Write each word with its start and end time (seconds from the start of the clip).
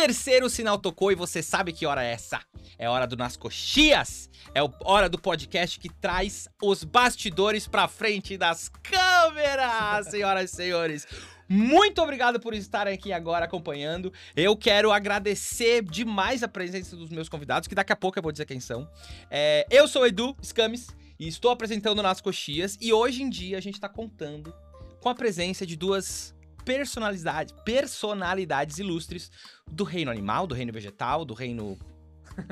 terceiro 0.00 0.48
sinal 0.48 0.78
tocou 0.78 1.12
e 1.12 1.14
você 1.14 1.42
sabe 1.42 1.74
que 1.74 1.84
hora 1.84 2.02
é 2.02 2.12
essa. 2.12 2.40
É 2.78 2.88
hora 2.88 3.06
do 3.06 3.18
Nas 3.18 3.36
Coxias. 3.36 4.30
É 4.54 4.60
hora 4.82 5.10
do 5.10 5.20
podcast 5.20 5.78
que 5.78 5.90
traz 5.90 6.48
os 6.62 6.84
bastidores 6.84 7.68
pra 7.68 7.86
frente 7.86 8.38
das 8.38 8.70
câmeras, 8.82 10.06
senhoras 10.08 10.50
e 10.50 10.56
senhores. 10.56 11.06
Muito 11.46 12.00
obrigado 12.00 12.40
por 12.40 12.54
estarem 12.54 12.94
aqui 12.94 13.12
agora 13.12 13.44
acompanhando. 13.44 14.10
Eu 14.34 14.56
quero 14.56 14.90
agradecer 14.90 15.82
demais 15.82 16.42
a 16.42 16.48
presença 16.48 16.96
dos 16.96 17.10
meus 17.10 17.28
convidados, 17.28 17.68
que 17.68 17.74
daqui 17.74 17.92
a 17.92 17.96
pouco 17.96 18.18
eu 18.18 18.22
vou 18.22 18.32
dizer 18.32 18.46
quem 18.46 18.58
são. 18.58 18.88
É, 19.30 19.66
eu 19.70 19.86
sou 19.86 20.02
o 20.02 20.06
Edu 20.06 20.34
Scames 20.42 20.88
e 21.18 21.28
estou 21.28 21.50
apresentando 21.50 22.02
Nas 22.02 22.22
Coxias. 22.22 22.78
E 22.80 22.90
hoje 22.90 23.22
em 23.22 23.28
dia 23.28 23.58
a 23.58 23.60
gente 23.60 23.78
tá 23.78 23.88
contando 23.88 24.54
com 24.98 25.10
a 25.10 25.14
presença 25.14 25.66
de 25.66 25.76
duas 25.76 26.34
personalidades, 26.64 27.54
personalidades 27.64 28.78
ilustres 28.78 29.30
do 29.70 29.84
reino 29.84 30.10
animal, 30.10 30.46
do 30.46 30.54
reino 30.54 30.72
vegetal, 30.72 31.24
do 31.24 31.34
reino. 31.34 31.78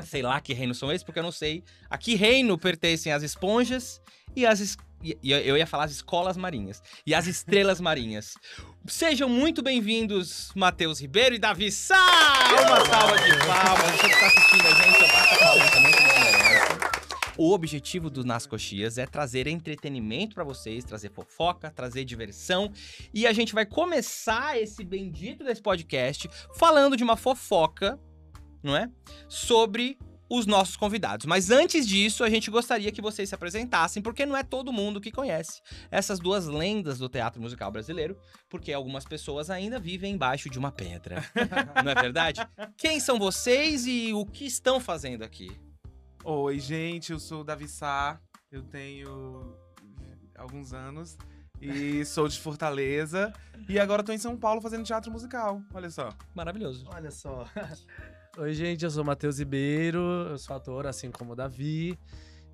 Sei 0.04 0.22
lá 0.22 0.40
que 0.40 0.52
reino 0.52 0.74
são 0.74 0.90
esses, 0.92 1.04
porque 1.04 1.18
eu 1.18 1.22
não 1.22 1.32
sei. 1.32 1.62
A 1.88 1.96
que 1.96 2.14
reino 2.14 2.58
pertencem 2.58 3.12
as 3.12 3.22
esponjas 3.22 4.00
e 4.36 4.44
as. 4.44 4.60
es- 4.60 4.76
e- 5.02 5.16
eu 5.22 5.56
ia 5.56 5.66
falar 5.66 5.84
as 5.84 5.92
escolas 5.92 6.36
marinhas. 6.36 6.82
E 7.06 7.14
as 7.14 7.26
estrelas 7.26 7.80
marinhas. 7.80 8.34
Sejam 8.86 9.28
muito 9.28 9.62
bem-vindos, 9.62 10.50
Matheus 10.54 11.00
Ribeiro 11.00 11.34
e 11.34 11.38
Davi 11.38 11.70
Sá! 11.70 11.94
Uma 11.96 12.84
salva 12.84 13.16
de 13.18 13.30
palmas. 13.46 14.00
Você 14.00 14.08
que 14.08 14.18
tá 14.20 14.26
assistindo 14.26 14.66
a 14.66 14.70
gente, 14.72 15.00
eu 15.00 15.08
bato 15.08 15.34
a 15.34 15.38
palma 15.38 15.70
também, 15.70 15.92
que 15.92 16.02
não 16.02 16.20
merece. 16.20 16.77
O 17.38 17.52
objetivo 17.52 18.10
do 18.10 18.24
Nas 18.24 18.48
Coxias 18.48 18.98
é 18.98 19.06
trazer 19.06 19.46
entretenimento 19.46 20.34
pra 20.34 20.42
vocês, 20.42 20.84
trazer 20.84 21.12
fofoca, 21.12 21.70
trazer 21.70 22.04
diversão. 22.04 22.72
E 23.14 23.28
a 23.28 23.32
gente 23.32 23.54
vai 23.54 23.64
começar 23.64 24.60
esse 24.60 24.82
bendito 24.82 25.44
desse 25.44 25.62
podcast 25.62 26.28
falando 26.56 26.96
de 26.96 27.04
uma 27.04 27.16
fofoca, 27.16 27.96
não 28.60 28.76
é? 28.76 28.90
Sobre 29.28 29.96
os 30.28 30.46
nossos 30.46 30.76
convidados. 30.76 31.26
Mas 31.26 31.48
antes 31.48 31.86
disso, 31.86 32.24
a 32.24 32.28
gente 32.28 32.50
gostaria 32.50 32.90
que 32.90 33.00
vocês 33.00 33.28
se 33.28 33.34
apresentassem, 33.36 34.02
porque 34.02 34.26
não 34.26 34.36
é 34.36 34.42
todo 34.42 34.72
mundo 34.72 35.00
que 35.00 35.12
conhece 35.12 35.62
essas 35.92 36.18
duas 36.18 36.46
lendas 36.46 36.98
do 36.98 37.08
teatro 37.08 37.40
musical 37.40 37.70
brasileiro, 37.70 38.18
porque 38.48 38.72
algumas 38.72 39.04
pessoas 39.04 39.48
ainda 39.48 39.78
vivem 39.78 40.12
embaixo 40.12 40.50
de 40.50 40.58
uma 40.58 40.72
pedra. 40.72 41.24
não 41.84 41.92
é 41.92 41.94
verdade? 41.94 42.40
Quem 42.76 42.98
são 42.98 43.16
vocês 43.16 43.86
e 43.86 44.12
o 44.12 44.26
que 44.26 44.44
estão 44.44 44.80
fazendo 44.80 45.22
aqui? 45.22 45.67
Oi, 46.30 46.58
gente, 46.58 47.10
eu 47.10 47.18
sou 47.18 47.40
o 47.40 47.44
Davi 47.44 47.66
Sá, 47.66 48.20
eu 48.52 48.62
tenho 48.62 49.56
alguns 50.36 50.74
anos 50.74 51.16
e 51.58 52.04
sou 52.04 52.28
de 52.28 52.38
Fortaleza 52.38 53.32
e 53.66 53.80
agora 53.80 54.04
tô 54.04 54.12
em 54.12 54.18
São 54.18 54.36
Paulo 54.36 54.60
fazendo 54.60 54.84
teatro 54.84 55.10
musical, 55.10 55.62
olha 55.72 55.88
só. 55.88 56.10
Maravilhoso. 56.34 56.86
Olha 56.94 57.10
só. 57.10 57.46
Oi, 58.36 58.52
gente, 58.52 58.84
eu 58.84 58.90
sou 58.90 59.04
o 59.04 59.06
Matheus 59.06 59.38
Ribeiro, 59.38 60.00
eu 60.28 60.36
sou 60.36 60.54
ator, 60.54 60.86
assim 60.86 61.10
como 61.10 61.32
o 61.32 61.34
Davi. 61.34 61.98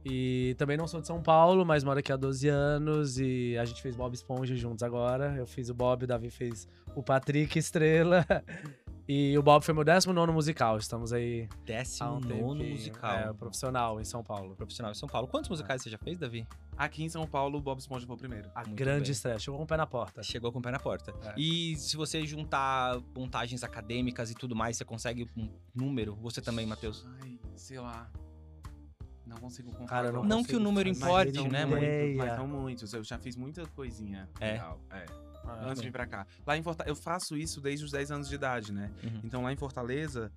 E 0.04 0.54
também 0.56 0.76
não 0.76 0.86
sou 0.86 1.00
de 1.00 1.08
São 1.08 1.20
Paulo, 1.20 1.66
mas 1.66 1.82
moro 1.82 1.98
aqui 1.98 2.12
há 2.12 2.16
12 2.16 2.46
anos 2.46 3.18
e 3.18 3.58
a 3.58 3.64
gente 3.64 3.82
fez 3.82 3.96
Bob 3.96 4.14
Esponja 4.14 4.54
juntos 4.54 4.84
agora. 4.84 5.34
Eu 5.36 5.48
fiz 5.48 5.68
o 5.68 5.74
Bob, 5.74 6.04
o 6.04 6.06
Davi 6.06 6.30
fez 6.30 6.68
o 6.94 7.02
Patrick 7.02 7.58
Estrela. 7.58 8.24
E 9.06 9.36
o 9.36 9.42
Bob 9.42 9.62
foi 9.62 9.74
meu 9.74 9.84
19 9.84 10.32
musical. 10.32 10.78
Estamos 10.78 11.12
aí 11.12 11.46
há 11.50 11.56
Décimo 11.66 12.20
um 12.24 12.54
musical. 12.54 13.10
É, 13.12 13.32
profissional 13.34 14.00
em 14.00 14.04
São 14.04 14.22
Paulo. 14.24 14.56
Profissional 14.56 14.92
em 14.92 14.94
São 14.94 15.06
Paulo. 15.08 15.28
Quantos 15.28 15.50
musicais 15.50 15.82
você 15.82 15.90
já 15.90 15.98
fez, 15.98 16.18
Davi? 16.18 16.46
Aqui 16.76 17.04
em 17.04 17.08
São 17.10 17.26
Paulo, 17.26 17.58
o 17.58 17.60
Bob 17.60 17.78
Esponja 17.78 18.06
foi 18.06 18.16
o 18.16 18.18
primeiro. 18.18 18.50
A 18.54 18.60
Muito 18.64 18.74
grande 18.74 19.02
bem. 19.04 19.10
estreia. 19.12 19.38
Chegou 19.38 19.58
com 19.58 19.64
o 19.64 19.66
pé 19.66 19.76
na 19.76 19.86
porta. 19.86 20.22
Chegou 20.22 20.50
com 20.50 20.58
o 20.58 20.62
pé 20.62 20.70
na 20.70 20.78
porta. 20.78 21.12
É. 21.22 21.34
E 21.36 21.76
se 21.76 21.98
você 21.98 22.24
juntar 22.24 22.98
montagens 23.14 23.62
acadêmicas 23.62 24.30
e 24.30 24.34
tudo 24.34 24.56
mais, 24.56 24.78
você 24.78 24.84
consegue 24.86 25.28
um 25.36 25.50
número? 25.74 26.16
Você 26.22 26.40
também, 26.40 26.64
Matheus? 26.66 27.06
Ai, 27.22 27.38
sei 27.56 27.78
lá. 27.78 28.10
Não 29.26 29.36
consigo. 29.36 29.70
Cara, 29.86 30.08
eu 30.08 30.12
não 30.14 30.22
Não 30.24 30.36
consigo 30.38 30.48
que 30.48 30.56
o 30.56 30.60
número 30.60 30.88
importe, 30.88 31.46
né, 31.48 31.66
ideia. 31.66 32.16
Mas 32.16 32.36
são 32.36 32.46
muitos, 32.48 32.92
eu 32.94 33.04
já 33.04 33.18
fiz 33.18 33.36
muita 33.36 33.66
coisinha 33.68 34.28
É? 34.40 34.52
legal. 34.52 34.80
É. 34.90 35.23
Ah, 35.46 35.66
Antes 35.66 35.80
de 35.82 35.88
vir 35.88 35.92
pra 35.92 36.06
cá. 36.06 36.26
Lá 36.46 36.56
em 36.56 36.62
Fortaleza, 36.62 36.90
eu 36.90 36.96
faço 37.02 37.36
isso 37.36 37.60
desde 37.60 37.84
os 37.84 37.90
10 37.90 38.10
anos 38.10 38.28
de 38.28 38.34
idade, 38.34 38.72
né? 38.72 38.90
Uhum. 39.02 39.20
Então 39.24 39.42
lá 39.42 39.52
em 39.52 39.56
Fortaleza, 39.56 40.32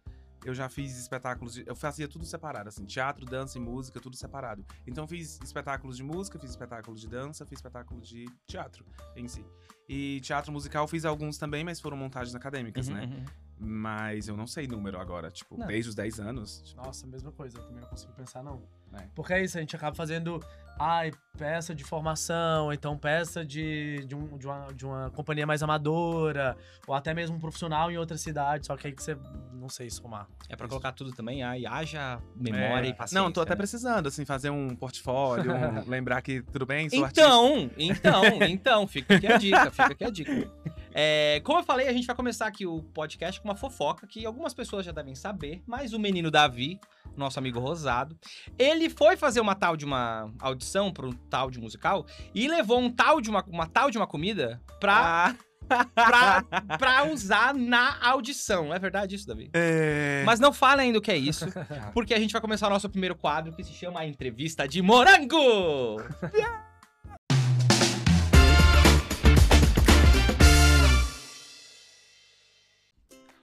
eu 0.45 0.53
já 0.53 0.69
fiz 0.69 0.97
espetáculos 0.97 1.53
de. 1.53 1.63
Eu 1.66 1.75
fazia 1.75 2.07
tudo 2.07 2.25
separado, 2.25 2.69
assim, 2.69 2.85
teatro, 2.85 3.25
dança 3.25 3.57
e 3.57 3.62
música, 3.62 4.00
tudo 4.00 4.16
separado. 4.16 4.66
Então 4.85 5.07
fiz 5.07 5.40
espetáculos 5.44 5.97
de 5.97 6.03
música, 6.03 6.38
fiz 6.40 6.50
espetáculos 6.51 7.01
de 7.01 7.07
dança, 7.07 7.45
fiz 7.45 7.57
espetáculos 7.57 8.07
de 8.07 8.25
teatro 8.45 8.85
em 9.16 9.28
si. 9.28 9.45
E 9.90 10.19
teatro 10.22 10.51
musical 10.51 10.88
fiz 10.88 11.06
alguns 11.06 11.38
também, 11.38 11.63
mas 11.63 11.79
foram 11.79 11.97
montagens 11.97 12.35
acadêmicas, 12.35 12.88
Uhum, 12.88 12.95
né? 12.95 13.06
uhum. 13.06 13.25
Mas 13.59 14.28
eu 14.28 14.38
não 14.38 14.45
sei 14.45 14.68
número 14.68 15.00
agora, 15.00 15.31
tipo, 15.31 15.57
Não. 15.57 15.66
desde 15.68 15.90
os 15.90 15.95
10 15.95 16.19
anos. 16.19 16.62
tipo, 16.63 16.81
Nossa, 16.84 17.07
mesma 17.07 17.31
coisa, 17.31 17.57
eu 17.57 17.63
também 17.63 17.81
não 17.81 17.90
consigo 17.90 18.13
pensar, 18.13 18.44
não. 18.44 18.62
É. 18.94 19.03
Porque 19.16 19.34
é 19.34 19.44
isso, 19.44 19.57
a 19.57 19.59
gente 19.62 19.75
acaba 19.75 19.95
fazendo, 19.95 20.40
ai, 20.79 21.12
peça 21.38 21.75
de 21.75 21.84
formação, 21.84 22.72
então 22.72 22.97
peça 22.97 23.44
de, 23.45 24.06
de, 24.06 24.16
um- 24.16 24.38
de 24.38 24.47
uma, 24.47 24.68
de 24.73 24.85
uma 24.85 25.09
companhia 25.12 25.45
mais 25.45 25.62
amadora, 25.62 26.56
ou 26.88 26.94
até 26.95 27.13
mesmo 27.13 27.35
um 27.35 27.40
profissional 27.40 27.91
em 27.91 27.97
outra 27.97 28.18
cidade, 28.18 28.66
só 28.66 28.78
que 28.78 28.88
aí 28.88 28.94
que 28.94 29.03
você, 29.03 29.18
não 29.53 29.68
sei 29.69 29.89
somar. 29.89 30.28
É 30.47 30.56
pra 30.56 30.68
colocar 30.69 30.94
tudo 30.94 31.12
também, 31.12 31.44
aí 31.44 31.66
haja 31.66 32.19
memória 32.35 32.88
é. 32.88 32.91
e 32.91 32.94
paciência. 32.94 33.22
Não, 33.22 33.31
tô 33.31 33.41
até 33.41 33.51
né? 33.51 33.56
precisando, 33.57 34.07
assim, 34.07 34.24
fazer 34.24 34.51
um 34.51 34.74
portfólio, 34.75 35.51
um- 35.53 35.84
lembrar 35.89 36.22
que 36.22 36.41
tudo 36.44 36.66
bem, 36.66 36.89
sou 36.89 37.03
artista. 37.03 37.28
Então, 37.28 37.69
então, 37.78 38.24
então, 38.44 38.88
fica 38.88 39.16
aqui 39.16 39.28
a 39.28 39.38
dica, 39.38 39.69
fica 39.72 39.91
aqui 39.91 40.03
a 40.06 40.09
dica. 40.09 40.51
É, 41.00 41.41
como 41.44 41.59
eu 41.59 41.63
falei, 41.63 41.88
a 41.88 41.94
gente 41.94 42.08
vai 42.08 42.16
começar 42.16 42.47
aqui 42.47 42.66
o 42.66 42.81
podcast 42.81 43.40
com 43.40 43.47
uma 43.47 43.56
fofoca 43.56 44.08
que 44.08 44.25
algumas 44.25 44.52
pessoas 44.52 44.84
já 44.84 44.91
devem 44.91 45.13
saber, 45.13 45.62
mas 45.68 45.94
o 45.94 46.00
menino 46.00 46.31
Davi, 46.31 46.80
nosso 47.16 47.38
amigo 47.38 47.59
Rosado, 47.59 48.18
ele 48.58 48.90
foi 48.90 49.16
fazer 49.16 49.40
uma 49.40 49.53
tal 49.53 49.78
de 49.78 49.86
uma 49.86 50.34
audição 50.40 50.91
para 50.91 51.06
um 51.06 51.12
tal 51.12 51.52
de 51.52 51.59
musical 51.59 52.03
e 52.34 52.47
levou 52.47 52.80
um 52.80 52.90
tal 52.90 53.22
de 53.22 53.30
uma, 53.30 53.46
uma 53.47 53.68
tal 53.68 53.91
de 53.91 53.97
uma 54.00 54.07
comida 54.07 54.59
pra, 54.80 55.36
Ah, 55.69 55.86
pra, 55.94 56.44
pra 56.80 57.03
usar 57.12 57.53
na 57.53 58.03
audição. 58.03 58.74
É 58.74 58.80
verdade 58.80 59.13
isso, 59.13 59.28
Davi? 59.28 59.52
é... 59.53 60.24
Mas 60.25 60.40
não 60.40 60.52
fala 60.52 60.81
ainda 60.81 60.97
o 60.97 61.02
que 61.02 61.12
é 61.12 61.18
isso, 61.18 61.46
porque 61.94 62.16
a 62.16 62.19
gente 62.19 62.31
vai 62.31 62.41
começar 62.41 62.66
o 62.66 62.72
nosso 62.72 62.90
primeiro 62.90 63.16
quadro 63.16 63.53
que 63.53 63.63
se 63.63 63.72
chama 63.72 64.00
a 64.00 64.07
Entrevista 64.07 64.68
de 64.68 64.81
Morango! 64.81 66.02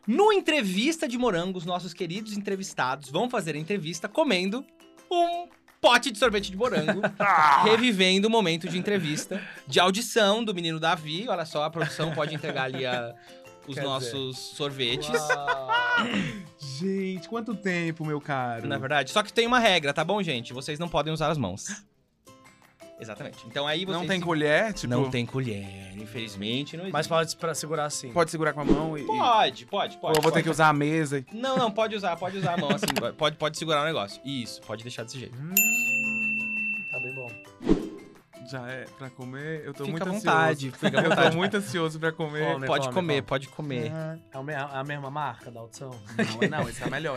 No 0.06 0.32
Entrevista 0.32 1.08
de 1.08 1.16
Morango, 1.16 1.58
os 1.58 1.64
nossos 1.64 1.94
queridos 1.94 2.36
entrevistados 2.36 3.08
vão 3.10 3.28
fazer 3.30 3.54
a 3.54 3.58
entrevista 3.58 4.08
comendo 4.08 4.64
um 5.10 5.48
pote 5.80 6.10
de 6.10 6.18
sorvete 6.18 6.50
de 6.50 6.56
morango, 6.56 7.00
revivendo 7.64 8.28
o 8.28 8.30
momento 8.30 8.68
de 8.68 8.78
entrevista, 8.78 9.42
de 9.66 9.78
audição 9.80 10.44
do 10.44 10.54
menino 10.54 10.78
Davi. 10.80 11.26
Olha 11.28 11.44
só, 11.44 11.64
a 11.64 11.70
produção 11.70 12.12
pode 12.14 12.34
entregar 12.34 12.64
ali 12.64 12.84
a- 12.86 13.14
os 13.68 13.74
Quer 13.74 13.80
dizer, 13.80 13.82
nossos 13.82 14.36
sorvetes. 14.38 15.08
Gente, 16.78 17.28
quanto 17.28 17.54
tempo, 17.54 18.04
meu 18.04 18.20
caro? 18.20 18.66
Na 18.66 18.76
verdade, 18.78 19.10
só 19.10 19.22
que 19.22 19.32
tem 19.32 19.46
uma 19.46 19.58
regra, 19.58 19.92
tá 19.92 20.04
bom, 20.04 20.22
gente? 20.22 20.52
Vocês 20.52 20.78
não 20.78 20.88
podem 20.88 21.12
usar 21.12 21.28
as 21.30 21.38
mãos. 21.38 21.84
Exatamente. 23.04 23.38
Então 23.46 23.66
aí 23.66 23.84
vocês 23.84 23.98
Não 24.00 24.06
tem 24.06 24.18
se- 24.18 24.24
colher, 24.24 24.72
tipo... 24.72 24.86
Não 24.94 25.10
tem 25.10 25.24
colher, 25.26 25.92
infelizmente, 25.96 26.76
não 26.76 26.84
existe. 26.84 26.92
Mas 26.92 27.06
pode 27.06 27.36
pra 27.36 27.54
segurar 27.54 27.84
assim. 27.84 28.12
Pode 28.12 28.30
segurar 28.30 28.52
com 28.52 28.60
a 28.62 28.64
mão 28.64 28.96
e... 28.98 29.02
e- 29.02 29.06
Pode, 29.06 29.66
pode, 29.66 29.94
Ou 29.96 30.00
pode. 30.00 30.16
eu 30.18 30.22
vou 30.22 30.30
ter 30.32 30.36
pode. 30.36 30.42
que 30.44 30.50
usar 30.50 30.68
a 30.68 30.72
mesa 30.72 31.18
e... 31.18 31.26
Não, 31.32 31.56
não, 31.56 31.70
pode 31.70 31.94
usar, 31.94 32.16
pode 32.16 32.38
usar 32.38 32.54
a 32.54 32.56
mão 32.56 32.70
assim, 32.70 32.86
pode, 33.16 33.36
pode 33.36 33.58
segurar 33.58 33.82
o 33.82 33.84
negócio. 33.84 34.20
Isso, 34.24 34.60
pode 34.62 34.82
deixar 34.82 35.04
desse 35.04 35.18
jeito. 35.18 35.36
Tá 36.90 36.98
bem 37.00 37.12
bom. 37.14 37.30
Já 38.46 38.68
é 38.68 38.84
pra 38.98 39.08
comer? 39.08 39.62
Eu 39.64 39.72
tô 39.72 39.86
Fica 39.86 39.90
muito 40.04 40.08
à 40.08 40.12
vontade, 40.12 40.66
ansioso. 40.68 40.78
fica 40.84 41.00
à 41.00 41.02
Eu 41.04 41.08
vontade. 41.08 41.30
tô 41.30 41.36
muito 41.38 41.56
ansioso 41.56 41.98
pra 41.98 42.12
comer. 42.12 42.52
Come. 42.52 42.66
Pode 42.66 42.82
come, 42.84 42.94
comer, 42.94 43.14
come. 43.14 43.22
pode 43.22 43.48
comer. 43.48 43.90
Ah, 43.92 44.18
É 44.32 44.36
a 44.38 44.42
me- 44.42 44.54
a 44.54 44.84
mesma 44.84 45.10
marca 45.10 45.50
da 45.50 45.60
audição? 45.60 45.90
Não, 46.50 46.60
não, 46.60 46.68
esse 46.68 46.78
tá 46.80 46.90
melhor. 46.90 47.16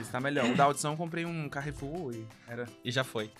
esse 0.00 0.10
tá 0.12 0.20
melhor. 0.20 0.44
O 0.48 0.54
da 0.54 0.62
audição 0.64 0.92
eu 0.92 0.96
comprei 0.96 1.24
um 1.26 1.48
Carrefour 1.48 2.14
e 2.14 2.24
era... 2.48 2.66
E 2.84 2.90
já 2.92 3.02
foi. 3.02 3.30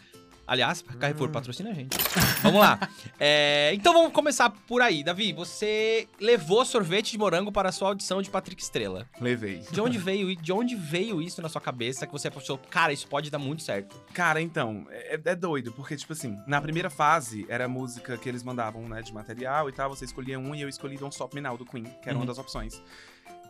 Aliás, 0.47 0.83
Carrefour, 1.01 1.29
patrocina 1.31 1.71
a 1.71 1.75
gente. 1.75 1.97
Vamos 2.43 2.61
lá. 2.61 2.79
É, 3.19 3.73
então 3.75 3.93
vamos 3.93 4.13
começar 4.13 4.49
por 4.51 4.81
aí. 4.81 5.03
Davi, 5.03 5.33
você 5.33 6.07
levou 6.21 6.65
sorvete 6.65 7.11
de 7.11 7.19
morango 7.19 7.51
para 7.51 7.69
a 7.69 7.73
sua 7.73 7.89
audição 7.89 8.23
de 8.23 8.31
Patrick 8.31 8.63
Estrela. 8.63 9.09
Levei. 9.21 9.59
De 9.73 9.81
onde 9.81 9.99
veio, 9.99 10.37
de 10.37 10.53
onde 10.53 10.77
veio 10.77 11.21
isso 11.21 11.43
na 11.43 11.49
sua 11.49 11.61
cabeça 11.61 12.07
que 12.07 12.13
você 12.13 12.31
pensou, 12.31 12.59
cara, 12.71 12.93
isso 12.93 13.09
pode 13.09 13.31
dar 13.31 13.39
muito 13.39 13.63
certo? 13.63 13.97
Cara, 14.13 14.41
então, 14.41 14.87
é, 14.91 15.19
é 15.25 15.35
doido, 15.35 15.73
porque, 15.73 15.97
tipo 15.97 16.13
assim, 16.13 16.37
na 16.47 16.61
primeira 16.61 16.91
fase 16.91 17.45
era 17.49 17.65
a 17.65 17.69
música 17.69 18.17
que 18.17 18.29
eles 18.29 18.43
mandavam, 18.45 18.89
né, 18.89 19.03
de 19.03 19.13
material 19.13 19.69
e 19.69 19.73
tal, 19.73 19.91
você 19.91 20.05
escolhia 20.05 20.39
um 20.39 20.55
e 20.55 20.63
eu 20.63 20.69
escolhi 20.69 20.97
Don't 20.97 21.13
Stop 21.15 21.35
Me 21.35 21.41
Now, 21.41 21.57
do 21.57 21.65
Queen, 21.67 21.85
que 21.85 22.09
era 22.09 22.13
Uhum. 22.13 22.21
uma 22.23 22.27
das 22.27 22.39
opções. 22.39 22.81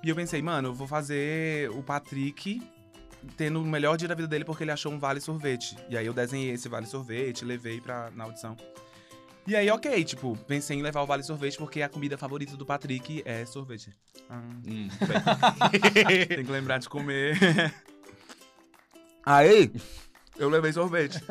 E 0.03 0.09
eu 0.09 0.15
pensei, 0.17 0.41
mano, 0.41 0.69
eu 0.69 0.75
vou 0.75 0.87
fazer 0.87 1.71
o 1.71 1.83
Patrick 1.83 2.63
tendo 3.37 3.61
o 3.61 3.65
melhor 3.65 3.97
dia 3.97 4.09
da 4.09 4.15
vida 4.15 4.29
dele 4.29 4.45
porque 4.45 4.65
ele 4.65 4.71
achou 4.71 4.93
um 4.93 4.99
vale 4.99 5.21
sorvete. 5.21 5.77
E 5.89 5.97
aí 5.97 6.07
eu 6.07 6.13
desenhei 6.13 6.51
esse 6.51 6.69
vale 6.69 6.87
sorvete, 6.87 7.45
levei 7.45 7.81
pra, 7.81 8.11
na 8.13 8.25
audição. 8.25 8.57
E 9.47 9.55
aí, 9.55 9.71
ok, 9.71 10.03
tipo, 10.03 10.37
pensei 10.49 10.77
em 10.77 10.83
levar 10.83 11.03
o 11.03 11.07
Vale 11.07 11.23
Sorvete 11.23 11.57
porque 11.57 11.81
a 11.81 11.89
comida 11.89 12.19
favorita 12.19 12.57
do 12.57 12.67
Patrick 12.67 13.23
é 13.25 13.47
sorvete. 13.47 13.97
Ah, 14.29 14.43
Hum, 14.67 14.89
tem 16.27 16.45
que 16.45 16.51
lembrar 16.51 16.79
de 16.79 16.89
comer. 16.89 17.39
Aí, 19.25 19.73
eu 20.37 20.49
levei 20.49 20.73
sorvete. 20.73 21.23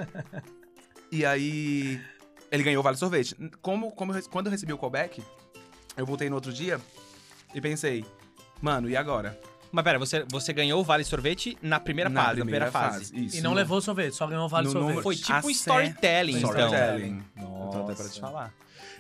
E 1.11 1.25
aí, 1.25 2.01
ele 2.51 2.63
ganhou 2.63 2.79
o 2.79 2.83
Vale 2.83 2.97
Sorvete. 2.97 3.35
Como, 3.61 3.91
como 3.91 4.13
eu 4.13 4.29
quando 4.29 4.47
eu 4.47 4.51
recebi 4.51 4.73
o 4.73 4.77
callback, 4.77 5.23
eu 5.95 6.05
voltei 6.05 6.29
no 6.29 6.35
outro 6.35 6.51
dia 6.51 6.79
e 7.53 7.61
pensei, 7.61 8.05
mano, 8.61 8.89
e 8.89 8.97
agora? 8.97 9.39
Mas 9.75 9.83
pera, 9.83 9.99
você, 9.99 10.25
você 10.29 10.53
ganhou 10.53 10.79
o 10.79 10.83
Vale 10.85 11.03
Sorvete 11.03 11.57
na 11.61 11.81
primeira 11.81 12.09
Na 12.09 12.23
fase, 12.23 12.39
na 12.39 12.45
primeira 12.45 12.71
fase. 12.71 13.13
Isso. 13.25 13.37
E 13.37 13.41
não 13.41 13.51
no- 13.51 13.57
levou 13.57 13.81
sorvete, 13.81 14.13
só 14.15 14.25
ganhou 14.25 14.47
vale 14.47 14.67
No 14.67 14.71
sorvete. 14.71 15.03
Foi 15.03 15.15
tipo 15.17 15.47
um 15.47 15.49
storytelling, 15.49 16.37
então. 16.37 16.49
Storytelling. 16.51 17.23
Eu 17.35 17.45
tô 17.45 17.67
até 17.67 17.77
Nossa. 17.79 17.95
pra 18.03 18.09
te 18.09 18.19
falar. 18.21 18.53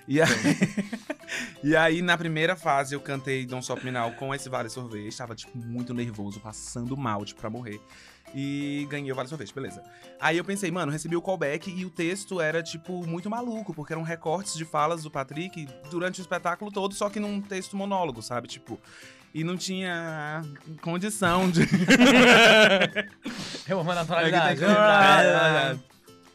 E 0.05 0.21
aí, 0.21 0.27
e 1.63 1.75
aí, 1.77 2.01
na 2.01 2.17
primeira 2.17 2.57
fase, 2.57 2.93
eu 2.93 2.99
cantei 2.99 3.45
Don't 3.45 3.61
Stop 3.63 3.83
Me 3.85 3.89
Now 3.91 4.11
com 4.11 4.35
esse 4.35 4.49
Vale 4.49 4.69
Sorvete. 4.69 5.15
Tava, 5.17 5.33
tipo, 5.33 5.57
muito 5.57 5.93
nervoso, 5.93 6.41
passando 6.41 6.95
mal, 6.97 7.23
tipo, 7.23 7.39
pra 7.39 7.49
morrer. 7.49 7.79
E 8.33 8.85
ganhei 8.89 9.09
o 9.11 9.15
Vale 9.15 9.29
Sorvete, 9.29 9.53
beleza. 9.55 9.81
Aí 10.19 10.37
eu 10.37 10.43
pensei, 10.43 10.69
mano, 10.71 10.91
recebi 10.91 11.15
o 11.15 11.21
callback 11.21 11.71
e 11.71 11.85
o 11.85 11.89
texto 11.89 12.41
era, 12.41 12.61
tipo, 12.61 13.07
muito 13.07 13.29
maluco, 13.29 13.73
porque 13.73 13.93
eram 13.93 14.03
recortes 14.03 14.55
de 14.55 14.65
falas 14.65 15.03
do 15.03 15.09
Patrick 15.09 15.69
durante 15.89 16.19
o 16.19 16.21
espetáculo 16.21 16.69
todo, 16.69 16.93
só 16.93 17.09
que 17.09 17.17
num 17.19 17.39
texto 17.41 17.77
monólogo, 17.77 18.21
sabe? 18.21 18.49
Tipo. 18.49 18.77
E 19.35 19.43
não 19.43 19.57
tinha 19.57 20.41
condição 20.81 21.51
de. 21.51 21.67
Eu 23.67 23.81
amo 23.81 23.91
a 23.91 23.95
naturalidade. 23.95 24.61
lembrar, 24.61 25.19
Ah, 25.19 25.77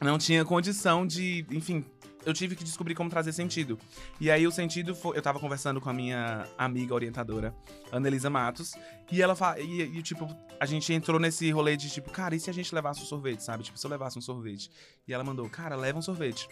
é. 0.01 0.05
Não 0.05 0.19
tinha 0.19 0.45
condição 0.45 1.07
de. 1.07 1.47
Enfim, 1.51 1.83
eu 2.27 2.35
tive 2.35 2.55
que 2.55 2.63
descobrir 2.63 2.95
como 2.95 3.09
trazer 3.09 3.33
sentido. 3.33 3.79
E 4.21 4.31
aí 4.31 4.47
o 4.47 4.53
sentido 4.53 4.95
foi. 4.95 5.17
Eu 5.17 5.23
tava 5.23 5.41
conversando 5.41 5.81
com 5.81 5.89
a 5.89 5.95
minha 5.95 6.47
amiga 6.59 6.93
orientadora, 6.95 7.55
Annelisa 7.91 8.29
Matos, 8.29 8.75
e 9.11 9.23
ela 9.23 9.35
fa... 9.35 9.59
e, 9.59 9.81
e, 9.81 10.03
tipo, 10.03 10.29
a 10.61 10.67
gente 10.67 10.93
entrou 10.93 11.19
nesse 11.19 11.51
rolê 11.51 11.79
de 11.79 11.89
tipo, 11.89 12.11
cara, 12.11 12.37
e 12.37 12.41
se 12.41 12.51
a 12.51 12.53
gente 12.53 12.75
levasse 12.75 13.01
um 13.01 13.07
sorvete, 13.07 13.41
sabe? 13.41 13.63
Tipo, 13.63 13.79
se 13.79 13.87
eu 13.87 13.91
levasse 13.91 14.19
um 14.19 14.23
sorvete. 14.23 14.71
E 15.09 15.15
ela 15.15 15.25
mandou, 15.25 15.49
cara, 15.49 15.75
leva 15.75 15.99
um 15.99 16.03
sorvete. 16.03 16.47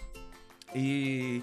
E. 0.75 1.43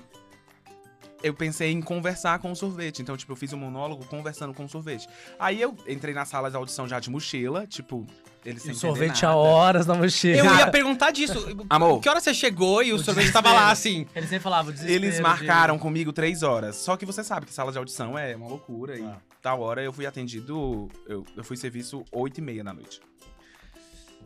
Eu 1.25 1.33
pensei 1.33 1.71
em 1.71 1.81
conversar 1.81 2.37
com 2.39 2.51
o 2.51 2.55
sorvete. 2.55 3.01
Então, 3.01 3.17
tipo, 3.17 3.31
eu 3.31 3.35
fiz 3.35 3.51
um 3.51 3.57
monólogo 3.57 4.05
conversando 4.05 4.53
com 4.53 4.65
o 4.65 4.69
sorvete. 4.69 5.07
Aí 5.39 5.59
eu 5.59 5.75
entrei 5.87 6.13
na 6.13 6.23
sala 6.23 6.51
de 6.51 6.55
audição 6.55 6.87
já 6.87 6.99
de 6.99 7.09
mochila, 7.09 7.65
tipo, 7.65 8.05
eles 8.45 8.61
sem 8.61 8.73
E 8.73 8.75
sorvete 8.75 9.23
nada. 9.23 9.33
a 9.33 9.35
horas 9.35 9.87
na 9.87 9.95
mochila. 9.95 10.37
Eu 10.37 10.45
ia 10.55 10.67
perguntar 10.71 11.09
disso. 11.09 11.33
Amor. 11.67 11.99
Que 11.99 12.07
hora 12.07 12.21
você 12.21 12.31
chegou 12.31 12.83
e 12.83 12.93
o, 12.93 12.97
O 12.97 12.99
sorvete 12.99 13.31
tava 13.31 13.51
lá, 13.51 13.71
assim? 13.71 14.05
Eles 14.15 14.29
sempre 14.29 14.43
falavam 14.43 14.71
desespero. 14.71 15.03
Eles 15.03 15.15
de- 15.15 15.21
marcaram 15.23 15.79
comigo 15.79 16.13
três 16.13 16.43
horas. 16.43 16.75
Só 16.75 16.95
que 16.95 17.05
você 17.07 17.23
sabe 17.23 17.47
que 17.47 17.53
sala 17.53 17.71
de 17.71 17.77
audição 17.79 18.15
é 18.17 18.35
uma 18.35 18.47
loucura. 18.47 18.93
Ah. 18.93 19.17
E 19.17 19.41
tal 19.41 19.61
hora 19.61 19.81
eu 19.81 19.91
fui 19.91 20.05
atendido. 20.05 20.87
Eu, 21.07 21.25
eu 21.35 21.43
fui 21.43 21.57
serviço 21.57 22.05
oito 22.11 22.37
e 22.37 22.41
meia 22.41 22.63
da 22.63 22.71
noite. 22.71 23.01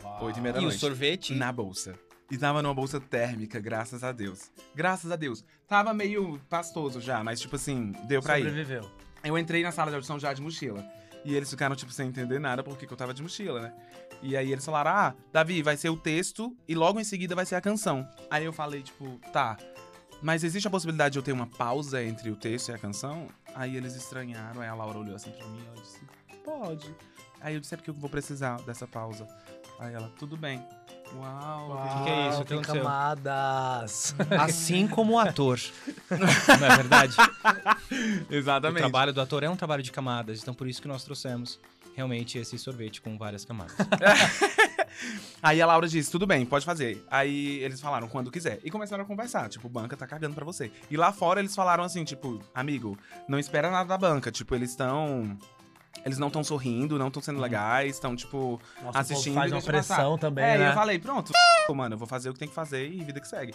Uau. 0.03 0.25
Oito 0.25 0.37
e 0.39 0.41
meia 0.41 0.53
da 0.53 0.59
E 0.59 0.63
o 0.63 0.67
noite. 0.67 0.79
sorvete? 0.79 1.33
Na 1.33 1.51
bolsa. 1.51 1.93
E 2.31 2.37
tava 2.37 2.61
numa 2.61 2.73
bolsa 2.73 2.99
térmica, 2.99 3.59
graças 3.59 4.03
a 4.03 4.11
Deus. 4.11 4.51
Graças 4.75 5.11
a 5.11 5.15
Deus. 5.15 5.43
Tava 5.67 5.93
meio 5.93 6.39
pastoso 6.49 7.01
já, 7.01 7.23
mas 7.23 7.39
tipo 7.39 7.55
assim, 7.55 7.91
deu 8.07 8.21
pra 8.21 8.39
ir. 8.39 8.43
Sobreviveu. 8.43 8.89
Eu 9.23 9.37
entrei 9.37 9.63
na 9.63 9.71
sala 9.71 9.89
de 9.89 9.95
audição 9.95 10.19
já 10.19 10.31
de 10.33 10.41
mochila. 10.41 10.85
E 11.25 11.35
eles 11.35 11.49
ficaram, 11.49 11.75
tipo, 11.75 11.91
sem 11.91 12.07
entender 12.07 12.39
nada 12.39 12.63
porque 12.63 12.87
que 12.87 12.93
eu 12.93 12.97
tava 12.97 13.13
de 13.13 13.21
mochila, 13.21 13.61
né? 13.61 13.73
E 14.21 14.37
aí 14.37 14.51
eles 14.51 14.63
falaram: 14.63 14.91
Ah, 14.91 15.15
Davi, 15.31 15.61
vai 15.61 15.75
ser 15.75 15.89
o 15.89 15.97
texto 15.97 16.55
e 16.67 16.75
logo 16.75 16.99
em 16.99 17.03
seguida 17.03 17.35
vai 17.35 17.45
ser 17.45 17.55
a 17.55 17.61
canção. 17.61 18.07
Aí 18.29 18.45
eu 18.45 18.53
falei, 18.53 18.81
tipo, 18.81 19.19
tá. 19.33 19.57
Mas 20.21 20.43
existe 20.43 20.67
a 20.67 20.71
possibilidade 20.71 21.13
de 21.13 21.19
eu 21.19 21.23
ter 21.23 21.31
uma 21.31 21.47
pausa 21.47 22.03
entre 22.03 22.29
o 22.29 22.35
texto 22.35 22.69
e 22.69 22.73
a 22.73 22.77
canção? 22.77 23.27
Aí 23.55 23.75
eles 23.75 23.95
estranharam, 23.95 24.61
aí 24.61 24.67
a 24.67 24.75
Laura 24.75 24.99
olhou 24.99 25.15
assim 25.15 25.31
pra 25.31 25.47
mim 25.47 25.61
e 25.61 25.67
ela 25.67 25.81
disse: 25.81 25.99
Pode. 26.43 26.95
Aí 27.41 27.53
eu 27.53 27.59
disse: 27.59 27.73
É 27.73 27.77
porque 27.77 27.89
eu 27.89 27.93
vou 27.93 28.09
precisar 28.09 28.61
dessa 28.61 28.87
pausa. 28.87 29.27
Aí 29.79 29.93
ela, 29.93 30.11
tudo 30.17 30.35
bem. 30.37 30.63
Uau, 31.15 31.81
que 31.97 32.03
que 32.03 32.09
é 32.09 32.29
isso? 32.29 32.37
O 32.37 32.41
que 32.43 32.47
Tem 32.49 32.57
aconteceu? 32.59 32.83
camadas. 32.83 34.15
Assim 34.39 34.87
como 34.87 35.13
o 35.13 35.19
ator. 35.19 35.59
Não 36.59 36.67
é 36.67 36.77
verdade? 36.77 37.15
O 38.29 38.33
Exatamente. 38.35 38.77
trabalho 38.81 39.11
do 39.11 39.19
ator 39.19 39.43
é 39.43 39.49
um 39.49 39.55
trabalho 39.55 39.81
de 39.81 39.91
camadas, 39.91 40.39
então 40.41 40.53
por 40.53 40.67
isso 40.67 40.79
que 40.79 40.87
nós 40.87 41.03
trouxemos 41.03 41.59
realmente 41.95 42.37
esse 42.37 42.57
sorvete 42.59 43.01
com 43.01 43.17
várias 43.17 43.43
camadas. 43.43 43.75
Aí 45.41 45.59
a 45.61 45.65
Laura 45.65 45.87
disse, 45.87 46.11
tudo 46.11 46.27
bem, 46.27 46.45
pode 46.45 46.65
fazer. 46.65 47.03
Aí 47.09 47.57
eles 47.63 47.81
falaram, 47.81 48.07
quando 48.07 48.29
quiser. 48.29 48.59
E 48.63 48.69
começaram 48.69 49.03
a 49.03 49.07
conversar, 49.07 49.49
tipo, 49.49 49.67
banca 49.67 49.97
tá 49.97 50.05
cagando 50.05 50.35
pra 50.35 50.45
você. 50.45 50.71
E 50.89 50.95
lá 50.95 51.11
fora 51.11 51.39
eles 51.39 51.55
falaram 51.55 51.83
assim, 51.83 52.03
tipo, 52.03 52.39
amigo, 52.53 52.97
não 53.27 53.39
espera 53.39 53.71
nada 53.71 53.89
da 53.89 53.97
banca. 53.97 54.31
Tipo, 54.31 54.53
eles 54.53 54.69
estão... 54.69 55.35
Eles 56.05 56.17
não 56.17 56.27
estão 56.27 56.43
sorrindo, 56.43 56.97
não 56.97 57.07
estão 57.07 57.21
sendo 57.21 57.39
legais, 57.39 57.95
estão, 57.95 58.15
tipo... 58.15 58.59
Nossa, 58.81 58.99
Assistindo 58.99 59.33
faz 59.35 59.51
uma 59.51 59.59
deixa 59.59 59.71
passar. 59.71 59.95
pressão 59.95 60.17
também, 60.17 60.45
é, 60.45 60.55
e 60.55 60.57
né? 60.59 60.69
eu 60.69 60.73
falei, 60.73 60.97
pronto, 60.97 61.31
mano, 61.75 61.95
eu 61.95 61.97
vou 61.97 62.07
fazer 62.07 62.29
o 62.29 62.33
que 62.33 62.39
tem 62.39 62.47
que 62.47 62.55
fazer 62.55 62.89
e 62.89 63.03
vida 63.03 63.19
que 63.19 63.27
segue. 63.27 63.53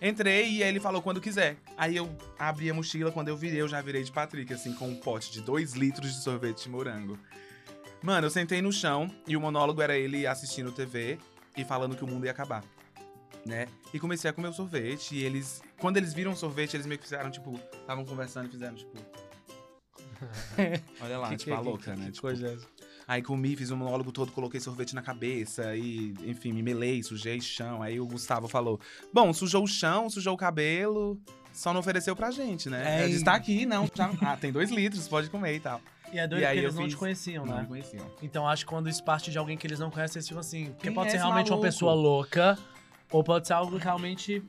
Entrei 0.00 0.50
e 0.50 0.62
aí 0.62 0.68
ele 0.68 0.80
falou 0.80 1.00
quando 1.00 1.20
quiser. 1.20 1.56
Aí 1.78 1.96
eu 1.96 2.10
abri 2.38 2.68
a 2.68 2.74
mochila, 2.74 3.10
quando 3.10 3.28
eu 3.28 3.36
virei, 3.36 3.60
eu 3.60 3.68
já 3.68 3.80
virei 3.80 4.02
de 4.02 4.12
Patrick, 4.12 4.52
assim, 4.52 4.74
com 4.74 4.88
um 4.88 4.96
pote 4.96 5.30
de 5.32 5.40
2 5.40 5.72
litros 5.74 6.14
de 6.14 6.20
sorvete 6.20 6.64
de 6.64 6.68
morango. 6.68 7.18
Mano, 8.02 8.26
eu 8.26 8.30
sentei 8.30 8.60
no 8.60 8.70
chão 8.70 9.10
e 9.26 9.34
o 9.34 9.40
monólogo 9.40 9.80
era 9.80 9.96
ele 9.96 10.26
assistindo 10.26 10.70
TV 10.70 11.18
e 11.56 11.64
falando 11.64 11.96
que 11.96 12.04
o 12.04 12.06
mundo 12.06 12.26
ia 12.26 12.32
acabar. 12.32 12.62
Né? 13.46 13.66
E 13.92 14.00
comecei 14.00 14.28
a 14.28 14.32
comer 14.32 14.48
o 14.48 14.52
sorvete 14.52 15.14
e 15.14 15.22
eles. 15.22 15.62
Quando 15.78 15.96
eles 15.96 16.12
viram 16.12 16.32
o 16.32 16.36
sorvete, 16.36 16.74
eles 16.74 16.86
meio 16.86 16.98
que 16.98 17.04
fizeram, 17.04 17.30
tipo, 17.30 17.58
estavam 17.72 18.04
conversando 18.04 18.48
e 18.48 18.50
fizeram, 18.50 18.74
tipo. 18.74 18.92
Olha 21.00 21.18
lá, 21.18 21.36
tipo, 21.36 21.52
a 21.54 21.60
louca, 21.60 21.94
né? 21.96 22.06
Que 22.06 22.12
Tipo, 22.12 22.22
coisa 22.28 22.48
é? 22.48 22.56
Aí 23.06 23.20
comi, 23.20 23.54
fiz 23.54 23.70
o 23.70 23.76
monólogo 23.76 24.10
todo, 24.10 24.32
coloquei 24.32 24.58
sorvete 24.60 24.94
na 24.94 25.02
cabeça 25.02 25.76
e, 25.76 26.14
enfim, 26.24 26.52
me 26.52 26.62
melei, 26.62 27.02
sujei 27.02 27.38
chão. 27.40 27.82
Aí 27.82 28.00
o 28.00 28.06
Gustavo 28.06 28.48
falou: 28.48 28.80
Bom, 29.12 29.30
sujou 29.34 29.62
o 29.64 29.66
chão, 29.66 30.08
sujou 30.08 30.32
o 30.32 30.36
cabelo, 30.38 31.20
só 31.52 31.72
não 31.74 31.80
ofereceu 31.80 32.16
pra 32.16 32.30
gente, 32.30 32.70
né? 32.70 33.00
É, 33.00 33.02
Eu 33.04 33.08
e- 33.08 33.10
disse: 33.12 33.24
Tá 33.24 33.34
aqui, 33.34 33.66
não. 33.66 33.86
já- 33.94 34.10
Ah, 34.22 34.36
tem 34.38 34.50
dois 34.50 34.70
litros, 34.70 35.06
pode 35.06 35.28
comer 35.28 35.54
e 35.56 35.60
tal. 35.60 35.82
E 36.12 36.18
é 36.18 36.26
doido 36.26 36.42
E 36.42 36.46
aí 36.46 36.58
eles 36.58 36.74
não 36.74 36.84
fiz- 36.84 36.92
te 36.92 36.96
conheciam, 36.98 37.44
Não 37.44 37.56
né? 37.56 37.62
me 37.62 37.68
conheciam. 37.68 38.06
Então 38.22 38.48
acho 38.48 38.64
que 38.64 38.70
quando 38.70 38.88
isso 38.88 39.02
parte 39.04 39.30
de 39.30 39.36
alguém 39.36 39.56
que 39.58 39.66
eles 39.66 39.78
não 39.78 39.90
conhecem, 39.90 40.18
eles 40.20 40.28
ficam 40.28 40.40
assim. 40.40 40.66
Porque 40.66 40.82
Quem 40.88 40.94
pode 40.94 41.08
é 41.08 41.10
ser 41.12 41.16
realmente 41.18 41.48
uma 41.50 41.56
maluco? 41.56 41.66
pessoa 41.66 41.92
louca, 41.92 42.58
ou 43.10 43.22
pode 43.22 43.46
ser 43.46 43.52
algo 43.52 43.76
que 43.78 43.84
realmente 43.84 44.42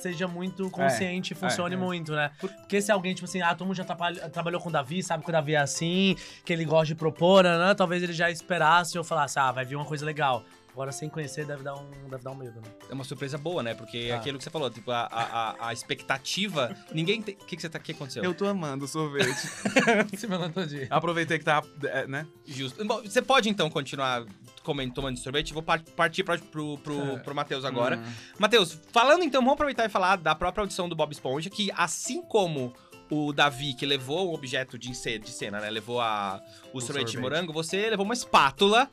seja 0.00 0.26
muito 0.26 0.68
consciente 0.70 1.32
e 1.32 1.36
funcione 1.36 1.74
é. 1.74 1.78
muito, 1.78 2.12
né? 2.12 2.30
Porque 2.40 2.80
se 2.80 2.90
alguém, 2.90 3.14
tipo 3.14 3.26
assim, 3.26 3.40
ah, 3.42 3.54
todo 3.54 3.66
mundo 3.66 3.76
já 3.76 3.84
trabalhou 3.84 4.60
com 4.60 4.68
o 4.68 4.72
Davi, 4.72 5.02
sabe 5.02 5.22
que 5.24 5.30
o 5.30 5.32
Davi 5.32 5.54
é 5.54 5.58
assim, 5.58 6.16
que 6.44 6.52
ele 6.52 6.64
gosta 6.64 6.86
de 6.86 6.94
propor, 6.94 7.44
né? 7.44 7.58
né? 7.58 7.74
Talvez 7.74 8.02
ele 8.02 8.12
já 8.12 8.30
esperasse 8.30 8.96
ou 8.98 9.04
falasse, 9.04 9.38
ah, 9.38 9.52
vai 9.52 9.64
vir 9.64 9.76
uma 9.76 9.84
coisa 9.84 10.04
legal. 10.04 10.44
Agora, 10.72 10.92
sem 10.92 11.08
conhecer, 11.08 11.44
deve 11.44 11.64
dar 11.64 11.74
um, 11.74 11.90
deve 12.08 12.22
dar 12.22 12.30
um 12.30 12.34
medo, 12.36 12.60
né? 12.60 12.68
É 12.88 12.94
uma 12.94 13.02
surpresa 13.02 13.36
boa, 13.36 13.60
né? 13.60 13.74
Porque 13.74 13.98
é 14.08 14.12
Ah. 14.12 14.16
aquilo 14.16 14.38
que 14.38 14.44
você 14.44 14.50
falou, 14.50 14.70
tipo, 14.70 14.90
a, 14.92 15.00
a, 15.02 15.68
a- 15.68 15.72
expectativa. 15.72 16.74
Ninguém 16.94 17.20
tem. 17.20 17.34
O 17.34 17.44
que, 17.44 17.56
que 17.56 17.62
você 17.62 17.68
tá. 17.68 17.78
O 17.78 17.82
que 17.82 17.90
aconteceu? 17.90 18.22
Eu 18.22 18.32
tô 18.32 18.46
amando 18.46 18.84
o 18.84 18.88
sorvete. 18.88 19.48
Se 20.16 20.28
meu 20.28 20.48
todinho. 20.50 20.86
Aproveitei 20.88 21.38
que 21.40 21.44
tá, 21.44 21.60
é, 21.82 22.06
né? 22.06 22.24
Justo. 22.46 22.84
Bom, 22.84 23.02
você 23.02 23.20
pode 23.20 23.48
então 23.48 23.68
continuar 23.68 24.24
comendo, 24.62 24.94
tomando 24.94 25.18
sorvete? 25.18 25.52
Vou 25.52 25.62
par- 25.62 25.82
partir 25.96 26.22
pra, 26.24 26.38
pro, 26.38 26.78
pro, 26.78 27.00
É. 27.00 27.18
pro 27.18 27.34
Matheus 27.34 27.64
agora. 27.64 27.96
Hum. 27.98 28.12
Matheus, 28.38 28.78
falando 28.92 29.22
então, 29.24 29.40
vamos 29.40 29.54
aproveitar 29.54 29.84
e 29.86 29.88
falar 29.88 30.16
da 30.16 30.34
própria 30.34 30.62
audição 30.62 30.88
do 30.88 30.94
Bob 30.96 31.12
Esponja, 31.12 31.48
que 31.50 31.70
assim 31.76 32.22
como 32.22 32.72
o 33.10 33.32
Davi, 33.32 33.74
que 33.74 33.84
levou 33.84 34.28
o 34.30 34.34
objeto 34.34 34.78
de, 34.78 34.90
de 34.90 35.30
cena, 35.30 35.58
né? 35.60 35.68
Levou 35.68 36.00
a, 36.00 36.40
o, 36.72 36.80
sorvete, 36.80 37.06
de 37.06 37.12
sorvete. 37.12 37.16
morango, 37.20 37.52
você 37.52 37.90
levou 37.90 38.04
uma 38.04 38.14
espátula 38.14 38.88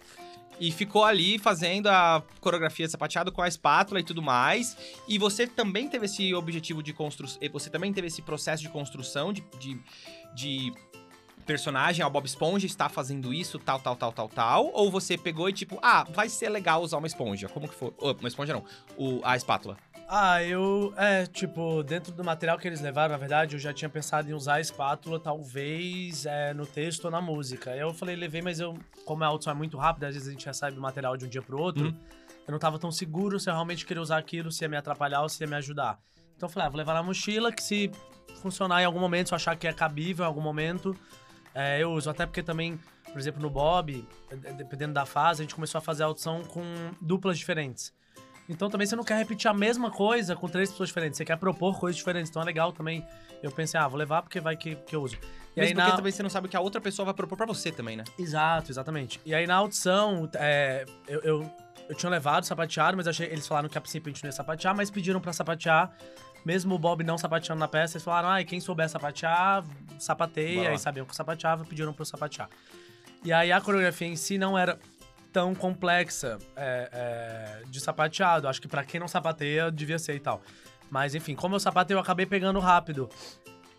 e 0.60 0.72
ficou 0.72 1.06
ali 1.06 1.38
fazendo 1.38 1.86
a 1.88 2.24
coreografia 2.42 2.90
sapateado 2.90 3.32
com 3.32 3.44
a 3.44 3.48
espátula 3.48 4.00
e 4.00 4.04
tudo 4.04 4.24
mais. 4.24 4.76
E 5.08 5.20
você 5.20 5.46
também 5.46 5.88
teve 5.88 6.06
esse 6.08 6.34
objetivo 6.34 6.82
de 6.82 6.94
construção. 6.94 7.40
Você 7.52 7.70
também 7.70 7.94
teve 7.94 8.08
esse 8.08 8.24
processo 8.24 8.64
de 8.64 8.70
construção 8.70 9.32
de. 9.32 9.44
de, 9.60 9.80
de 10.34 10.74
personagem, 11.48 12.04
ah, 12.04 12.08
o 12.08 12.10
Bob 12.12 12.26
Esponja 12.26 12.66
está 12.68 12.90
fazendo 12.90 13.34
isso, 13.34 13.58
tal, 13.58 13.80
tal, 13.80 13.96
tal, 13.96 14.12
tal, 14.12 14.30
tal, 14.30 14.70
ou 14.74 14.92
você 14.92 15.18
pegou 15.18 15.50
e 15.50 15.54
tipo, 15.54 15.80
ah, 15.82 16.06
vai 16.14 16.30
ser 16.30 16.50
legal 16.50 16.84
usar 16.84 16.98
uma 16.98 17.08
esponja. 17.08 17.48
Como 17.48 17.68
que 17.68 17.74
foi? 17.74 17.92
Oh, 17.98 18.12
uma 18.12 18.28
esponja 18.28 18.54
não, 18.54 18.64
o, 18.98 19.22
a 19.24 19.36
espátula. 19.36 19.78
Ah, 20.10 20.42
eu. 20.44 20.94
É, 20.96 21.26
tipo, 21.26 21.84
dentro 21.84 22.14
do 22.14 22.24
material 22.24 22.58
que 22.58 22.68
eles 22.68 22.80
levaram, 22.80 23.12
na 23.12 23.18
verdade, 23.18 23.56
eu 23.56 23.60
já 23.60 23.74
tinha 23.74 23.90
pensado 23.90 24.30
em 24.30 24.34
usar 24.34 24.56
a 24.56 24.62
espátula, 24.62 25.20
talvez 25.20 26.26
é, 26.26 26.54
no 26.54 26.66
texto 26.66 27.06
ou 27.06 27.12
na 27.12 27.20
música. 27.20 27.72
Aí 27.72 27.80
eu 27.80 27.94
falei, 27.94 28.16
levei, 28.16 28.42
mas 28.42 28.60
eu, 28.60 28.78
como 29.06 29.24
a 29.24 29.28
audição 29.28 29.52
é 29.52 29.56
muito 29.56 29.78
rápida, 29.78 30.08
às 30.08 30.14
vezes 30.14 30.30
a 30.30 30.32
gente 30.32 30.46
recebe 30.46 30.78
o 30.78 30.82
material 30.82 31.18
de 31.18 31.26
um 31.26 31.28
dia 31.28 31.42
pro 31.42 31.60
outro, 31.60 31.86
Uhum. 31.88 31.96
eu 32.48 32.52
não 32.52 32.60
tava 32.60 32.80
tão 32.80 32.90
seguro 32.92 33.38
se 33.40 33.50
eu 33.50 33.54
realmente 33.54 33.86
queria 33.86 34.02
usar 34.02 34.18
aquilo, 34.18 34.50
se 34.52 34.64
ia 34.64 34.70
me 34.70 34.78
atrapalhar 34.78 35.22
ou 35.24 35.30
se 35.30 35.44
ia 35.44 35.48
me 35.48 35.56
ajudar. 35.56 36.00
Então 36.38 36.48
eu 36.48 36.54
falei, 36.54 36.68
ah, 36.68 36.70
vou 36.70 36.78
levar 36.78 36.94
na 36.94 37.04
mochila, 37.04 37.52
que 37.52 37.62
se 37.62 37.92
funcionar 38.42 38.82
em 38.82 38.86
algum 38.86 39.00
momento, 39.00 39.28
se 39.28 39.34
eu 39.34 39.36
achar 39.36 39.58
que 39.58 39.68
é 39.68 39.74
cabível 39.74 40.24
em 40.24 40.28
algum 40.28 40.40
momento, 40.42 40.96
é, 41.58 41.82
eu 41.82 41.92
uso. 41.92 42.08
Até 42.08 42.26
porque 42.26 42.44
também, 42.44 42.80
por 43.12 43.18
exemplo, 43.18 43.42
no 43.42 43.50
Bob, 43.50 44.08
dependendo 44.56 44.94
da 44.94 45.08
fase, 45.08 45.42
a 45.42 45.44
gente 45.44 45.56
começou 45.56 45.80
a 45.80 45.82
fazer 45.82 46.04
a 46.04 46.06
audição 46.06 46.44
com 46.44 46.62
duplas 47.02 47.38
diferentes. 47.38 47.92
Então 48.48 48.70
também 48.70 48.86
você 48.86 48.96
não 48.96 49.04
quer 49.04 49.18
repetir 49.18 49.50
a 49.50 49.54
mesma 49.54 49.90
coisa 49.90 50.36
com 50.36 50.48
três 50.48 50.70
pessoas 50.70 50.90
diferentes. 50.90 51.18
Você 51.18 51.26
quer 51.26 51.36
propor 51.38 51.80
coisas 51.80 51.98
diferentes. 51.98 52.30
Então 52.30 52.42
é 52.42 52.46
legal 52.46 52.72
também. 52.72 53.04
Eu 53.42 53.52
pensei, 53.52 53.80
ah, 53.80 53.88
vou 53.88 53.98
levar 53.98 54.22
porque 54.22 54.40
vai 54.40 54.56
que, 54.56 54.76
que 54.76 54.96
eu 54.96 55.02
uso. 55.02 55.18
E 55.56 55.62
aí, 55.62 55.74
porque 55.74 55.90
na... 55.90 55.96
também 55.96 56.12
você 56.12 56.22
não 56.22 56.30
sabe 56.30 56.46
o 56.46 56.50
que 56.50 56.56
a 56.56 56.62
outra 56.62 56.80
pessoa 56.80 57.06
vai 57.06 57.14
propor 57.16 57.36
pra 57.36 57.46
você 57.48 57.72
também, 57.72 57.98
né? 57.98 58.04
Exato, 58.20 58.72
exatamente. 58.72 59.20
E 59.26 59.34
aí 59.34 59.48
na 59.48 59.56
audição, 59.56 60.30
é, 60.36 60.86
eu, 61.08 61.22
eu, 61.22 61.52
eu, 61.90 61.96
tinha 61.96 62.10
levado 62.12 62.46
sapateado, 62.46 62.96
mas 62.96 63.08
achei, 63.08 63.28
eles 63.28 63.48
falaram 63.48 63.68
que 63.68 63.78
a 63.78 63.82
princípio 63.82 64.10
a 64.10 64.14
gente 64.14 64.24
não 64.24 64.28
ia 64.30 64.32
sapatear, 64.32 64.76
mas 64.76 64.92
pediram 64.92 65.20
pra 65.20 65.34
sapatear. 65.34 65.92
Mesmo 66.46 66.76
o 66.76 66.80
Bob 66.80 67.04
não 67.04 67.18
sapateando 67.18 67.60
na 67.60 67.68
peça, 67.68 67.98
eles 67.98 68.04
falaram, 68.04 68.30
ah, 68.30 68.44
quem 68.44 68.60
souber 68.60 68.90
sapatear, 68.90 69.64
sapateia. 70.00 70.70
Aí 70.70 70.80
sabiam 70.80 71.06
que 71.06 71.12
eu 71.12 71.16
sapateava, 71.16 71.66
pediram 71.66 71.94
pra 71.94 72.02
eu 72.02 72.06
sapatear. 72.06 72.50
E 73.24 73.34
aí 73.34 73.52
a 73.52 73.60
coreografia 73.60 74.08
em 74.08 74.16
si 74.16 74.38
não 74.38 74.58
era 74.58 74.80
tão 75.34 75.54
complexa 75.54 76.38
é, 76.56 76.90
é, 76.92 77.70
de 77.70 77.80
sapateado. 77.80 78.48
Acho 78.48 78.62
que 78.62 78.68
para 78.68 78.84
quem 78.84 79.00
não 79.00 79.08
sapateia, 79.08 79.72
devia 79.72 80.00
ser 80.00 80.16
e 80.16 80.20
tal. 80.20 80.42
Mas 80.90 81.14
enfim, 81.16 81.36
como 81.36 81.56
eu 81.56 81.60
sapatei, 81.60 81.96
eu 81.96 82.00
acabei 82.00 82.26
pegando 82.26 82.60
rápido. 82.60 83.10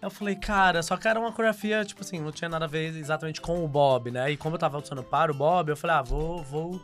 Eu 0.01 0.11
falei, 0.11 0.37
cara, 0.37 0.83
só 0.83 0.97
que 0.97 1.09
era 1.09 1.19
uma 1.19 1.33
coreografia, 1.33 1.85
tipo 1.85 2.03
assim, 2.03 2.21
não 2.21 2.31
tinha 2.31 2.49
nada 2.49 2.67
a 2.67 2.69
ver 2.69 2.97
exatamente 2.97 3.41
com 3.41 3.65
o 3.65 3.69
Bob, 3.69 4.11
né? 4.13 4.31
E 4.31 4.37
como 4.37 4.55
eu 4.55 4.59
tava 4.59 4.77
audicionando 4.77 5.09
para 5.09 5.33
o 5.33 5.35
Bob, 5.35 5.71
eu 5.71 5.77
falei, 5.77 5.97
ah, 5.97 6.03
vou, 6.03 6.43
vou. 6.45 6.81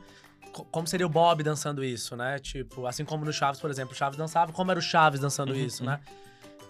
Como 0.71 0.87
seria 0.87 1.07
o 1.07 1.09
Bob 1.09 1.43
dançando 1.43 1.83
isso, 1.85 2.17
né? 2.17 2.39
Tipo, 2.39 2.87
assim 2.87 3.05
como 3.05 3.25
no 3.25 3.33
Chaves, 3.33 3.61
por 3.61 3.71
exemplo, 3.71 3.93
o 3.93 3.97
Chaves 3.97 4.17
dançava, 4.17 4.53
como 4.53 4.71
era 4.71 4.79
o 4.79 4.83
Chaves 4.83 5.21
dançando 5.21 5.53
uhum, 5.53 5.59
isso, 5.59 5.85
né? 5.85 6.01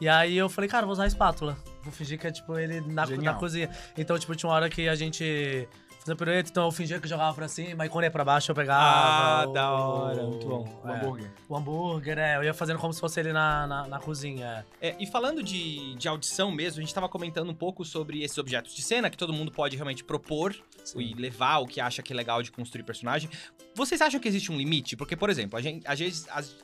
E 0.00 0.08
aí 0.08 0.36
eu 0.36 0.48
falei, 0.48 0.68
cara, 0.68 0.86
vou 0.86 0.92
usar 0.92 1.04
a 1.04 1.06
espátula. 1.06 1.56
Vou 1.82 1.92
fingir 1.92 2.18
que 2.18 2.26
é 2.26 2.30
tipo 2.30 2.58
ele 2.58 2.80
na, 2.80 3.06
na 3.06 3.34
cozinha. 3.34 3.70
Então, 3.96 4.18
tipo, 4.18 4.34
tinha 4.34 4.48
uma 4.48 4.56
hora 4.56 4.68
que 4.68 4.88
a 4.88 4.94
gente 4.94 5.68
fazer 6.04 6.16
pirueta, 6.16 6.50
então 6.50 6.66
eu 6.66 6.70
fingia 6.70 7.00
que 7.00 7.08
jogava 7.08 7.34
pra 7.34 7.48
cima, 7.48 7.86
e 7.86 7.88
quando 7.88 8.04
ia 8.04 8.10
pra 8.10 8.24
baixo 8.24 8.50
eu 8.50 8.54
pegava. 8.54 8.84
Ah, 8.84 9.48
o, 9.48 9.52
da 9.52 9.70
hora, 9.72 10.22
o, 10.22 10.30
muito 10.30 10.46
bom. 10.46 10.80
O 10.84 10.88
é, 10.88 10.92
hambúrguer. 10.92 11.30
O 11.48 11.56
hambúrguer, 11.56 12.18
é. 12.18 12.36
Eu 12.36 12.44
ia 12.44 12.52
fazendo 12.52 12.78
como 12.78 12.92
se 12.92 13.00
fosse 13.00 13.18
ele 13.18 13.32
na, 13.32 13.66
na, 13.66 13.88
na 13.88 13.98
cozinha. 13.98 14.66
É, 14.80 14.94
e 15.00 15.06
falando 15.06 15.42
de, 15.42 15.94
de 15.94 16.06
audição 16.06 16.52
mesmo, 16.52 16.78
a 16.78 16.84
gente 16.84 16.94
tava 16.94 17.08
comentando 17.08 17.48
um 17.48 17.54
pouco 17.54 17.84
sobre 17.84 18.22
esses 18.22 18.36
objetos 18.36 18.74
de 18.74 18.82
cena 18.82 19.08
que 19.08 19.16
todo 19.16 19.32
mundo 19.32 19.50
pode 19.50 19.76
realmente 19.76 20.04
propor 20.04 20.54
Sim. 20.84 21.00
e 21.00 21.14
levar 21.14 21.58
o 21.58 21.66
que 21.66 21.80
acha 21.80 22.02
que 22.02 22.12
é 22.12 22.16
legal 22.16 22.42
de 22.42 22.52
construir 22.52 22.82
personagem. 22.82 23.30
Vocês 23.74 24.00
acham 24.00 24.20
que 24.20 24.28
existe 24.28 24.52
um 24.52 24.58
limite? 24.58 24.96
Porque, 24.96 25.16
por 25.16 25.30
exemplo, 25.30 25.58
a 25.58 25.62
gente, 25.62 25.86
às 25.86 25.98
vezes. 25.98 26.26
As, 26.30 26.54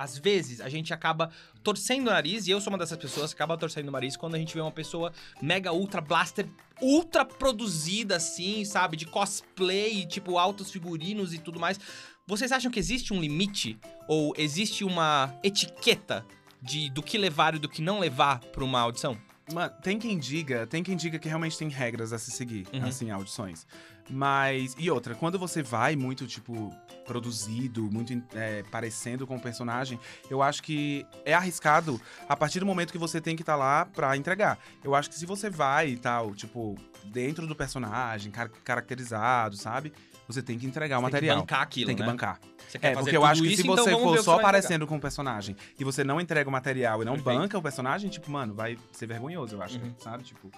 às 0.00 0.16
vezes 0.16 0.62
a 0.62 0.68
gente 0.70 0.94
acaba 0.94 1.30
torcendo 1.62 2.08
o 2.08 2.10
nariz, 2.10 2.46
e 2.46 2.50
eu 2.50 2.58
sou 2.58 2.72
uma 2.72 2.78
dessas 2.78 2.96
pessoas 2.96 3.34
que 3.34 3.36
acaba 3.36 3.58
torcendo 3.58 3.88
o 3.88 3.90
nariz 3.90 4.16
quando 4.16 4.34
a 4.34 4.38
gente 4.38 4.54
vê 4.54 4.60
uma 4.62 4.72
pessoa 4.72 5.12
mega 5.42 5.74
ultra 5.74 6.00
blaster, 6.00 6.48
ultra 6.80 7.22
produzida 7.22 8.16
assim, 8.16 8.64
sabe? 8.64 8.96
De 8.96 9.04
cosplay, 9.04 10.06
tipo 10.06 10.38
altos 10.38 10.70
figurinos 10.70 11.34
e 11.34 11.38
tudo 11.38 11.60
mais. 11.60 11.78
Vocês 12.26 12.50
acham 12.50 12.70
que 12.70 12.78
existe 12.78 13.12
um 13.12 13.20
limite 13.20 13.78
ou 14.08 14.32
existe 14.38 14.84
uma 14.84 15.38
etiqueta 15.44 16.24
de 16.62 16.88
do 16.88 17.02
que 17.02 17.18
levar 17.18 17.54
e 17.54 17.58
do 17.58 17.68
que 17.68 17.82
não 17.82 18.00
levar 18.00 18.40
para 18.40 18.64
uma 18.64 18.80
audição? 18.80 19.18
Mano, 19.52 19.72
tem 19.82 19.98
quem 19.98 20.18
diga, 20.18 20.66
tem 20.66 20.82
quem 20.82 20.96
diga 20.96 21.18
que 21.18 21.28
realmente 21.28 21.58
tem 21.58 21.68
regras 21.68 22.12
a 22.12 22.18
se 22.18 22.30
seguir, 22.30 22.66
uhum. 22.72 22.86
assim, 22.86 23.10
audições. 23.10 23.66
Mas. 24.08 24.74
E 24.78 24.90
outra, 24.90 25.14
quando 25.14 25.38
você 25.38 25.62
vai 25.62 25.94
muito, 25.94 26.26
tipo, 26.26 26.74
produzido, 27.06 27.90
muito 27.90 28.12
é, 28.34 28.62
parecendo 28.64 29.26
com 29.26 29.36
o 29.36 29.40
personagem, 29.40 29.98
eu 30.28 30.42
acho 30.42 30.62
que 30.62 31.06
é 31.24 31.34
arriscado 31.34 32.00
a 32.28 32.36
partir 32.36 32.60
do 32.60 32.66
momento 32.66 32.92
que 32.92 32.98
você 32.98 33.20
tem 33.20 33.36
que 33.36 33.42
estar 33.42 33.52
tá 33.52 33.58
lá 33.58 33.84
pra 33.84 34.16
entregar. 34.16 34.58
Eu 34.82 34.94
acho 34.94 35.08
que 35.08 35.14
se 35.14 35.26
você 35.26 35.48
vai 35.48 35.90
e 35.90 35.96
tal, 35.96 36.34
tipo, 36.34 36.76
dentro 37.04 37.46
do 37.46 37.54
personagem, 37.54 38.30
car 38.32 38.50
caracterizado, 38.64 39.56
sabe? 39.56 39.92
Você 40.32 40.42
tem 40.42 40.58
que 40.58 40.66
entregar 40.66 40.98
o 40.98 41.02
material. 41.02 41.36
Tem 41.36 41.46
que 41.46 41.50
bancar 41.50 41.62
aquilo, 41.62 41.86
Tem 41.86 41.96
que 41.96 42.02
né? 42.02 42.08
bancar. 42.08 42.40
é, 42.80 42.92
porque 42.92 43.16
eu 43.16 43.24
acho 43.24 43.42
que 43.42 43.48
isso, 43.48 43.62
se 43.62 43.68
você 43.68 43.90
então 43.90 44.00
for 44.00 44.22
só 44.22 44.38
aparecendo 44.38 44.86
com 44.86 44.96
o 44.96 45.00
personagem 45.00 45.56
e 45.78 45.84
você 45.84 46.04
não 46.04 46.20
entrega 46.20 46.48
o 46.48 46.52
material 46.52 47.02
e 47.02 47.04
não 47.04 47.14
Perfeito. 47.14 47.38
banca 47.38 47.58
o 47.58 47.62
personagem, 47.62 48.08
tipo, 48.10 48.30
mano, 48.30 48.54
vai 48.54 48.78
ser 48.92 49.06
vergonhoso, 49.06 49.56
eu 49.56 49.62
acho, 49.62 49.78
uhum. 49.78 49.94
sabe? 49.98 50.24
Tipo. 50.24 50.50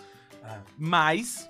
Ah. 0.45 0.59
Mas 0.77 1.49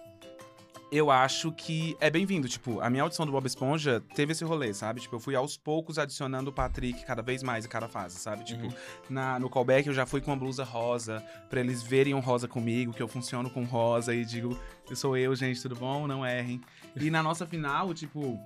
eu 0.93 1.11
acho 1.11 1.51
que 1.51 1.97
é 1.99 2.11
bem-vindo. 2.11 2.47
Tipo, 2.47 2.79
a 2.81 2.91
minha 2.91 3.03
audição 3.03 3.25
do 3.25 3.33
Bob 3.33 3.47
Esponja 3.47 4.03
teve 4.15 4.33
esse 4.33 4.45
rolê, 4.45 4.75
sabe? 4.75 5.01
Tipo, 5.01 5.17
eu 5.17 5.21
fui 5.21 5.35
aos 5.35 5.57
poucos 5.57 5.99
adicionando 5.99 6.51
o 6.51 6.53
Patrick 6.53 7.03
cada 7.07 7.23
vez 7.23 7.43
mais 7.43 7.65
em 7.65 7.69
cada 7.69 7.89
fase, 7.89 8.19
sabe? 8.19 8.45
Tipo, 8.45 8.67
uhum. 8.67 8.73
na, 9.09 9.41
no 9.41 9.49
callback 9.49 9.89
eu 9.89 9.95
já 9.95 10.05
fui 10.05 10.21
com 10.21 10.31
a 10.31 10.37
blusa 10.37 10.65
rosa, 10.65 11.25
para 11.49 11.61
eles 11.61 11.83
verem 11.83 12.13
um 12.13 12.21
rosa 12.21 12.47
comigo, 12.47 12.93
que 12.93 13.03
eu 13.03 13.09
funciono 13.09 13.49
com 13.49 13.65
rosa 13.65 14.15
e 14.15 14.23
digo, 14.23 14.59
eu 14.91 14.95
sou 14.95 15.17
eu, 15.17 15.35
gente, 15.35 15.63
tudo 15.63 15.75
bom? 15.75 16.07
Não 16.07 16.27
errem. 16.27 16.61
E 16.95 17.11
na 17.11 17.23
nossa 17.23 17.47
final, 17.47 17.95
tipo, 17.95 18.39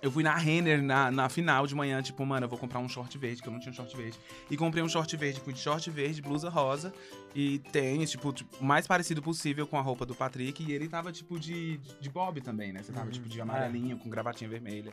eu 0.00 0.10
fui 0.10 0.22
na 0.22 0.34
Renner 0.36 0.82
na, 0.82 1.10
na 1.10 1.28
final 1.28 1.66
de 1.66 1.74
manhã, 1.74 2.00
tipo, 2.00 2.24
mano, 2.24 2.44
eu 2.44 2.48
vou 2.48 2.58
comprar 2.58 2.78
um 2.78 2.88
short 2.88 3.16
verde, 3.18 3.42
que 3.42 3.48
eu 3.48 3.52
não 3.52 3.58
tinha 3.58 3.72
um 3.72 3.74
short 3.74 3.96
verde. 3.96 4.18
E 4.50 4.56
comprei 4.56 4.82
um 4.82 4.88
short 4.88 5.16
verde, 5.16 5.40
fui 5.40 5.52
de 5.52 5.58
short 5.58 5.90
verde, 5.90 6.22
blusa 6.22 6.48
rosa 6.48 6.92
e 7.34 7.58
tênis, 7.58 8.10
tipo, 8.10 8.34
o 8.60 8.64
mais 8.64 8.86
parecido 8.86 9.20
possível 9.20 9.66
com 9.66 9.76
a 9.76 9.80
roupa 9.80 10.06
do 10.06 10.14
Patrick. 10.14 10.62
E 10.62 10.72
ele 10.72 10.88
tava, 10.88 11.10
tipo, 11.10 11.38
de, 11.38 11.78
de 12.00 12.08
Bob 12.08 12.40
também, 12.40 12.72
né? 12.72 12.82
Você 12.82 12.92
tava, 12.92 13.06
uhum. 13.06 13.12
tipo, 13.12 13.28
de 13.28 13.40
amarelinho, 13.40 13.96
é. 13.96 13.98
com 13.98 14.08
gravatinha 14.08 14.48
vermelha. 14.48 14.92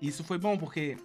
Isso 0.00 0.22
foi 0.22 0.38
bom, 0.38 0.56
porque 0.58 0.96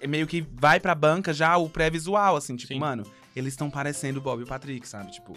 é 0.00 0.06
meio 0.06 0.26
que 0.26 0.46
vai 0.52 0.78
pra 0.78 0.94
banca 0.94 1.32
já 1.32 1.56
o 1.56 1.70
pré-visual, 1.70 2.36
assim, 2.36 2.54
tipo, 2.54 2.74
Sim. 2.74 2.80
mano, 2.80 3.04
eles 3.34 3.54
estão 3.54 3.70
parecendo 3.70 4.18
o 4.18 4.22
Bob 4.22 4.40
e 4.40 4.44
o 4.44 4.46
Patrick, 4.46 4.86
sabe? 4.86 5.10
Tipo, 5.10 5.34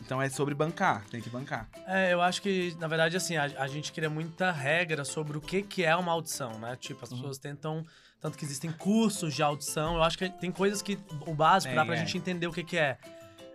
então 0.00 0.20
é 0.20 0.28
sobre 0.28 0.54
bancar, 0.54 1.04
tem 1.10 1.20
que 1.20 1.28
bancar. 1.28 1.68
É, 1.86 2.12
eu 2.12 2.20
acho 2.20 2.40
que, 2.42 2.74
na 2.78 2.88
verdade, 2.88 3.16
assim, 3.16 3.36
a, 3.36 3.44
a 3.44 3.66
gente 3.66 3.92
cria 3.92 4.10
muita 4.10 4.50
regra 4.50 5.04
sobre 5.04 5.36
o 5.36 5.40
que, 5.40 5.62
que 5.62 5.84
é 5.84 5.94
uma 5.94 6.12
audição, 6.12 6.58
né? 6.58 6.76
Tipo, 6.80 7.04
as 7.04 7.10
uhum. 7.10 7.18
pessoas 7.18 7.38
tentam. 7.38 7.84
Tanto 8.20 8.36
que 8.36 8.44
existem 8.44 8.70
cursos 8.70 9.34
de 9.34 9.42
audição. 9.42 9.94
Eu 9.94 10.02
acho 10.02 10.18
que 10.18 10.28
tem 10.28 10.50
coisas 10.50 10.82
que. 10.82 10.98
O 11.26 11.34
básico 11.34 11.72
é, 11.72 11.76
dá 11.76 11.84
pra 11.84 11.94
é. 11.94 11.98
gente 11.98 12.16
entender 12.16 12.46
o 12.46 12.52
que, 12.52 12.64
que 12.64 12.76
é. 12.76 12.98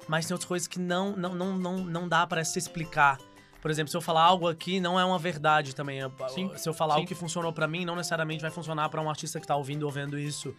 Mas 0.08 0.25
tem 0.25 0.34
outras 0.34 0.48
coisas 0.48 0.68
que 0.68 0.80
não, 0.80 1.16
não, 1.16 1.34
não, 1.34 1.58
não, 1.58 1.78
não 1.78 2.08
dá 2.08 2.25
para 2.25 2.44
se 2.44 2.60
explicar. 2.60 3.18
Por 3.62 3.72
exemplo, 3.72 3.90
se 3.90 3.98
eu 3.98 4.02
falar 4.02 4.22
algo 4.22 4.48
aqui, 4.48 4.80
não 4.80 5.00
é 5.00 5.04
uma 5.04 5.18
verdade 5.18 5.74
também. 5.74 6.00
Sim, 6.30 6.52
se 6.56 6.70
eu 6.70 6.74
falar 6.74 6.94
sim. 6.94 7.00
algo 7.00 7.08
que 7.08 7.16
funcionou 7.16 7.52
para 7.52 7.68
mim, 7.68 7.84
não 7.84 7.96
necessariamente 7.96 8.42
vai 8.42 8.52
funcionar 8.52 8.90
para 8.90 9.02
um 9.02 9.10
artista 9.10 9.40
que 9.40 9.48
tá 9.48 9.56
ouvindo 9.56 9.84
ou 9.84 9.92
vendo 9.92 10.20
isso. 10.20 10.56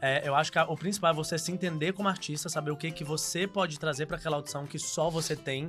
É, 0.00 0.26
eu 0.26 0.34
acho 0.34 0.52
que 0.52 0.58
o 0.58 0.76
principal 0.76 1.10
é 1.10 1.14
você 1.14 1.36
se 1.38 1.50
entender 1.50 1.92
como 1.92 2.08
artista, 2.08 2.48
saber 2.48 2.70
o 2.70 2.76
que, 2.76 2.90
que 2.90 3.02
você 3.02 3.46
pode 3.46 3.78
trazer 3.78 4.06
para 4.06 4.16
aquela 4.16 4.36
audição 4.36 4.66
que 4.66 4.78
só 4.78 5.10
você 5.10 5.34
tem. 5.34 5.68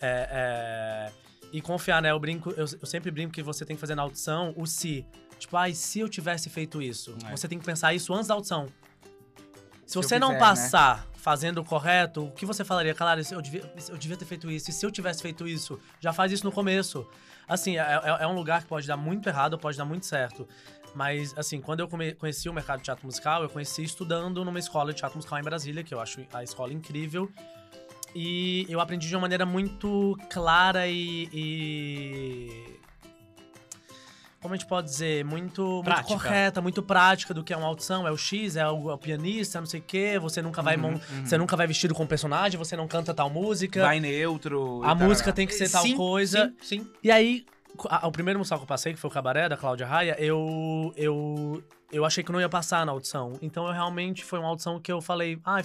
É, 0.00 1.10
é, 1.10 1.12
e 1.52 1.60
confiar, 1.60 2.02
né? 2.02 2.10
Eu 2.10 2.18
brinco, 2.18 2.50
eu, 2.50 2.66
eu, 2.80 2.86
sempre 2.86 3.10
brinco 3.10 3.32
que 3.32 3.42
você 3.42 3.64
tem 3.64 3.76
que 3.76 3.80
fazer 3.80 3.94
na 3.94 4.02
audição 4.02 4.52
o 4.56 4.66
se. 4.66 5.06
Tipo, 5.38 5.56
ai, 5.56 5.70
ah, 5.70 5.74
se 5.74 6.00
eu 6.00 6.08
tivesse 6.08 6.48
feito 6.48 6.80
isso. 6.80 7.16
É. 7.26 7.36
Você 7.36 7.46
tem 7.46 7.58
que 7.58 7.64
pensar 7.64 7.94
isso 7.94 8.12
antes 8.14 8.28
da 8.28 8.34
audição. 8.34 8.66
Se, 9.84 9.92
se 9.92 9.94
você 9.94 10.18
não 10.18 10.28
quiser, 10.28 10.40
né? 10.40 10.46
passar 10.46 10.98
né? 10.98 11.04
fazendo 11.16 11.58
o 11.58 11.64
correto, 11.64 12.24
o 12.24 12.30
que 12.32 12.46
você 12.46 12.64
falaria? 12.64 12.94
Cara, 12.94 13.20
eu 13.30 13.40
devia, 13.42 13.72
eu 13.88 13.96
devia 13.96 14.16
ter 14.16 14.24
feito 14.24 14.50
isso. 14.50 14.70
E 14.70 14.72
se 14.72 14.84
eu 14.84 14.90
tivesse 14.90 15.22
feito 15.22 15.46
isso? 15.46 15.78
Já 16.00 16.12
faz 16.12 16.32
isso 16.32 16.44
no 16.44 16.52
começo. 16.52 17.06
Assim, 17.48 17.76
é, 17.76 17.80
é, 17.82 18.24
é 18.24 18.26
um 18.26 18.34
lugar 18.34 18.62
que 18.62 18.68
pode 18.68 18.86
dar 18.86 18.96
muito 18.96 19.28
errado, 19.28 19.56
pode 19.56 19.78
dar 19.78 19.84
muito 19.84 20.04
certo. 20.04 20.48
Mas, 20.96 21.36
assim, 21.36 21.60
quando 21.60 21.80
eu 21.80 21.88
conheci 22.16 22.48
o 22.48 22.54
mercado 22.54 22.78
de 22.78 22.84
teatro 22.84 23.04
musical, 23.04 23.42
eu 23.42 23.50
conheci 23.50 23.82
estudando 23.82 24.42
numa 24.42 24.58
escola 24.58 24.94
de 24.94 24.98
teatro 24.98 25.18
musical 25.18 25.38
em 25.38 25.42
Brasília, 25.42 25.84
que 25.84 25.92
eu 25.92 26.00
acho 26.00 26.22
a 26.32 26.42
escola 26.42 26.72
incrível. 26.72 27.30
E 28.14 28.64
eu 28.66 28.80
aprendi 28.80 29.06
de 29.06 29.14
uma 29.14 29.20
maneira 29.20 29.44
muito 29.44 30.18
clara 30.30 30.88
e, 30.88 31.28
e 31.34 32.78
como 34.40 34.54
a 34.54 34.56
gente 34.56 34.66
pode 34.66 34.86
dizer, 34.86 35.22
muito, 35.22 35.82
muito, 35.84 36.02
correta, 36.04 36.62
muito 36.62 36.82
prática 36.82 37.34
do 37.34 37.44
que 37.44 37.52
é 37.52 37.56
uma 37.58 37.66
audição, 37.66 38.08
é 38.08 38.10
o 38.10 38.16
X, 38.16 38.56
é 38.56 38.66
o, 38.66 38.90
é 38.90 38.94
o 38.94 38.98
pianista, 38.98 39.60
não 39.60 39.66
sei 39.66 39.80
o 39.80 39.82
quê, 39.82 40.18
você 40.18 40.40
nunca 40.40 40.62
vai 40.62 40.78
uhum, 40.78 40.92
uhum. 40.92 41.26
você 41.26 41.36
nunca 41.36 41.56
vai 41.56 41.66
vestido 41.66 41.94
com 41.94 42.06
personagem, 42.06 42.56
você 42.56 42.74
não 42.74 42.88
canta 42.88 43.12
tal 43.12 43.28
música. 43.28 43.82
Vai 43.82 44.00
neutro. 44.00 44.80
A 44.82 44.94
música 44.94 45.30
tem 45.30 45.46
que 45.46 45.52
ser 45.52 45.68
tal 45.68 45.82
sim, 45.82 45.94
coisa. 45.94 46.54
Sim, 46.62 46.78
sim. 46.78 46.90
E 47.02 47.10
aí, 47.10 47.44
o 48.02 48.12
primeiro 48.12 48.38
musical 48.38 48.58
que 48.58 48.64
eu 48.64 48.68
passei, 48.68 48.92
que 48.92 48.98
foi 48.98 49.10
o 49.10 49.12
Cabaré, 49.12 49.48
da 49.48 49.56
Cláudia 49.56 49.86
Raia, 49.86 50.16
eu, 50.18 50.92
eu, 50.96 51.62
eu 51.92 52.04
achei 52.04 52.22
que 52.22 52.32
não 52.32 52.40
ia 52.40 52.48
passar 52.48 52.84
na 52.86 52.92
audição. 52.92 53.32
Então, 53.42 53.66
eu 53.66 53.72
realmente, 53.72 54.24
foi 54.24 54.38
uma 54.38 54.48
audição 54.48 54.80
que 54.80 54.90
eu 54.90 55.00
falei, 55.00 55.38
ah, 55.44 55.58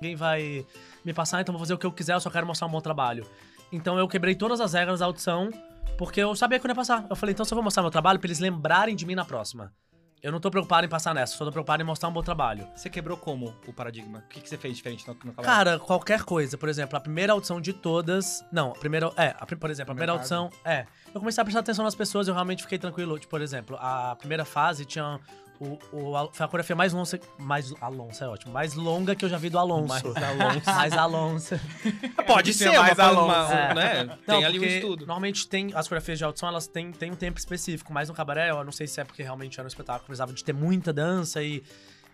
ninguém 0.00 0.16
vai 0.16 0.64
me 1.04 1.12
passar, 1.12 1.40
então 1.40 1.52
vou 1.52 1.60
fazer 1.60 1.74
o 1.74 1.78
que 1.78 1.86
eu 1.86 1.92
quiser, 1.92 2.14
eu 2.14 2.20
só 2.20 2.30
quero 2.30 2.46
mostrar 2.46 2.66
um 2.66 2.70
bom 2.70 2.80
trabalho. 2.80 3.26
Então, 3.72 3.98
eu 3.98 4.08
quebrei 4.08 4.34
todas 4.34 4.60
as 4.60 4.72
regras 4.72 5.00
da 5.00 5.06
audição, 5.06 5.50
porque 5.98 6.20
eu 6.20 6.34
sabia 6.34 6.58
que 6.58 6.66
eu 6.66 6.68
não 6.68 6.72
ia 6.72 6.76
passar. 6.76 7.06
Eu 7.08 7.16
falei, 7.16 7.32
então 7.32 7.44
só 7.44 7.54
vou 7.54 7.62
mostrar 7.62 7.82
meu 7.82 7.90
trabalho 7.90 8.18
pra 8.18 8.26
eles 8.26 8.38
lembrarem 8.38 8.96
de 8.96 9.04
mim 9.04 9.14
na 9.14 9.24
próxima. 9.24 9.72
Eu 10.22 10.30
não 10.30 10.38
tô 10.38 10.50
preocupado 10.50 10.84
em 10.86 10.88
passar 10.88 11.14
nessa, 11.14 11.34
só 11.34 11.44
tô 11.44 11.50
preocupado 11.50 11.82
em 11.82 11.86
mostrar 11.86 12.08
um 12.08 12.12
bom 12.12 12.22
trabalho. 12.22 12.68
Você 12.74 12.90
quebrou 12.90 13.16
como 13.16 13.54
o 13.66 13.72
paradigma? 13.72 14.18
O 14.18 14.28
que, 14.28 14.40
que 14.40 14.48
você 14.48 14.58
fez 14.58 14.76
diferente 14.76 15.08
no, 15.08 15.16
no 15.24 15.32
Cara, 15.32 15.78
qualquer 15.78 16.24
coisa. 16.24 16.58
Por 16.58 16.68
exemplo, 16.68 16.96
a 16.96 17.00
primeira 17.00 17.32
audição 17.32 17.58
de 17.60 17.72
todas. 17.72 18.44
Não, 18.52 18.72
a 18.72 18.74
primeira. 18.74 19.10
É, 19.16 19.34
a, 19.38 19.46
por 19.46 19.70
exemplo, 19.70 19.92
a 19.92 19.94
primeira 19.94 20.12
audição. 20.12 20.50
É. 20.62 20.86
Eu 21.14 21.20
comecei 21.20 21.40
a 21.40 21.44
prestar 21.44 21.60
atenção 21.60 21.84
nas 21.84 21.94
pessoas 21.94 22.28
eu 22.28 22.34
realmente 22.34 22.62
fiquei 22.62 22.78
tranquilo. 22.78 23.18
Tipo, 23.18 23.30
por 23.30 23.40
exemplo, 23.40 23.76
a 23.80 24.14
primeira 24.16 24.44
fase 24.44 24.84
tinha 24.84 25.18
o, 25.60 25.78
o, 25.92 26.30
foi 26.32 26.46
a 26.46 26.48
coreografia 26.48 26.74
mais 26.74 26.92
longa. 26.92 27.20
Mais, 27.38 27.74
Alonso 27.80 28.24
é 28.24 28.28
ótimo. 28.28 28.52
Mais 28.52 28.74
longa 28.74 29.14
que 29.14 29.24
eu 29.24 29.28
já 29.28 29.36
vi 29.36 29.50
do 29.50 29.58
Alonso. 29.58 29.88
Mais 29.88 30.02
Alonso. 30.16 30.66
mais 30.66 30.92
Alonso. 30.94 31.60
Pode 32.26 32.54
ser, 32.54 32.76
mais 32.78 32.94
uma, 32.98 33.04
Alonso. 33.04 33.52
Uma, 33.52 33.54
é. 33.60 33.74
né? 33.74 34.04
Não, 34.04 34.16
tem 34.36 34.44
ali 34.44 34.58
um 34.58 34.64
estudo. 34.64 35.00
Normalmente 35.00 35.46
tem. 35.46 35.66
As 35.74 35.86
coreografias 35.86 36.18
de 36.18 36.24
audição, 36.24 36.48
elas 36.48 36.66
têm, 36.66 36.90
têm 36.92 37.10
um 37.12 37.16
tempo 37.16 37.38
específico. 37.38 37.92
Mas 37.92 38.08
no 38.08 38.14
cabaré, 38.14 38.50
eu 38.50 38.64
não 38.64 38.72
sei 38.72 38.86
se 38.86 39.00
é 39.00 39.04
porque 39.04 39.22
realmente 39.22 39.60
era 39.60 39.66
um 39.66 39.68
espetáculo, 39.68 40.06
precisava 40.06 40.32
de 40.32 40.42
ter 40.42 40.52
muita 40.54 40.92
dança 40.92 41.42
e. 41.42 41.62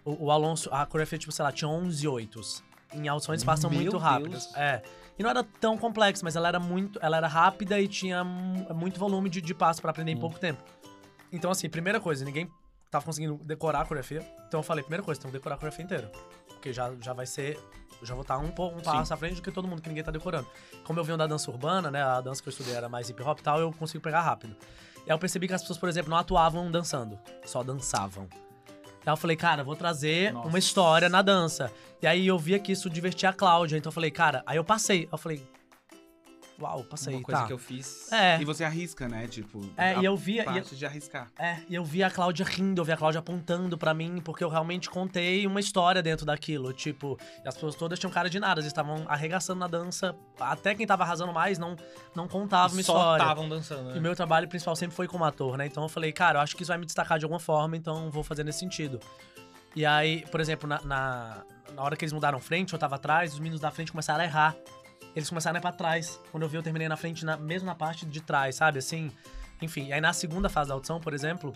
O, 0.05 0.27
o 0.27 0.31
Alonso, 0.31 0.69
a 0.73 0.85
coreografia, 0.87 1.19
tipo, 1.19 1.33
sei 1.33 1.43
lá, 1.45 1.51
tinha 1.53 1.69
11 1.69 2.07
oitos. 2.09 2.63
Em 2.93 3.09
audição 3.09 3.35
eles 3.35 3.43
passam 3.45 3.69
Meu 3.71 3.79
muito 3.81 3.91
Deus. 3.93 4.03
rápidas. 4.03 4.55
É. 4.57 4.83
E 5.19 5.23
não 5.23 5.31
era 5.31 5.43
tão 5.43 5.77
complexa, 5.79 6.21
mas 6.25 6.37
ela 6.37 6.47
era 6.49 6.61
muito. 6.61 6.99
Ela 7.03 7.17
era 7.17 7.27
rápida 7.27 7.81
e 7.81 7.89
tinha 7.89 8.23
mu- 8.23 8.73
muito 8.75 8.99
volume 9.01 9.29
de, 9.31 9.41
de 9.41 9.55
passo 9.55 9.81
pra 9.83 9.91
aprender 9.91 10.13
em 10.13 10.17
Hum. 10.17 10.21
pouco 10.21 10.39
tempo. 10.39 10.63
Então, 11.33 11.51
assim, 11.51 11.69
primeira 11.69 11.99
coisa, 12.01 12.25
ninguém 12.25 12.49
tava 12.97 13.05
conseguindo 13.05 13.37
decorar 13.45 13.81
a 13.81 13.85
coreografia. 13.85 14.27
Então 14.49 14.61
eu 14.61 14.65
falei, 14.65 14.83
primeira 14.83 15.03
coisa, 15.03 15.21
tem 15.21 15.31
que 15.31 15.37
decorar 15.37 15.55
a 15.55 15.59
coreografia 15.59 15.85
inteira. 15.85 16.11
Porque 16.49 16.73
já, 16.73 16.93
já 17.01 17.13
vai 17.13 17.27
ser. 17.27 17.59
Já 18.03 18.15
vou 18.15 18.23
estar 18.23 18.37
um, 18.39 18.51
po- 18.51 18.69
um 18.69 18.81
passo 18.81 19.15
à 19.15 19.17
frente 19.17 19.37
do 19.37 19.43
que 19.43 19.51
todo 19.51 19.67
mundo, 19.67 19.81
que 19.81 19.89
ninguém 19.89 20.05
tá 20.05 20.11
decorando. 20.11 20.47
Como 20.85 20.99
eu 21.01 21.05
venho 21.05 21.17
da 21.17 21.27
dança 21.27 21.51
urbana, 21.51 21.91
né? 21.91 22.03
A 22.03 22.21
dança 22.21 22.43
que 22.43 22.49
eu 22.49 22.51
estudei 22.51 22.75
era 22.75 22.89
mais 22.89 23.09
hip 23.09 23.23
hop 23.23 23.39
e 23.39 23.43
tal, 23.43 23.59
eu 23.61 23.73
consigo 23.73 24.03
pegar 24.03 24.21
rápido. 24.21 24.55
E 25.07 25.11
aí 25.11 25.15
eu 25.15 25.19
percebi 25.19 25.47
que 25.49 25.55
as 25.55 25.63
pessoas, 25.63 25.79
por 25.79 25.89
exemplo, 25.89 26.11
não 26.11 26.17
atuavam 26.19 26.71
dançando, 26.71 27.19
só 27.45 27.63
dançavam. 27.63 28.29
Aí 29.07 29.13
eu 29.13 29.17
falei, 29.17 29.37
cara, 29.37 29.63
vou 29.63 29.77
trazer 29.77 30.33
Nossa. 30.33 30.49
uma 30.49 30.59
história 30.59 31.09
na 31.09 31.23
dança. 31.23 31.73
E 32.03 32.07
aí 32.07 32.27
eu 32.27 32.39
via 32.39 32.59
que 32.59 32.73
isso 32.73 32.91
divertia 32.91 33.31
a 33.31 33.33
Cláudia, 33.33 33.79
então 33.79 33.89
eu 33.89 33.95
falei, 33.95 34.11
cara, 34.11 34.43
aí 34.45 34.57
eu 34.59 34.65
passei. 34.65 35.09
Eu 35.11 35.17
falei, 35.17 35.41
uau, 36.61 36.83
passei, 36.85 37.15
Uma 37.15 37.23
coisa 37.23 37.41
tá. 37.43 37.47
que 37.47 37.53
eu 37.53 37.59
fiz. 37.59 38.11
É, 38.13 38.41
E 38.41 38.45
você 38.45 38.65
arrisca, 38.65 39.09
né? 39.09 39.27
Tipo, 39.27 39.69
É, 39.77 39.99
e 39.99 40.05
eu 40.05 40.17
via- 40.17 40.43
e 40.43 40.45
parte 40.45 40.75
de 40.77 40.87
arriscar. 40.87 41.29
é, 41.39 41.59
e 41.69 41.75
eu 41.75 41.85
via 41.85 42.07
a 42.07 42.11
Cláudia 42.11 42.45
rindo, 42.47 42.81
eu 42.81 42.85
via 42.85 42.95
a 42.95 42.97
Cláudia 42.97 43.19
apontando 43.19 43.77
pra 43.77 43.93
mim, 43.93 44.21
porque 44.25 44.43
eu 44.43 44.49
realmente 44.49 44.89
contei 44.89 45.47
uma 45.47 45.61
história 45.61 46.03
dentro 46.03 46.25
daquilo. 46.25 46.73
Tipo, 46.73 47.19
e 47.45 47.49
as 47.49 47.55
pessoas 47.55 47.75
todas 47.75 47.99
tinham 47.99 48.11
cara 48.11 48.31
de 48.31 48.41
nada, 48.41 48.61
eles 48.61 48.69
estavam 48.69 49.05
arregaçando 49.09 49.61
na 49.61 49.67
dança. 49.67 50.15
Até 50.41 50.75
quem 50.75 50.87
tava 50.87 51.03
arrasando 51.05 51.33
mais 51.33 51.59
não, 51.59 51.77
não 52.15 52.27
contava 52.29 52.73
uma 52.73 52.83
só 52.83 52.93
história. 52.97 53.23
estavam 53.23 53.49
dançando, 53.49 53.91
E 53.91 53.93
né? 53.95 53.99
o 53.99 54.03
meu 54.03 54.17
trabalho 54.17 54.49
principal 54.49 54.75
sempre 54.77 54.97
foi 54.97 55.07
como 55.07 55.25
ator, 55.25 55.57
né? 55.59 55.67
Então 55.67 55.83
eu 55.83 55.89
falei, 55.89 56.13
cara, 56.13 56.39
eu 56.39 56.43
acho 56.43 56.57
que 56.57 56.63
isso 56.63 56.71
vai 56.71 56.79
me 56.79 56.87
destacar 56.87 57.19
de 57.19 57.25
alguma 57.25 57.41
forma, 57.41 57.77
então 57.77 58.11
vou 58.11 58.23
fazer 58.25 58.45
nesse 58.45 58.61
sentido. 58.61 58.99
E 59.75 59.85
aí, 59.85 60.25
por 60.31 60.41
exemplo, 60.41 60.67
na, 60.67 60.81
na, 60.83 61.43
na 61.75 61.83
hora 61.83 61.95
que 61.97 62.03
eles 62.05 62.13
mudaram 62.13 62.41
frente, 62.41 62.73
eu 62.73 62.79
tava 62.79 62.95
atrás, 62.97 63.35
os 63.35 63.39
meninos 63.39 63.61
da 63.61 63.71
frente 63.71 63.93
começaram 63.93 64.23
a 64.23 64.25
errar. 64.25 64.57
Eles 65.17 65.29
começaram 65.29 65.57
a 65.57 65.59
ir 65.59 65.63
pra 65.63 65.73
trás. 65.73 66.21
Quando 66.31 66.43
eu 66.43 66.49
vi, 66.49 66.57
eu 66.57 66.63
terminei 66.63 66.89
na 66.89 66.97
frente, 66.97 67.25
na, 67.25 67.37
mesmo 67.39 67.67
na 67.67 67.75
parte 67.75 68.05
de 68.05 68.21
trás, 68.21 68.55
sabe? 68.55 68.79
Assim, 68.79 69.11
enfim. 69.63 69.87
E 69.87 69.93
aí 69.95 70.01
na 70.01 70.13
segunda 70.13 70.49
fase 70.51 70.69
da 70.69 70.75
audição, 70.75 71.01
por 71.01 71.15
exemplo, 71.15 71.55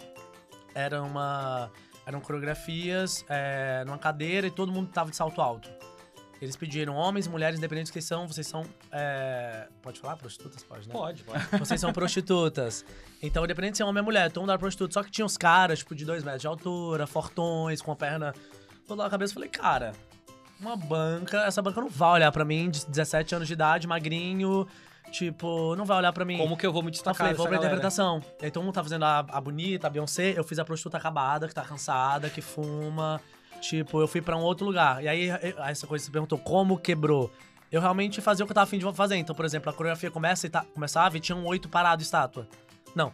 era 0.74 1.02
uma, 1.02 1.70
eram 2.06 2.20
coreografias 2.20 3.22
é, 3.28 3.84
numa 3.84 3.98
cadeira 3.98 4.46
e 4.46 4.50
todo 4.50 4.72
mundo 4.72 4.88
tava 4.90 5.10
de 5.10 5.16
salto 5.16 5.42
alto. 5.42 5.70
Eles 6.40 6.56
pediram 6.56 6.94
homens, 6.94 7.28
mulheres, 7.28 7.58
independentes 7.58 7.92
que 7.92 8.00
são, 8.00 8.26
vocês 8.26 8.46
são. 8.46 8.64
é, 8.90 9.68
Pode 9.82 10.00
falar? 10.00 10.16
Prostitutas? 10.16 10.62
Pode, 10.62 10.88
né? 10.88 10.94
Pode, 10.94 11.22
pode. 11.22 11.44
Vocês 11.60 11.78
são 11.78 11.92
prostitutas. 11.92 12.82
Então, 13.20 13.44
independente 13.44 13.72
de 13.72 13.76
ser 13.76 13.82
homem 13.84 14.00
ou 14.00 14.06
mulher, 14.06 14.32
todo 14.32 14.40
mundo 14.44 14.52
era 14.52 14.58
prostituta. 14.58 14.94
Só 14.94 15.02
que 15.02 15.10
tinha 15.10 15.22
uns 15.26 15.36
caras, 15.36 15.80
tipo, 15.80 15.94
de 15.94 16.02
dois 16.02 16.24
metros 16.24 16.40
de 16.40 16.46
altura, 16.46 17.06
fortões, 17.06 17.82
com 17.82 17.92
a 17.92 17.96
perna 17.96 18.34
toda 18.88 19.02
na 19.04 19.10
cabeça. 19.10 19.32
Eu 19.32 19.34
falei, 19.34 19.50
cara, 19.50 19.92
uma 20.60 20.76
banca, 20.76 21.38
essa 21.46 21.60
banca 21.62 21.80
não 21.80 21.88
vai 21.88 22.12
olhar 22.14 22.32
pra 22.32 22.44
mim, 22.44 22.70
de 22.70 22.84
17 22.86 23.34
anos 23.34 23.46
de 23.48 23.54
idade, 23.54 23.86
magrinho, 23.86 24.66
tipo, 25.10 25.74
não 25.76 25.84
vai 25.84 25.98
olhar 25.98 26.12
pra 26.12 26.24
mim. 26.24 26.38
Como 26.38 26.56
que 26.56 26.66
eu 26.66 26.72
vou 26.72 26.82
me 26.82 26.88
Eu 26.88 26.92
destacar 26.92 27.16
falei, 27.16 27.34
vou 27.34 27.46
pra 27.46 27.56
galera? 27.56 27.72
interpretação. 27.74 28.22
E 28.40 28.44
aí 28.44 28.50
todo 28.50 28.62
mundo 28.64 28.74
tá 28.74 28.82
fazendo 28.82 29.04
a, 29.04 29.18
a 29.20 29.40
bonita, 29.40 29.86
a 29.86 29.90
Beyoncé, 29.90 30.34
eu 30.36 30.44
fiz 30.44 30.58
a 30.58 30.64
prostituta 30.64 30.96
acabada, 30.98 31.48
que 31.48 31.54
tá 31.54 31.62
cansada, 31.62 32.28
que 32.30 32.40
fuma. 32.40 33.20
Tipo, 33.60 34.00
eu 34.00 34.08
fui 34.08 34.22
pra 34.22 34.36
um 34.36 34.40
outro 34.42 34.64
lugar. 34.66 35.02
E 35.02 35.08
aí, 35.08 35.28
eu- 35.28 35.62
essa 35.64 35.86
coisa 35.86 36.02
que 36.02 36.06
você 36.06 36.12
perguntou, 36.12 36.38
como 36.38 36.78
quebrou? 36.78 37.30
Eu 37.70 37.80
realmente 37.80 38.20
fazia 38.20 38.44
o 38.44 38.46
que 38.46 38.52
eu 38.52 38.54
tava 38.54 38.64
afim 38.64 38.78
de 38.78 38.92
fazer. 38.94 39.16
Então, 39.16 39.34
por 39.34 39.44
exemplo, 39.44 39.68
a 39.70 39.72
coreografia 39.72 40.10
começa 40.10 40.46
e 40.46 40.50
tá, 40.50 40.64
começava 40.74 41.16
e 41.16 41.20
tinha 41.20 41.36
um 41.36 41.46
oito 41.46 41.68
parado 41.68 42.02
estátua. 42.02 42.46
Não. 42.94 43.12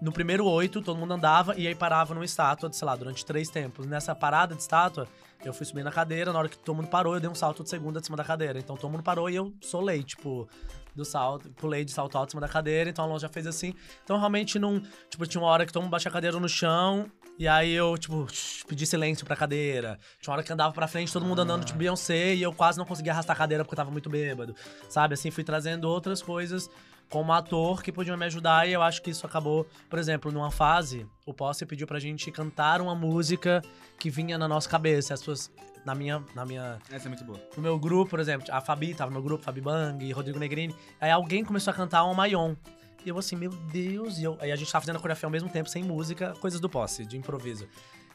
No 0.00 0.12
primeiro 0.12 0.44
oito, 0.46 0.82
todo 0.82 0.98
mundo 0.98 1.14
andava 1.14 1.54
e 1.56 1.66
aí 1.66 1.74
parava 1.74 2.12
numa 2.14 2.24
estátua, 2.24 2.70
sei 2.72 2.84
lá, 2.86 2.94
durante 2.94 3.24
três 3.24 3.48
tempos. 3.48 3.86
Nessa 3.86 4.14
parada 4.14 4.54
de 4.54 4.60
estátua, 4.60 5.08
eu 5.44 5.52
fui 5.52 5.64
subir 5.66 5.84
na 5.84 5.90
cadeira, 5.90 6.32
na 6.32 6.38
hora 6.38 6.48
que 6.48 6.58
todo 6.58 6.74
mundo 6.74 6.88
parou, 6.88 7.14
eu 7.14 7.20
dei 7.20 7.30
um 7.30 7.34
salto 7.34 7.62
de 7.62 7.70
segunda 7.70 8.00
de 8.00 8.06
cima 8.06 8.16
da 8.16 8.24
cadeira. 8.24 8.58
Então 8.58 8.76
todo 8.76 8.90
mundo 8.90 9.02
parou 9.02 9.30
e 9.30 9.36
eu 9.36 9.52
solei, 9.60 10.02
tipo, 10.02 10.48
do 10.94 11.04
salto, 11.04 11.50
pulei 11.50 11.84
de 11.84 11.92
salto 11.92 12.16
alto 12.16 12.30
em 12.30 12.32
cima 12.32 12.40
da 12.40 12.48
cadeira, 12.48 12.88
então 12.88 13.04
a 13.04 13.08
Alonso 13.08 13.22
já 13.22 13.28
fez 13.28 13.46
assim. 13.46 13.74
Então 14.02 14.18
realmente 14.18 14.58
não. 14.58 14.80
Tipo, 15.10 15.26
tinha 15.26 15.40
uma 15.40 15.50
hora 15.50 15.66
que 15.66 15.72
todo 15.72 15.82
mundo 15.82 15.90
baixou 15.90 16.10
a 16.10 16.12
cadeira 16.12 16.40
no 16.40 16.48
chão. 16.48 17.10
E 17.38 17.46
aí 17.46 17.72
eu, 17.72 17.98
tipo, 17.98 18.26
pedi 18.66 18.86
silêncio 18.86 19.26
pra 19.26 19.36
cadeira. 19.36 19.98
Tinha 20.20 20.32
uma 20.32 20.38
hora 20.38 20.42
que 20.42 20.50
andava 20.50 20.72
pra 20.72 20.88
frente, 20.88 21.12
todo 21.12 21.26
mundo 21.26 21.42
andando, 21.42 21.66
tipo, 21.66 21.78
Beyoncé, 21.78 22.34
e 22.34 22.42
eu 22.42 22.52
quase 22.52 22.78
não 22.78 22.86
conseguia 22.86 23.12
arrastar 23.12 23.36
a 23.36 23.38
cadeira 23.38 23.62
porque 23.62 23.74
eu 23.74 23.76
tava 23.76 23.90
muito 23.90 24.08
bêbado. 24.08 24.54
Sabe? 24.88 25.14
Assim, 25.14 25.30
fui 25.30 25.44
trazendo 25.44 25.84
outras 25.84 26.22
coisas 26.22 26.70
como 27.08 27.32
ator 27.32 27.82
que 27.82 27.92
podiam 27.92 28.16
me 28.16 28.24
ajudar, 28.24 28.68
e 28.68 28.72
eu 28.72 28.82
acho 28.82 29.00
que 29.00 29.10
isso 29.10 29.26
acabou. 29.26 29.66
Por 29.88 29.98
exemplo, 29.98 30.32
numa 30.32 30.50
fase, 30.50 31.06
o 31.24 31.32
Posse 31.32 31.64
pediu 31.64 31.86
pra 31.86 31.98
gente 31.98 32.30
cantar 32.30 32.80
uma 32.80 32.94
música 32.94 33.62
que 33.98 34.10
vinha 34.10 34.36
na 34.36 34.48
nossa 34.48 34.68
cabeça. 34.68 35.14
As 35.14 35.20
pessoas. 35.20 35.50
Na 35.84 35.94
minha, 35.94 36.20
na 36.34 36.44
minha 36.44 36.80
Essa 36.90 37.06
é 37.06 37.08
muito 37.08 37.22
boa. 37.22 37.40
no 37.56 37.62
meu 37.62 37.78
grupo, 37.78 38.10
por 38.10 38.18
exemplo, 38.18 38.44
a 38.50 38.60
Fabi 38.60 38.92
tava 38.92 39.08
no 39.08 39.14
meu 39.14 39.22
grupo, 39.22 39.44
Fabi 39.44 39.60
Bang, 39.60 40.10
Rodrigo 40.10 40.36
Negrini. 40.36 40.74
Aí 41.00 41.12
alguém 41.12 41.44
começou 41.44 41.70
a 41.70 41.74
cantar 41.74 42.04
um 42.04 42.12
Mayon. 42.12 42.56
E 43.04 43.08
eu 43.08 43.16
assim, 43.16 43.36
meu 43.36 43.50
Deus. 43.50 44.18
E 44.18 44.24
eu, 44.24 44.36
aí 44.40 44.50
a 44.50 44.56
gente 44.56 44.72
tava 44.72 44.82
fazendo 44.82 44.96
a 44.96 44.98
coreografia 44.98 45.28
ao 45.28 45.30
mesmo 45.30 45.48
tempo, 45.48 45.68
sem 45.68 45.84
música, 45.84 46.34
coisas 46.40 46.58
do 46.58 46.68
posse, 46.68 47.06
de 47.06 47.16
improviso. 47.16 47.68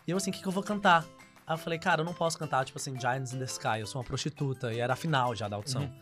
E 0.06 0.12
eu 0.12 0.17
assim, 0.17 0.32
o 0.32 0.34
que, 0.34 0.41
que 0.41 0.47
eu 0.49 0.51
vou 0.51 0.62
cantar? 0.62 1.06
Aí 1.47 1.54
eu 1.54 1.58
falei, 1.58 1.80
cara, 1.80 2.01
eu 2.01 2.06
não 2.06 2.13
posso 2.13 2.38
cantar, 2.38 2.65
tipo 2.65 2.77
assim, 2.77 2.99
Giants 2.99 3.34
in 3.34 3.39
the 3.39 3.45
Sky, 3.45 3.80
eu 3.80 3.88
sou 3.88 4.01
uma 4.01 4.06
prostituta. 4.06 4.73
E 4.73 4.80
era 4.80 4.91
a 4.91 4.95
final 4.97 5.34
já 5.34 5.47
da 5.47 5.56
audição. 5.56 5.84
Uhum. 5.84 5.93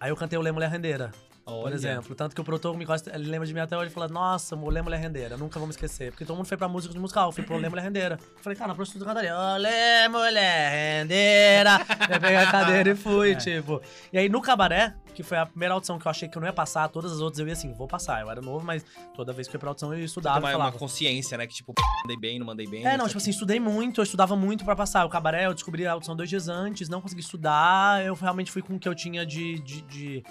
Aí 0.00 0.10
eu 0.10 0.16
cantei 0.16 0.38
o 0.38 0.42
Lê 0.42 0.50
Mulher 0.50 0.70
Rendeira, 0.70 1.12
por 1.44 1.66
Olha. 1.66 1.74
exemplo. 1.74 2.14
Tanto 2.14 2.34
que 2.34 2.40
o 2.40 2.44
produtor 2.44 2.76
me 2.76 2.84
encosta, 2.84 3.14
ele 3.14 3.28
lembra 3.28 3.46
de 3.46 3.54
mim 3.54 3.60
até 3.60 3.76
hoje 3.76 3.90
e 3.90 3.92
fala, 3.92 4.08
nossa, 4.08 4.54
o 4.54 4.70
Lê 4.70 4.80
Mulher 4.80 5.00
Rendeira, 5.00 5.36
nunca 5.36 5.58
vou 5.58 5.66
me 5.66 5.72
esquecer. 5.72 6.10
Porque 6.10 6.24
todo 6.24 6.36
mundo 6.36 6.46
foi 6.46 6.56
pra 6.56 6.68
música 6.68 6.92
de 6.94 7.00
musical, 7.00 7.28
eu 7.28 7.32
fui 7.32 7.44
pro 7.44 7.56
Lê 7.56 7.68
Mulher 7.68 7.82
Rendeira. 7.82 8.18
Eu 8.20 8.42
falei, 8.42 8.56
cara, 8.56 8.68
na 8.68 8.74
prostituta 8.74 9.04
cantaria, 9.04 9.36
Olê 9.36 10.08
Mulher 10.08 11.00
Rendeira. 11.00 11.80
Eu 12.12 12.20
peguei 12.20 12.36
a 12.36 12.50
cadeira 12.50 12.90
e 12.90 12.94
fui, 12.94 13.34
tipo. 13.36 13.80
E 14.12 14.18
aí 14.18 14.28
no 14.28 14.40
cabaré, 14.40 14.94
que 15.14 15.22
foi 15.22 15.38
a 15.38 15.46
primeira 15.46 15.74
audição 15.74 15.98
que 15.98 16.06
eu 16.06 16.10
achei 16.10 16.28
que 16.28 16.36
eu 16.36 16.40
não 16.40 16.46
ia 16.46 16.52
passar, 16.52 16.88
todas 16.88 17.12
as 17.12 17.20
outras 17.20 17.38
eu 17.38 17.46
ia 17.46 17.52
assim, 17.52 17.72
vou 17.72 17.86
passar. 17.86 18.20
Eu 18.20 18.30
era 18.30 18.40
novo, 18.40 18.64
mas 18.64 18.84
toda 19.14 19.32
vez 19.32 19.46
que 19.46 19.54
eu 19.54 19.58
ia 19.58 19.60
pra 19.60 19.70
audição 19.70 19.92
eu 19.92 19.98
ia 19.98 20.04
estudar 20.04 20.40
Tem 20.40 20.42
uma, 20.42 20.56
uma 20.56 20.72
consciência, 20.72 21.36
né? 21.38 21.46
Que 21.46 21.54
tipo, 21.54 21.72
mandei 22.02 22.16
bem, 22.16 22.38
não 22.38 22.46
mandei 22.46 22.66
bem. 22.66 22.84
É, 22.86 22.96
não, 22.96 23.06
tipo 23.06 23.18
assim, 23.18 23.30
estudei 23.30 23.60
muito, 23.60 24.00
eu 24.00 24.04
estudava 24.04 24.34
muito 24.36 24.64
pra 24.64 24.74
passar. 24.74 25.04
O 25.04 25.08
cabaré, 25.08 25.46
eu 25.46 25.54
descobri 25.54 25.86
a 25.86 25.92
audição 25.92 26.16
dois 26.16 26.28
dias 26.28 26.48
antes, 26.48 26.88
não 26.88 27.00
consegui 27.00 27.20
estudar. 27.20 28.04
Eu 28.04 28.14
realmente 28.14 28.50
fui 28.50 28.62
com 28.62 28.74
o 28.74 28.78
que 28.78 28.88
eu 28.88 28.94
tinha 28.94 29.24
de, 29.24 29.58
de, 29.60 29.82
de 29.82 30.24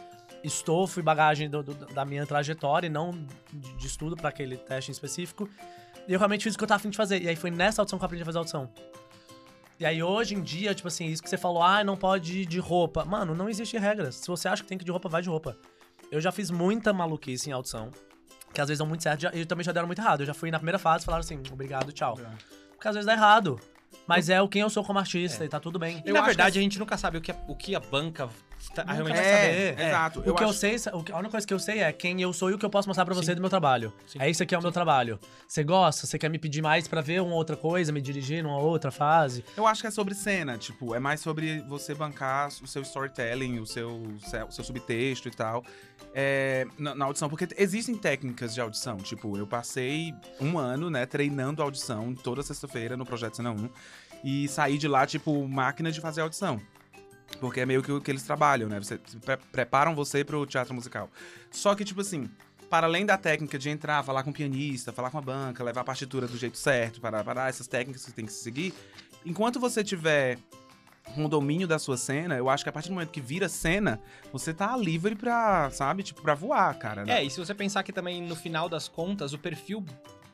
estofo 0.43 0.99
e 0.99 1.03
bagagem 1.03 1.49
do- 1.49 1.63
do- 1.63 1.73
da 1.93 2.03
minha 2.05 2.25
trajetória, 2.25 2.87
e 2.87 2.89
não 2.89 3.11
de, 3.51 3.73
de 3.75 3.87
estudo 3.87 4.15
pra 4.15 4.29
aquele 4.29 4.57
teste 4.57 4.91
em 4.91 4.93
específico. 4.93 5.49
E 6.07 6.13
eu 6.13 6.19
realmente 6.19 6.43
fiz 6.43 6.55
o 6.55 6.57
que 6.57 6.63
eu 6.63 6.67
tava 6.67 6.77
afim 6.79 6.89
de 6.89 6.97
fazer. 6.97 7.21
E 7.21 7.29
aí 7.29 7.35
foi 7.35 7.51
nessa 7.51 7.81
audição 7.81 7.97
que 7.99 8.03
eu 8.03 8.05
aprendi 8.07 8.23
a 8.23 8.25
fazer 8.25 8.37
a 8.37 8.41
audição. 8.41 8.69
E 9.79 9.85
aí 9.85 10.01
hoje 10.03 10.35
em 10.35 10.41
dia, 10.41 10.73
tipo 10.75 10.87
assim, 10.87 11.05
isso 11.07 11.23
que 11.23 11.29
você 11.29 11.37
falou, 11.37 11.63
ah, 11.63 11.83
não 11.83 11.97
pode 11.97 12.41
ir 12.41 12.45
de 12.45 12.59
roupa. 12.59 13.03
Mano, 13.05 13.33
não 13.33 13.49
existe 13.49 13.77
regras. 13.77 14.15
Se 14.15 14.27
você 14.27 14.47
acha 14.47 14.61
que 14.61 14.69
tem 14.69 14.77
que 14.77 14.83
ir 14.83 14.85
de 14.85 14.91
roupa, 14.91 15.09
vai 15.09 15.21
de 15.21 15.29
roupa. 15.29 15.57
Eu 16.11 16.19
já 16.21 16.31
fiz 16.31 16.51
muita 16.51 16.91
maluquice 16.93 17.49
em 17.49 17.53
audição. 17.53 17.91
Que 18.53 18.59
às 18.61 18.67
vezes 18.67 18.79
dão 18.79 18.85
muito 18.87 19.01
certo 19.01 19.25
e 19.33 19.45
também 19.45 19.63
já 19.63 19.71
deram 19.71 19.87
muito 19.87 19.99
errado. 19.99 20.21
Eu 20.21 20.25
já 20.25 20.33
fui 20.33 20.51
na 20.51 20.59
primeira 20.59 20.77
fase 20.77 21.03
e 21.03 21.05
falaram 21.05 21.21
assim, 21.23 21.41
obrigado, 21.51 21.91
tchau. 21.93 22.19
Porque 22.71 22.87
às 22.87 22.93
vezes 22.95 23.05
dá 23.07 23.13
errado. 23.13 23.59
Mas 24.05 24.29
é 24.29 24.41
o 24.41 24.47
quem 24.47 24.61
eu 24.61 24.69
sou 24.69 24.83
como 24.83 24.99
artista 24.99 25.43
É. 25.43 25.47
e 25.47 25.49
tá 25.49 25.59
tudo 25.59 25.79
bem. 25.79 26.01
E 26.05 26.09
Eu 26.09 26.13
na 26.13 26.21
verdade 26.21 26.53
que- 26.53 26.59
a 26.59 26.61
gente 26.61 26.77
nunca 26.77 26.97
sabe 26.97 27.17
o 27.17 27.21
que 27.21 27.31
a, 27.31 27.35
o 27.47 27.55
que 27.55 27.75
a 27.75 27.79
banca 27.79 28.29
tá, 28.75 28.83
realmente 28.83 29.15
vai 29.15 29.23
vai 29.23 29.33
saber. 29.33 29.79
É, 29.79 29.87
exato. 29.87 30.19
O 30.19 30.23
Eu 30.23 30.35
que 30.35 30.43
eu 30.43 30.49
acho- 30.49 30.57
sei, 30.59 30.75
o 30.93 31.03
que- 31.03 31.11
a 31.11 31.17
única 31.17 31.31
coisa 31.31 31.47
que 31.47 31.53
eu 31.53 31.59
sei 31.59 31.79
é 31.79 31.91
quem 31.91 32.21
eu 32.21 32.31
sou 32.33 32.49
e 32.51 32.53
o 32.53 32.57
que 32.57 32.65
eu 32.65 32.69
posso 32.69 32.87
mostrar 32.87 33.05
pra 33.05 33.13
você 33.13 33.31
Sim. 33.31 33.35
do 33.35 33.41
meu 33.41 33.49
trabalho. 33.49 33.93
Sim. 34.07 34.19
É 34.21 34.29
isso 34.29 34.41
aqui 34.43 34.53
é 34.55 34.57
o 34.57 34.61
meu 34.61 34.71
trabalho. 34.71 35.19
Você 35.47 35.63
gosta? 35.63 36.05
Você 36.07 36.17
quer 36.17 36.29
me 36.29 36.37
pedir 36.39 36.61
mais 36.61 36.87
pra 36.87 37.01
ver 37.01 37.21
uma 37.21 37.35
outra 37.35 37.55
coisa, 37.57 37.91
me 37.91 38.01
dirigir 38.01 38.43
numa 38.43 38.57
outra 38.59 38.91
fase? 38.91 39.43
Eu 39.57 39.65
acho 39.67 39.81
que 39.81 39.87
é 39.87 39.91
sobre 39.91 40.13
cena, 40.13 40.57
tipo, 40.57 40.93
é 40.95 40.99
mais 40.99 41.19
sobre 41.21 41.61
você 41.67 41.93
bancar 41.95 42.49
o 42.61 42.67
seu 42.67 42.81
storytelling, 42.81 43.59
o 43.59 43.65
seu, 43.65 44.03
o 44.47 44.51
seu 44.51 44.63
subtexto 44.63 45.27
e 45.27 45.31
tal, 45.31 45.63
é, 46.13 46.65
na, 46.77 46.95
na 46.95 47.05
audição. 47.05 47.29
Porque 47.29 47.47
existem 47.57 47.95
técnicas 47.95 48.53
de 48.53 48.61
audição, 48.61 48.97
tipo, 48.97 49.37
eu 49.37 49.47
passei 49.47 50.13
um 50.39 50.57
ano, 50.57 50.89
né, 50.89 51.05
treinando 51.05 51.61
audição 51.61 52.13
toda 52.15 52.41
sexta-feira 52.43 52.95
no 52.97 53.05
Projeto 53.05 53.37
Cena 53.37 53.51
1, 53.51 53.69
e 54.23 54.47
saí 54.47 54.77
de 54.77 54.87
lá, 54.87 55.05
tipo, 55.07 55.47
máquina 55.47 55.91
de 55.91 55.99
fazer 55.99 56.21
audição. 56.21 56.61
Porque 57.39 57.59
é 57.61 57.65
meio 57.65 57.81
que 57.81 57.91
o 57.91 57.99
que 58.01 58.11
eles 58.11 58.23
trabalham, 58.23 58.69
né? 58.69 58.79
Você, 58.79 58.97
pre- 59.23 59.37
preparam 59.51 59.95
você 59.95 60.23
pro 60.23 60.45
teatro 60.45 60.73
musical. 60.73 61.09
Só 61.49 61.73
que, 61.73 61.83
tipo 61.83 62.01
assim, 62.01 62.29
para 62.69 62.85
além 62.87 63.05
da 63.05 63.17
técnica 63.17 63.57
de 63.57 63.69
entrar, 63.69 64.03
falar 64.03 64.23
com 64.23 64.29
o 64.29 64.33
pianista, 64.33 64.91
falar 64.93 65.09
com 65.09 65.17
a 65.17 65.21
banca, 65.21 65.63
levar 65.63 65.81
a 65.81 65.83
partitura 65.83 66.27
do 66.27 66.37
jeito 66.37 66.57
certo, 66.57 67.01
para, 67.01 67.23
para 67.23 67.47
essas 67.49 67.67
técnicas 67.67 68.05
que 68.05 68.11
tem 68.13 68.25
que 68.25 68.31
se 68.31 68.43
seguir, 68.43 68.73
enquanto 69.25 69.59
você 69.59 69.83
tiver 69.83 70.37
o 71.17 71.27
domínio 71.27 71.67
da 71.67 71.79
sua 71.79 71.97
cena, 71.97 72.37
eu 72.37 72.47
acho 72.49 72.63
que 72.63 72.69
a 72.69 72.71
partir 72.71 72.87
do 72.89 72.93
momento 72.93 73.09
que 73.09 73.19
vira 73.19 73.49
cena, 73.49 73.99
você 74.31 74.53
tá 74.53 74.77
livre 74.77 75.15
pra, 75.15 75.69
sabe, 75.71 76.03
tipo, 76.03 76.21
pra 76.21 76.35
voar, 76.35 76.73
cara. 76.77 77.03
né? 77.03 77.17
É, 77.19 77.23
e 77.23 77.29
se 77.29 77.39
você 77.39 77.53
pensar 77.55 77.81
que 77.83 77.91
também 77.91 78.21
no 78.21 78.35
final 78.35 78.69
das 78.69 78.87
contas 78.87 79.33
o 79.33 79.37
perfil 79.39 79.83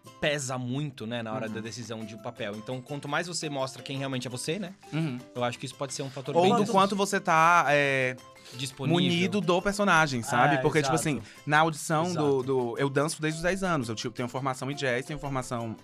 pesa 0.07 0.57
muito, 0.57 1.05
né, 1.05 1.21
na 1.21 1.33
hora 1.33 1.47
Uhum. 1.47 1.53
da 1.53 1.61
decisão 1.61 2.05
de 2.05 2.15
papel. 2.17 2.55
Então, 2.55 2.81
quanto 2.81 3.07
mais 3.07 3.27
você 3.27 3.49
mostra 3.49 3.81
quem 3.83 3.97
realmente 3.97 4.27
é 4.27 4.29
você, 4.29 4.57
né? 4.59 4.73
Uhum. 4.93 5.19
Eu 5.35 5.43
acho 5.43 5.57
que 5.59 5.65
isso 5.65 5.75
pode 5.75 5.93
ser 5.93 6.03
um 6.03 6.09
fator 6.09 6.35
Ou 6.35 6.43
bem 6.43 6.55
do 6.55 6.71
quanto 6.71 6.95
você 6.95 7.19
tá 7.19 7.65
é, 7.69 8.15
disponível. 8.55 9.01
munido 9.01 9.41
do 9.41 9.61
personagem, 9.61 10.23
sabe? 10.23 10.55
É, 10.55 10.57
Porque, 10.57 10.81
tipo 10.81 10.95
exato. 10.95 11.09
assim, 11.09 11.21
na 11.45 11.59
audição 11.59 12.13
do, 12.13 12.43
do. 12.43 12.75
Eu 12.77 12.89
danço 12.89 13.21
desde 13.21 13.37
os 13.37 13.43
10 13.43 13.63
anos. 13.63 13.89
Eu 13.89 13.95
tipo, 13.95 14.15
tenho 14.15 14.27
formação 14.29 14.69
em 14.71 14.75
jazz, 14.75 15.05
tenho 15.05 15.19
formação 15.19 15.75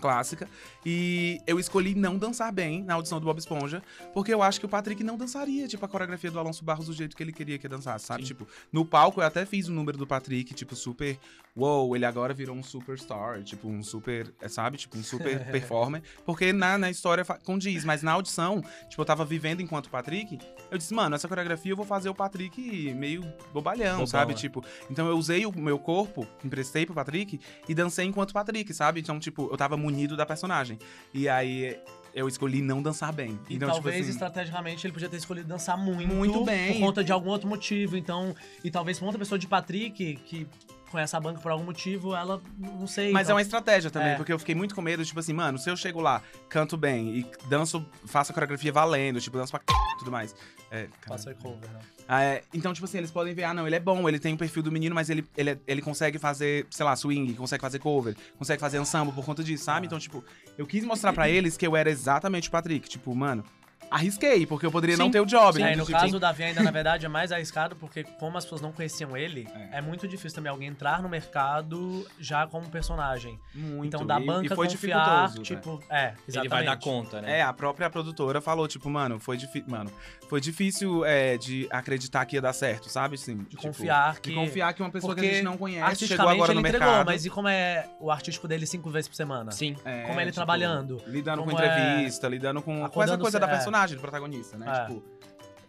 clássica. 0.00 0.48
E 0.86 1.40
eu 1.46 1.60
escolhi 1.60 1.94
não 1.94 2.16
dançar 2.16 2.50
bem 2.50 2.82
na 2.82 2.94
audição 2.94 3.20
do 3.20 3.26
Bob 3.26 3.38
Esponja, 3.38 3.82
porque 4.14 4.32
eu 4.32 4.42
acho 4.42 4.58
que 4.58 4.64
o 4.64 4.68
Patrick 4.68 5.04
não 5.04 5.16
dançaria, 5.18 5.68
tipo, 5.68 5.84
a 5.84 5.88
coreografia 5.88 6.30
do 6.30 6.38
Alonso 6.38 6.64
Barros 6.64 6.86
do 6.86 6.92
jeito 6.94 7.14
que 7.14 7.22
ele 7.22 7.32
queria 7.32 7.58
que 7.58 7.68
dançasse, 7.68 8.06
sabe? 8.06 8.22
Sim. 8.22 8.28
Tipo, 8.28 8.48
no 8.72 8.82
palco 8.84 9.20
eu 9.20 9.26
até 9.26 9.44
fiz 9.44 9.68
o 9.68 9.72
número 9.72 9.98
do 9.98 10.06
Patrick, 10.06 10.54
tipo, 10.54 10.74
super. 10.74 11.18
Uou, 11.56 11.96
ele 11.96 12.04
agora 12.04 12.32
virou 12.32 12.54
um 12.54 12.62
superstar, 12.62 13.42
tipo, 13.42 13.68
um 13.68 13.82
super. 13.82 14.32
é, 14.40 14.48
Sabe? 14.48 14.76
Tipo, 14.76 14.96
um 14.98 15.02
super 15.02 15.44
performer. 15.50 16.02
Porque 16.24 16.52
na, 16.52 16.78
na 16.78 16.90
história 16.90 17.24
condiz, 17.44 17.84
mas 17.84 18.02
na 18.02 18.12
audição, 18.12 18.62
tipo, 18.88 19.02
eu 19.02 19.04
tava 19.06 19.24
vivendo 19.24 19.60
enquanto 19.60 19.90
Patrick, 19.90 20.38
eu 20.70 20.78
disse, 20.78 20.94
mano, 20.94 21.16
essa 21.16 21.26
coreografia 21.26 21.72
eu 21.72 21.76
vou 21.76 21.84
fazer 21.86 22.08
o 22.08 22.14
Patrick 22.14 22.94
meio 22.94 23.22
bobalhão, 23.52 23.92
Bobão, 23.92 24.06
sabe? 24.06 24.32
é. 24.32 24.36
Tipo, 24.36 24.64
então 24.90 25.08
eu 25.08 25.16
usei 25.16 25.44
o 25.44 25.52
meu 25.52 25.78
corpo, 25.78 26.26
emprestei 26.44 26.86
pro 26.86 26.94
Patrick 26.94 27.40
e 27.68 27.74
dancei 27.74 28.06
enquanto 28.06 28.32
Patrick, 28.32 28.72
sabe? 28.72 29.00
Então, 29.00 29.18
tipo, 29.18 29.48
eu 29.50 29.56
tava 29.56 29.76
munido 29.76 30.16
da 30.16 30.24
personagem. 30.24 30.78
E 31.12 31.28
aí 31.28 31.78
eu 32.14 32.26
escolhi 32.28 32.60
não 32.62 32.82
dançar 32.82 33.12
bem. 33.12 33.38
E 33.48 33.54
então, 33.56 33.68
talvez 33.68 33.96
tipo 33.96 34.04
assim, 34.04 34.12
estrategicamente 34.12 34.86
ele 34.86 34.92
podia 34.92 35.08
ter 35.08 35.16
escolhido 35.16 35.48
dançar 35.48 35.76
muito, 35.78 36.12
Muito 36.14 36.44
bem. 36.44 36.72
por 36.74 36.80
conta 36.80 37.04
de 37.04 37.12
algum 37.12 37.30
outro 37.30 37.48
motivo. 37.48 37.96
Então, 37.96 38.34
e 38.64 38.70
talvez 38.70 39.00
outra 39.00 39.18
pessoa 39.18 39.38
de 39.38 39.46
Patrick 39.46 40.16
que 40.24 40.46
conhece 40.90 41.14
a 41.16 41.20
banca 41.20 41.40
por 41.40 41.50
algum 41.50 41.64
motivo, 41.64 42.14
ela 42.14 42.40
não 42.58 42.86
sei. 42.86 43.12
Mas 43.12 43.22
é 43.22 43.24
então, 43.24 43.36
uma 43.36 43.42
estratégia 43.42 43.90
também, 43.90 44.10
É. 44.10 44.16
porque 44.16 44.32
eu 44.32 44.38
fiquei 44.38 44.54
muito 44.54 44.74
com 44.74 44.82
medo, 44.82 45.04
tipo 45.04 45.18
assim, 45.20 45.32
mano, 45.32 45.58
se 45.58 45.70
eu 45.70 45.76
chego 45.76 46.00
lá, 46.00 46.22
canto 46.48 46.76
bem 46.76 47.16
e 47.18 47.26
danço, 47.48 47.84
faço 48.06 48.32
a 48.32 48.34
coreografia 48.34 48.72
valendo, 48.72 49.20
tipo, 49.20 49.36
danço 49.38 49.52
pra 49.52 49.60
c... 49.60 49.64
e 49.94 49.98
tudo 49.98 50.10
mais. 50.10 50.34
É, 50.70 50.82
cara. 51.00 51.18
Faça 51.18 51.34
cover, 51.34 51.68
né? 51.70 51.80
Ah, 52.06 52.22
é, 52.22 52.42
então, 52.52 52.72
tipo 52.72 52.84
assim, 52.86 52.98
eles 52.98 53.10
podem 53.10 53.32
ver, 53.34 53.44
ah, 53.44 53.54
não, 53.54 53.66
ele 53.66 53.76
é 53.76 53.80
bom, 53.80 54.08
ele 54.08 54.18
tem 54.18 54.34
o 54.34 54.36
perfil 54.36 54.62
do 54.62 54.70
menino, 54.72 54.94
mas 54.94 55.10
ele, 55.10 55.24
ele, 55.36 55.50
é- 55.50 55.58
ele 55.66 55.80
consegue 55.82 56.18
fazer, 56.18 56.66
sei 56.70 56.84
lá, 56.84 56.94
swing, 56.96 57.34
consegue 57.34 57.60
fazer 57.60 57.78
cover, 57.78 58.16
consegue 58.38 58.60
fazer 58.60 58.78
ensemble 58.80 59.12
por 59.12 59.24
conta 59.24 59.42
disso, 59.44 59.64
sabe? 59.64 59.84
Ah. 59.84 59.86
Então, 59.86 59.98
tipo, 59.98 60.24
eu 60.58 60.66
quis 60.66 60.84
mostrar 60.84 61.12
pra 61.12 61.28
eles 61.30 61.56
que 61.56 61.66
eu 61.66 61.76
era 61.76 61.90
exatamente 61.90 62.48
o 62.48 62.52
Patrick. 62.52 62.88
Tipo, 62.88 63.14
mano, 63.14 63.44
arrisquei, 63.90 64.46
porque 64.46 64.64
eu 64.66 64.70
poderia 64.70 64.96
não 64.96 65.06
Sim. 65.06 65.10
ter 65.12 65.20
o 65.20 65.26
job. 65.26 65.60
É, 65.60 65.64
né? 65.70 65.76
no 65.76 65.84
Tipo, 65.84 65.98
caso 65.98 66.16
o 66.16 66.20
Davi 66.20 66.44
ainda, 66.44 66.62
na 66.62 66.70
verdade, 66.70 67.04
é 67.06 67.08
mais 67.08 67.32
arriscado, 67.32 67.74
porque 67.76 68.04
como 68.04 68.38
as 68.38 68.44
pessoas 68.44 68.60
não 68.60 68.70
conheciam 68.72 69.16
ele, 69.16 69.48
É. 69.72 69.78
é, 69.78 69.80
muito 69.80 70.06
difícil 70.06 70.34
também 70.36 70.50
alguém 70.50 70.68
entrar 70.68 71.02
no 71.02 71.08
mercado 71.08 72.06
já 72.18 72.46
como 72.46 72.68
personagem. 72.68 73.38
muito. 73.54 73.86
Então, 73.86 74.06
da 74.06 74.20
e- 74.20 74.24
banca 74.26 74.46
e 74.46 74.56
foi 74.56 74.68
confiar, 74.68 75.28
dificultoso, 75.28 75.38
né? 75.38 75.44
tipo, 75.44 75.82
é, 75.92 76.14
exatamente. 76.28 76.38
Ele 76.38 76.48
vai 76.48 76.64
dar 76.64 76.76
conta, 76.78 77.20
né? 77.20 77.38
É, 77.38 77.42
a 77.42 77.52
própria 77.52 77.90
produtora 77.90 78.40
falou, 78.40 78.66
tipo, 78.68 78.88
mano, 78.88 79.18
foi 79.18 79.36
difícil. 79.36 79.68
Mano, 79.68 79.90
foi 80.28 80.40
difícil 80.40 81.04
é, 81.04 81.36
de 81.36 81.66
acreditar 81.70 82.24
que 82.26 82.36
ia 82.36 82.40
dar 82.42 82.52
certo, 82.52 82.88
sabe? 82.88 83.14
Assim, 83.16 83.38
De 83.38 83.44
tipo, 83.50 83.62
confiar 83.62 84.20
que... 84.20 84.30
De 84.30 84.34
confiar 84.36 84.72
que 84.72 84.82
uma 84.82 84.90
pessoa 84.90 85.14
que 85.14 85.20
a 85.20 85.22
Porque 85.24 85.34
gente 85.36 85.44
não 85.44 85.56
conhece 85.56 85.80
chegou 85.80 85.88
Artisticamente 85.90 86.34
agora 86.36 86.52
ele 86.52 86.60
no 86.60 86.66
entregou, 86.66 86.86
mercado. 86.88 87.06
mas 87.06 87.24
e 87.26 87.30
como 87.30 87.48
é 87.48 87.88
o 87.98 88.10
artístico 88.10 88.46
dele 88.46 88.66
cinco 88.66 88.88
vezes 88.90 89.08
por 89.08 89.14
semana? 89.16 89.50
Sim. 89.50 89.76
É, 89.84 90.02
como 90.02 90.20
ele 90.20 90.26
tipo, 90.30 90.36
trabalhando, 90.36 91.02
Lidando 91.06 91.42
com 91.42 91.50
é- 91.50 91.54
entrevista, 91.54 92.28
lidando 92.28 92.62
com, 92.62 92.88
com 92.88 93.02
essa 93.02 93.18
coisa 93.18 93.38
da 93.40 93.46
é. 93.48 93.50
Personagem, 93.80 93.96
do 93.96 94.00
protagonista, 94.00 94.56
né? 94.58 94.66
É. 94.68 94.86
Tipo, 94.86 95.02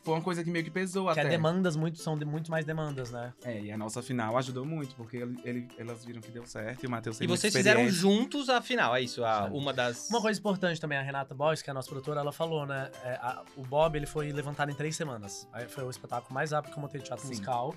foi 0.03 0.15
uma 0.15 0.21
coisa 0.21 0.43
que 0.43 0.49
meio 0.49 0.65
que 0.65 0.71
pesou 0.71 1.05
Que 1.13 1.19
até. 1.19 1.27
é 1.27 1.29
demandas 1.29 1.75
muito, 1.75 1.99
são 1.99 2.17
de 2.17 2.25
muito 2.25 2.49
mais 2.49 2.65
demandas, 2.65 3.11
né? 3.11 3.31
É, 3.43 3.61
e 3.61 3.71
a 3.71 3.77
nossa 3.77 4.01
final 4.01 4.35
ajudou 4.37 4.65
muito, 4.65 4.95
porque 4.95 5.17
ele, 5.17 5.39
ele- 5.43 5.67
elas 5.77 6.03
viram 6.03 6.19
que 6.19 6.31
deu 6.31 6.43
certo 6.43 6.83
e 6.83 6.87
o 6.87 6.89
Matheus 6.89 7.21
E 7.21 7.27
vocês 7.27 7.53
fizeram 7.55 7.87
juntos 7.87 8.49
a 8.49 8.59
final, 8.63 8.95
é 8.95 9.01
isso? 9.03 9.23
A, 9.23 9.45
uma 9.45 9.71
das. 9.71 10.09
Uma 10.09 10.19
coisa 10.19 10.39
importante 10.39 10.81
também, 10.81 10.97
a 10.97 11.03
Renata 11.03 11.35
Boys, 11.35 11.61
que 11.61 11.69
é 11.69 11.71
a 11.71 11.73
nossa 11.75 11.87
produtora, 11.87 12.19
ela 12.19 12.31
falou, 12.31 12.65
né? 12.65 12.89
é, 13.03 13.11
a- 13.21 13.43
o 13.55 13.61
Bob, 13.61 13.95
ele 13.95 14.07
foi 14.07 14.31
levantado 14.31 14.71
em 14.71 14.75
três 14.75 14.95
semanas. 14.95 15.47
Foi 15.69 15.83
o 15.83 15.89
espetáculo 15.91 16.33
mais 16.33 16.51
rápido 16.51 16.71
que 16.73 16.79
eu 16.79 16.81
montei 16.81 16.99
de 16.99 17.05
teatro 17.05 17.23
Sim. 17.23 17.29
musical. 17.33 17.75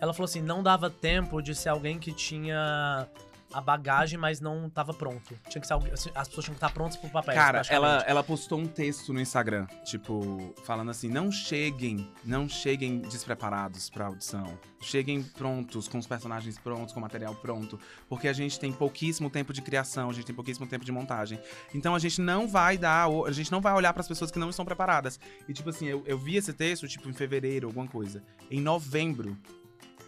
Ela 0.00 0.14
falou 0.14 0.24
assim, 0.24 0.40
não 0.40 0.62
dava 0.62 0.88
tempo 0.88 1.42
de 1.42 1.54
ser 1.54 1.68
alguém 1.68 1.98
que 1.98 2.10
tinha 2.12 3.06
a 3.52 3.60
bagagem, 3.60 4.18
mas 4.18 4.40
não 4.40 4.68
tava 4.68 4.92
pronto. 4.92 5.38
Tinha 5.48 5.60
que 5.60 5.66
ser 5.66 5.72
alguém, 5.72 5.92
assim, 5.92 6.10
as 6.14 6.28
pessoas 6.28 6.44
tinham 6.44 6.54
que 6.54 6.64
estar 6.64 6.72
prontas 6.72 6.96
pro 6.96 7.08
papel. 7.08 7.34
Cara, 7.34 7.62
ela, 7.68 8.04
ela 8.06 8.22
postou 8.22 8.58
um 8.58 8.66
texto 8.66 9.12
no 9.12 9.20
Instagram, 9.20 9.66
tipo, 9.84 10.54
falando 10.64 10.90
assim: 10.90 11.08
não 11.08 11.30
cheguem, 11.30 12.10
não 12.24 12.48
cheguem 12.48 13.00
despreparados 13.00 13.88
pra 13.90 14.06
audição. 14.06 14.58
Cheguem 14.80 15.22
prontos, 15.22 15.88
com 15.88 15.98
os 15.98 16.06
personagens 16.06 16.58
prontos, 16.58 16.92
com 16.92 17.00
o 17.00 17.02
material 17.02 17.34
pronto. 17.34 17.78
Porque 18.08 18.28
a 18.28 18.32
gente 18.32 18.58
tem 18.60 18.72
pouquíssimo 18.72 19.30
tempo 19.30 19.52
de 19.52 19.62
criação, 19.62 20.10
a 20.10 20.12
gente 20.12 20.26
tem 20.26 20.34
pouquíssimo 20.34 20.66
tempo 20.66 20.84
de 20.84 20.92
montagem. 20.92 21.40
Então 21.74 21.94
a 21.94 21.98
gente 21.98 22.20
não 22.20 22.46
vai 22.46 22.76
dar. 22.76 23.08
A 23.26 23.32
gente 23.32 23.50
não 23.50 23.60
vai 23.60 23.72
olhar 23.72 23.92
pras 23.92 24.06
pessoas 24.06 24.30
que 24.30 24.38
não 24.38 24.50
estão 24.50 24.64
preparadas. 24.64 25.18
E, 25.48 25.52
tipo 25.52 25.70
assim, 25.70 25.86
eu, 25.86 26.02
eu 26.06 26.18
vi 26.18 26.36
esse 26.36 26.52
texto, 26.52 26.86
tipo, 26.86 27.08
em 27.08 27.12
fevereiro, 27.12 27.66
alguma 27.66 27.88
coisa. 27.88 28.22
Em 28.50 28.60
novembro, 28.60 29.36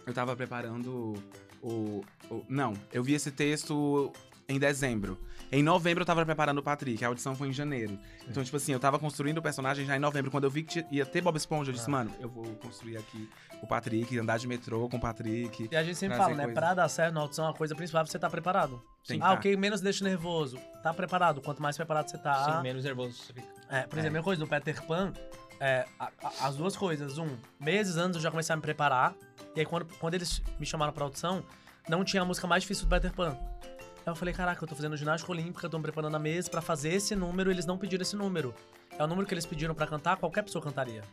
eu 0.05 0.13
tava 0.13 0.35
preparando 0.35 1.13
o. 1.61 2.03
o- 2.29 2.45
não, 2.49 2.73
eu 2.91 3.03
vi 3.03 3.13
esse 3.13 3.31
texto 3.31 4.11
em 4.47 4.57
dezembro. 4.59 5.17
Em 5.51 5.63
novembro 5.63 6.03
eu 6.03 6.05
tava 6.05 6.23
preparando 6.23 6.59
o 6.59 6.63
Patrick, 6.63 7.03
a 7.03 7.07
audição 7.07 7.35
foi 7.35 7.47
em 7.47 7.53
janeiro. 7.53 7.97
Então, 8.27 8.43
tipo 8.43 8.55
assim, 8.57 8.71
eu 8.71 8.79
tava 8.79 8.99
construindo 8.99 9.39
o 9.39 9.41
personagem 9.41 9.83
já 9.83 9.95
em 9.95 9.99
novembro. 9.99 10.29
Quando 10.29 10.43
eu 10.43 10.49
vi 10.51 10.61
que 10.61 10.85
ia 10.91 11.03
ter 11.07 11.21
Bob 11.21 11.35
Esponja, 11.37 11.71
eu 11.71 11.73
disse, 11.73 11.87
Ah. 11.87 11.91
mano, 11.91 12.11
eu 12.19 12.29
vou 12.29 12.45
construir 12.57 12.97
aqui 12.97 13.27
o 13.63 13.65
Patrick, 13.65 14.15
andar 14.19 14.37
de 14.37 14.47
metrô 14.47 14.87
com 14.87 14.97
o 14.97 14.99
Patrick. 14.99 15.67
E 15.71 15.75
a 15.75 15.83
gente 15.83 15.95
sempre 15.97 16.17
fala, 16.17 16.35
né? 16.35 16.43
coisa. 16.43 16.53
Pra 16.59 16.73
dar 16.75 16.87
certo 16.87 17.15
na 17.15 17.21
audição, 17.21 17.47
a 17.49 17.53
coisa 17.53 17.73
principal 17.73 18.03
é 18.03 18.05
você 18.05 18.17
estar 18.17 18.29
preparado. 18.29 18.79
Sim, 19.03 19.17
ah, 19.21 19.29
tá. 19.29 19.33
o 19.33 19.39
que 19.39 19.57
menos 19.57 19.81
deixa 19.81 20.03
nervoso. 20.03 20.59
Tá 20.83 20.93
preparado. 20.93 21.41
Quanto 21.41 21.63
mais 21.63 21.75
preparado 21.75 22.07
você 22.09 22.17
tá. 22.19 22.57
Sim, 22.57 22.61
menos 22.61 22.83
nervoso 22.83 23.13
você 23.17 23.33
fica. 23.33 23.47
É, 23.69 23.81
por 23.87 23.97
É. 23.97 24.01
exemplo, 24.01 24.07
a 24.07 24.11
mesma 24.19 24.23
coisa 24.23 24.39
do 24.43 24.47
Peter 24.47 24.83
Pan, 24.85 25.13
é, 25.59 25.85
a- 25.99 26.11
a- 26.23 26.47
as 26.47 26.55
duas 26.57 26.77
coisas. 26.77 27.17
Um, 27.17 27.27
meses 27.59 27.97
antes 27.97 28.17
eu 28.17 28.21
já 28.21 28.29
comecei 28.29 28.53
a 28.53 28.55
me 28.55 28.61
preparar. 28.61 29.15
E 29.59 29.61
aí, 29.61 29.65
quando, 29.65 29.85
quando 29.99 30.13
eles 30.13 30.41
me 30.57 30.65
chamaram 30.65 30.93
pra 30.93 31.03
audição, 31.03 31.43
não 31.89 32.05
tinha 32.05 32.21
a 32.21 32.25
música 32.25 32.47
mais 32.47 32.63
difícil 32.63 32.85
do 32.85 32.89
Peter 32.89 33.11
Pan. 33.11 33.37
Aí 33.61 34.07
eu 34.07 34.15
falei, 34.15 34.33
caraca, 34.33 34.63
eu 34.63 34.67
tô 34.69 34.73
fazendo 34.73 34.95
ginástica 34.95 35.29
olímpica, 35.33 35.67
tô 35.67 35.77
me 35.77 35.83
preparando 35.83 36.15
a 36.15 36.19
mesa 36.19 36.49
pra 36.49 36.61
fazer 36.61 36.93
esse 36.93 37.13
número, 37.13 37.51
e 37.51 37.53
eles 37.53 37.65
não 37.65 37.77
pediram 37.77 38.01
esse 38.01 38.15
número. 38.15 38.55
É 38.97 39.03
o 39.03 39.07
número 39.07 39.27
que 39.27 39.33
eles 39.33 39.45
pediram 39.45 39.75
pra 39.75 39.85
cantar, 39.85 40.15
qualquer 40.15 40.43
pessoa 40.43 40.63
cantaria. 40.63 41.03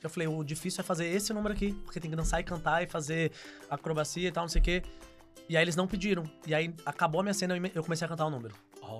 Eu 0.00 0.08
falei, 0.08 0.28
o 0.28 0.44
difícil 0.44 0.82
é 0.82 0.84
fazer 0.84 1.06
esse 1.08 1.32
número 1.32 1.52
aqui, 1.52 1.72
porque 1.84 1.98
tem 1.98 2.08
que 2.08 2.16
dançar 2.16 2.38
e 2.38 2.44
cantar 2.44 2.80
e 2.84 2.86
fazer 2.86 3.32
acrobacia 3.68 4.28
e 4.28 4.30
tal, 4.30 4.44
não 4.44 4.48
sei 4.48 4.60
o 4.60 4.64
quê. 4.64 4.82
E 5.48 5.56
aí 5.56 5.64
eles 5.64 5.74
não 5.74 5.88
pediram. 5.88 6.30
E 6.46 6.54
aí 6.54 6.72
acabou 6.86 7.20
a 7.20 7.24
minha 7.24 7.34
cena, 7.34 7.54
eu 7.54 7.56
ime- 7.56 7.72
eu 7.74 7.82
comecei 7.82 8.04
a 8.04 8.08
cantar 8.08 8.26
o 8.26 8.30
número. 8.30 8.54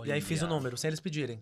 E 0.09 0.11
aí 0.13 0.21
fiz 0.21 0.43
o 0.43 0.49
número, 0.49 0.77
sem 0.77 0.89
eles 0.89 0.99
pedirem. 0.99 1.41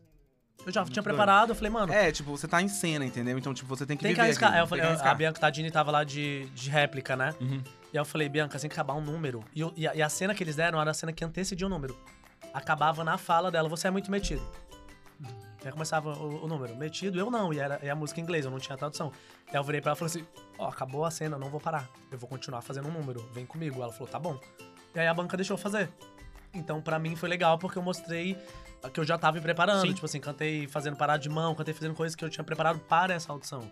Eu 0.64 0.73
já 0.73 0.83
tinha 0.85 0.95
doido. 0.95 1.05
preparado, 1.05 1.51
eu 1.51 1.55
falei, 1.55 1.71
mano, 1.71 1.92
É, 1.92 2.11
tipo, 2.11 2.31
você 2.37 2.49
tá 2.49 2.61
em 2.61 2.69
cena, 2.69 3.05
entendeu? 3.05 3.38
Então, 3.38 3.53
tipo, 3.55 3.69
você 3.69 3.87
tem 3.87 3.97
que 3.97 4.03
tem 4.03 4.12
que 4.12 4.16
viver 4.16 4.27
arriscar. 4.29 4.49
aquilo, 4.49 4.57
Aí 4.59 4.64
eu 4.64 4.66
tem 4.66 4.69
falei, 4.71 4.83
que 4.83 4.87
a 4.87 4.90
arriscar. 4.90 5.16
Bianca 5.16 5.40
Tadini 5.40 5.71
tava 5.71 5.90
lá 5.92 6.03
de, 6.05 6.47
de 6.47 6.71
réplica, 6.71 7.14
né? 7.16 7.35
Uhum. 7.40 7.62
E 7.92 7.97
aí 7.97 8.01
eu 8.01 8.05
falei, 8.05 8.29
Bianca, 8.29 8.59
tem 8.59 8.69
que 8.69 8.75
acabar 8.75 8.95
um 8.95 9.01
número. 9.01 9.45
E, 9.55 9.61
eu- 9.61 9.73
e 9.77 9.87
a, 9.87 9.95
e 9.95 10.03
a 10.03 10.09
cena 10.09 10.35
que 10.35 10.42
eles 10.42 10.57
deram 10.57 10.81
era 10.81 10.90
a 10.90 10.95
cena 10.95 11.12
que 11.12 11.25
antecedia 11.25 11.66
o 11.66 11.71
número. 11.71 11.97
Acabava 12.53 13.05
na 13.05 13.16
fala 13.19 13.51
dela, 13.51 13.69
você 13.69 13.87
é 13.87 13.90
muito 13.90 14.11
metido. 14.11 14.42
E 15.62 15.66
aí 15.66 15.73
começava 15.73 16.12
o, 16.12 16.45
o 16.45 16.49
número, 16.49 16.77
metido, 16.77 17.19
eu 17.19 17.31
não, 17.31 17.53
e 17.53 17.59
era 17.59 17.79
e 17.83 17.88
a 17.88 17.95
música 17.95 18.21
em 18.21 18.23
inglês, 18.23 18.45
eu 18.45 18.51
não 18.51 18.59
tinha 18.59 18.77
tradução. 18.77 19.11
E 19.47 19.51
aí 19.51 19.57
eu 19.57 19.64
virei 19.64 19.81
pra 19.81 19.90
ela 19.90 19.97
e 19.97 19.99
falei 19.99 20.14
assim: 20.25 20.27
Ó, 20.59 20.69
acabou 20.69 21.05
a 21.05 21.11
cena, 21.11 21.38
não 21.38 21.49
vou 21.49 21.61
parar. 21.61 21.88
Eu 22.11 22.19
vou 22.19 22.29
continuar 22.29 22.61
fazendo 22.62 22.88
um 22.88 22.92
número, 22.92 23.21
vem 23.33 23.47
comigo. 23.47 23.83
Ela 23.83 23.92
falou: 23.92 24.09
tá 24.09 24.19
bom. 24.19 24.38
E 24.95 24.99
aí 25.01 25.07
a 25.07 25.14
banca 25.14 25.37
deixou 25.37 25.55
eu 25.55 25.59
fazer. 25.59 25.88
Então, 26.57 26.81
pra 26.81 26.99
mim 26.99 27.14
foi 27.16 27.29
legal 27.29 27.59
porque 27.59 27.79
eu 27.79 27.83
mostrei 27.83 28.37
que 28.92 29.01
eu 29.01 29.05
já 29.05 29.19
tava 29.19 29.37
me 29.37 29.42
preparando. 29.42 29.83
Sim. 29.83 29.92
Tipo 29.92 30.07
assim, 30.07 30.21
cantei 30.21 30.66
fazendo 30.69 30.97
parada 30.97 31.19
de 31.19 31.29
mão, 31.29 31.55
cantei 31.55 31.75
fazendo 31.75 31.95
coisas 31.95 32.14
que 32.14 32.25
eu 32.25 32.31
tinha 32.31 32.45
preparado 32.45 32.79
para 32.81 33.14
essa 33.14 33.33
audição. 33.33 33.71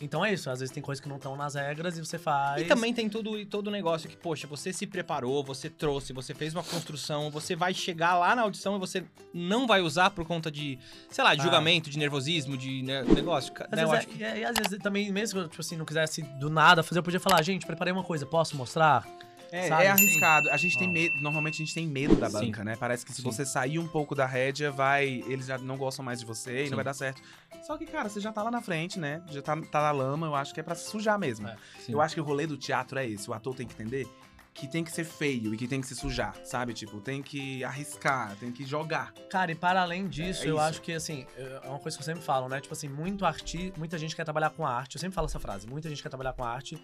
Então 0.00 0.24
é 0.24 0.32
isso, 0.32 0.50
às 0.50 0.58
vezes 0.58 0.74
tem 0.74 0.82
coisas 0.82 1.00
que 1.00 1.08
não 1.08 1.16
estão 1.16 1.36
nas 1.36 1.54
regras 1.54 1.96
e 1.96 2.00
você 2.04 2.18
faz. 2.18 2.60
E 2.62 2.64
também 2.64 2.92
tem 2.92 3.08
tudo 3.08 3.38
e 3.38 3.46
todo 3.46 3.68
o 3.68 3.70
negócio 3.70 4.08
que, 4.08 4.16
poxa, 4.16 4.44
você 4.44 4.72
se 4.72 4.88
preparou, 4.88 5.42
você 5.44 5.70
trouxe, 5.70 6.12
você 6.12 6.34
fez 6.34 6.52
uma 6.52 6.64
construção, 6.64 7.30
você 7.30 7.54
vai 7.54 7.72
chegar 7.72 8.18
lá 8.18 8.34
na 8.34 8.42
audição 8.42 8.74
e 8.74 8.78
você 8.80 9.04
não 9.32 9.68
vai 9.68 9.80
usar 9.80 10.10
por 10.10 10.24
conta 10.26 10.50
de, 10.50 10.80
sei 11.08 11.22
lá, 11.22 11.32
de 11.34 11.42
Ah. 11.42 11.44
julgamento, 11.44 11.88
de 11.90 11.96
nervosismo, 11.98 12.56
de 12.56 12.82
né, 12.82 13.04
negócio. 13.04 13.52
Às 13.56 13.70
né, 13.70 13.86
vezes 13.86 13.94
é- 13.94 14.04
que- 14.04 14.18
e, 14.18 14.24
aí, 14.24 14.44
às 14.44 14.54
vezes 14.56 14.78
também, 14.82 15.12
mesmo 15.12 15.38
que 15.38 15.44
eu, 15.46 15.48
tipo 15.48 15.60
assim, 15.60 15.76
não 15.76 15.84
quisesse 15.86 16.22
do 16.40 16.50
nada 16.50 16.82
fazer, 16.82 16.98
eu 16.98 17.02
podia 17.04 17.20
falar, 17.20 17.40
gente, 17.42 17.64
preparei 17.64 17.92
uma 17.92 18.04
coisa, 18.04 18.26
posso 18.26 18.56
mostrar? 18.56 19.06
É, 19.54 19.68
Sabe, 19.68 19.84
é 19.84 19.88
arriscado. 19.88 20.50
A 20.50 20.56
gente 20.56 20.76
tem 20.76 20.88
medo. 20.88 21.14
Normalmente 21.20 21.54
a 21.54 21.64
gente 21.64 21.72
tem 21.72 21.86
medo 21.86 22.16
da 22.16 22.28
Sim. 22.28 22.46
banca, 22.46 22.64
né? 22.64 22.74
Parece 22.76 23.06
que 23.06 23.12
se 23.12 23.22
Sim. 23.22 23.30
você 23.30 23.46
sair 23.46 23.78
um 23.78 23.86
pouco 23.86 24.12
da 24.12 24.26
rédea, 24.26 24.72
vai. 24.72 25.22
Eles 25.28 25.46
já 25.46 25.56
não 25.58 25.76
gostam 25.76 26.04
mais 26.04 26.18
de 26.18 26.26
você 26.26 26.62
e 26.62 26.64
Sim. 26.64 26.70
não 26.70 26.76
vai 26.76 26.84
dar 26.84 26.94
certo. 26.94 27.22
Só 27.62 27.78
que, 27.78 27.86
cara, 27.86 28.08
você 28.08 28.18
já 28.18 28.32
tá 28.32 28.42
lá 28.42 28.50
na 28.50 28.60
frente, 28.60 28.98
né? 28.98 29.22
Já 29.30 29.40
tá, 29.40 29.56
tá 29.70 29.80
na 29.82 29.90
lama, 29.92 30.26
eu 30.26 30.34
acho 30.34 30.52
que 30.52 30.58
é 30.58 30.62
pra 30.62 30.74
se 30.74 30.90
sujar 30.90 31.16
mesmo. 31.18 31.46
É, 31.46 31.56
sim. 31.78 31.92
Eu 31.92 32.00
acho 32.00 32.16
que 32.16 32.20
o 32.20 32.24
rolê 32.24 32.48
do 32.48 32.56
teatro 32.56 32.98
é 32.98 33.06
esse. 33.08 33.30
O 33.30 33.32
ator 33.32 33.54
tem 33.54 33.64
que 33.64 33.74
entender 33.74 34.08
que 34.52 34.68
tem 34.68 34.84
que 34.84 34.90
ser 34.92 35.04
feio 35.04 35.52
e 35.52 35.56
que 35.56 35.66
tem 35.66 35.80
que 35.80 35.86
se 35.86 35.96
sujar, 35.96 36.34
sabe? 36.44 36.72
Tipo, 36.74 37.00
tem 37.00 37.22
que 37.22 37.62
arriscar, 37.64 38.36
tem 38.36 38.52
que 38.52 38.64
jogar. 38.64 39.12
Cara, 39.28 39.50
e 39.50 39.54
para 39.54 39.82
além 39.82 40.06
disso, 40.08 40.44
É 40.44 40.48
eu 40.48 40.54
isso. 40.56 40.64
acho 40.64 40.80
que, 40.82 40.92
assim, 40.92 41.26
é 41.36 41.68
uma 41.68 41.78
coisa 41.80 41.96
que 41.96 42.02
eu 42.02 42.04
sempre 42.06 42.22
falo, 42.22 42.48
né? 42.48 42.60
Tipo 42.60 42.72
assim, 42.72 42.88
muito 42.88 43.24
arti 43.26 43.72
muita 43.76 43.98
gente 43.98 44.14
quer 44.14 44.22
trabalhar 44.24 44.50
com 44.50 44.64
arte. 44.64 44.94
Eu 44.96 45.00
sempre 45.00 45.14
falo 45.14 45.26
essa 45.26 45.40
frase, 45.40 45.66
muita 45.66 45.88
gente 45.88 46.00
quer 46.02 46.08
trabalhar 46.08 46.32
com 46.34 46.44
arte, 46.44 46.76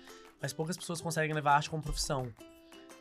mas 0.42 0.52
poucas 0.52 0.76
pessoas 0.76 1.00
conseguem 1.00 1.32
levar 1.34 1.52
a 1.52 1.56
arte 1.56 1.70
como 1.70 1.80
profissão. 1.82 2.32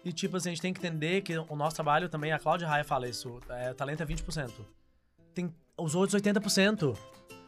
E, 0.04 0.14
tipo 0.14 0.38
assim, 0.38 0.50
a 0.50 0.52
gente 0.54 0.62
tem 0.62 0.74
que 0.74 0.80
entender 0.80 1.22
que 1.22 1.38
o 1.38 1.56
nosso 1.56 1.76
trabalho 1.76 2.08
também, 2.08 2.32
a 2.32 2.40
Cláudia 2.40 2.68
Raia 2.68 2.84
fala 2.84 3.08
isso, 3.08 3.40
é, 3.50 3.74
talento 3.74 4.02
é 4.02 4.06
20%. 4.06 4.52
Tem 5.34 5.54
os 5.78 5.96
outros 5.96 6.20
80%. 6.22 6.96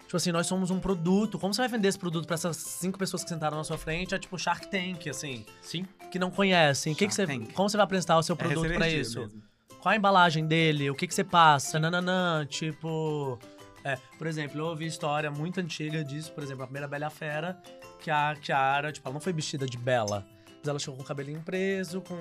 Tipo 0.01 0.17
assim, 0.17 0.31
nós 0.33 0.45
somos 0.45 0.69
um 0.69 0.79
produto. 0.79 1.39
Como 1.39 1.53
você 1.53 1.61
vai 1.61 1.69
vender 1.69 1.87
esse 1.87 1.97
produto 1.97 2.25
pra 2.25 2.33
essas 2.33 2.57
cinco 2.57 2.99
pessoas 2.99 3.23
que 3.23 3.29
sentaram 3.29 3.55
na 3.57 3.63
sua 3.63 3.77
frente? 3.77 4.13
É 4.13 4.19
tipo 4.19 4.37
Shark 4.37 4.67
Tank, 4.69 5.07
assim, 5.09 5.45
Sim. 5.61 5.85
que 6.11 6.19
não 6.19 6.29
conhecem. 6.29 6.93
Que 6.93 7.07
que 7.07 7.13
você, 7.13 7.25
como 7.53 7.69
você 7.69 7.77
vai 7.77 7.85
apresentar 7.85 8.17
o 8.17 8.23
seu 8.23 8.35
É 8.35 8.37
produto 8.37 8.73
pra 8.73 8.85
receber 8.85 8.99
isso? 9.01 9.19
mesmo. 9.21 9.41
Qual 9.79 9.93
a 9.93 9.95
embalagem 9.95 10.45
dele? 10.45 10.89
O 10.89 10.95
que 10.95 11.07
que 11.07 11.15
você 11.15 11.23
passa? 11.23 11.79
Nananã, 11.79 12.45
tipo... 12.45 13.39
É, 13.83 13.95
por 14.17 14.27
exemplo, 14.27 14.59
eu 14.59 14.65
ouvi 14.65 14.85
história 14.85 15.31
muito 15.31 15.59
antiga 15.59 16.03
disso, 16.03 16.31
por 16.33 16.43
exemplo, 16.43 16.63
a 16.63 16.67
primeira 16.67 16.87
Bela 16.87 17.09
Fera, 17.09 17.59
que 17.99 18.11
a 18.11 18.35
Kiara, 18.35 18.91
tipo, 18.91 19.07
ela 19.07 19.13
não 19.13 19.21
foi 19.21 19.33
vestida 19.33 19.65
de 19.65 19.77
Bela, 19.77 20.27
mas 20.61 20.67
ela 20.69 20.79
chegou 20.79 20.95
com 20.97 21.01
o 21.01 21.05
cabelinho 21.05 21.41
preso, 21.41 22.01
com, 22.01 22.15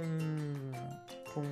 com 1.35 1.43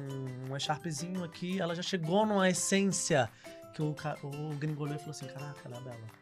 um 0.50 0.56
echarpezinho 0.56 1.22
aqui, 1.22 1.60
ela 1.60 1.74
já 1.74 1.82
chegou 1.82 2.24
numa 2.26 2.48
essência 2.48 3.28
que 3.74 3.82
o, 3.82 3.94
o 4.24 4.54
gringo 4.56 4.82
olhou 4.84 4.96
e 4.96 4.98
falou 4.98 5.10
assim, 5.12 5.26
caraca, 5.26 5.60
ela 5.66 5.76
é 5.76 5.80
Bela. 5.80 6.18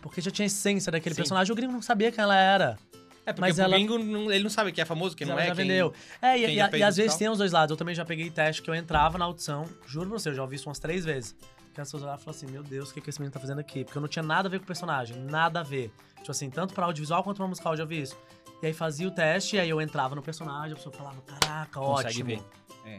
Porque 0.00 0.20
já 0.20 0.30
tinha 0.30 0.46
essência 0.46 0.90
daquele 0.90 1.14
Sim. 1.14 1.20
personagem, 1.20 1.52
o 1.52 1.56
gringo 1.56 1.72
não 1.72 1.82
sabia 1.82 2.10
quem 2.10 2.22
ela 2.22 2.36
era. 2.36 2.78
É, 3.26 3.32
porque 3.32 3.40
Mas 3.40 3.58
o 3.58 3.62
ela- 3.62 3.74
gringo, 3.76 3.98
não- 3.98 4.30
ele 4.30 4.42
não 4.44 4.50
sabe 4.50 4.70
quem 4.72 4.82
é 4.82 4.84
famoso, 4.84 5.16
quem 5.16 5.26
não 5.26 5.38
é, 5.38 5.46
já 5.46 5.54
quem... 5.54 5.66
vendeu. 5.66 5.94
É, 6.20 6.38
e, 6.38 6.44
e- 6.46 6.76
e 6.78 6.82
às 6.82 6.96
vezes 6.96 7.16
tem 7.16 7.28
os 7.28 7.38
dois 7.38 7.52
lados. 7.52 7.70
Eu 7.70 7.76
também 7.76 7.94
já 7.94 8.04
peguei 8.04 8.28
teste 8.30 8.60
que 8.60 8.68
eu 8.68 8.74
entrava 8.74 9.16
na 9.16 9.24
audição, 9.24 9.64
juro 9.86 10.08
pra 10.10 10.18
você, 10.18 10.28
eu 10.30 10.34
já 10.34 10.42
ouvi 10.42 10.56
isso 10.56 10.68
umas 10.68 10.78
três 10.78 11.04
vezes. 11.06 11.34
Que 11.72 11.80
as 11.80 11.88
pessoas 11.88 12.02
olhavam 12.02 12.20
e 12.20 12.24
falavam 12.24 12.38
assim: 12.42 12.52
Meu 12.52 12.62
Deus, 12.62 12.90
o 12.90 12.94
que, 12.94 13.00
que 13.00 13.08
esse 13.10 13.18
menino 13.18 13.32
tá 13.32 13.40
fazendo 13.40 13.60
aqui? 13.60 13.82
Porque 13.82 13.96
eu 13.96 14.02
não 14.02 14.08
tinha 14.08 14.22
nada 14.22 14.46
a 14.46 14.50
ver 14.50 14.58
com 14.58 14.64
o 14.64 14.66
personagem, 14.66 15.16
nada 15.24 15.60
a 15.60 15.62
ver. 15.62 15.90
Tipo 16.18 16.30
assim, 16.30 16.50
tanto 16.50 16.74
pra 16.74 16.84
audiovisual 16.84 17.24
quanto 17.24 17.38
pra 17.38 17.46
musical 17.46 17.72
eu 17.72 17.76
já 17.78 17.82
ouvi 17.84 18.02
isso. 18.02 18.16
E 18.64 18.68
aí 18.68 18.72
fazia 18.72 19.06
o 19.06 19.10
teste, 19.10 19.56
e 19.56 19.60
aí 19.60 19.68
eu 19.68 19.78
entrava 19.78 20.14
no 20.14 20.22
personagem, 20.22 20.72
a 20.72 20.76
pessoa 20.76 20.94
falava: 20.94 21.20
Caraca, 21.20 21.78
Consegue 21.80 22.08
ótimo. 22.22 22.26
ver. 22.26 22.42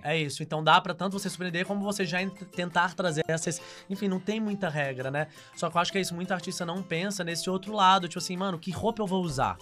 É 0.03 0.15
isso. 0.17 0.41
Então 0.43 0.63
dá 0.63 0.79
pra 0.81 0.93
tanto 0.93 1.13
você 1.19 1.27
surpreender 1.29 1.65
como 1.65 1.81
você 1.83 2.05
já 2.05 2.21
ent- 2.21 2.39
tentar 2.55 2.93
trazer 2.95 3.23
essas. 3.27 3.59
Enfim, 3.89 4.07
não 4.07 4.19
tem 4.19 4.39
muita 4.39 4.67
regra, 4.69 5.09
né? 5.09 5.27
Só 5.55 5.69
que 5.69 5.77
eu 5.77 5.81
acho 5.81 5.91
que 5.91 5.97
é 5.97 6.01
isso. 6.01 6.13
Muita 6.15 6.33
artista 6.35 6.65
não 6.65 6.81
pensa 6.83 7.23
nesse 7.23 7.49
outro 7.49 7.73
lado. 7.73 8.07
Tipo 8.07 8.19
assim, 8.19 8.35
mano, 8.37 8.57
que 8.59 8.69
roupa 8.71 9.01
eu 9.01 9.07
vou 9.07 9.23
usar? 9.23 9.57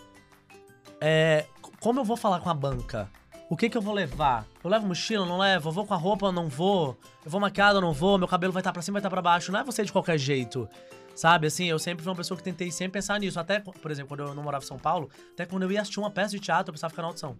É, 0.99 1.45
como 1.79 1.99
eu 1.99 2.03
vou 2.05 2.15
falar 2.17 2.39
com 2.39 2.49
a 2.49 2.53
banca? 2.53 3.09
O 3.49 3.57
que 3.57 3.69
que 3.69 3.77
eu 3.77 3.81
vou 3.81 3.93
levar? 3.93 4.45
Eu 4.63 4.69
levo 4.69 4.87
mochila, 4.87 5.25
não 5.25 5.37
levo? 5.37 5.69
Eu 5.69 5.73
vou 5.73 5.85
com 5.85 5.93
a 5.93 5.97
roupa, 5.97 6.31
não 6.31 6.47
vou? 6.47 6.97
Eu 7.23 7.29
vou 7.29 7.39
maquiado, 7.41 7.79
não 7.81 7.91
vou? 7.93 8.17
Meu 8.17 8.27
cabelo 8.27 8.51
vai 8.53 8.61
estar 8.61 8.71
pra 8.71 8.81
cima, 8.81 8.95
vai 8.95 8.99
estar 9.01 9.09
pra 9.09 9.21
baixo? 9.21 9.51
Não 9.51 9.59
é 9.59 9.63
você 9.63 9.83
de 9.83 9.91
qualquer 9.91 10.17
jeito. 10.17 10.67
Sabe, 11.15 11.47
assim, 11.47 11.65
eu 11.65 11.77
sempre 11.77 12.03
fui 12.03 12.09
uma 12.11 12.15
pessoa 12.17 12.37
que 12.37 12.43
tentei 12.43 12.71
sempre 12.71 12.93
pensar 12.93 13.19
nisso. 13.19 13.39
Até, 13.39 13.59
por 13.59 13.91
exemplo, 13.91 14.09
quando 14.09 14.21
eu 14.27 14.33
não 14.33 14.41
morava 14.43 14.63
em 14.63 14.67
São 14.67 14.79
Paulo, 14.79 15.09
até 15.33 15.45
quando 15.45 15.63
eu 15.63 15.71
ia 15.71 15.81
assistir 15.81 15.99
uma 15.99 16.09
peça 16.09 16.31
de 16.31 16.39
teatro, 16.39 16.69
eu 16.69 16.73
precisava 16.73 16.89
ficar 16.89 17.03
na 17.03 17.09
audição. 17.09 17.37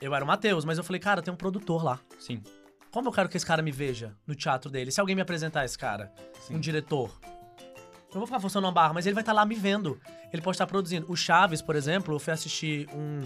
Eu 0.00 0.14
era 0.14 0.24
o 0.24 0.26
Matheus, 0.26 0.64
mas 0.64 0.78
eu 0.78 0.84
falei, 0.84 0.98
cara, 1.00 1.22
tem 1.22 1.32
um 1.32 1.36
produtor 1.36 1.84
lá. 1.84 2.00
Sim. 2.18 2.42
Como 2.90 3.08
eu 3.08 3.12
quero 3.12 3.28
que 3.28 3.36
esse 3.36 3.46
cara 3.46 3.62
me 3.62 3.70
veja 3.70 4.16
no 4.26 4.34
teatro 4.34 4.70
dele? 4.70 4.90
Se 4.90 5.00
alguém 5.00 5.14
me 5.14 5.22
apresentar 5.22 5.64
esse 5.64 5.78
cara, 5.78 6.12
Sim. 6.40 6.56
um 6.56 6.60
diretor. 6.60 7.10
Eu 7.24 8.16
não 8.16 8.20
vou 8.20 8.26
ficar 8.26 8.40
forçando 8.40 8.66
uma 8.66 8.72
barra, 8.72 8.92
mas 8.92 9.06
ele 9.06 9.14
vai 9.14 9.22
estar 9.22 9.32
lá 9.32 9.46
me 9.46 9.54
vendo. 9.54 9.98
Ele 10.32 10.42
pode 10.42 10.56
estar 10.56 10.66
produzindo. 10.66 11.10
O 11.10 11.16
Chaves, 11.16 11.62
por 11.62 11.76
exemplo, 11.76 12.14
eu 12.14 12.18
fui 12.18 12.32
assistir 12.32 12.88
um- 12.94 13.22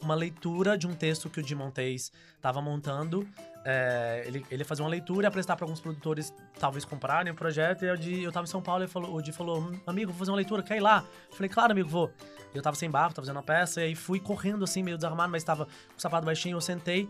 uma 0.00 0.14
leitura 0.14 0.76
de 0.78 0.86
um 0.86 0.94
texto 0.94 1.28
que 1.28 1.40
o 1.40 1.42
Di 1.42 1.54
Montes 1.54 2.12
estava 2.36 2.60
montando. 2.62 3.26
É, 3.64 4.22
ele, 4.26 4.46
ele 4.50 4.62
ia 4.62 4.64
fazer 4.64 4.82
uma 4.82 4.88
leitura 4.88 5.28
apresentar 5.28 5.56
para 5.56 5.64
alguns 5.64 5.80
produtores, 5.80 6.32
talvez 6.58 6.84
comprarem 6.84 7.32
o 7.32 7.34
projeto. 7.34 7.84
E 7.84 7.88
eu, 7.88 7.96
Di, 7.96 8.22
eu 8.22 8.32
tava 8.32 8.44
em 8.44 8.48
São 8.48 8.62
Paulo 8.62 8.84
e 8.84 8.88
falou, 8.88 9.14
o 9.16 9.20
Di 9.22 9.32
falou: 9.32 9.58
"Hum, 9.60 9.78
Amigo, 9.86 10.10
vou 10.12 10.18
fazer 10.20 10.30
uma 10.30 10.36
leitura, 10.36 10.62
quer 10.62 10.76
ir 10.76 10.80
lá? 10.80 11.04
Eu 11.30 11.36
falei: 11.36 11.48
Claro, 11.48 11.72
amigo, 11.72 11.88
vou. 11.88 12.10
Eu 12.54 12.62
tava 12.62 12.76
sem 12.76 12.90
barco, 12.90 13.14
tava 13.14 13.26
fazendo 13.26 13.36
uma 13.36 13.42
peça, 13.42 13.80
e 13.80 13.84
aí 13.84 13.94
fui 13.94 14.18
correndo 14.20 14.64
assim, 14.64 14.82
meio 14.82 14.96
desarmado, 14.96 15.30
mas 15.30 15.44
tava 15.44 15.66
com 15.66 15.98
o 15.98 16.00
sapato 16.00 16.24
baixinho, 16.24 16.56
eu 16.56 16.60
sentei. 16.60 17.08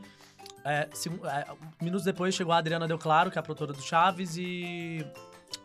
É, 0.64 0.88
segu- 0.92 1.24
é, 1.26 1.46
minutos 1.80 2.04
depois 2.04 2.34
chegou 2.34 2.52
a 2.52 2.58
Adriana 2.58 2.88
Deu 2.88 2.98
Claro, 2.98 3.30
que 3.30 3.38
é 3.38 3.40
a 3.40 3.42
produtora 3.42 3.72
do 3.72 3.80
Chaves, 3.80 4.36
e 4.36 5.04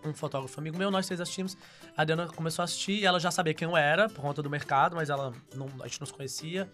um 0.06 0.14
fotógrafo 0.14 0.60
amigo 0.60 0.78
meu, 0.78 0.92
nós 0.92 1.06
três 1.08 1.20
assistimos. 1.20 1.58
A 1.98 2.04
Adriana 2.04 2.28
começou 2.28 2.62
a 2.62 2.66
assistir 2.66 3.00
e 3.02 3.06
ela 3.06 3.20
já 3.20 3.32
sabia 3.32 3.54
quem 3.54 3.68
eu 3.68 3.76
era, 3.76 4.08
por 4.10 4.22
conta 4.22 4.44
do 4.44 4.50
mercado, 4.50 4.96
mas 4.96 5.10
ela 5.10 5.34
não, 5.56 5.68
a 5.82 5.88
gente 5.88 6.00
não 6.00 6.06
se 6.08 6.14
conhecia. 6.14 6.70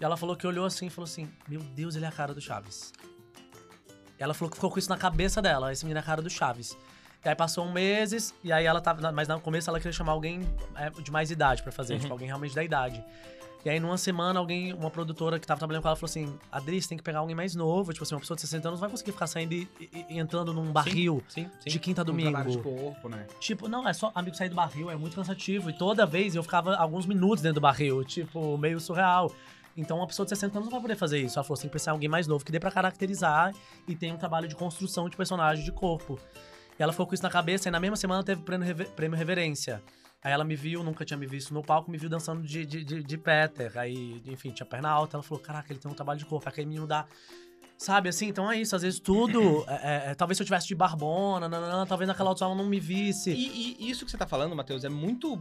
E 0.00 0.04
ela 0.04 0.16
falou 0.16 0.36
que 0.36 0.46
olhou 0.46 0.64
assim 0.66 0.86
e 0.86 0.90
falou 0.90 1.04
assim: 1.06 1.28
Meu 1.48 1.60
Deus, 1.60 1.96
ele 1.96 2.04
é 2.04 2.08
a 2.08 2.12
cara 2.12 2.34
do 2.34 2.40
Chaves. 2.40 2.92
Ela 4.18 4.32
falou 4.34 4.50
que 4.50 4.56
ficou 4.56 4.70
com 4.70 4.78
isso 4.78 4.88
na 4.88 4.96
cabeça 4.96 5.42
dela, 5.42 5.72
esse 5.72 5.84
menino 5.84 5.98
é 5.98 6.02
a 6.02 6.04
cara 6.04 6.22
do 6.22 6.30
Chaves. 6.30 6.76
E 7.24 7.28
aí 7.28 7.34
passou 7.34 7.64
um 7.66 7.72
meses, 7.72 8.34
e 8.42 8.52
aí 8.52 8.64
ela 8.64 8.80
tava. 8.80 9.10
Mas 9.12 9.26
no 9.28 9.40
começo 9.40 9.68
ela 9.68 9.78
queria 9.78 9.92
chamar 9.92 10.12
alguém 10.12 10.40
é, 10.76 10.90
de 10.90 11.10
mais 11.10 11.30
idade 11.30 11.62
pra 11.62 11.72
fazer, 11.72 11.94
Uhum. 11.94 12.00
tipo, 12.00 12.12
alguém 12.12 12.26
realmente 12.28 12.54
da 12.54 12.62
idade. 12.64 13.02
E 13.64 13.68
aí, 13.68 13.80
numa 13.80 13.98
semana, 13.98 14.38
alguém, 14.38 14.72
uma 14.72 14.88
produtora 14.92 15.40
que 15.40 15.46
tava 15.46 15.58
trabalhando 15.58 15.82
com 15.82 15.88
ela 15.88 15.96
falou 15.96 16.08
assim: 16.08 16.38
Adri, 16.52 16.80
você 16.80 16.88
tem 16.88 16.96
que 16.98 17.02
pegar 17.02 17.18
alguém 17.18 17.34
mais 17.34 17.56
novo. 17.56 17.92
Tipo 17.92 18.04
assim, 18.04 18.14
uma 18.14 18.20
pessoa 18.20 18.36
de 18.36 18.42
60 18.42 18.68
anos 18.68 18.78
não 18.78 18.82
vai 18.86 18.90
conseguir 18.90 19.10
ficar 19.10 19.26
saindo 19.26 19.54
e, 19.54 19.68
e- 19.80 20.06
e 20.10 20.18
entrando 20.20 20.52
num 20.54 20.70
barril 20.70 21.20
Sim, 21.28 21.50
sim. 21.58 21.68
de 21.70 21.78
quinta 21.80 22.02
a 22.02 22.04
Um 22.04 22.06
domingo. 22.06 22.30
trabalho 22.30 22.50
de 22.52 22.58
corpo, 22.62 23.08
né? 23.08 23.26
Tipo, 23.40 23.66
não, 23.66 23.88
é 23.88 23.92
só 23.92 24.12
amigo 24.14 24.36
sair 24.36 24.50
do 24.50 24.54
barril, 24.54 24.88
é 24.88 24.94
muito 24.94 25.16
cansativo. 25.16 25.68
E 25.68 25.72
toda 25.72 26.06
vez 26.06 26.36
eu 26.36 26.44
ficava 26.44 26.76
alguns 26.76 27.06
minutos 27.06 27.42
dentro 27.42 27.56
do 27.56 27.60
barril, 27.60 28.04
tipo, 28.04 28.56
meio 28.56 28.78
surreal. 28.78 29.32
Então 29.76 29.98
uma 29.98 30.06
pessoa 30.06 30.24
de 30.24 30.30
60 30.30 30.56
anos 30.58 30.66
não 30.66 30.72
vai 30.72 30.80
poder 30.80 30.96
fazer 30.96 31.18
isso. 31.20 31.38
Ela 31.38 31.44
falou, 31.44 31.62
pensar 31.70 31.90
em 31.90 31.94
alguém 31.94 32.08
mais 32.08 32.26
novo 32.26 32.44
que 32.44 32.50
dê 32.50 32.58
pra 32.58 32.70
caracterizar 32.70 33.52
e 33.86 33.94
tem 33.94 34.12
um 34.12 34.16
trabalho 34.16 34.48
de 34.48 34.54
construção 34.56 35.08
de 35.08 35.16
personagem 35.16 35.64
de 35.64 35.72
corpo. 35.72 36.18
E 36.78 36.82
ela 36.82 36.92
ficou 36.92 37.06
com 37.06 37.14
isso 37.14 37.22
na 37.22 37.30
cabeça 37.30 37.68
e 37.68 37.70
na 37.70 37.80
mesma 37.80 37.96
semana 37.96 38.22
teve 38.22 38.40
o 38.40 38.44
prêmio, 38.44 38.66
Rever- 38.66 38.90
prêmio 38.90 39.16
Reverência. 39.18 39.82
Aí 40.22 40.32
ela 40.32 40.44
me 40.44 40.56
viu, 40.56 40.82
nunca 40.82 41.04
tinha 41.04 41.16
me 41.16 41.26
visto 41.26 41.54
no 41.54 41.62
palco, 41.62 41.90
me 41.90 41.96
viu 41.98 42.08
dançando 42.08 42.42
de, 42.42 42.66
de, 42.66 42.82
de, 42.84 43.02
de 43.02 43.18
Peter. 43.18 43.70
Aí, 43.78 44.20
enfim, 44.26 44.50
tinha 44.50 44.66
perna 44.66 44.88
alta. 44.88 45.16
Ela 45.16 45.22
falou, 45.22 45.42
caraca, 45.42 45.72
ele 45.72 45.78
tem 45.78 45.90
um 45.90 45.94
trabalho 45.94 46.18
de 46.18 46.24
corpo. 46.26 46.48
Aquele 46.48 46.66
menino 46.66 46.86
dá... 46.86 47.06
Sabe, 47.78 48.08
assim, 48.08 48.28
então 48.28 48.50
é 48.50 48.58
isso. 48.58 48.74
Às 48.74 48.82
vezes 48.82 48.98
tudo... 48.98 49.64
é- 49.68 49.74
é- 49.74 50.10
é- 50.10 50.14
talvez 50.14 50.36
se 50.36 50.42
eu 50.42 50.46
tivesse 50.46 50.66
de 50.66 50.74
barbona, 50.74 51.48
nananã, 51.48 51.86
talvez 51.86 52.08
naquela 52.08 52.30
audição 52.30 52.48
ela 52.48 52.56
não 52.56 52.66
me 52.68 52.80
visse. 52.80 53.30
E, 53.30 53.76
e 53.78 53.90
isso 53.90 54.04
que 54.04 54.10
você 54.10 54.16
tá 54.16 54.26
falando, 54.26 54.56
Matheus, 54.56 54.82
é 54.84 54.88
muito 54.88 55.38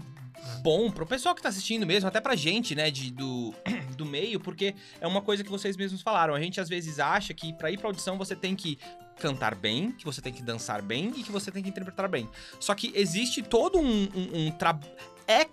bom 0.61 0.91
pro 0.91 1.05
pessoal 1.05 1.33
que 1.33 1.41
tá 1.41 1.49
assistindo 1.49 1.85
mesmo, 1.85 2.07
até 2.09 2.19
pra 2.19 2.35
gente, 2.35 2.75
né, 2.75 2.91
de, 2.91 3.11
do, 3.11 3.53
do 3.95 4.05
meio, 4.05 4.39
porque 4.39 4.75
é 4.99 5.07
uma 5.07 5.21
coisa 5.21 5.43
que 5.43 5.49
vocês 5.49 5.77
mesmos 5.77 6.01
falaram. 6.01 6.35
A 6.35 6.39
gente 6.39 6.59
às 6.59 6.67
vezes 6.67 6.99
acha 6.99 7.33
que 7.33 7.53
pra 7.53 7.71
ir 7.71 7.77
pra 7.77 7.87
audição 7.87 8.17
você 8.17 8.35
tem 8.35 8.55
que 8.55 8.77
cantar 9.17 9.55
bem, 9.55 9.91
que 9.93 10.03
você 10.03 10.21
tem 10.21 10.33
que 10.33 10.43
dançar 10.43 10.81
bem 10.81 11.13
e 11.15 11.23
que 11.23 11.31
você 11.31 11.49
tem 11.51 11.63
que 11.63 11.69
interpretar 11.69 12.09
bem. 12.09 12.29
Só 12.59 12.75
que 12.75 12.91
existe 12.95 13.41
todo 13.41 13.79
um, 13.79 14.03
um, 14.13 14.47
um 14.47 14.51
trabalho. 14.51 14.91
É. 15.27 15.47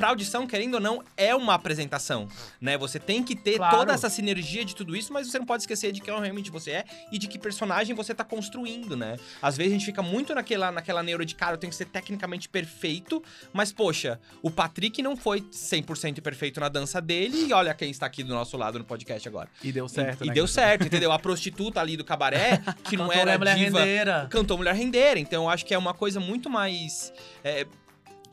Pra 0.00 0.08
audição, 0.08 0.46
querendo 0.46 0.74
ou 0.76 0.80
não, 0.80 1.02
é 1.14 1.34
uma 1.34 1.52
apresentação, 1.52 2.26
né? 2.58 2.78
Você 2.78 2.98
tem 2.98 3.22
que 3.22 3.36
ter 3.36 3.56
Claro. 3.58 3.76
toda 3.76 3.92
essa 3.92 4.08
sinergia 4.08 4.64
de 4.64 4.74
tudo 4.74 4.96
isso, 4.96 5.12
mas 5.12 5.26
você 5.30 5.38
não 5.38 5.44
pode 5.44 5.62
esquecer 5.64 5.92
de 5.92 6.00
quem 6.00 6.18
realmente 6.18 6.50
você 6.50 6.70
é 6.70 6.84
e 7.12 7.18
de 7.18 7.28
que 7.28 7.38
personagem 7.38 7.94
você 7.94 8.14
tá 8.14 8.24
construindo, 8.24 8.96
né? 8.96 9.18
Às 9.42 9.58
vezes 9.58 9.72
a 9.72 9.76
gente 9.76 9.84
fica 9.84 10.00
muito 10.00 10.34
naquela, 10.34 10.72
naquela 10.72 11.02
neuro 11.02 11.22
de, 11.26 11.34
cara, 11.34 11.52
eu 11.52 11.58
tenho 11.58 11.70
que 11.70 11.76
ser 11.76 11.84
tecnicamente 11.84 12.48
perfeito, 12.48 13.22
mas, 13.52 13.72
poxa, 13.74 14.18
o 14.40 14.50
Patrick 14.50 15.02
não 15.02 15.18
foi 15.18 15.42
100% 15.42 16.22
perfeito 16.22 16.60
na 16.60 16.70
dança 16.70 16.98
dele 16.98 17.48
e 17.48 17.52
olha 17.52 17.74
quem 17.74 17.90
está 17.90 18.06
aqui 18.06 18.22
do 18.22 18.32
nosso 18.32 18.56
lado 18.56 18.78
no 18.78 18.84
podcast 18.86 19.28
agora. 19.28 19.50
E 19.62 19.70
deu 19.70 19.86
certo, 19.86 20.24
e, 20.24 20.28
né? 20.28 20.32
e 20.32 20.34
deu 20.34 20.46
certo, 20.46 20.86
entendeu? 20.86 21.12
A 21.12 21.18
prostituta 21.18 21.78
ali 21.78 21.98
do 21.98 22.04
cabaré, 22.06 22.62
que 22.84 22.96
não 22.96 23.08
Cantou 23.08 23.20
era 23.20 23.38
Mulher 23.38 23.56
diva, 23.56 23.78
Rendeira. 23.80 24.26
cantou 24.30 24.56
Mulher 24.56 24.74
Rendeira. 24.74 25.20
Então 25.20 25.42
eu 25.44 25.50
acho 25.50 25.66
que 25.66 25.74
é 25.74 25.78
uma 25.78 25.92
coisa 25.92 26.18
muito 26.18 26.48
mais 26.48 27.12
é, 27.44 27.66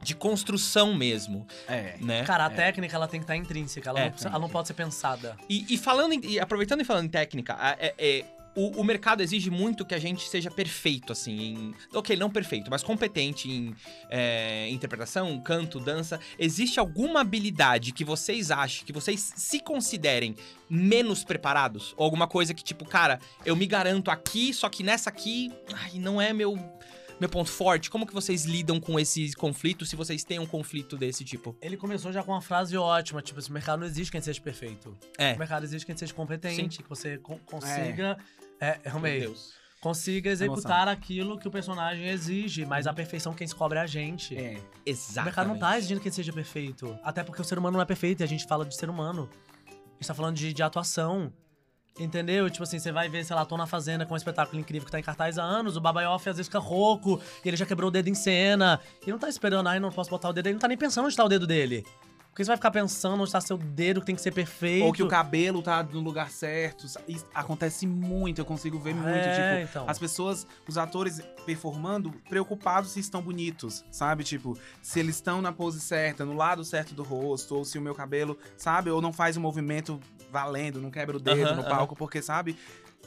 de 0.07 0.15
construção 0.15 0.93
mesmo, 0.93 1.45
É. 1.67 1.97
né? 1.99 2.23
Cara, 2.23 2.45
a 2.47 2.51
É. 2.51 2.55
técnica 2.55 2.95
ela 2.95 3.09
tem 3.09 3.19
que 3.19 3.25
estar 3.25 3.35
intrínseca, 3.35 3.89
ela, 3.89 3.99
É, 3.99 4.03
não, 4.05 4.11
precisa- 4.11 4.29
ela 4.29 4.39
não 4.39 4.47
pode 4.49 4.67
ser 4.69 4.73
pensada. 4.73 5.35
E, 5.49 5.65
e 5.73 5.77
falando 5.77 6.13
em- 6.13 6.25
e 6.25 6.39
aproveitando 6.39 6.79
e 6.79 6.85
falando 6.85 7.05
em 7.05 7.09
técnica, 7.09 7.57
é- 7.77 7.93
é, 7.97 8.25
o, 8.55 8.79
o 8.81 8.83
mercado 8.85 9.21
exige 9.21 9.49
muito 9.51 9.85
que 9.85 9.93
a 9.93 9.99
gente 9.99 10.27
seja 10.29 10.49
perfeito, 10.49 11.11
assim, 11.11 11.37
em, 11.37 11.75
ok, 11.93 12.15
não 12.15 12.29
perfeito, 12.29 12.71
mas 12.71 12.81
competente 12.81 13.51
em 13.51 13.75
é, 14.09 14.69
interpretação, 14.69 15.39
canto, 15.41 15.77
dança. 15.79 16.19
Existe 16.39 16.79
alguma 16.79 17.19
habilidade 17.21 17.91
que 17.91 18.03
vocês 18.05 18.49
acham, 18.49 18.85
que 18.85 18.93
vocês 18.93 19.33
se 19.35 19.59
considerem 19.59 20.35
menos 20.69 21.23
preparados? 21.25 21.93
Ou 21.97 22.05
alguma 22.05 22.27
coisa 22.27 22.53
que, 22.53 22.63
tipo, 22.63 22.85
cara, 22.85 23.19
eu 23.45 23.55
me 23.55 23.67
garanto 23.67 24.09
aqui, 24.09 24.53
só 24.53 24.69
que 24.69 24.81
nessa 24.83 25.09
aqui, 25.09 25.51
ai, 25.73 25.99
não 25.99 26.19
é 26.21 26.31
meu, 26.33 26.57
meu 27.19 27.29
ponto 27.29 27.49
forte. 27.49 27.89
Como 27.89 28.05
que 28.05 28.13
vocês 28.13 28.45
lidam 28.45 28.79
com 28.79 28.99
esse 28.99 29.33
conflito, 29.33 29.85
se 29.85 29.95
vocês 29.95 30.23
têm 30.23 30.39
um 30.39 30.45
conflito 30.45 30.95
desse 30.97 31.23
tipo? 31.23 31.55
Ele 31.61 31.75
começou 31.77 32.11
já 32.11 32.23
com 32.23 32.31
uma 32.31 32.41
frase 32.41 32.77
ótima, 32.77 33.21
tipo, 33.21 33.39
o 33.39 33.51
mercado 33.51 33.79
não 33.79 33.87
exige 33.87 34.11
quem 34.11 34.21
seja 34.21 34.39
perfeito. 34.41 34.97
É. 35.17 35.33
O 35.33 35.39
mercado 35.39 35.63
exige 35.63 35.85
quem 35.85 35.95
seja 35.97 36.13
competente, 36.13 36.75
Sim. 36.77 36.83
que 36.83 36.89
você 36.89 37.17
con- 37.17 37.39
consiga. 37.45 38.17
É, 38.59 38.79
é, 38.83 38.91
Meu 38.91 38.99
meio, 38.99 39.19
Deus. 39.21 39.53
consiga 39.81 40.29
executar 40.29 40.87
aquilo 40.87 41.37
que 41.39 41.47
o 41.47 41.51
personagem 41.51 42.07
exige, 42.09 42.65
mas 42.65 42.87
a 42.87 42.93
perfeição 42.93 43.33
quem 43.33 43.47
se 43.47 43.53
cobra 43.55 43.79
é 43.79 43.83
a 43.83 43.87
gente. 43.87 44.35
É. 44.37 44.57
O 44.59 44.61
Exatamente. 44.85 45.25
mercado 45.25 45.47
não 45.47 45.57
tá 45.59 45.77
exigindo 45.77 45.99
que 46.01 46.07
ele 46.07 46.15
seja 46.15 46.33
perfeito. 46.33 46.97
Até 47.03 47.23
porque 47.23 47.41
o 47.41 47.45
ser 47.45 47.57
humano 47.57 47.73
não 47.77 47.81
é 47.81 47.85
perfeito 47.85 48.21
e 48.21 48.23
a 48.23 48.27
gente 48.27 48.45
fala 48.47 48.65
de 48.65 48.75
ser 48.75 48.89
humano. 48.89 49.29
A 49.67 49.71
gente 49.99 50.07
tá 50.07 50.13
falando 50.13 50.35
de, 50.35 50.53
de 50.53 50.61
atuação. 50.63 51.31
Entendeu? 51.99 52.49
Tipo 52.49 52.63
assim, 52.63 52.79
você 52.79 52.91
vai 52.91 53.09
ver, 53.09 53.25
sei 53.25 53.35
lá, 53.35 53.45
Tô 53.45 53.57
na 53.57 53.65
Fazenda 53.65 54.05
com 54.05 54.13
um 54.13 54.17
espetáculo 54.17 54.59
incrível 54.59 54.85
que 54.85 54.91
tá 54.91 54.99
em 54.99 55.03
cartaz 55.03 55.37
há 55.37 55.43
anos, 55.43 55.75
o 55.77 55.81
Babaioff 55.81 56.29
às 56.29 56.37
vezes 56.37 56.47
fica 56.47 56.59
rouco, 56.59 57.19
e 57.43 57.47
ele 57.47 57.57
já 57.57 57.65
quebrou 57.65 57.89
o 57.89 57.91
dedo 57.91 58.07
em 58.07 58.13
cena. 58.15 58.79
E 59.05 59.11
não 59.11 59.17
tá 59.17 59.27
esperando, 59.29 59.67
ai, 59.67 59.79
não 59.79 59.91
posso 59.91 60.09
botar 60.09 60.29
o 60.29 60.33
dedo, 60.33 60.47
ele 60.47 60.53
não 60.53 60.59
tá 60.59 60.67
nem 60.67 60.77
pensando 60.77 61.05
onde 61.05 61.15
tá 61.15 61.23
o 61.23 61.29
dedo 61.29 61.47
dele. 61.47 61.83
Porque 62.37 62.45
você 62.45 62.49
vai 62.49 62.57
ficar 62.57 62.69
pensando 62.69 63.19
onde 63.19 63.31
tá 63.31 63.41
seu 63.41 63.57
dedo, 63.57 63.99
que 63.99 64.05
tem 64.05 64.15
que 64.15 64.21
ser 64.21 64.31
perfeito. 64.31 64.85
Ou 64.85 64.93
que 64.93 65.01
o 65.01 65.07
cabelo 65.07 65.59
tá 65.63 65.81
no 65.81 66.01
lugar 66.01 66.29
certo. 66.29 66.85
Isso 66.85 67.25
acontece 67.33 67.87
muito, 67.87 68.39
eu 68.39 68.45
consigo 68.45 68.77
ver 68.77 68.93
muito. 68.93 69.09
É, 69.09 69.61
Tipo, 69.61 69.71
então. 69.71 69.89
as 69.89 69.97
pessoas, 69.97 70.45
os 70.67 70.77
atores 70.77 71.19
performando, 71.47 72.11
preocupados 72.29 72.91
se 72.91 72.99
estão 72.99 73.23
bonitos, 73.23 73.83
sabe? 73.89 74.23
Tipo, 74.23 74.55
se 74.83 74.99
eles 74.99 75.15
estão 75.15 75.41
na 75.41 75.51
pose 75.51 75.79
certa, 75.79 76.23
no 76.25 76.35
lado 76.35 76.63
certo 76.63 76.93
do 76.93 77.01
rosto, 77.01 77.55
ou 77.55 77.65
se 77.65 77.75
o 77.79 77.81
meu 77.81 77.95
cabelo, 77.95 78.37
sabe? 78.55 78.91
Ou 78.91 79.01
não 79.01 79.11
faz 79.11 79.35
o 79.35 79.41
movimento 79.41 79.99
valendo, 80.31 80.81
não 80.81 80.91
quebra 80.91 81.17
o 81.17 81.19
dedo 81.19 81.47
Aham, 81.47 81.55
no 81.55 81.61
aham. 81.61 81.69
palco, 81.69 81.95
porque, 81.95 82.21
sabe? 82.21 82.57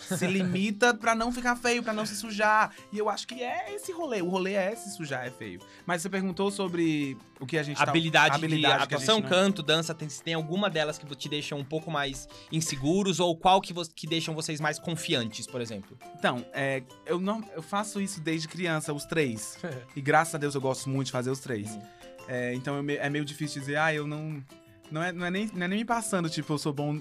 se 0.00 0.26
limita 0.26 0.94
pra 0.96 1.14
não 1.14 1.30
ficar 1.32 1.56
feio, 1.56 1.82
pra 1.82 1.92
não 1.92 2.06
se 2.06 2.16
sujar. 2.16 2.72
E 2.92 2.98
eu 2.98 3.08
acho 3.08 3.26
que 3.26 3.42
é 3.42 3.74
esse 3.74 3.92
rolê. 3.92 4.22
O 4.22 4.28
rolê 4.28 4.54
é 4.54 4.74
se 4.74 4.90
sujar, 4.90 5.26
é 5.26 5.30
feio. 5.30 5.60
Mas 5.86 6.02
você 6.02 6.08
perguntou 6.08 6.50
sobre 6.50 7.16
o 7.38 7.46
que 7.46 7.58
a 7.58 7.62
gente 7.62 7.80
habilidade, 7.80 8.30
tá... 8.30 8.34
habilidade 8.36 8.88
de 8.88 8.94
atuação, 8.94 9.20
não- 9.20 9.28
canto, 9.28 9.62
dança, 9.62 9.94
tem, 9.94 10.08
se 10.08 10.22
tem 10.22 10.34
alguma 10.34 10.70
delas 10.70 10.98
que 10.98 11.06
te 11.14 11.28
deixam 11.28 11.58
um 11.58 11.64
pouco 11.64 11.90
mais 11.90 12.28
inseguros 12.50 13.20
ou 13.20 13.36
qual 13.36 13.60
que, 13.60 13.74
que 13.94 14.06
deixam 14.06 14.34
vocês 14.34 14.60
mais 14.60 14.78
confiantes, 14.78 15.46
por 15.46 15.60
exemplo? 15.60 15.98
Então, 16.18 16.44
é, 16.52 16.82
eu, 17.04 17.20
não, 17.20 17.42
eu 17.54 17.62
faço 17.62 18.00
isso 18.00 18.20
desde 18.20 18.48
criança, 18.48 18.92
os 18.92 19.04
três. 19.04 19.58
E 19.96 20.00
graças 20.00 20.34
a 20.34 20.38
Deus 20.38 20.54
eu 20.54 20.60
gosto 20.60 20.88
muito 20.88 21.06
de 21.06 21.12
fazer 21.12 21.30
os 21.30 21.40
três. 21.40 21.70
Uhum. 21.70 21.82
É, 22.28 22.54
então 22.54 22.76
eu 22.76 22.90
é 23.00 23.10
meio 23.10 23.24
difícil 23.24 23.60
dizer, 23.60 23.76
ah, 23.76 23.92
eu 23.92 24.06
não. 24.06 24.42
Não 24.90 25.02
é, 25.02 25.12
não, 25.12 25.26
é 25.26 25.30
nem, 25.30 25.50
não 25.54 25.64
é 25.64 25.68
nem 25.68 25.78
me 25.78 25.84
passando, 25.84 26.28
tipo, 26.28 26.52
eu 26.52 26.58
sou 26.58 26.72
bom, 26.72 26.98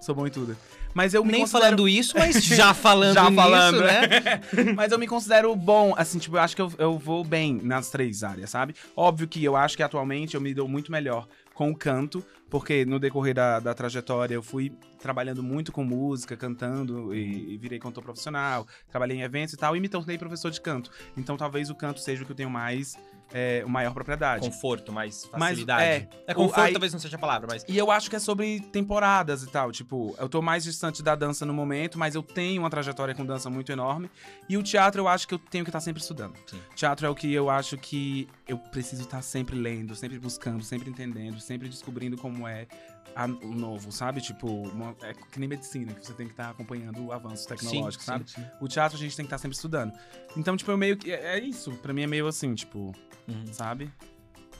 sou 0.00 0.14
bom 0.14 0.26
em 0.26 0.30
tudo. 0.30 0.56
Mas 0.94 1.14
eu 1.14 1.24
me 1.24 1.32
Nem 1.32 1.40
considero... 1.40 1.64
falando 1.64 1.88
isso, 1.88 2.16
mas 2.16 2.36
já 2.44 2.72
falando 2.74 3.14
Já 3.14 3.30
nisso, 3.30 3.42
falando, 3.42 3.80
né? 3.80 4.40
Mas 4.76 4.92
eu 4.92 4.98
me 4.98 5.06
considero 5.06 5.54
bom, 5.56 5.94
assim, 5.96 6.18
tipo, 6.18 6.36
eu 6.36 6.40
acho 6.40 6.54
que 6.54 6.62
eu, 6.62 6.72
eu 6.78 6.98
vou 6.98 7.24
bem 7.24 7.60
nas 7.62 7.90
três 7.90 8.22
áreas, 8.22 8.50
sabe? 8.50 8.74
Óbvio 8.96 9.26
que 9.26 9.42
eu 9.42 9.56
acho 9.56 9.76
que 9.76 9.82
atualmente 9.82 10.34
eu 10.34 10.40
me 10.40 10.54
dou 10.54 10.68
muito 10.68 10.92
melhor 10.92 11.26
com 11.54 11.70
o 11.70 11.76
canto, 11.76 12.24
porque 12.50 12.84
no 12.84 12.98
decorrer 12.98 13.34
da, 13.34 13.58
da 13.60 13.74
trajetória 13.74 14.34
eu 14.34 14.42
fui 14.42 14.72
trabalhando 15.00 15.42
muito 15.42 15.72
com 15.72 15.84
música, 15.84 16.36
cantando 16.36 17.14
e, 17.14 17.54
e 17.54 17.56
virei 17.56 17.78
cantor 17.78 18.02
profissional, 18.02 18.66
trabalhei 18.90 19.16
em 19.16 19.22
eventos 19.22 19.54
e 19.54 19.56
tal, 19.56 19.76
e 19.76 19.80
me 19.80 19.88
tornei 19.88 20.16
professor 20.16 20.50
de 20.50 20.60
canto. 20.60 20.90
Então 21.16 21.36
talvez 21.36 21.70
o 21.70 21.74
canto 21.74 22.00
seja 22.00 22.22
o 22.22 22.26
que 22.26 22.32
eu 22.32 22.36
tenho 22.36 22.50
mais, 22.50 22.96
é, 23.32 23.64
maior 23.66 23.92
propriedade. 23.94 24.46
Conforto, 24.48 24.92
mais 24.92 25.28
Mas, 25.32 25.40
facilidade. 25.50 25.82
é, 25.84 26.08
é 26.26 26.32
o- 26.32 26.34
conforto 26.34 26.60
aí- 26.66 26.72
talvez 26.72 26.92
não 26.92 27.00
seja 27.00 27.16
a 27.16 27.18
palavra, 27.18 27.48
mas... 27.50 27.64
E 27.68 27.76
eu 27.78 27.90
acho 27.90 28.10
que 28.10 28.16
é 28.16 28.18
sobre 28.18 28.60
temporadas 28.60 29.42
e 29.42 29.46
tal. 29.48 29.70
Tipo, 29.72 30.14
eu 30.18 30.28
tô 30.28 30.42
mais 30.42 30.64
distante 30.64 31.02
da 31.02 31.14
dança 31.14 31.46
no 31.46 31.54
momento, 31.54 31.98
mas 31.98 32.14
eu 32.14 32.22
tenho 32.22 32.62
uma 32.62 32.70
trajetória 32.70 33.14
com 33.14 33.24
dança 33.24 33.48
muito 33.48 33.70
enorme. 33.72 34.10
E 34.48 34.56
o 34.56 34.62
teatro 34.62 35.00
eu 35.02 35.08
acho 35.08 35.26
que 35.26 35.34
eu 35.34 35.38
tenho 35.38 35.64
que 35.64 35.70
estar 35.70 35.80
sempre 35.80 36.02
estudando. 36.02 36.34
Sim. 36.46 36.60
Teatro 36.74 37.06
é 37.06 37.10
o 37.10 37.14
que 37.14 37.32
eu 37.32 37.48
acho 37.48 37.76
que 37.78 38.28
eu 38.52 38.58
preciso 38.58 39.02
estar 39.02 39.22
sempre 39.22 39.56
lendo, 39.56 39.94
sempre 39.96 40.18
buscando, 40.18 40.62
sempre 40.62 40.88
entendendo, 40.90 41.40
sempre 41.40 41.68
descobrindo 41.68 42.16
como 42.16 42.46
é 42.46 42.66
a- 43.14 43.26
o 43.26 43.54
novo, 43.54 43.90
sabe? 43.92 44.20
Tipo, 44.20 44.46
uma- 44.48 44.94
é 45.02 45.12
que 45.14 45.38
nem 45.40 45.48
medicina, 45.48 45.92
que 45.92 46.06
você 46.06 46.12
tem 46.14 46.26
que 46.26 46.32
estar 46.32 46.50
acompanhando 46.50 47.04
o 47.06 47.12
avanço 47.12 47.46
tecnológico, 47.48 48.02
sabe? 48.04 48.30
sim. 48.30 48.44
O 48.60 48.68
teatro 48.68 48.96
a 48.96 49.00
gente 49.00 49.16
tem 49.16 49.24
que 49.24 49.28
estar 49.28 49.38
sempre 49.38 49.56
estudando. 49.56 49.92
Então, 50.36 50.56
tipo, 50.56 50.70
eu 50.70 50.78
meio 50.78 50.96
que. 50.96 51.10
É, 51.12 51.36
é 51.36 51.40
isso. 51.40 51.72
Pra 51.76 51.92
mim 51.92 52.02
é 52.02 52.06
meio 52.06 52.26
assim, 52.26 52.54
tipo, 52.54 52.94
Uhum. 53.28 53.52
sabe? 53.52 53.90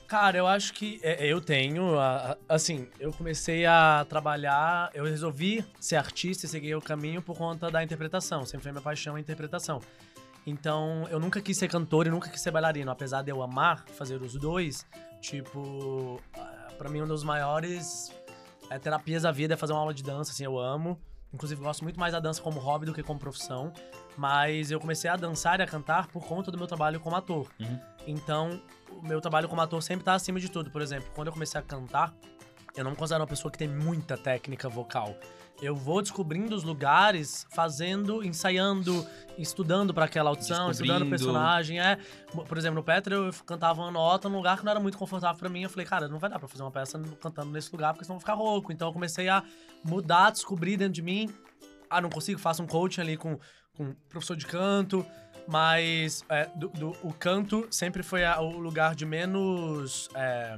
Cara, 0.06 0.36
eu 0.36 0.46
acho 0.46 0.74
que 0.74 1.00
é, 1.02 1.26
eu 1.26 1.40
tenho, 1.40 1.94
assim, 2.46 2.86
eu 3.00 3.10
comecei 3.14 3.64
a 3.64 4.04
trabalhar, 4.06 4.90
eu 4.92 5.04
resolvi 5.04 5.64
ser 5.80 5.96
artista 5.96 6.44
e 6.44 6.48
seguir 6.50 6.74
o 6.74 6.82
caminho 6.82 7.22
por 7.22 7.34
conta 7.34 7.70
da 7.70 7.82
interpretação, 7.82 8.44
sempre 8.44 8.64
foi 8.64 8.72
minha 8.72 8.82
paixão 8.82 9.16
a 9.16 9.20
interpretação. 9.20 9.80
Então, 10.46 11.06
eu 11.10 11.20
nunca 11.20 11.40
quis 11.40 11.56
ser 11.56 11.68
cantor 11.68 12.06
e 12.06 12.10
nunca 12.10 12.28
quis 12.28 12.40
ser 12.40 12.50
bailarino, 12.50 12.90
apesar 12.90 13.22
de 13.22 13.30
eu 13.30 13.42
amar 13.42 13.84
fazer 13.90 14.20
os 14.20 14.34
dois, 14.34 14.86
tipo, 15.20 16.20
ah, 16.34 16.68
pra 16.76 16.88
mim 16.88 17.00
um 17.00 17.06
dos 17.06 17.22
maiores 17.22 18.12
é, 18.68 18.78
terapias 18.78 19.22
da 19.22 19.30
vida 19.30 19.54
é 19.54 19.56
fazer 19.56 19.72
uma 19.72 19.80
aula 19.80 19.94
de 19.94 20.02
dança, 20.02 20.32
assim, 20.32 20.44
eu 20.44 20.58
amo. 20.58 20.98
Inclusive, 21.32 21.62
gosto 21.62 21.82
muito 21.82 21.98
mais 21.98 22.12
da 22.12 22.20
dança 22.20 22.42
como 22.42 22.60
hobby 22.60 22.86
do 22.86 22.92
que 22.92 23.02
como 23.02 23.18
profissão. 23.18 23.72
Mas 24.16 24.70
eu 24.70 24.78
comecei 24.78 25.08
a 25.08 25.16
dançar 25.16 25.60
e 25.60 25.62
a 25.62 25.66
cantar 25.66 26.08
por 26.08 26.26
conta 26.26 26.50
do 26.50 26.58
meu 26.58 26.66
trabalho 26.66 27.00
como 27.00 27.16
ator. 27.16 27.48
Uhum. 27.58 27.80
Então, 28.06 28.60
o 28.90 29.06
meu 29.06 29.20
trabalho 29.20 29.48
como 29.48 29.60
ator 29.60 29.82
sempre 29.82 30.04
tá 30.04 30.14
acima 30.14 30.38
de 30.38 30.50
tudo. 30.50 30.70
Por 30.70 30.82
exemplo, 30.82 31.08
quando 31.14 31.28
eu 31.28 31.32
comecei 31.32 31.58
a 31.58 31.62
cantar, 31.62 32.14
eu 32.76 32.84
não 32.84 32.90
me 32.90 32.96
considero 32.96 33.22
uma 33.22 33.28
pessoa 33.28 33.50
que 33.50 33.56
tem 33.56 33.68
muita 33.68 34.18
técnica 34.18 34.68
vocal. 34.68 35.14
Eu 35.60 35.76
vou 35.76 36.02
descobrindo 36.02 36.56
os 36.56 36.64
lugares, 36.64 37.46
fazendo, 37.50 38.24
ensaiando, 38.24 39.06
estudando 39.38 39.94
pra 39.94 40.06
aquela 40.06 40.30
audição, 40.30 40.70
estudando 40.72 41.02
o 41.02 41.10
personagem. 41.10 41.80
É, 41.80 41.98
por 42.48 42.58
exemplo, 42.58 42.76
no 42.76 42.82
Petra 42.82 43.14
eu 43.14 43.30
cantava 43.46 43.80
uma 43.80 43.90
nota 43.90 44.28
num 44.28 44.36
lugar 44.38 44.58
que 44.58 44.64
não 44.64 44.72
era 44.72 44.80
muito 44.80 44.98
confortável 44.98 45.38
pra 45.38 45.48
mim. 45.48 45.62
Eu 45.62 45.70
falei, 45.70 45.86
cara, 45.86 46.08
não 46.08 46.18
vai 46.18 46.28
dar 46.28 46.38
pra 46.40 46.48
fazer 46.48 46.62
uma 46.64 46.70
peça 46.70 46.98
cantando 47.20 47.52
nesse 47.52 47.70
lugar, 47.70 47.92
porque 47.92 48.04
senão 48.04 48.14
eu 48.16 48.18
vou 48.18 48.20
ficar 48.20 48.34
rouco. 48.34 48.72
Então 48.72 48.88
eu 48.88 48.92
comecei 48.92 49.28
a 49.28 49.42
mudar, 49.84 50.30
descobrir 50.30 50.76
dentro 50.76 50.94
de 50.94 51.02
mim. 51.02 51.28
Ah, 51.88 52.00
não 52.00 52.10
consigo, 52.10 52.40
faço 52.40 52.60
um 52.62 52.66
coaching 52.66 53.00
ali 53.02 53.16
com, 53.16 53.38
com 53.76 53.84
um 53.84 53.94
professor 54.08 54.36
de 54.36 54.46
canto. 54.46 55.06
Mas 55.46 56.24
é, 56.28 56.46
do- 56.56 56.68
do- 56.70 56.96
o 57.02 57.12
canto 57.12 57.66
sempre 57.70 58.02
foi 58.02 58.24
a- 58.24 58.40
o 58.40 58.58
lugar 58.58 58.94
de 58.96 59.04
menos. 59.06 60.08
é, 60.14 60.56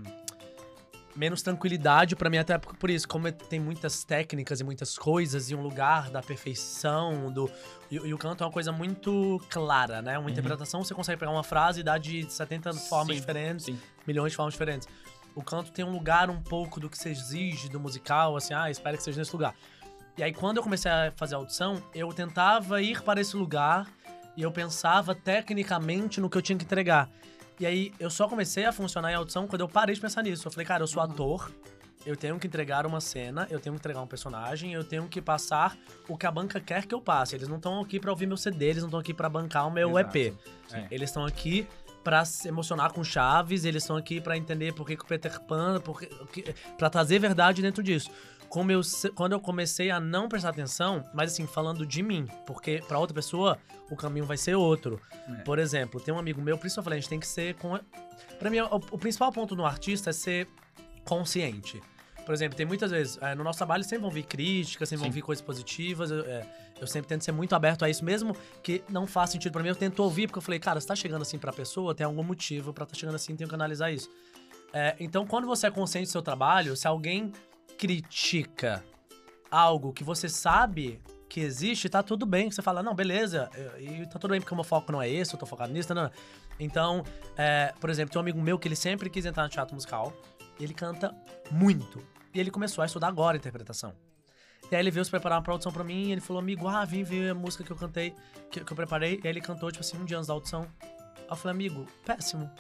menos 1.17 1.43
tranquilidade 1.43 2.17
pra 2.17 2.29
mim, 2.29 2.39
até 2.39 2.59
por 2.59 2.75
por 2.77 2.91
isso, 2.91 3.09
como 3.09 3.31
tem 3.31 3.61
muitas 3.61 4.05
técnicas 4.05 4.61
e 4.61 4.65
muitas 4.65 4.99
coisas, 4.99 5.51
e 5.51 5.55
um 5.55 5.63
lugar 5.63 6.11
da 6.11 6.23
perfeição, 6.23 7.33
do. 7.33 7.51
E, 7.91 7.97
e 7.97 8.13
o 8.13 8.19
canto 8.19 8.43
é 8.43 8.47
uma 8.47 8.53
coisa 8.53 8.73
muito 8.73 9.41
clara, 9.49 10.03
né? 10.03 10.19
Uma 10.19 10.31
interpretação, 10.31 10.85
você 10.85 10.95
consegue 10.95 11.19
pegar 11.19 11.33
uma 11.33 11.45
frase 11.45 11.81
e 11.81 11.83
dar 11.83 11.99
de 11.99 12.31
70 12.31 12.73
formas 12.75 13.15
Sim, 13.15 13.21
diferentes, 13.21 13.67
sim. 13.67 13.79
milhões 14.07 14.33
de 14.33 14.37
formas 14.37 14.55
diferentes. 14.55 14.89
O 15.35 15.43
canto 15.43 15.73
tem 15.73 15.85
um 15.85 15.91
lugar 15.91 16.31
um 16.31 16.41
pouco 16.41 16.79
do 16.79 16.89
que 16.89 16.97
você 16.97 17.11
exige 17.11 17.69
do 17.69 17.81
musical, 17.81 18.37
assim, 18.37 18.55
ah, 18.55 18.71
espero 18.71 18.97
que 18.97 19.03
seja 19.03 19.19
nesse 19.19 19.33
lugar. 19.33 19.55
E 20.17 20.23
aí, 20.23 20.33
quando 20.33 20.59
eu 20.59 20.63
comecei 20.63 20.91
a 20.91 21.13
fazer 21.17 21.35
a 21.35 21.39
audição, 21.39 21.83
eu 21.93 22.13
tentava 22.13 22.81
ir 22.81 23.03
para 23.03 23.21
esse 23.21 23.37
lugar 23.37 23.89
e 24.37 24.43
eu 24.43 24.53
pensava 24.53 25.15
tecnicamente 25.15 26.21
no 26.21 26.31
que 26.31 26.39
eu 26.39 26.43
tinha 26.43 26.57
que 26.57 26.65
entregar. 26.65 27.09
E 27.61 27.67
aí, 27.67 27.93
eu 28.01 28.11
só 28.11 28.29
comecei 28.29 28.65
a 28.65 28.73
funcionar 28.73 29.13
em 29.13 29.15
audição 29.15 29.47
quando 29.47 29.61
eu 29.61 29.69
parei 29.69 29.95
de 29.95 30.01
pensar 30.01 30.23
nisso. 30.23 30.47
Eu 30.47 30.51
falei, 30.53 30.67
cara, 30.67 30.83
eu 30.83 30.87
sou 30.87 31.01
ator, 31.03 31.51
eu 32.05 32.17
tenho 32.17 32.39
que 32.39 32.47
entregar 32.47 32.85
uma 32.85 33.01
cena, 33.01 33.47
eu 33.51 33.61
tenho 33.61 33.75
que 33.75 33.81
entregar 33.81 34.01
um 34.03 34.07
personagem, 34.07 34.73
eu 34.73 34.83
tenho 34.85 35.07
que 35.09 35.23
passar 35.23 35.77
o 36.09 36.17
que 36.17 36.27
a 36.27 36.31
banca 36.31 36.59
quer 36.61 36.85
que 36.87 36.95
eu 36.95 37.01
passe. 37.01 37.35
Eles 37.37 37.49
não 37.49 37.57
estão 37.57 37.81
aqui 37.81 38.01
pra 38.01 38.11
ouvir 38.11 38.27
meu 38.27 38.37
CD, 38.37 38.67
eles 38.67 38.83
não 38.83 38.89
estão 38.89 39.01
aqui 39.01 39.15
pra 39.15 39.29
bancar 39.29 39.67
o 39.69 39.71
meu 39.71 39.91
Exato. 39.99 40.19
EP. 40.19 40.35
É. 40.73 40.87
Eles 40.91 41.11
estão 41.11 41.25
aqui 41.25 41.67
pra 42.03 42.23
se 42.27 42.47
emocionar 42.49 42.93
com 42.93 43.03
Chaves, 43.03 43.65
eles 43.65 43.83
estão 43.83 43.97
aqui 43.97 44.21
pra 44.21 44.37
entender 44.37 44.75
por 44.75 44.87
que, 44.87 44.95
que 44.95 45.03
o 45.05 45.07
Peter 45.07 45.41
Pan, 45.41 45.81
por 45.81 45.99
que, 46.01 46.07
o 46.21 46.27
que- 46.27 46.55
pra 46.77 46.91
trazer 46.91 47.19
verdade 47.19 47.63
dentro 47.63 47.83
disso. 47.83 48.11
Como 48.55 48.71
eu, 48.71 48.83
quando 49.17 49.33
eu 49.33 49.41
comecei 49.41 49.91
a 49.91 49.99
não 49.99 50.29
prestar 50.29 50.51
atenção, 50.51 51.03
mas 51.13 51.33
assim, 51.33 51.45
falando 51.45 51.85
de 51.85 52.05
mim, 52.05 52.29
porque 52.47 52.81
pra 52.87 53.01
outra 53.01 53.13
pessoa 53.13 53.59
o 53.91 53.97
caminho 53.97 54.25
vai 54.25 54.37
ser 54.37 54.55
outro. 54.55 55.01
É. 55.29 55.43
Por 55.43 55.59
exemplo, 55.59 56.01
tem 56.01 56.15
um 56.15 56.21
amigo 56.21 56.41
meu, 56.41 56.57
por 56.57 56.69
isso 56.69 56.79
eu 56.79 56.85
falei, 56.85 57.01
a 57.01 57.01
gente 57.01 57.11
tem 57.11 57.19
que 57.19 57.27
ser 57.27 57.57
com. 57.57 57.77
Pra 58.39 58.49
mim, 58.51 58.61
o, 58.61 58.77
o 58.77 58.97
principal 58.97 59.33
ponto 59.33 59.57
no 59.57 59.67
artista 59.67 60.11
é 60.11 60.13
ser 60.13 60.47
consciente. 61.05 61.83
Por 62.25 62.33
exemplo, 62.33 62.57
tem 62.57 62.65
muitas 62.65 62.93
vezes, 62.93 63.19
é, 63.21 63.35
no 63.35 63.43
nosso 63.43 63.57
trabalho 63.57 63.83
sempre 63.83 64.03
vão 64.03 64.11
vir 64.13 64.23
críticas, 64.23 64.89
sempre 64.89 65.01
vão 65.01 65.11
Sim. 65.11 65.15
vir 65.17 65.23
coisas 65.23 65.45
positivas. 65.45 66.13
Eu, 66.13 66.21
é, 66.21 66.47
eu 66.81 66.87
sempre 66.87 67.09
tento 67.09 67.25
ser 67.25 67.33
muito 67.33 67.57
aberto 67.57 67.85
a 67.85 67.91
isso, 67.91 68.05
mesmo 68.05 68.37
que 68.63 68.85
não 68.89 69.05
faça 69.05 69.33
sentido 69.33 69.51
pra 69.51 69.65
mim. 69.65 69.71
Eu 69.71 69.75
tento 69.75 69.99
ouvir, 69.99 70.29
porque 70.29 70.39
eu 70.39 70.43
falei, 70.43 70.61
cara, 70.61 70.81
se 70.81 70.87
tá 70.87 70.95
chegando 70.95 71.23
assim 71.23 71.41
pra 71.41 71.53
pessoa, 71.53 71.93
tem 71.93 72.07
algum 72.07 72.23
motivo 72.23 72.73
pra 72.73 72.87
tá 72.87 72.95
chegando 72.95 73.17
assim, 73.17 73.35
tenho 73.35 73.49
que 73.49 73.55
analisar 73.57 73.91
isso. 73.91 74.09
É, 74.73 74.95
então, 75.01 75.27
quando 75.27 75.45
você 75.45 75.67
é 75.67 75.73
consciente 75.73 76.07
do 76.07 76.13
seu 76.13 76.23
trabalho, 76.23 76.77
se 76.77 76.87
alguém 76.87 77.33
critica 77.79 78.85
algo 79.51 79.93
que 79.93 80.03
você 80.03 80.29
sabe 80.29 81.01
que 81.29 81.41
existe, 81.41 81.89
tá 81.89 82.03
tudo 82.03 82.25
bem. 82.25 82.51
Você 82.51 82.63
fala, 82.63 82.83
não, 82.83 82.95
beleza, 82.95 83.51
e 83.79 84.07
tá 84.07 84.19
tudo 84.19 84.31
bem 84.31 84.41
porque 84.41 84.53
o 84.53 84.57
meu 84.57 84.65
foco 84.65 84.93
não 84.93 85.03
é 85.03 85.09
esse, 85.09 85.35
eu 85.35 85.39
tô 85.39 85.47
focado 85.47 85.73
nisso, 85.73 85.93
não. 85.95 86.11
Então, 86.59 87.03
é, 87.37 87.73
por 87.81 87.91
exemplo, 87.91 88.13
tem 88.13 88.19
um 88.19 88.23
amigo 88.23 88.41
meu 88.41 88.59
que 88.59 88.69
ele 88.69 88.77
sempre 88.77 89.11
quis 89.11 89.25
entrar 89.25 89.43
no 89.43 89.49
teatro 89.49 89.75
musical, 89.75 90.13
ele 90.61 90.73
canta 90.73 91.15
muito. 91.51 92.01
E 92.33 92.41
ele 92.41 92.51
começou 92.51 92.83
a 92.83 92.87
estudar 92.87 93.09
agora 93.09 93.37
interpretação. 93.37 93.95
E 94.71 94.75
aí 94.75 94.81
ele 94.81 94.91
veio 94.91 95.05
se 95.05 95.11
preparar 95.11 95.43
pra 95.43 95.53
audição 95.53 95.73
pra 95.73 95.85
mim, 95.85 96.11
ele 96.11 96.21
falou, 96.21 96.41
amigo, 96.41 96.67
ah, 96.67 96.85
vim 96.85 97.03
ver 97.03 97.31
a 97.31 97.35
música 97.35 97.63
que 97.63 97.71
eu 97.71 97.77
cantei, 97.77 98.15
que, 98.51 98.65
que 98.65 98.73
eu 98.73 98.77
preparei. 98.77 99.21
E 99.23 99.27
aí 99.27 99.33
ele 99.33 99.41
cantou, 99.41 99.71
tipo 99.71 99.85
assim, 99.85 99.97
um 99.97 100.05
dia 100.05 100.17
antes 100.17 100.29
da 100.29 100.35
audição. 100.35 100.67
Eu 101.29 101.37
falei, 101.37 101.55
amigo, 101.55 101.87
péssimo. 102.05 102.51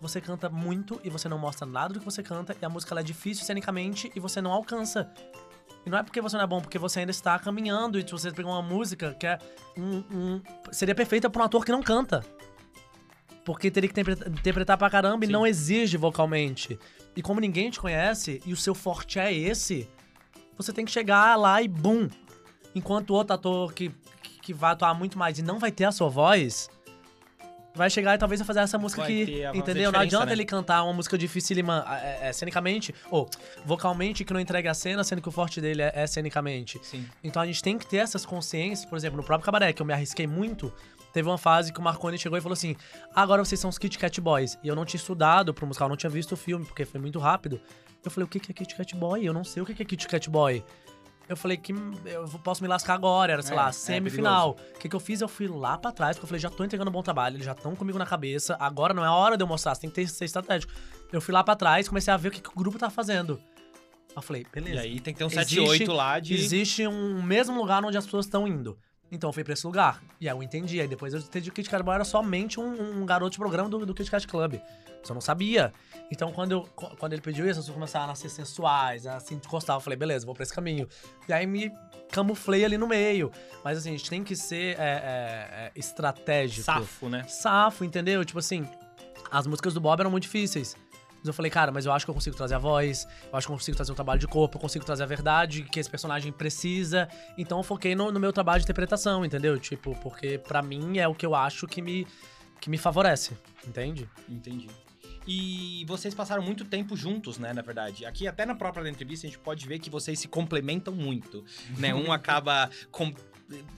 Você 0.00 0.20
canta 0.20 0.48
muito 0.48 1.00
e 1.02 1.10
você 1.10 1.28
não 1.28 1.38
mostra 1.38 1.66
nada 1.66 1.94
do 1.94 1.98
que 2.00 2.04
você 2.04 2.22
canta, 2.22 2.56
e 2.60 2.64
a 2.64 2.68
música 2.68 2.98
é 2.98 3.02
difícil 3.02 3.44
cenicamente 3.44 4.12
e 4.14 4.20
você 4.20 4.40
não 4.40 4.52
alcança. 4.52 5.10
E 5.84 5.90
não 5.90 5.98
é 5.98 6.02
porque 6.02 6.20
você 6.20 6.36
não 6.36 6.44
é 6.44 6.46
bom, 6.46 6.60
porque 6.60 6.78
você 6.78 7.00
ainda 7.00 7.10
está 7.10 7.38
caminhando 7.38 7.98
e 7.98 8.02
se 8.02 8.12
você 8.12 8.30
pegar 8.30 8.48
uma 8.48 8.62
música 8.62 9.14
que 9.18 9.26
é 9.26 9.38
um, 9.76 9.96
um- 10.12 10.42
seria 10.70 10.94
perfeita 10.94 11.28
pra 11.28 11.42
um 11.42 11.44
ator 11.46 11.64
que 11.64 11.72
não 11.72 11.82
canta. 11.82 12.24
Porque 13.44 13.70
teria 13.70 13.88
que 13.88 13.92
interpreta- 13.92 14.28
interpretar 14.28 14.76
pra 14.76 14.90
caramba 14.90 15.24
e 15.24 15.26
Sim. 15.28 15.32
não 15.32 15.46
exige 15.46 15.96
vocalmente. 15.96 16.78
E 17.16 17.22
como 17.22 17.40
ninguém 17.40 17.70
te 17.70 17.80
conhece 17.80 18.40
e 18.44 18.52
o 18.52 18.56
seu 18.56 18.74
forte 18.74 19.18
é 19.18 19.32
esse, 19.32 19.88
você 20.56 20.72
tem 20.72 20.84
que 20.84 20.90
chegar 20.90 21.34
lá 21.36 21.60
e 21.62 21.66
bum. 21.68 22.08
Enquanto 22.74 23.10
o 23.10 23.14
outro 23.14 23.34
ator 23.34 23.72
que, 23.72 23.88
que 24.22 24.38
que 24.48 24.54
vai 24.54 24.72
atuar 24.72 24.94
muito 24.94 25.18
mais 25.18 25.38
e 25.38 25.42
não 25.42 25.58
vai 25.58 25.70
ter 25.70 25.84
a 25.84 25.92
sua 25.92 26.08
voz, 26.08 26.70
vai 27.74 27.88
chegar 27.88 28.14
e 28.14 28.18
talvez 28.18 28.40
vai 28.40 28.46
fazer 28.46 28.60
essa 28.60 28.78
música 28.78 29.02
Vai 29.02 29.10
fazer 29.10 29.50
Entendeu? 29.54 29.92
Não 29.92 30.00
adianta 30.00 30.26
né? 30.26 30.32
ele 30.32 30.44
cantar 30.44 30.82
uma 30.82 30.92
música 30.92 31.16
dificílima 31.16 31.84
é, 32.02 32.28
é, 32.28 32.32
cenicamente, 32.32 32.94
ou 33.10 33.28
vocalmente 33.64 34.24
que 34.24 34.32
não 34.32 34.40
entregue 34.40 34.68
a 34.68 34.74
cena, 34.74 35.04
sendo 35.04 35.22
que 35.22 35.28
o 35.28 35.32
forte 35.32 35.60
dele 35.60 35.82
é, 35.82 35.92
é 35.94 36.06
cenicamente. 36.06 36.80
Sim. 36.82 37.06
Então 37.22 37.40
a 37.40 37.46
gente 37.46 37.62
tem 37.62 37.78
que 37.78 37.86
ter 37.86 37.98
essas 37.98 38.26
consciências, 38.26 38.88
por 38.88 38.96
exemplo, 38.96 39.16
no 39.16 39.24
próprio 39.24 39.44
cabaré, 39.44 39.72
que 39.72 39.80
eu 39.80 39.86
me 39.86 39.92
arrisquei 39.92 40.26
muito. 40.26 40.72
Teve 41.12 41.28
uma 41.28 41.38
fase 41.38 41.72
que 41.72 41.80
o 41.80 41.82
Marconi 41.82 42.18
chegou 42.18 42.38
e 42.38 42.40
falou 42.40 42.54
assim: 42.54 42.76
agora 43.14 43.44
vocês 43.44 43.60
são 43.60 43.70
os 43.70 43.78
Kit 43.78 43.98
Kat 43.98 44.20
Boys. 44.20 44.58
E 44.62 44.68
eu 44.68 44.76
não 44.76 44.84
tinha 44.84 44.98
estudado 44.98 45.54
pro 45.54 45.66
musical, 45.66 45.88
não 45.88 45.96
tinha 45.96 46.10
visto 46.10 46.32
o 46.32 46.36
filme, 46.36 46.64
porque 46.64 46.84
foi 46.84 47.00
muito 47.00 47.18
rápido. 47.18 47.60
Eu 48.04 48.10
falei: 48.10 48.26
o 48.26 48.28
que 48.28 48.38
que 48.38 48.50
é 48.50 48.54
Kit 48.54 48.74
Kat 48.74 48.94
Boy? 48.94 49.24
Eu 49.24 49.32
não 49.32 49.44
sei 49.44 49.62
o 49.62 49.66
que 49.66 49.74
que 49.74 49.82
é 49.82 49.86
Kit 49.86 50.06
Kat 50.06 50.28
Boy. 50.28 50.64
Eu 51.28 51.36
falei 51.36 51.56
que 51.58 51.72
eu 52.06 52.26
posso 52.42 52.62
me 52.62 52.68
lascar 52.68 52.94
agora, 52.94 53.32
era, 53.34 53.42
sei 53.42 53.52
É, 53.52 53.56
lá, 53.56 53.68
é 53.68 53.72
semifinal. 53.72 54.56
O 54.74 54.78
que, 54.78 54.88
que 54.88 54.96
eu 54.96 55.00
fiz? 55.00 55.20
Eu 55.20 55.28
fui 55.28 55.46
lá 55.46 55.76
pra 55.76 55.92
trás, 55.92 56.16
porque 56.16 56.24
eu 56.24 56.28
falei, 56.28 56.40
já 56.40 56.48
tô 56.48 56.64
entregando 56.64 56.88
um 56.90 56.92
bom 56.92 57.02
trabalho, 57.02 57.36
eles 57.36 57.44
já 57.44 57.52
estão 57.52 57.76
comigo 57.76 57.98
na 57.98 58.06
cabeça, 58.06 58.56
agora 58.58 58.94
não 58.94 59.04
é 59.04 59.08
a 59.08 59.12
hora 59.12 59.36
de 59.36 59.42
eu 59.42 59.46
mostrar, 59.46 59.74
você 59.74 59.82
tem 59.82 59.90
que 59.90 59.96
ter, 59.96 60.08
ser 60.08 60.24
estratégico. 60.24 60.72
Eu 61.12 61.20
fui 61.20 61.32
lá 61.34 61.44
pra 61.44 61.54
trás, 61.54 61.86
comecei 61.88 62.12
a 62.12 62.16
ver 62.16 62.28
o 62.28 62.30
que, 62.30 62.40
que 62.40 62.48
o 62.48 62.54
grupo 62.54 62.78
tá 62.78 62.88
fazendo. 62.88 63.40
Eu 64.16 64.22
falei, 64.22 64.44
beleza. 64.52 64.76
E 64.76 64.78
aí 64.78 65.00
tem 65.00 65.12
que 65.12 65.18
ter 65.18 65.24
um 65.24 65.28
Existe- 65.28 65.54
7, 65.56 65.68
8 65.68 65.92
lá 65.92 66.18
de. 66.18 66.34
Existe 66.34 66.86
um 66.86 67.22
mesmo 67.22 67.56
lugar 67.60 67.84
onde 67.84 67.96
as 67.96 68.04
pessoas 68.04 68.24
estão 68.24 68.48
indo. 68.48 68.78
Então 69.10 69.28
eu 69.30 69.32
fui 69.32 69.42
pra 69.44 69.52
esse 69.54 69.66
lugar. 69.66 70.02
E 70.20 70.28
aí 70.28 70.34
eu 70.36 70.42
entendi. 70.42 70.80
Aí 70.80 70.86
depois 70.88 71.14
eu 71.14 71.20
entendi 71.20 71.46
que 71.50 71.50
o 71.50 71.54
Kit 71.54 71.70
Kat 71.70 71.82
Boy 71.82 71.94
era 71.94 72.04
somente 72.04 72.60
um, 72.60 73.00
um 73.02 73.06
garoto 73.06 73.32
de 73.32 73.38
programa 73.38 73.68
do, 73.68 73.84
do 73.86 73.94
Kit 73.94 74.10
Kat 74.10 74.26
Club. 74.26 74.54
Eu 75.08 75.14
não 75.14 75.20
sabia. 75.20 75.72
Então 76.10 76.30
quando, 76.32 76.52
eu, 76.52 76.62
qu- 76.76 76.94
quando 76.98 77.12
ele 77.14 77.22
pediu 77.22 77.44
isso, 77.46 77.52
as 77.60 77.64
pessoas 77.64 77.74
começaram 77.74 78.04
a 78.04 78.08
nascer 78.08 78.28
sensuais, 78.28 79.06
a 79.06 79.18
se 79.20 79.32
encostar. 79.34 79.76
Eu 79.76 79.80
falei, 79.80 79.96
beleza, 79.96 80.26
vou 80.26 80.34
pra 80.34 80.42
esse 80.42 80.52
caminho. 80.52 80.86
E 81.28 81.32
aí 81.32 81.46
me 81.46 81.72
camuflei 82.10 82.64
ali 82.64 82.76
no 82.76 82.86
meio. 82.86 83.30
Mas 83.64 83.78
assim, 83.78 83.90
a 83.90 83.92
gente 83.96 84.10
tem 84.10 84.22
que 84.22 84.36
ser 84.36 84.76
é, 84.78 84.82
é, 84.82 85.64
é, 85.66 85.72
estratégico. 85.74 86.64
Safo, 86.64 87.08
né? 87.08 87.24
Safo, 87.28 87.84
entendeu? 87.84 88.22
Tipo 88.24 88.38
assim, 88.40 88.68
as 89.30 89.46
músicas 89.46 89.72
do 89.72 89.80
Bob 89.80 90.00
eram 90.00 90.10
muito 90.10 90.24
difíceis. 90.24 90.76
Mas 91.18 91.26
eu 91.26 91.32
falei, 91.32 91.50
cara, 91.50 91.72
mas 91.72 91.84
eu 91.84 91.92
acho 91.92 92.06
que 92.06 92.10
eu 92.10 92.14
consigo 92.14 92.36
trazer 92.36 92.54
a 92.54 92.58
voz, 92.58 93.06
eu 93.30 93.36
acho 93.36 93.46
que 93.46 93.52
eu 93.52 93.56
consigo 93.56 93.76
trazer 93.76 93.90
um 93.92 93.94
trabalho 93.94 94.20
de 94.20 94.26
corpo, 94.28 94.56
eu 94.56 94.60
consigo 94.60 94.84
trazer 94.84 95.02
a 95.02 95.06
verdade 95.06 95.62
que 95.64 95.80
esse 95.80 95.90
personagem 95.90 96.30
precisa. 96.32 97.08
Então 97.36 97.58
eu 97.58 97.64
foquei 97.64 97.94
no, 97.94 98.12
no 98.12 98.20
meu 98.20 98.32
trabalho 98.32 98.60
de 98.60 98.64
interpretação, 98.64 99.24
entendeu? 99.24 99.58
Tipo, 99.58 99.96
porque 100.00 100.38
pra 100.38 100.62
mim 100.62 100.98
é 100.98 101.08
o 101.08 101.14
que 101.14 101.26
eu 101.26 101.34
acho 101.34 101.66
que 101.66 101.82
me, 101.82 102.06
que 102.60 102.70
me 102.70 102.78
favorece, 102.78 103.36
entende? 103.66 104.08
Entendi. 104.28 104.68
E 105.26 105.84
vocês 105.86 106.14
passaram 106.14 106.42
muito 106.42 106.64
tempo 106.64 106.96
juntos, 106.96 107.36
né, 107.36 107.52
na 107.52 107.60
verdade. 107.60 108.06
Aqui, 108.06 108.26
até 108.26 108.46
na 108.46 108.54
própria 108.54 108.88
entrevista, 108.88 109.26
a 109.26 109.30
gente 109.30 109.38
pode 109.38 109.66
ver 109.66 109.78
que 109.78 109.90
vocês 109.90 110.18
se 110.18 110.26
complementam 110.28 110.94
muito, 110.94 111.44
né? 111.76 111.94
Um 111.94 112.10
acaba 112.10 112.70
com- 112.90 113.12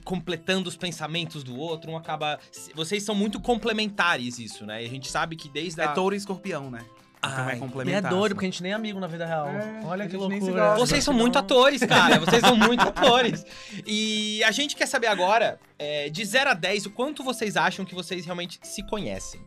completando 0.05 0.69
os 0.69 0.77
pensamentos 0.77 1.43
do 1.43 1.57
outro, 1.57 1.91
um 1.91 1.97
acaba... 1.97 2.39
Vocês 2.73 3.03
são 3.03 3.13
muito 3.13 3.37
complementares, 3.39 4.39
isso, 4.39 4.65
né? 4.65 4.83
E 4.83 4.85
a 4.85 4.89
gente 4.89 5.09
sabe 5.11 5.35
que 5.35 5.49
desde 5.49 5.81
É 5.81 5.85
a... 5.85 5.91
touro 5.91 6.15
e 6.15 6.17
escorpião, 6.17 6.71
né? 6.71 6.85
Então 7.23 7.45
Ai, 7.45 7.53
é 7.53 7.55
E 7.55 7.59
complementar. 7.59 8.05
é 8.05 8.09
doido, 8.09 8.23
assim. 8.25 8.33
porque 8.33 8.45
a 8.47 8.49
gente 8.49 8.63
nem 8.63 8.71
é 8.71 8.75
amigo 8.75 8.99
na 8.99 9.05
vida 9.07 9.25
real. 9.27 9.47
É, 9.47 9.81
Olha 9.85 10.07
que 10.07 10.17
loucura. 10.17 10.73
Vocês 10.75 11.03
são 11.03 11.13
muito 11.13 11.37
atores, 11.37 11.81
cara. 11.85 12.19
Vocês 12.19 12.41
são 12.41 12.55
muito 12.55 12.81
atores. 12.81 13.45
E 13.85 14.43
a 14.43 14.51
gente 14.51 14.75
quer 14.75 14.87
saber 14.87 15.07
agora, 15.07 15.59
é, 15.77 16.09
de 16.09 16.25
0 16.25 16.49
a 16.49 16.53
10, 16.55 16.87
o 16.87 16.89
quanto 16.89 17.23
vocês 17.23 17.55
acham 17.55 17.85
que 17.85 17.93
vocês 17.93 18.25
realmente 18.25 18.59
se 18.63 18.81
conhecem. 18.87 19.39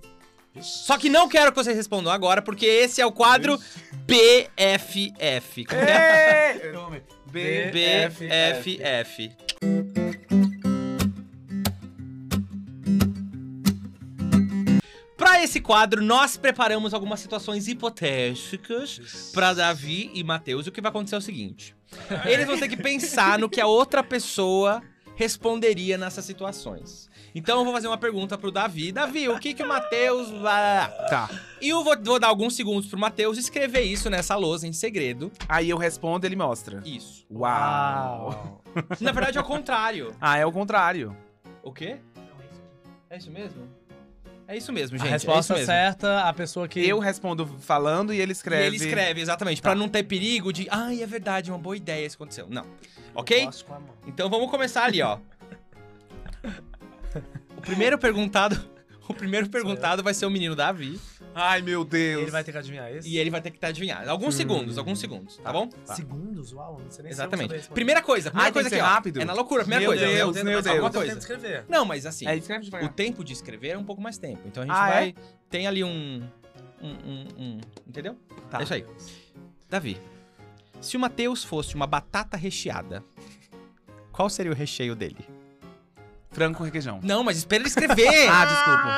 Só 0.61 0.97
que 0.97 1.09
não 1.11 1.29
quero 1.29 1.51
que 1.51 1.57
vocês 1.59 1.77
respondam 1.77 2.12
agora, 2.12 2.41
porque 2.41 2.64
esse 2.64 3.01
é 3.01 3.07
o 3.07 3.11
quadro 3.11 3.59
BFF. 4.07 5.64
Como 5.64 5.81
é? 5.81 6.55
É! 7.35 8.12
BFF. 8.14 9.33
Esse 15.45 15.61
quadro, 15.61 16.03
nós 16.03 16.36
preparamos 16.36 16.92
algumas 16.92 17.20
situações 17.20 17.68
hipotéticas 17.68 19.30
pra 19.32 19.55
Davi 19.55 20.11
e 20.14 20.24
Matheus. 20.24 20.66
O 20.66 20.72
que 20.72 20.80
vai 20.80 20.90
acontecer 20.90 21.14
é 21.14 21.18
o 21.18 21.22
seguinte: 21.22 21.76
eles 22.24 22.47
vão 22.47 22.59
ter 22.59 22.68
que 22.68 22.76
pensar 22.76 23.38
no 23.38 23.49
que 23.49 23.61
a 23.61 23.66
outra 23.66 24.03
pessoa 24.03 24.82
responderia 25.14 25.97
nessas 25.97 26.24
situações. 26.24 27.09
Então 27.34 27.59
eu 27.59 27.64
vou 27.64 27.74
fazer 27.74 27.88
uma 27.88 27.99
pergunta 27.99 28.38
pro 28.38 28.51
Davi. 28.51 28.92
Davi, 28.92 29.28
o 29.28 29.38
que 29.38 29.55
que 29.55 29.62
o 29.62 29.68
Matheus 29.68 30.30
vai. 30.30 30.88
Tá. 31.09 31.28
E 31.61 31.68
eu 31.68 31.82
vou, 31.82 31.97
vou 32.01 32.18
dar 32.18 32.28
alguns 32.28 32.55
segundos 32.55 32.86
pro 32.86 32.99
Matheus 32.99 33.36
escrever 33.36 33.82
isso 33.82 34.09
nessa 34.09 34.36
lousa 34.36 34.66
em 34.66 34.72
segredo. 34.72 35.32
Aí 35.49 35.68
eu 35.68 35.76
respondo, 35.76 36.26
ele 36.26 36.36
mostra. 36.36 36.80
Isso. 36.84 37.26
Uau. 37.30 38.62
Na 39.01 39.12
verdade 39.12 39.36
é 39.36 39.40
o 39.40 39.45
contrário. 39.45 40.14
Ah, 40.20 40.38
é 40.38 40.47
o 40.47 40.53
contrário. 40.53 41.16
O 41.62 41.72
quê? 41.72 41.99
É 43.11 43.16
isso 43.16 43.30
mesmo? 43.30 43.68
É 44.47 44.57
isso 44.57 44.72
mesmo, 44.72 44.99
gente. 44.99 45.07
a 45.09 45.11
resposta 45.11 45.55
é 45.55 45.62
isso 45.62 45.70
mesmo. 45.70 45.84
certa, 45.84 46.20
a 46.20 46.32
pessoa 46.32 46.68
que. 46.68 46.86
Eu 46.86 46.99
respondo 46.99 47.47
falando 47.61 48.12
e 48.12 48.20
ele 48.20 48.30
E 48.30 48.32
escreve. 48.32 48.66
ele 48.66 48.76
escreve, 48.76 49.20
exatamente, 49.20 49.62
pra 49.62 49.74
não 49.74 49.88
ter 49.88 50.03
perigo 50.03 50.53
de, 50.53 50.66
ai, 50.70 51.03
é 51.03 51.07
verdade, 51.07 51.51
uma 51.51 51.59
boa 51.59 51.76
ideia 51.76 52.05
isso 52.07 52.16
aconteceu. 52.16 52.47
Não. 52.51 52.66
Ok? 53.14 53.45
Posso 53.47 53.64
com 53.64 53.74
a 53.74 53.80
mão. 53.80 53.90
Então 54.07 54.28
vamos 54.28 54.51
começar 54.51 54.84
ali, 54.84 55.01
ó. 55.03 55.18
O 57.57 57.61
primeiro 57.64 57.97
perguntado, 57.99 58.61
o 59.09 59.14
primeiro 59.14 59.48
perguntado 59.48 60.02
vai 60.02 60.14
ser 60.14 60.26
o 60.26 60.30
menino 60.30 60.55
Davi 60.57 60.98
Ai, 61.34 61.61
meu 61.62 61.84
Deus. 61.84 62.22
Ele 62.22 62.30
vai 62.30 62.44
ter 62.44 62.52
que 62.52 62.59
adivinhar 62.59 62.92
isso? 62.94 63.09
e 63.09 63.18
ele 63.18 63.28
vai 63.28 63.40
ter 63.40 63.50
que 63.50 63.57
estar 63.57 63.66
adivinhando. 63.68 64.09
Alguns 64.09 64.36
segundos, 64.36 64.78
alguns 64.78 65.00
segundos, 65.00 65.36
tá 65.38 65.52
bom? 65.52 65.66
Tá. 65.66 65.94
Segundos? 65.96 66.52
Uau, 66.52 66.80
não 66.80 66.90
sei 66.90 67.02
nem 67.02 67.12
se 67.12 67.16
Exatamente. 67.16 67.48
saber 67.48 67.57
responder. 67.59 67.74
Primeira 67.74 68.02
coisa, 68.02 68.30
primeira 68.30 68.52
tem 68.52 68.62
coisa 68.62 68.68
que 68.70 68.74
aqui, 68.76 68.84
ó. 68.84 68.86
rápido? 68.94 69.20
É 69.20 69.24
na 69.24 69.32
loucura, 69.32 69.62
primeira 69.62 69.80
Meu 69.82 69.90
coisa. 69.90 70.07
Deus, 70.07 70.18
Eu 70.20 70.32
tento- 70.32 70.44
meu 70.44 70.62
Deus. 70.62 70.66
alguma 70.66 70.90
coisa 70.90 70.98
coisa. 70.98 71.12
tento 71.12 71.20
escrever. 71.22 71.64
Não, 71.68 71.84
mas 71.84 72.07
assim, 72.07 72.26
É, 72.26 72.36
o 72.84 72.88
tempo 72.88 73.24
de 73.24 73.32
escrever 73.32 73.70
é 73.70 73.78
um 73.78 73.84
pouco 73.84 74.00
mais 74.00 74.16
tempo. 74.16 74.42
Então 74.46 74.62
a 74.62 74.66
gente 74.66 74.74
Ah, 74.76 74.88
é? 74.88 74.92
vai. 74.92 75.14
Tem 75.50 75.66
ali 75.66 75.82
um. 75.82 76.22
Um. 76.80 76.88
um, 76.90 77.26
um- 77.38 77.61
entendeu? 77.88 78.16
Tá. 78.50 78.61
É 78.61 78.62
isso 78.62 78.74
aí. 78.74 78.86
Davi, 79.68 79.98
se 80.80 80.96
o 80.96 81.00
Matheus 81.00 81.42
fosse 81.42 81.74
uma 81.74 81.86
batata 81.86 82.36
recheada, 82.36 83.02
qual 84.12 84.30
seria 84.30 84.52
o 84.52 84.55
recheio 84.55 84.94
dele? 84.94 85.26
Frango 86.35 86.59
com 86.59 86.64
requeijão. 86.64 86.99
Não, 87.03 87.22
mas 87.24 87.37
espera 87.39 87.62
ele 87.62 87.68
escrever! 87.68 88.28
Ah, 88.28 88.45
desculpa. 88.45 88.89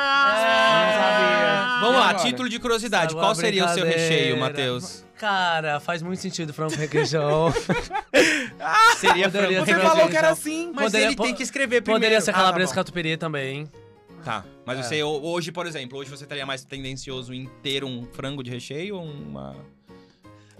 É. 0.41 0.87
Não 0.87 1.03
sabia. 1.03 1.80
Vamos 1.80 1.97
E 1.97 1.99
lá, 2.01 2.09
agora? 2.11 2.24
título 2.24 2.49
de 2.49 2.59
curiosidade. 2.59 3.11
Agora 3.12 3.26
Qual 3.26 3.34
seria 3.34 3.64
o 3.66 3.68
seu 3.68 3.84
recheio, 3.84 4.39
Matheus? 4.41 5.05
Cara, 5.18 5.78
faz 5.80 6.03
muito 6.03 6.20
sentido 6.20 6.53
frango 6.53 6.72
com 6.74 6.78
requeijão. 6.80 7.53
Seria 8.99 9.30
Poderia 9.30 9.64
frango 9.64 9.80
Você 9.80 9.89
falou 9.89 10.09
que 10.09 10.16
era 10.16 10.30
assim. 10.30 10.72
Mas 10.74 10.87
Poderia- 10.87 11.07
ele 11.09 11.16
tem 11.16 11.34
que 11.34 11.43
escrever 11.43 11.80
primeiro. 11.82 12.01
Poderia 12.03 12.20
ser 12.20 12.30
Ah, 12.30 12.34
tá 12.34 12.39
calabresa 12.41 12.74
catupiry 12.74 13.16
também. 13.16 13.70
Tá, 14.24 14.45
mas 14.64 14.78
É. 14.78 14.82
você 14.82 15.03
ho- 15.03 15.22
hoje, 15.22 15.53
por 15.53 15.66
exemplo, 15.66 15.99
hoje 15.99 16.11
você 16.11 16.24
estaria 16.24 16.45
mais 16.45 16.64
tendencioso 16.64 17.32
em 17.32 17.47
ter 17.62 17.84
um 17.84 18.05
frango 18.12 18.43
de 18.43 18.51
recheio 18.51 18.97
ou 18.97 19.05
uma... 19.05 19.55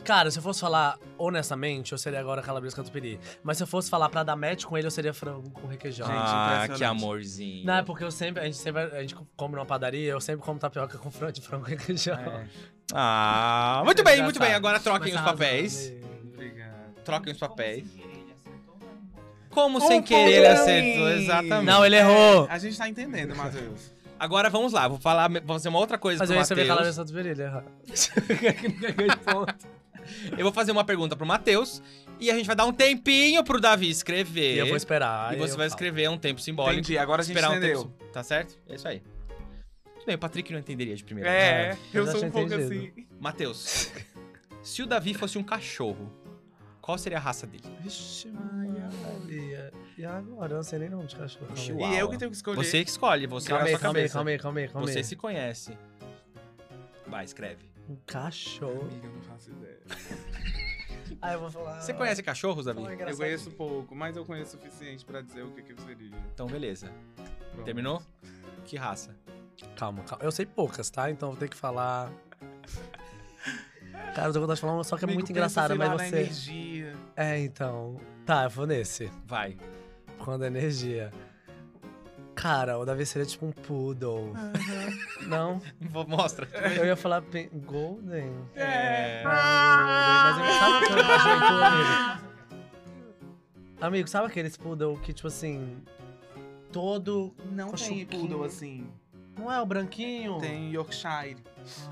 Cara, 0.07 0.31
se 0.31 0.39
eu 0.39 0.43
fosse 0.43 0.61
falar 0.61 0.99
honestamente, 1.19 1.93
eu 1.93 1.99
seria 1.99 2.21
agora 2.21 2.41
calabresa 2.41 2.77
catupiry. 2.77 3.19
Mas 3.43 3.57
se 3.57 3.63
eu 3.65 3.67
fosse 3.67 3.91
falar 3.91 4.09
pra 4.09 4.23
dar 4.23 4.37
match 4.37 4.65
com 4.65 4.79
ele, 4.79 4.87
eu 4.87 4.91
seria 4.91 5.13
frango 5.13 5.51
com 5.51 5.67
requeijão. 5.67 6.07
Gente, 6.07 6.17
ah, 6.17 6.69
que 6.77 6.85
amorzinho. 6.85 7.67
Não, 7.67 7.75
é 7.75 7.83
porque 7.83 8.05
eu 8.05 8.11
sempre, 8.11 8.41
a 8.43 8.45
gente 8.45 8.57
sempre, 8.57 8.83
a 8.83 9.01
gente 9.01 9.17
come 9.37 9.55
numa 9.57 9.67
padaria, 9.67 10.13
eu 10.13 10.21
sempre 10.21 10.45
como 10.45 10.59
tapioca 10.59 10.97
com 10.97 11.11
frango 11.11 11.33
de 11.33 11.41
frango 11.41 11.65
com 11.65 11.71
requeijão. 11.71 12.15
É. 12.15 12.47
Ah, 12.95 13.83
muito 13.85 14.05
bem, 14.05 14.23
muito 14.23 14.39
bem. 14.39 14.55
Agora 14.55 14.79
troquem 14.79 15.13
Mas 15.13 15.21
os 15.21 15.29
papéis. 15.29 15.93
Obrigado. 16.33 16.95
Troquem 17.05 17.33
os 17.33 17.39
papéis. 17.39 17.87
Como 19.51 19.81
sem 19.81 20.03
querer 20.03 20.35
ele 20.35 20.47
acertou, 20.47 21.09
exatamente. 21.09 21.65
Não, 21.65 21.85
ele 21.85 21.97
errou. 21.97 22.47
A 22.49 22.59
gente 22.59 22.77
tá 22.77 22.89
entendendo, 22.89 23.35
Matheus. 23.35 23.97
Agora 24.19 24.49
vamos 24.49 24.73
lá, 24.73 24.89
vou 24.89 24.99
falar, 24.99 25.29
vou 25.29 25.57
fazer 25.57 25.69
uma 25.69 25.79
outra 25.79 25.99
coisa 25.99 26.19
Mas 26.19 26.29
pro 26.29 26.37
eu 26.37 26.41
ia 26.41 26.45
saber 26.45 26.63
Matheus. 26.63 26.77
calabresa 26.77 27.03
catupiry, 27.03 27.29
ele 27.31 27.43
errou. 27.43 27.63
Não 28.81 28.93
ganhei 28.95 29.17
ponto. 29.17 29.76
Eu 30.33 30.45
vou 30.45 30.53
fazer 30.53 30.73
uma 30.73 30.85
pergunta 30.85 31.15
pro 31.17 31.27
Matheus 31.27 31.83
e 32.21 32.31
a 32.31 32.35
gente 32.35 32.47
vai 32.47 32.57
dar 32.57 32.65
um 32.67 32.73
tempinho 32.73 33.43
pro 33.45 33.61
Davi 33.61 33.89
escrever. 33.91 34.55
E 34.57 34.59
eu 34.59 34.67
vou 34.67 34.77
esperar. 34.77 35.35
E 35.35 35.37
você 35.37 35.49
vai 35.57 35.69
falo. 35.69 35.77
escrever 35.77 36.09
um 36.11 36.19
tempo 36.19 36.41
simbólico. 36.41 36.81
Entendi, 36.81 36.99
agora 36.99 37.23
a 37.23 37.25
gente 37.25 37.35
esperar 37.37 37.53
um 37.53 37.57
entendeu. 37.59 37.83
tempo. 37.85 38.05
Tá 38.13 38.23
certo? 38.23 38.59
É 38.69 38.75
isso 38.75 38.87
aí. 38.89 39.03
Tudo 39.95 40.07
bem, 40.07 40.15
o 40.15 40.19
Patrick 40.19 40.53
não 40.53 40.61
entenderia 40.61 40.95
de 40.97 41.05
primeira. 41.05 41.31
É, 41.31 41.71
É, 41.71 41.79
eu 41.93 42.05
eu 42.07 42.13
sou 42.13 42.25
um 42.25 42.31
pouco 42.31 42.53
entendido. 42.53 42.75
assim. 42.75 43.07
Matheus, 43.21 43.91
se 44.63 44.83
o 44.83 44.87
Davi 44.87 45.15
fosse 45.15 45.37
um 45.39 45.43
cachorro, 45.43 46.13
qual 46.81 46.97
seria 46.97 47.19
a 47.19 47.21
raça 47.21 47.47
dele? 47.47 47.65
Vixe, 47.81 48.29
Maria. 48.29 49.73
E 49.99 50.05
agora? 50.05 50.53
Eu 50.53 50.57
não 50.57 50.63
sei 50.63 50.79
nem 50.79 50.89
nome 50.91 51.07
de 51.07 51.17
cachorro. 51.17 51.57
Chihuahua. 51.57 51.95
E 51.95 51.99
eu 51.99 52.09
que 52.09 52.19
tenho 52.19 52.31
que 52.31 52.37
escolher. 52.37 52.57
Você 52.65 52.85
que 52.85 52.91
escolhe, 52.91 53.27
você 53.27 53.49
Calma 53.49 53.65
na 53.65 53.69
aí, 53.69 53.73
sua 53.73 53.81
calma 53.81 53.99
aí, 53.99 54.03
cabeça. 54.03 54.15
calma 54.15 54.31
aí, 54.31 54.39
calma 54.39 54.61
aí, 54.61 54.69
calma 54.69 54.87
Você 54.87 54.99
aí. 54.99 55.05
se 55.05 55.17
conhece. 55.17 55.77
Vai, 57.07 57.25
escreve. 57.25 57.69
Um 57.89 57.97
cachorro. 58.07 58.83
Amiga, 58.83 59.07
eu 59.07 59.13
não 59.13 59.23
faço 59.23 59.51
ideia. 59.51 59.81
Ah, 61.23 61.33
eu 61.35 61.41
vou 61.41 61.51
falar. 61.51 61.81
Você 61.81 61.95
conhece 61.95 62.23
cachorros, 62.23 62.65
Davi? 62.65 62.81
Eu 62.83 63.17
conheço 63.17 63.51
pouco, 63.53 63.95
mas 63.95 64.17
eu 64.17 64.25
conheço 64.25 64.57
o 64.57 64.61
suficiente 64.61 65.05
pra 65.05 65.21
dizer 65.23 65.45
o 65.45 65.51
que, 65.53 65.63
que 65.63 65.73
eu 65.73 65.79
seria. 65.79 66.17
Então, 66.35 66.47
beleza. 66.47 66.91
Pronto. 67.53 67.65
Terminou? 67.65 68.03
Que 68.65 68.77
raça? 68.77 69.17
Calma, 69.77 70.03
calma. 70.03 70.25
Eu 70.25 70.33
sei 70.33 70.45
poucas, 70.45 70.91
tá? 70.91 71.11
Então 71.11 71.31
vou 71.31 71.39
ter 71.39 71.49
que 71.49 71.57
falar. 71.57 72.13
Cara, 74.15 74.29
eu 74.29 74.33
tô 74.33 74.41
vontade 74.41 74.57
de 74.57 74.61
falar 74.61 74.75
uma 74.75 74.85
só 74.85 74.97
que 74.97 75.05
é 75.05 75.07
Amigo, 75.07 75.21
muito 75.21 75.31
engraçada, 75.31 75.75
lá, 75.75 75.89
mas 75.97 76.09
você. 76.09 76.17
energia. 76.17 76.93
É, 77.15 77.39
então. 77.39 78.01
Tá, 78.25 78.45
eu 78.45 78.51
vou 78.51 78.67
nesse. 78.67 79.11
Vai. 79.25 79.57
Quando 80.19 80.43
a 80.43 80.47
energia. 80.49 81.13
Cara, 82.37 82.79
o 82.79 82.85
Davi 82.85 83.05
seria 83.07 83.27
tipo 83.27 83.47
um 83.47 83.51
poodle. 83.51 84.33
Não? 85.27 85.61
Vou- 85.81 86.07
Mostra. 86.07 86.47
Eu 86.77 86.85
ia 86.87 86.95
falar 86.95 87.23
golden. 87.65 88.31
É. 88.55 89.23
Mas 89.25 90.39
eu 90.39 90.45
sabe 90.61 90.87
que 90.87 90.93
eu 90.93 90.97
tu, 91.41 91.65
amigo? 91.65 92.27
Amigo, 93.81 94.09
sabe 94.09 94.27
aqueles 94.27 94.57
poodle 94.57 94.97
que, 95.01 95.13
tipo 95.13 95.29
assim. 95.29 95.79
Todo. 96.71 97.35
Não 97.51 97.73
tem 97.73 98.05
poodle 98.07 98.45
assim. 98.45 98.87
Não 99.39 99.51
é 99.53 99.61
o 99.61 99.67
branquinho? 99.67 100.39
Tem 100.39 100.71
Yorkshire. 100.73 101.37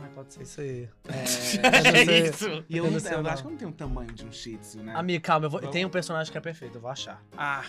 Ai, 0.01 0.09
pode 0.15 0.33
ser 0.33 0.43
isso 0.43 0.61
aí. 0.61 0.89
É 1.09 1.25
sei. 1.27 2.29
isso. 2.29 2.65
E 2.69 2.77
eu, 2.77 2.87
Eu 2.87 2.91
não, 2.91 2.99
eu 3.11 3.23
não. 3.23 3.31
acho 3.31 3.43
que 3.43 3.49
eu 3.49 3.51
não 3.51 3.59
tenho 3.59 3.71
o 3.71 3.75
tamanho 3.75 4.13
de 4.13 4.25
um 4.25 4.33
shih 4.33 4.57
tzu, 4.59 4.79
né? 4.83 4.95
Amigo, 4.95 5.23
calma, 5.25 5.47
eu 5.47 5.51
vou... 5.51 5.61
Tem 5.61 5.85
um 5.85 5.91
personagem 5.91 6.31
que 6.33 6.39
é 6.39 6.41
perfeito, 6.41 6.77
eu 6.79 6.81
vou 6.81 6.91
achar. 6.91 7.23
Ah, 7.37 7.65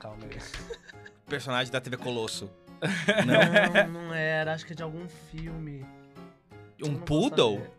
Calma 0.00 0.24
aí. 0.24 0.38
Personagem 1.30 1.72
da 1.72 1.80
TV 1.80 1.96
Colosso. 1.96 2.50
Não, 3.26 3.88
não 4.04 4.14
era, 4.14 4.54
acho 4.54 4.64
que 4.66 4.72
é 4.72 4.76
de 4.76 4.82
algum 4.82 5.06
filme. 5.30 5.84
Um 6.82 6.94
poodle? 6.96 7.56
saber. 7.58 7.70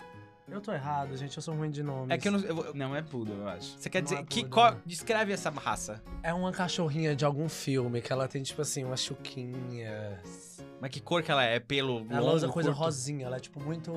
Eu 0.51 0.61
tô 0.61 0.71
errado, 0.73 1.15
gente, 1.17 1.35
eu 1.37 1.41
sou 1.41 1.55
ruim 1.55 1.71
de 1.71 1.81
nomes. 1.81 2.09
É 2.11 2.17
que 2.17 2.27
eu 2.27 2.31
não. 2.33 2.39
eu 2.41 2.53
vou- 2.55 2.73
não 2.75 2.95
é 2.95 3.01
poodle, 3.01 3.35
eu 3.37 3.47
acho. 3.47 3.77
você 3.79 3.89
quer 3.89 3.99
Não 3.99 4.03
dizer. 4.03 4.15
é 4.17 4.23
que, 4.23 4.41
poodle, 4.41 4.49
qual- 4.53 4.71
né? 4.73 4.81
descreve 4.85 5.31
essa 5.33 5.49
raça. 5.49 6.03
É 6.21 6.31
uma 6.33 6.51
cachorrinha 6.51 7.15
de 7.15 7.23
algum 7.25 7.47
filme 7.49 7.99
que 8.01 8.11
ela 8.13 8.27
tem, 8.27 8.43
tipo 8.43 8.61
assim, 8.61 8.83
umas 8.83 9.01
chuquinhas. 9.01 10.63
Mas 10.79 10.91
que 10.91 10.99
cor 10.99 11.23
que 11.23 11.31
ela 11.31 11.43
é? 11.43 11.59
Pelo. 11.59 12.05
Ela 12.09 12.19
longo, 12.21 12.35
usa 12.35 12.47
coisa 12.49 12.69
curto? 12.69 12.83
rosinha, 12.83 13.25
ela 13.25 13.37
é 13.37 13.39
tipo 13.39 13.59
muito. 13.63 13.91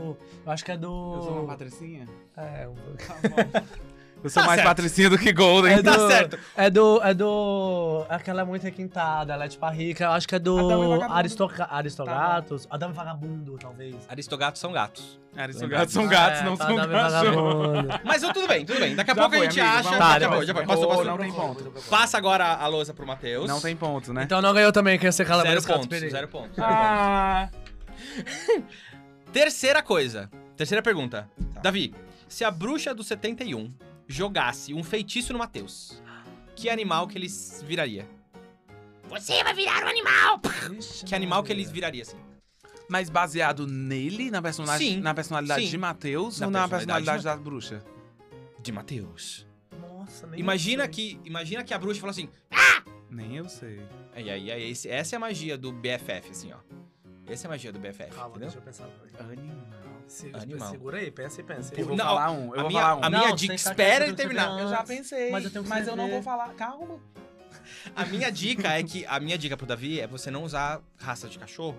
Eu 0.46 0.52
acho 0.52 0.64
que 0.64 0.70
é 0.72 0.76
do. 0.76 0.86
Eu 1.16 1.22
sou 1.22 1.32
uma 1.40 1.46
patricinha? 1.48 2.07
É, 2.36 2.66
um... 2.68 2.74
Eu 4.24 4.30
sou 4.30 4.42
Tá 4.42 4.46
mais 4.46 4.56
certo. 4.58 4.68
patricinha 4.68 5.10
do 5.10 5.18
que 5.18 5.30
Golden. 5.34 5.74
É 5.74 5.82
Tá 5.82 5.96
do- 5.96 6.08
certo. 6.08 6.38
É 6.56 6.70
do. 6.70 7.00
É 7.02 7.12
do. 7.12 8.06
É 8.08 8.18
que 8.18 8.30
ela 8.30 8.40
é 8.40 8.44
muito 8.44 8.62
requintada, 8.62 9.34
ela 9.34 9.44
é 9.44 9.48
tipo 9.48 9.64
a 9.66 9.70
rica. 9.70 10.04
Eu 10.04 10.10
acho 10.12 10.26
que 10.26 10.34
é 10.34 10.38
do. 10.38 11.02
Aristoca... 11.12 11.68
Aristogatos. 11.70 12.66
Adão 12.70 12.88
e 12.90 12.92
Vagabundo, 12.94 13.58
talvez. 13.60 13.94
Aristogatos 14.08 14.60
são 14.60 14.72
gatos. 14.72 15.20
Aristogatos 15.36 15.92
são 15.92 16.06
gatos, 16.06 16.40
É, 16.40 16.44
não 16.44 16.56
tá, 16.56 16.66
são 16.66 16.76
cachorros. 16.76 17.12
Vagabundo. 17.12 18.00
Mas 18.02 18.22
eu- 18.22 18.32
tudo 18.32 18.48
bem, 18.48 18.64
tudo 18.64 18.80
bem. 18.80 18.96
Daqui 18.96 19.10
a 19.10 19.14
Já 19.14 19.20
pouco 19.20 19.36
foi, 19.36 19.46
a 19.46 19.50
gente 19.50 19.60
amigo, 19.60 19.88
acha. 19.88 19.98
Tá, 19.98 20.18
já 20.18 20.32
foi, 20.32 20.46
já 20.46 20.54
foi. 20.54 20.64
Passou, 20.66 20.82
Ou 20.84 20.88
passou. 20.88 21.04
não 21.04 21.18
tem 21.18 21.32
ponto. 21.32 21.72
Passa 21.90 22.16
agora 22.16 22.46
a 22.46 22.66
lousa 22.66 22.94
pro 22.94 23.06
Matheus. 23.06 23.46
Não 23.46 23.60
tem 23.60 23.76
ponto, 23.76 24.12
né? 24.14 24.22
Então 24.22 24.40
não 24.40 24.54
ganhou 24.54 24.72
também, 24.72 24.98
quem 24.98 25.12
você 25.12 25.22
cala 25.24 25.42
Zero 25.42 25.52
vez 25.52 25.66
que 25.66 25.72
eu 25.72 25.78
pontos, 25.78 25.98
zero 26.10 26.28
pontos. 26.28 26.58
Ah, 26.58 27.50
Terceira 29.32 29.82
coisa. 29.82 30.30
Terceira 30.56 30.82
pergunta. 30.82 31.28
Tá. 31.54 31.60
Davi, 31.60 31.94
se 32.28 32.44
a 32.44 32.50
bruxa 32.50 32.94
do 32.94 33.02
71 33.02 33.72
jogasse 34.07 34.72
um 34.74 34.82
feitiço 34.84 35.32
no 35.32 35.38
Matheus, 35.38 36.02
que 36.57 36.68
animal 36.68 37.07
que 37.09 37.18
ele 37.18 37.28
viraria? 37.64 38.09
Você 39.09 39.42
vai 39.44 39.55
virar 39.55 39.84
um 39.84 39.88
animal! 39.88 40.40
Ixi, 40.78 41.05
Que 41.05 41.14
animal 41.14 41.42
que 41.42 41.52
ele 41.52 41.64
viraria, 41.64 42.02
assim? 42.02 42.16
mas 42.88 43.09
baseado 43.09 43.66
nele, 43.66 44.30
na 44.30 44.42
personalidade, 44.42 44.84
Sim, 44.90 45.00
na 45.00 45.14
personalidade 45.14 45.64
sim. 45.64 45.70
de 45.70 45.78
Matheus 45.78 46.40
ou 46.40 46.50
na 46.50 46.68
personalidade 46.68 47.24
da 47.24 47.36
bruxa? 47.36 47.82
De 48.61 48.70
Matheus. 48.72 49.46
Nossa, 49.80 50.26
nem 50.26 50.38
Imagina 50.40 50.86
que, 50.86 51.18
imagina 51.24 51.64
que 51.64 51.72
a 51.72 51.78
bruxa 51.78 52.00
fala 52.00 52.11
assim. 52.11 52.28
Nem 53.11 53.36
eu 53.36 53.48
sei. 53.48 53.80
Aí, 54.14 54.28
aí, 54.28 54.50
aí, 54.50 54.70
esse- 54.70 54.88
essa 54.88 55.14
é 55.14 55.16
a 55.16 55.20
magia 55.20 55.57
do 55.57 55.72
BFF, 55.72 56.30
assim, 56.30 56.52
ó. 56.52 56.59
Essa 57.26 57.46
é 57.46 57.48
a 57.48 57.50
magia 57.50 57.72
do 57.72 57.78
BFF, 57.78 58.11
Calma, 58.14 58.36
entendeu? 58.36 58.48
deixa 58.50 58.59
eu 58.59 58.62
pensar. 58.62 58.88
Animal. 59.18 59.84
Se- 60.07 60.30
Animal. 60.34 60.70
Segura 60.70 60.98
aí, 60.98 61.11
pensa 61.11 61.40
e 61.40 61.44
pensa. 61.44 61.74
Eu 61.74 61.86
vou 61.86 61.96
Não, 61.96 62.05
falar 62.05 62.30
um, 62.30 62.55
eu 62.55 62.61
a 62.61 62.62
vou 62.62 62.68
minha, 62.70 62.82
falar 62.82 62.96
um. 62.96 63.05
a 63.05 63.11
minha 63.11 63.28
Não, 63.28 63.34
dica, 63.36 63.55
espera 63.55 64.05
ele 64.05 64.12
eu 64.12 64.16
terminar. 64.16 64.61
Eu 64.61 64.68
já 64.68 64.82
pensei, 64.84 65.30
Mas 65.30 65.44
eu 65.44 65.50
tenho 65.50 65.64
que 65.64 65.70
mas 65.70 65.88
eu 65.88 65.96
não 65.96 66.09
vou 66.09 66.22
falar. 66.22 66.52
Calma. 66.55 67.00
A 67.96 68.05
minha 68.05 68.30
dica 68.30 68.68
é 68.78 68.82
que, 68.82 69.05
a 69.07 69.18
minha 69.18 69.36
dica 69.38 69.57
pro 69.57 69.66
Davi 69.66 70.00
é 70.00 70.07
você 70.07 70.30
não 70.30 70.44
usar 70.44 70.80
raça 70.98 71.28
de 71.28 71.38
cachorro, 71.38 71.76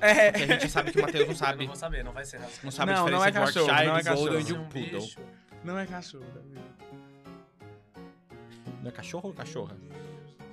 É. 0.00 0.30
porque 0.30 0.44
a 0.44 0.46
gente 0.58 0.68
sabe 0.70 0.92
que 0.92 0.98
o 0.98 1.02
Matheus 1.02 1.24
não 1.24 1.32
Eu 1.32 1.36
sabe, 1.36 1.58
não 1.60 1.66
vou 1.66 1.76
saber, 1.76 2.04
não 2.04 2.12
vai 2.12 2.24
ser 2.24 2.38
raça. 2.38 2.60
não 2.62 2.70
sabe 2.70 2.92
Não, 2.92 3.06
a 3.06 3.10
não 3.10 3.18
diferença 3.18 3.28
é 3.28 3.30
de 3.30 3.46
cachorro, 3.46 3.66
Yorkshire, 3.66 3.88
não 3.88 3.96
é 3.98 4.02
Golden 4.02 4.24
cachorro. 4.24 4.40
e 4.40 4.44
de 4.44 4.54
um 4.54 4.68
Poodle. 4.68 5.24
Não 5.64 5.78
é 5.78 5.86
cachorro, 5.86 6.24
Davi. 6.34 6.58
Não 8.82 8.88
é 8.88 8.92
cachorro 8.92 9.28
ou 9.28 9.34
cachorra? 9.34 9.76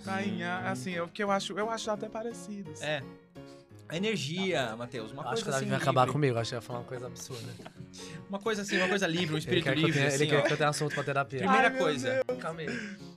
Rainha, 0.04 0.58
assim, 0.70 0.94
é 0.96 1.02
o 1.02 1.08
que 1.08 1.24
eu 1.24 1.32
acho, 1.32 1.58
eu 1.58 1.70
acho 1.70 1.90
até 1.92 2.10
parecido. 2.10 2.72
assim. 2.72 2.84
É. 2.86 3.04
A 3.88 3.96
energia, 3.98 4.76
Matheus, 4.76 5.12
uma 5.12 5.22
Acho 5.22 5.30
coisa 5.30 5.44
que 5.44 5.50
o 5.50 5.52
Davi 5.52 5.64
assim 5.66 5.70
vai 5.72 5.80
acabar 5.80 6.08
comigo, 6.12 6.38
acho 6.40 6.50
que 6.50 6.56
ia 6.56 6.62
falar 6.62 6.80
uma 6.80 6.86
coisa 6.86 7.08
absurda. 7.08 7.54
Uma 8.28 8.40
coisa 8.40 8.64
assim, 8.64 8.76
uma 8.78 8.90
coisa 8.90 9.06
livre, 9.08 9.28
um 9.28 9.38
Ele 9.38 9.40
espírito 9.40 9.64
quer, 9.64 9.74
que 9.76 9.80
eu 9.80 9.86
livre, 9.86 9.94
tenha, 10.00 10.08
assim, 10.08 10.24
ele 10.24 10.28
quer 10.32 10.40
ó. 10.40 10.42
que 10.42 10.52
eu 10.54 10.58
tenha 10.58 10.70
assunto 10.70 10.94
pra 10.96 11.04
terapia. 11.04 11.40
Primeira 11.40 11.68
Ai, 11.70 11.78
coisa, 11.78 12.22
Calma 12.42 12.60
aí. 12.62 12.68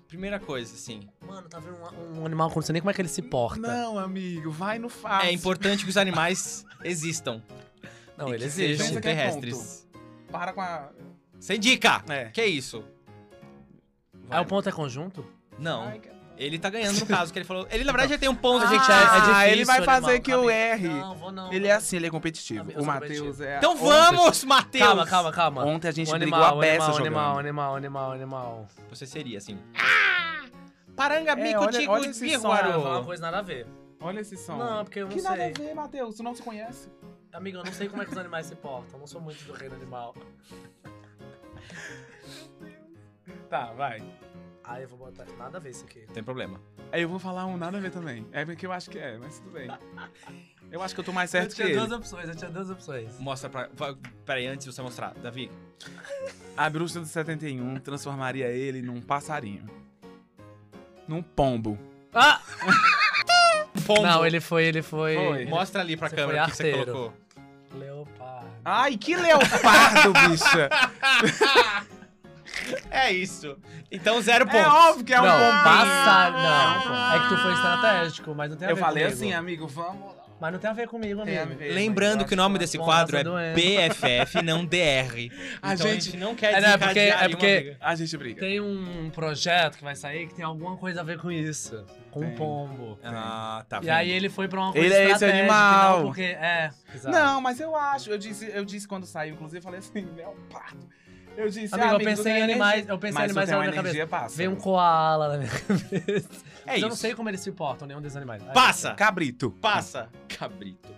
primeira 0.06 0.38
coisa, 0.38 0.72
assim. 0.74 1.00
Mano, 1.26 1.48
tá 1.48 1.58
vendo 1.58 1.76
um, 1.76 2.20
um 2.20 2.26
animal 2.26 2.48
que 2.48 2.52
eu 2.52 2.60
não 2.60 2.66
sei 2.66 2.72
nem 2.74 2.82
como 2.82 2.90
é 2.90 2.94
que 2.94 3.00
ele 3.00 3.08
se 3.08 3.22
porta. 3.22 3.58
Não, 3.58 3.98
amigo, 3.98 4.52
vai 4.52 4.78
no 4.78 4.88
fácil. 4.88 5.28
É 5.28 5.32
importante 5.32 5.82
que 5.82 5.90
os 5.90 5.96
animais 5.96 6.64
existam. 6.84 7.42
Não, 8.16 8.28
e 8.28 8.32
ele 8.32 8.38
que 8.40 8.44
existe. 8.44 8.76
Sejam 8.76 8.86
Pensa 8.88 9.00
que 9.00 9.08
é 9.08 9.14
terrestres. 9.14 9.88
Para 10.30 10.52
com 10.52 10.60
a... 10.60 10.90
Sem 11.40 11.58
dica! 11.58 12.04
É. 12.08 12.26
Que 12.26 12.44
isso? 12.44 12.84
É 14.30 14.38
o 14.38 14.44
ponto 14.44 14.68
é 14.68 14.72
conjunto? 14.72 15.24
Não. 15.58 15.84
Ai, 15.88 15.98
que- 15.98 16.10
Ele 16.38 16.58
tá 16.58 16.70
ganhando 16.70 17.00
no 17.00 17.06
caso 17.06 17.32
que 17.32 17.38
ele 17.38 17.44
falou. 17.44 17.66
Ele, 17.70 17.82
na 17.84 17.90
verdade, 17.92 18.12
já 18.12 18.18
tem 18.18 18.28
um 18.28 18.34
ponto. 18.34 18.64
Ah, 18.64 18.68
gente. 18.68 18.90
é- 18.90 18.94
é 18.94 18.96
Ah, 18.96 19.18
difícil, 19.18 19.48
ele 19.52 19.64
vai 19.64 19.76
animal, 19.78 20.00
fazer 20.00 20.20
que 20.20 20.30
eu 20.30 20.36
calma 20.38 20.50
aí. 20.52 20.56
erre. 20.56 20.88
Não, 20.88 21.14
vou 21.16 21.32
não. 21.32 21.52
Ele 21.52 21.66
é 21.66 21.72
assim, 21.72 21.96
ele 21.96 22.06
é 22.06 22.10
competitivo. 22.10 22.70
Eu 22.70 22.82
o 22.82 22.86
Matheus 22.86 23.40
é... 23.40 23.58
Então 23.58 23.72
ontem- 23.72 23.84
vamos, 23.84 24.44
Matheus! 24.44 24.86
Calma, 24.86 25.06
calma, 25.06 25.32
calma. 25.32 25.64
Ontem 25.64 25.88
a 25.88 25.90
gente 25.92 26.08
Um 26.14 26.18
brigou 26.18 26.36
animal, 26.38 26.58
a 26.58 26.60
beça 26.60 26.74
animal, 26.84 26.92
jogando. 26.92 27.06
animal, 27.06 27.38
animal, 27.38 27.76
animal, 27.76 28.12
animal. 28.12 28.66
Você 28.90 29.04
seria 29.06 29.38
assim. 29.38 29.58
Ah! 29.76 30.46
Paranga, 30.94 31.32
É, 31.32 31.36
bico, 31.36 31.60
olha- 31.60 31.78
tico, 31.80 31.92
vou 31.92 32.40
falar 32.40 32.76
uma 32.78 33.04
coisa 33.04 33.22
nada 33.22 33.38
a 33.38 33.42
ver. 33.42 33.66
Olha 34.00 34.20
esse 34.20 34.36
som. 34.36 34.56
Não, 34.56 34.84
porque 34.84 35.00
eu 35.00 35.06
não 35.08 35.12
que 35.16 35.20
nada 35.22 35.34
a 35.42 35.46
sei. 35.46 35.52
ver, 35.54 35.74
Matheus, 35.74 36.14
tu 36.16 36.22
não 36.22 36.34
se 36.34 36.42
conhece. 36.42 36.88
Amigo, 37.32 37.58
eu 37.58 37.64
não 37.64 37.72
sei 37.72 37.88
como 37.88 38.00
é 38.00 38.04
que 38.04 38.12
os 38.12 38.18
animais 38.18 38.46
se 38.46 38.54
portam. 38.54 38.94
Eu 38.94 38.98
não 39.00 39.06
sou 39.08 39.20
muito 39.20 39.42
do 39.44 39.52
reino 39.52 39.74
animal. 39.74 40.14
Tá, 43.50 43.72
vai. 43.76 44.02
Aí 44.68 44.82
eu 44.82 44.88
vou 44.88 44.98
botar. 44.98 45.24
Nada 45.38 45.56
a 45.56 45.60
ver 45.60 45.70
isso 45.70 45.84
aqui. 45.84 46.00
Tem 46.12 46.22
problema. 46.22 46.60
Aí 46.92 47.00
eu 47.02 47.08
vou 47.08 47.18
falar 47.18 47.46
um 47.46 47.56
nada 47.56 47.78
a 47.78 47.80
ver 47.80 47.90
também. 47.90 48.26
É 48.32 48.44
porque 48.44 48.66
eu 48.66 48.72
acho 48.72 48.90
que 48.90 48.98
é, 48.98 49.16
mas 49.16 49.38
tudo 49.38 49.52
bem. 49.52 49.70
Eu 50.70 50.82
acho 50.82 50.94
que 50.94 51.00
eu 51.00 51.04
tô 51.04 51.12
mais 51.12 51.32
Eu 51.32 51.40
certo 51.40 51.50
que 51.50 51.56
tinha 51.56 51.68
ele. 51.68 51.78
duas 51.78 51.90
opções, 51.92 52.28
eu 52.28 52.34
tinha 52.34 52.50
duas 52.50 52.68
opções. 52.68 53.18
Mostra 53.18 53.48
pra. 53.48 53.70
Peraí, 54.26 54.46
antes 54.46 54.66
de 54.66 54.72
você 54.72 54.82
mostrar. 54.82 55.14
Davi. 55.14 55.50
A 56.54 56.68
bruxa 56.68 57.00
do 57.00 57.06
71 57.06 57.80
transformaria 57.80 58.48
ele 58.48 58.82
num 58.82 59.00
passarinho. 59.00 59.64
Num 61.06 61.22
pombo. 61.22 61.78
Ah! 62.12 62.40
Pombo. 63.86 64.02
Não, 64.02 64.26
ele 64.26 64.38
foi, 64.40 64.64
ele 64.66 64.82
foi. 64.82 65.14
Foi. 65.14 65.44
Mostra 65.46 65.80
ali 65.80 65.96
pra 65.96 66.10
Você 66.10 66.16
câmera 66.16 66.44
o 66.44 66.50
que 66.50 66.56
você 66.56 66.72
colocou. 66.72 67.14
Leopardo. 67.72 68.48
Ai, 68.64 68.98
que 68.98 69.16
leopardo, 69.16 70.12
bicha! 70.12 70.68
É 72.90 73.10
isso. 73.12 73.56
Então, 73.90 74.20
zero 74.20 74.46
pontos. 74.46 74.60
É 74.60 74.68
óbvio 74.68 75.04
que 75.04 75.14
é 75.14 75.20
um 75.20 75.24
não, 75.24 75.32
pombinho. 75.38 75.64
passar, 75.64 76.32
É 76.32 76.36
um 76.36 76.42
não. 76.42 76.82
pombinho. 76.82 77.14
É 77.14 77.18
que 77.20 77.28
tu 77.34 77.42
foi 77.42 77.52
estratégico, 77.52 78.34
mas 78.34 78.50
não 78.50 78.56
tem 78.56 78.68
a 78.68 78.70
Eu 78.70 78.76
ver 78.76 78.80
falei 78.82 79.04
comigo. 79.04 79.16
assim, 79.22 79.32
amigo, 79.32 79.66
vamos... 79.66 80.18
Mas 80.40 80.52
não 80.52 80.60
tem 80.60 80.70
a 80.70 80.72
ver 80.72 80.86
comigo, 80.86 81.24
Tem 81.24 81.36
a 81.36 81.42
amigo. 81.42 81.58
ver. 81.58 81.72
Lembrando 81.72 82.24
que 82.24 82.32
o 82.32 82.36
nome 82.36 82.60
desse 82.60 82.78
quadro 82.78 83.16
é 83.16 83.24
doença. 83.24 83.56
BFF, 83.56 84.38
não 84.46 84.64
DR. 84.64 85.32
A 85.60 85.74
então 85.74 85.88
gente- 85.88 85.98
a 85.98 86.12
gente 86.12 86.16
não 86.16 86.32
quer 86.36 86.52
É, 86.54 86.60
não, 86.60 86.68
é 86.68 86.76
porque- 86.78 86.98
é 87.00 87.28
porque-. 87.28 87.76
A 87.80 87.94
gente 87.96 88.16
briga. 88.16 88.38
Tem 88.38 88.60
um 88.60 89.10
projeto 89.10 89.78
que 89.78 89.82
vai 89.82 89.96
sair 89.96 90.28
que 90.28 90.36
tem 90.36 90.44
alguma 90.44 90.76
coisa 90.76 91.00
a 91.00 91.02
ver 91.02 91.18
com 91.18 91.28
isso. 91.28 91.84
Com 92.12 92.20
Tem. 92.20 92.28
um 92.28 92.34
pombo. 92.36 92.96
Ah, 93.02 93.64
tá 93.68 93.80
E 93.82 93.90
aí 93.90 94.08
ele 94.12 94.28
foi 94.28 94.46
pra 94.46 94.60
uma 94.60 94.72
coisa 94.72 94.86
Ele 94.86 94.94
é 94.94 95.10
esse 95.10 95.24
animal. 95.24 95.98
não 95.98 96.06
porque... 96.06 96.22
É, 96.22 96.70
exato. 96.94 97.16
Não, 97.16 97.40
mas 97.40 97.58
eu 97.58 97.74
acho. 97.74 98.08
Eu 98.08 98.16
disse, 98.16 98.48
eu 98.54 98.64
disse 98.64 98.86
quando 98.86 99.06
saiu, 99.06 99.34
inclusive, 99.34 99.58
eu 99.58 99.62
falei 99.62 99.80
assim, 99.80 100.06
leopardo. 100.14 100.88
Eu 101.40 101.48
disse, 101.48 101.72
Amigo, 101.72 101.76
ah, 101.76 101.90
eu 101.92 101.96
amigo, 101.96 102.10
tu 102.10 102.16
pensei 102.16 102.24
tem 102.32 102.40
em 102.40 102.42
animais, 102.44 102.72
energia. 102.74 102.92
eu 102.92 102.98
pensei 102.98 103.20
em 103.20 103.24
animais 103.24 103.48
tem 103.48 103.52
na 103.58 103.58
uma 103.64 103.70
minha 103.70 103.82
cabeça. 103.82 104.06
passa. 104.08 104.36
Veio 104.36 104.50
um 104.50 104.56
koala 104.56 105.28
na 105.28 105.38
minha 105.38 105.50
cabeça. 105.60 106.28
É 106.66 106.72
Mas 106.72 106.74
eu 106.76 106.80
não 106.82 106.88
isso. 106.88 106.96
sei 106.96 107.14
como 107.14 107.28
eles 107.28 107.40
se 107.40 107.52
portam, 107.52 107.86
nenhum 107.86 108.00
desses 108.00 108.16
animais. 108.16 108.42
Aí- 108.42 108.52
Passa! 108.52 108.94
Cabrito. 108.94 109.50
Passa! 109.52 110.08
Cabrito. 110.36 110.88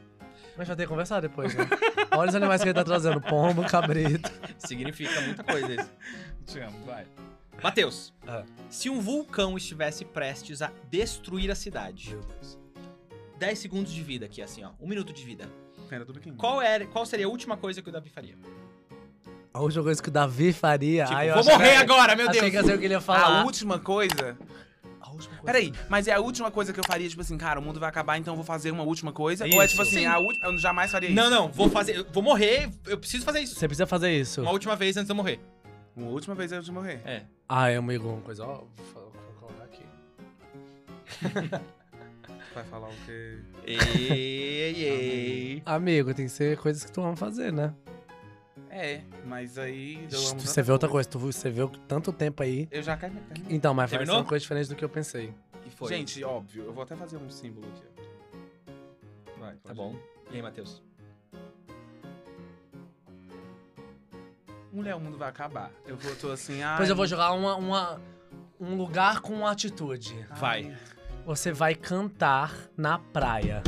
Mas 0.56 0.66
vai 0.66 0.76
ter 0.76 0.84
que 0.84 0.88
conversar 0.88 1.20
depois, 1.20 1.54
né? 1.54 1.68
Olha 2.12 2.28
os 2.30 2.34
animais 2.34 2.62
que 2.62 2.68
ele 2.68 2.74
tá 2.74 2.84
trazendo. 2.84 3.20
Pombo, 3.20 3.62
cabrito. 3.64 4.30
Significa 4.58 5.20
muita 5.22 5.44
coisa 5.44 5.74
isso. 5.74 5.90
Te 6.46 6.58
amo, 6.60 6.78
vai. 6.86 7.06
Matheus, 7.62 8.12
Ah. 8.26 8.42
se 8.70 8.88
um 8.88 8.98
vulcão 9.00 9.56
estivesse 9.58 10.04
prestes 10.06 10.62
a 10.62 10.72
destruir 10.90 11.50
a 11.50 11.54
cidade, 11.54 12.10
Meu 12.10 12.20
Deus. 12.20 12.58
10 13.38 13.58
segundos 13.58 13.92
de 13.92 14.02
vida 14.02 14.24
aqui, 14.26 14.40
assim, 14.42 14.64
ó. 14.64 14.70
Um 14.80 14.88
minuto 14.88 15.12
de 15.12 15.22
vida. 15.24 15.48
Pera, 15.88 16.04
tudo 16.06 16.18
aqui. 16.18 16.30
Qual, 16.32 16.60
era, 16.62 16.86
qual 16.86 17.04
seria 17.04 17.26
a 17.26 17.28
última 17.28 17.56
coisa 17.56 17.80
que 17.82 17.88
o 17.88 17.92
Davi 17.92 18.08
faria? 18.10 18.36
A 19.52 19.60
última 19.60 19.82
coisa 19.82 20.02
que 20.02 20.08
o 20.08 20.12
Davi 20.12 20.52
faria... 20.52 21.04
Tipo, 21.04 21.16
Ai, 21.16 21.28
eu 21.30 21.34
vou 21.34 21.40
achei- 21.40 21.52
morrer 21.54 21.76
agora, 21.76 22.14
meu 22.14 22.28
Achei 22.28 22.40
Deus! 22.42 22.50
que 22.52 22.56
ia 22.58 22.64
ser 22.64 22.74
o 22.76 22.78
que 22.78 22.84
ele 22.84 22.94
ia 22.94 23.00
falar. 23.00 23.40
A 23.40 23.44
última 23.44 23.78
coisa... 23.80 24.36
A 25.00 25.10
última 25.10 25.36
coisa. 25.38 25.42
Peraí, 25.44 25.72
mas 25.88 26.06
é 26.06 26.12
a 26.14 26.20
última 26.20 26.50
coisa 26.52 26.72
que 26.72 26.78
eu 26.78 26.84
faria, 26.84 27.08
tipo 27.08 27.20
assim, 27.20 27.36
cara, 27.36 27.58
o 27.58 27.62
mundo 27.62 27.80
vai 27.80 27.88
acabar, 27.88 28.16
então 28.16 28.32
eu 28.32 28.36
vou 28.36 28.44
fazer 28.44 28.70
uma 28.70 28.84
última 28.84 29.12
coisa? 29.12 29.44
Ou 29.44 29.50
é 29.60 29.64
Isso. 29.64 29.68
tipo 29.72 29.82
assim, 29.82 29.98
Sim. 30.00 30.06
a 30.06 30.18
última... 30.18 30.46
Eu 30.46 30.56
jamais 30.58 30.92
faria 30.92 31.08
isso. 31.08 31.16
Não, 31.16 31.28
não, 31.28 31.48
vou 31.50 31.68
fazer. 31.68 31.96
eu 31.96 32.06
Vou 32.12 32.22
morrer, 32.22 32.70
eu 32.86 32.96
preciso 32.96 33.24
fazer 33.24 33.40
isso. 33.40 33.56
Você 33.56 33.66
precisa 33.66 33.86
fazer 33.86 34.12
isso. 34.12 34.40
Uma 34.42 34.52
última 34.52 34.76
vez 34.76 34.96
antes 34.96 35.06
de 35.06 35.12
eu 35.12 35.16
morrer. 35.16 35.40
Uma 35.96 36.10
última 36.10 36.34
vez 36.36 36.52
antes 36.52 36.66
de 36.66 36.72
morrer. 36.72 37.00
É. 37.04 37.22
Ah, 37.48 37.68
é 37.68 37.76
amigo, 37.76 38.08
uma 38.08 38.20
coisa... 38.22 38.44
Ó, 38.46 38.62
vou 38.94 39.12
colocar 39.40 39.64
aqui. 39.64 39.82
Vai 42.54 42.64
falar 42.64 42.88
o 42.88 42.94
quê? 43.06 43.38
Ei, 43.64 43.78
ei, 43.98 44.84
ei. 44.84 45.62
Amigo, 45.66 46.14
tem 46.14 46.26
que 46.26 46.32
ser 46.32 46.56
coisas 46.58 46.84
que 46.84 46.90
tu 46.92 47.00
ama 47.00 47.16
fazer, 47.16 47.52
né? 47.52 47.72
É, 48.70 49.00
mas 49.26 49.58
aí... 49.58 50.06
eu 50.10 50.28
amo 50.28 50.40
Você 50.40 50.62
vê 50.62 50.70
outra 50.70 50.88
coisa, 50.88 51.08
tu, 51.08 51.18
você 51.18 51.50
vê 51.50 51.62
tanto 51.88 52.12
tempo 52.12 52.42
aí. 52.42 52.68
Eu 52.70 52.82
já 52.82 52.96
quero... 52.96 53.12
Então, 53.48 53.74
mas 53.74 53.90
vai 53.90 53.98
ser 53.98 54.04
Terminou? 54.04 54.22
uma 54.22 54.28
coisa 54.28 54.40
diferente 54.40 54.68
do 54.68 54.76
que 54.76 54.84
eu 54.84 54.88
pensei. 54.88 55.34
Que 55.64 55.70
foi? 55.70 55.88
Gente, 55.88 56.22
óbvio, 56.22 56.64
eu 56.64 56.72
vou 56.72 56.84
até 56.84 56.94
fazer 56.94 57.16
um 57.16 57.28
símbolo 57.28 57.66
aqui, 57.68 57.82
ó. 57.86 59.40
Vai. 59.40 59.56
Tá 59.56 59.74
bom. 59.74 59.96
E 60.30 60.36
aí, 60.36 60.42
Matheus? 60.42 60.82
Mulher, 64.72 64.94
o 64.94 65.00
mundo 65.00 65.18
vai 65.18 65.28
acabar. 65.28 65.72
Eu 65.84 65.96
vou, 65.96 66.14
tô 66.14 66.30
assim, 66.30 66.62
ai... 66.62 66.76
Pois 66.76 66.88
eu 66.88 66.94
vou 66.94 67.06
jogar 67.06 67.32
uma, 67.32 67.56
uma- 67.56 68.00
um 68.60 68.76
lugar 68.76 69.20
com 69.20 69.44
atitude. 69.44 70.14
Vai. 70.36 70.76
Você 71.26 71.50
vai 71.50 71.74
cantar 71.74 72.54
na 72.76 72.98
praia. 73.00 73.62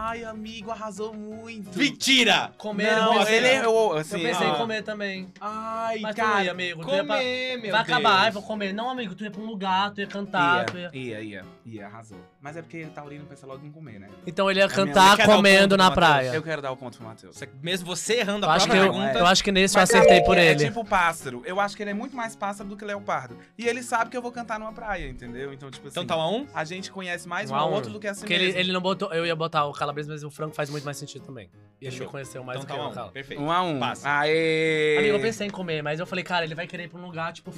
Ai, 0.00 0.22
amigo, 0.22 0.70
arrasou 0.70 1.12
muito. 1.12 1.76
Mentira! 1.76 2.52
Comer, 2.56 2.94
Não, 2.94 3.18
pensei, 3.18 3.36
ele. 3.36 3.66
Eu, 3.66 3.92
assim, 3.94 4.16
eu 4.16 4.22
pensei 4.22 4.46
em 4.46 4.50
ah, 4.52 4.54
comer 4.54 4.82
também. 4.84 5.28
Ai, 5.40 5.98
Mas 5.98 6.16
ia, 6.16 6.24
cara... 6.24 6.50
amigo. 6.52 6.80
Ia 6.82 7.04
pra... 7.04 7.16
Comer, 7.16 7.58
meu 7.58 7.72
Vai 7.72 7.84
Deus. 7.84 7.96
acabar, 7.96 8.22
ai, 8.22 8.30
vou 8.30 8.42
comer. 8.42 8.72
Não, 8.72 8.90
amigo, 8.90 9.16
tu 9.16 9.24
ia 9.24 9.30
pra 9.32 9.40
um 9.40 9.46
lugar, 9.46 9.92
tu 9.92 10.00
ia 10.00 10.06
cantar, 10.06 10.66
tu 10.66 10.78
ia... 10.78 10.90
Ia, 10.94 11.20
ia, 11.20 11.44
ia, 11.74 11.86
arrasou. 11.86 12.18
Mas 12.40 12.56
é 12.56 12.62
porque 12.62 12.84
Taurino 12.94 13.24
pensa 13.26 13.46
logo 13.46 13.64
em 13.66 13.70
comer, 13.70 13.98
né? 14.00 14.08
Então 14.26 14.50
ele 14.50 14.60
ia 14.60 14.66
minha- 14.66 14.76
cantar 14.76 15.18
comendo 15.24 15.76
na 15.76 15.90
praia. 15.90 16.34
Eu 16.34 16.42
quero 16.42 16.62
dar 16.62 16.70
o 16.72 16.76
ponto 16.76 16.96
pro 16.98 17.06
Matheus. 17.06 17.36
Você- 17.36 17.48
mesmo 17.62 17.86
você 17.86 18.14
errando 18.20 18.46
Eu 18.46 18.50
a 18.50 18.54
acho, 18.54 18.66
que 18.66 18.70
própria 18.72 18.88
eu, 18.88 18.92
pergunta. 18.92 19.18
eu 19.18 19.26
acho 19.26 19.44
que 19.44 19.52
nesse 19.52 19.76
eu 19.78 19.82
acertei 19.82 20.18
é, 20.18 20.24
por 20.24 20.36
é 20.38 20.46
ele. 20.52 20.64
tipo 20.64 20.84
pássaro. 20.84 21.42
Eu 21.44 21.60
acho 21.60 21.76
que 21.76 21.82
ele 21.82 21.90
é 21.90 21.94
muito 21.94 22.14
mais 22.16 22.34
pássaro 22.36 22.68
do 22.68 22.76
que 22.76 22.84
leopardo. 22.84 23.36
E 23.56 23.66
ele 23.66 23.82
sabe 23.82 24.10
que 24.10 24.16
eu 24.16 24.22
vou 24.22 24.32
cantar 24.32 24.58
numa 24.58 24.72
praia, 24.72 25.08
entendeu? 25.08 25.52
Então, 25.52 25.70
tipo 25.70 25.86
assim... 25.88 25.92
Então 26.00 26.06
tá 26.06 26.16
um 26.16 26.20
a 26.20 26.30
um? 26.30 26.46
A 26.54 26.64
gente 26.64 26.90
conhece 26.90 27.26
mais 27.28 27.50
Um 27.50 27.54
um 27.54 27.56
a 27.56 27.60
ao 27.60 27.70
um. 27.70 27.74
outro 27.74 27.90
do 27.92 28.00
que 28.00 28.06
assim 28.06 28.20
Porque 28.20 28.34
ele, 28.34 28.44
mesmo. 28.46 28.60
ele 28.60 28.72
não 28.72 28.80
botou. 28.80 29.12
Eu 29.12 29.26
ia 29.26 29.36
botar 29.36 29.64
o 29.66 29.72
calabresa, 29.72 30.10
mas 30.12 30.22
o 30.24 30.30
frango 30.30 30.54
faz 30.54 30.70
muito 30.70 30.84
mais 30.84 30.96
sentido 30.96 31.24
também. 31.24 31.50
E 31.80 31.84
ele 31.84 31.90
Fechou. 31.92 32.06
me 32.06 32.12
conheceu 32.12 32.42
mais 32.42 32.58
Então 32.62 32.66
do 32.66 32.68
tá 32.68 32.74
que 32.74 32.80
um 32.80 32.82
eu, 32.82 32.88
a 32.88 32.90
um. 32.90 32.94
cara. 32.94 33.08
Perfeito. 33.12 33.42
Um 33.42 33.50
a 33.52 33.62
um. 33.62 33.78
Passa. 33.78 34.08
Aê! 34.08 34.96
Amigo, 34.98 35.16
eu 35.16 35.20
pensei 35.20 35.46
em 35.46 35.50
comer, 35.50 35.82
mas 35.82 36.00
eu 36.00 36.06
falei, 36.06 36.24
cara, 36.24 36.44
ele 36.44 36.54
vai 36.54 36.66
querer 36.66 36.84
ir 36.84 36.88
pra 36.88 36.98
um 36.98 37.04
lugar, 37.04 37.32
tipo, 37.32 37.52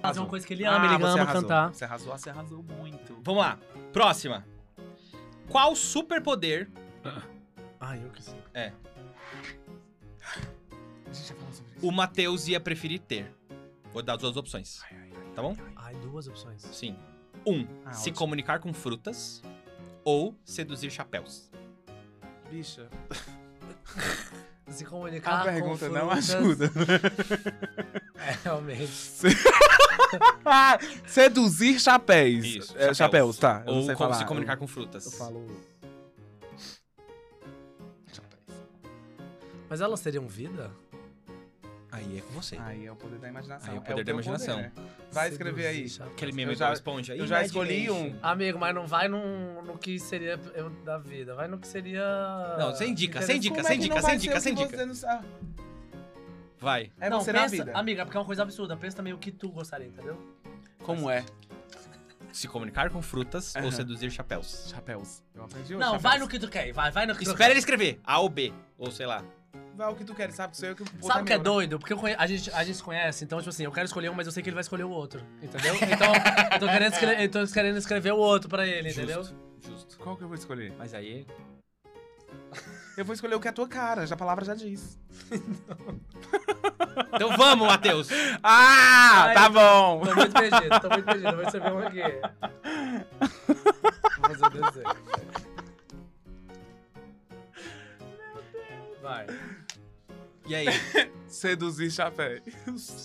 fazer 0.00 0.20
uma 0.20 0.26
coisa 0.28 0.46
que 0.46 0.52
ele 0.54 0.64
ama, 0.64 0.80
Ah, 0.90 0.94
ele 0.94 1.04
ama 1.04 1.26
cantar. 1.26 1.68
Você 1.72 1.84
arrasou, 1.84 2.16
você 2.16 2.30
arrasou 2.30 2.62
muito. 2.62 3.14
Vamos 3.32 3.44
lá. 3.46 3.58
Próxima. 3.94 4.46
Qual 5.48 5.74
superpoder 5.74 6.70
Ai, 7.80 8.02
eu 8.04 8.10
que 8.10 8.22
sei. 8.22 8.38
A 8.54 8.72
gente 11.12 11.28
já 11.28 11.34
falou 11.34 11.52
sobre 11.52 11.72
isso. 11.76 11.86
o 11.86 11.90
Matheus 11.90 12.46
ia 12.46 12.60
preferir 12.60 13.00
ter? 13.00 13.34
Vou 13.90 14.02
dar 14.02 14.14
as 14.16 14.20
duas 14.20 14.36
opções. 14.36 14.82
Tá 15.34 15.40
bom? 15.40 15.56
Ai, 15.76 15.94
duas 15.96 16.28
opções. 16.28 16.60
Sim. 16.60 16.94
Um, 17.46 17.66
Ah, 17.86 17.92
se 17.94 18.02
ótimo. 18.10 18.16
comunicar 18.18 18.60
com 18.60 18.72
frutas 18.74 19.42
ou 20.04 20.36
seduzir 20.44 20.90
chapéus. 20.90 21.50
Bicha. 22.50 22.88
Se 24.68 24.84
comunicar 24.84 25.42
A 25.42 25.44
pergunta 25.44 25.86
com 25.88 25.94
não 25.94 26.10
frutas- 26.10 26.34
ajuda. 26.34 26.70
É, 28.24 28.36
realmente. 28.44 28.86
Seduzir 31.06 31.80
chapéus. 31.80 32.44
Isso, 32.44 32.78
É, 32.78 32.94
chapéus, 32.94 33.36
tá. 33.36 33.62
Eu 33.66 33.72
não 33.72 33.80
ou 33.80 33.86
sei 33.86 33.94
como 33.96 34.10
falar. 34.10 34.14
se 34.22 34.26
comunicar 34.26 34.52
eu, 34.54 34.58
com 34.58 34.66
frutas. 34.68 35.04
Eu 35.06 35.10
falo. 35.12 35.44
Chapéus. 38.12 38.58
Mas 39.68 39.80
elas 39.80 40.00
teriam 40.00 40.26
vida? 40.28 40.70
Aí 41.92 42.18
é 42.18 42.20
com 42.22 42.32
você. 42.32 42.56
Aí 42.58 42.86
é 42.86 42.90
o 42.90 42.96
poder 42.96 43.18
da 43.18 43.28
imaginação. 43.28 43.70
Aí 43.70 43.76
é 43.76 43.78
o 43.78 43.82
poder 43.82 43.96
da 43.98 44.04
teu 44.04 44.14
imaginação. 44.14 44.56
né? 44.56 44.72
Vai 45.12 45.28
escrever 45.28 45.66
aí. 45.66 45.86
Aquele 46.00 46.32
meme 46.32 46.52
Eu 46.52 46.54
do 46.56 46.58
já- 46.58 46.66
Bob 46.68 46.74
Esponja. 46.74 47.14
eu 47.14 47.26
já 47.26 47.42
escolhi 47.44 47.84
Imagination. 47.84 48.16
um. 48.16 48.26
Amigo, 48.26 48.58
mas 48.58 48.74
não 48.74 48.86
vai 48.86 49.08
num, 49.08 49.60
no 49.62 49.76
que 49.76 49.98
seria 49.98 50.40
eu 50.54 50.70
da 50.70 50.96
vida. 50.96 51.34
Vai 51.34 51.48
no 51.48 51.58
que 51.58 51.68
seria. 51.68 52.02
Não, 52.58 52.74
sem 52.74 52.94
dica, 52.94 53.20
sem 53.20 53.38
dica, 53.38 53.56
Como 53.56 53.66
é 53.66 53.70
sem 53.70 53.78
dica, 53.78 54.00
sem 54.00 54.18
dica, 54.18 54.40
sem 54.40 54.52
o 54.54 54.56
dica. 54.56 54.86
não? 54.86 55.22
Vai. 56.58 56.90
É 57.00 57.10
não, 57.10 57.20
você 57.20 57.32
na 57.32 57.42
pensa, 57.42 57.56
vida. 57.64 57.72
amiga, 57.78 58.04
porque 58.06 58.16
é 58.16 58.20
uma 58.20 58.26
coisa 58.26 58.42
absurda. 58.42 58.76
Pensa 58.76 58.96
também 58.96 59.12
o 59.12 59.18
que 59.18 59.30
tu 59.30 59.50
gostaria, 59.50 59.88
entendeu? 59.88 60.16
Como 60.82 61.10
é? 61.10 61.24
Se 62.32 62.48
comunicar 62.48 62.88
com 62.88 63.02
frutas 63.02 63.54
ou 63.56 63.62
Aham. 63.62 63.70
seduzir 63.72 64.10
chapéus. 64.10 64.68
Chapéus. 64.70 65.22
Eu 65.34 65.44
aprendi 65.44 65.74
hoje. 65.74 65.80
Não, 65.80 65.86
chapéus. 65.98 66.02
vai 66.02 66.18
no 66.18 66.26
que 66.28 66.38
tu 66.38 66.48
quer. 66.48 66.72
Vai, 66.72 66.90
vai 66.90 67.04
no 67.04 67.12
que 67.14 67.24
tu 67.24 67.30
Espera 67.32 67.44
quer. 67.48 67.50
ele 67.50 67.58
escrever. 67.58 68.00
A 68.04 68.18
ou 68.20 68.28
B. 68.30 68.50
Ou 68.78 68.90
sei 68.90 69.04
lá. 69.04 69.22
Vai 69.76 69.90
o 69.90 69.96
que 69.96 70.04
tu 70.04 70.14
queres, 70.14 70.34
sabe? 70.34 70.56
Sou 70.56 70.68
eu 70.68 70.76
que 70.76 70.84
vou 70.84 71.08
Sabe 71.10 71.22
o 71.22 71.24
que 71.24 71.32
é 71.32 71.38
né? 71.38 71.42
doido? 71.44 71.78
Porque 71.78 71.92
eu 71.92 71.96
conhe- 71.96 72.14
a, 72.18 72.26
gente, 72.26 72.50
a 72.50 72.62
gente 72.62 72.76
se 72.76 72.82
conhece, 72.82 73.24
então, 73.24 73.38
tipo 73.38 73.48
assim, 73.50 73.64
eu 73.64 73.72
quero 73.72 73.86
escolher 73.86 74.10
um, 74.10 74.14
mas 74.14 74.26
eu 74.26 74.32
sei 74.32 74.42
que 74.42 74.48
ele 74.50 74.54
vai 74.54 74.60
escolher 74.60 74.84
o 74.84 74.90
outro. 74.90 75.20
Entendeu? 75.42 75.74
Então, 75.90 76.12
eu 76.52 76.58
tô 76.60 76.66
querendo, 76.66 76.92
escre- 76.92 77.24
eu 77.24 77.30
tô 77.30 77.46
querendo 77.52 77.78
escrever 77.78 78.12
o 78.12 78.18
outro 78.18 78.48
pra 78.50 78.66
ele, 78.66 78.90
entendeu? 78.90 79.22
Justo. 79.22 79.36
Justo. 79.66 79.98
Qual 79.98 80.16
que 80.16 80.24
eu 80.24 80.28
vou 80.28 80.36
escolher? 80.36 80.74
Mas 80.78 80.92
aí. 80.94 81.26
Eu 82.96 83.04
vou 83.06 83.14
escolher 83.14 83.34
o 83.34 83.40
que 83.40 83.48
é 83.48 83.50
a 83.50 83.54
tua 83.54 83.66
cara, 83.66 84.06
já 84.06 84.14
a 84.14 84.18
palavra 84.18 84.44
já 84.44 84.54
diz. 84.54 84.98
Então 87.14 87.34
vamos, 87.38 87.66
Matheus. 87.66 88.08
Ah, 88.42 89.24
Ai, 89.28 89.34
tá 89.34 89.48
bom. 89.48 90.02
Tô 90.04 90.14
muito 90.14 90.32
perdido, 90.32 90.80
tô 90.80 90.88
muito 90.90 91.04
perdido. 91.06 91.28
Eu 91.28 91.36
vou 91.36 91.44
escrever 91.44 91.72
um 91.72 91.78
aqui. 91.78 92.02
Vou 94.18 94.28
fazer 94.28 94.44
o 94.44 94.50
desenho. 94.50 94.96
Vai. 99.00 99.26
E 100.46 100.54
aí? 100.54 100.66
Seduzir 101.28 101.90
chapéus. 101.90 102.42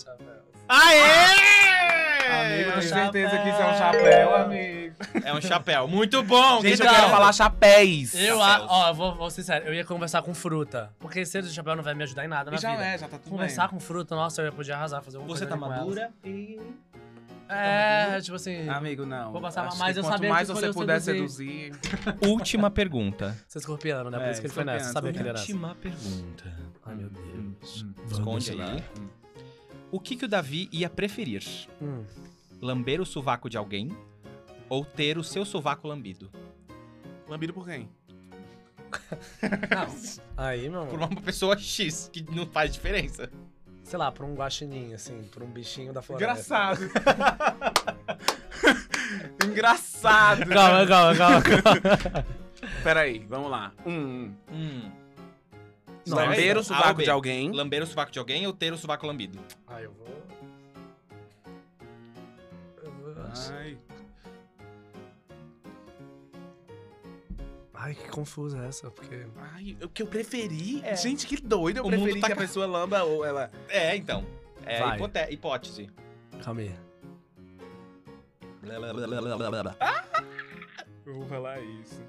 Chapéu. 0.04 0.38
Aê! 0.68 2.28
Amigo, 2.28 2.72
tem 2.72 2.82
certeza 2.82 3.38
que 3.38 3.48
isso 3.48 3.62
é 3.62 3.66
um 3.72 3.78
chapéu. 3.78 4.34
amigo. 4.36 4.94
É 5.24 5.32
um 5.32 5.40
chapéu. 5.40 5.88
Muito 5.88 6.22
bom. 6.22 6.60
Gente, 6.60 6.80
eu 6.82 6.88
quero 6.90 7.08
falar 7.08 7.32
chapéus. 7.32 8.14
Eu, 8.14 8.38
Chapéus. 8.38 8.66
ó, 8.70 8.88
eu 8.88 8.94
vou, 8.94 9.14
vou 9.14 9.30
ser 9.30 9.42
sério, 9.44 9.66
eu 9.68 9.72
ia 9.74 9.84
conversar 9.84 10.20
com 10.22 10.34
fruta. 10.34 10.90
Porque 10.98 11.24
cedo 11.24 11.48
de 11.48 11.54
chapéu 11.54 11.74
não 11.74 11.82
vai 11.82 11.94
me 11.94 12.02
ajudar 12.02 12.24
em 12.24 12.28
nada 12.28 12.50
na 12.50 12.56
E 12.56 12.60
já 12.60 12.72
vida. 12.72 12.84
é, 12.84 12.98
já 12.98 13.08
tá 13.08 13.16
tudo 13.18 13.30
Conversar 13.30 13.62
bem. 13.62 13.70
com 13.70 13.80
fruta, 13.80 14.14
nossa, 14.14 14.42
eu 14.42 14.46
ia 14.46 14.52
poder 14.52 14.72
arrasar, 14.72 15.00
fazer 15.02 15.16
uma 15.16 15.26
Você 15.26 15.46
coisa 15.46 15.46
tá 15.46 15.56
madura 15.56 16.10
e. 16.24 16.60
É, 17.48 18.20
tipo 18.20 18.36
assim, 18.36 18.68
Amigo, 18.68 19.06
não. 19.06 19.32
Vou 19.32 19.40
passar 19.40 19.74
mais 19.76 19.96
eu 19.96 20.02
quanto 20.02 20.12
sabia 20.12 20.28
mais 20.30 20.48
que 20.48 20.54
você 20.54 20.72
puder 20.72 21.00
seduzir. 21.00 21.72
seduzir. 21.74 22.16
Última 22.28 22.70
pergunta. 22.70 23.36
você 23.46 23.58
é 23.58 23.60
escorpiano, 23.60 24.10
né? 24.10 24.18
Por 24.18 24.26
É, 24.26 24.30
isso 24.32 24.40
que 24.40 24.46
ele 24.46 24.54
foi 24.54 24.64
nessa. 24.64 24.92
Sabia 24.92 25.12
que 25.12 25.18
ele 25.18 25.28
era 25.28 25.38
Última 25.38 25.74
pergunta. 25.76 26.54
Ai, 26.84 26.94
meu 26.94 27.08
Deus. 27.10 27.82
Hum, 27.82 27.92
Vamos 27.96 28.12
Esconde 28.46 28.54
lá. 28.54 28.72
aí. 28.72 28.84
O 29.90 29.98
que, 29.98 30.16
que 30.16 30.24
o 30.24 30.28
Davi 30.28 30.68
ia 30.70 30.90
preferir? 30.90 31.42
Hum. 31.80 32.04
Lamber 32.60 33.00
o 33.00 33.06
sovaco 33.06 33.48
de 33.48 33.56
alguém 33.56 33.96
ou 34.68 34.84
ter 34.84 35.16
o 35.16 35.24
seu 35.24 35.44
sovaco 35.44 35.88
lambido? 35.88 36.30
Lambido 37.28 37.52
por 37.54 37.64
quem? 37.66 37.88
Não. 39.70 39.94
Aí, 40.36 40.68
meu 40.68 40.86
Por 40.86 40.96
amor. 41.02 41.10
uma 41.12 41.20
pessoa 41.22 41.56
X, 41.58 42.08
que 42.12 42.22
não 42.34 42.46
faz 42.46 42.72
diferença. 42.72 43.30
Sei 43.88 43.98
lá, 43.98 44.12
por 44.12 44.26
um 44.26 44.34
guaxinim, 44.34 44.92
assim, 44.92 45.22
por 45.32 45.42
um 45.42 45.46
bichinho 45.46 45.94
da 45.94 46.02
floresta. 46.02 46.74
Engraçado. 46.74 46.80
Engraçado. 49.48 50.46
Calma, 50.46 50.86
calma, 50.86 51.16
calma, 51.16 51.42
calma. 51.42 52.26
Peraí, 52.84 53.20
vamos 53.20 53.50
lá. 53.50 53.72
Um. 53.86 54.30
Hum. 54.52 54.92
Nossa. 56.06 56.22
Lamber 56.22 56.58
o 56.58 56.62
sovaco 56.62 57.02
de 57.02 57.08
alguém. 57.08 57.50
Lamber 57.50 57.82
o 57.82 57.86
sovaco 57.86 58.12
de 58.12 58.18
alguém 58.18 58.46
ou 58.46 58.52
ter 58.52 58.74
o 58.74 58.76
sovaco 58.76 59.06
lambido? 59.06 59.38
Ai, 59.66 59.86
eu 59.86 59.92
vou... 59.92 60.22
Eu 62.82 62.92
vou... 62.92 63.14
Ai. 63.54 63.78
Ai, 67.80 67.94
que 67.94 68.08
confusa 68.08 68.58
essa, 68.64 68.90
porque... 68.90 69.24
Ai, 69.54 69.76
o 69.80 69.88
que 69.88 70.02
eu 70.02 70.06
preferi? 70.08 70.80
É. 70.84 70.96
Gente, 70.96 71.28
que 71.28 71.36
doido. 71.40 71.76
Eu 71.76 71.84
O 71.84 71.90
mundo 71.90 72.02
preferi 72.02 72.20
tá 72.20 72.26
que 72.26 72.32
a 72.32 72.36
pessoa 72.36 72.66
lamba 72.66 73.04
ou 73.04 73.24
ela. 73.24 73.52
É, 73.68 73.94
então. 73.94 74.26
É 74.66 74.80
Vai. 74.80 74.96
hipote- 74.96 75.32
hipótese. 75.32 75.90
Calma 76.42 76.60
aí. 76.62 76.74
Eu 81.06 81.14
vou 81.14 81.26
falar 81.28 81.60
isso. 81.60 82.02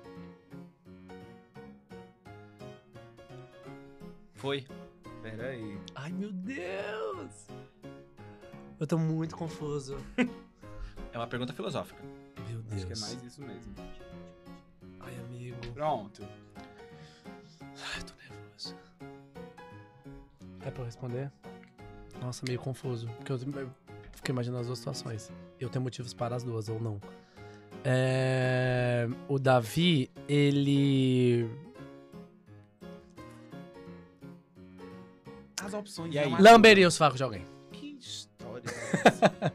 Foi. 4.34 4.66
Peraí. 5.22 5.78
Ai, 5.94 6.12
meu 6.12 6.32
Deus! 6.32 7.48
Eu 8.80 8.88
tô 8.88 8.98
muito 8.98 9.36
confuso. 9.36 9.98
É 11.12 11.18
uma 11.18 11.26
pergunta 11.26 11.52
filosófica. 11.54 12.00
Meu 12.48 12.62
Deus. 12.62 12.74
Acho 12.84 12.86
que 12.86 12.94
é 12.94 12.98
mais 12.98 13.24
isso 13.24 13.42
mesmo. 13.42 13.74
Ai, 15.10 15.20
amigo. 15.26 15.58
Pronto. 15.74 16.28
Ai, 17.62 18.04
tô 18.04 18.14
nervoso. 18.22 18.76
É 20.62 20.72
pra 20.72 20.82
eu 20.82 20.86
responder? 20.86 21.32
Nossa, 22.22 22.46
meio 22.48 22.60
confuso. 22.60 23.08
Porque 23.18 23.32
eu, 23.32 23.38
eu 23.38 23.70
fiquei 24.14 24.32
imaginando 24.34 24.62
as 24.62 24.68
duas 24.68 24.80
situações. 24.80 25.32
Eu 25.60 25.70
tenho 25.70 25.82
motivos 25.82 26.14
para 26.14 26.36
as 26.36 26.44
duas, 26.44 26.70
ou 26.70 26.80
não. 26.80 27.02
É, 27.84 29.08
o 29.28 29.40
Davi, 29.40 30.12
ele. 30.28 31.50
As 35.64 35.74
opções. 35.74 36.14
E 36.14 36.20
aí? 36.20 36.42
Lamberia 36.42 36.88
os 36.88 36.98
facos 36.98 37.18
de 37.18 37.24
alguém. 37.24 37.46
Que 37.72 37.98
história 38.00 38.64
é 38.66 39.08
essa? 39.08 39.54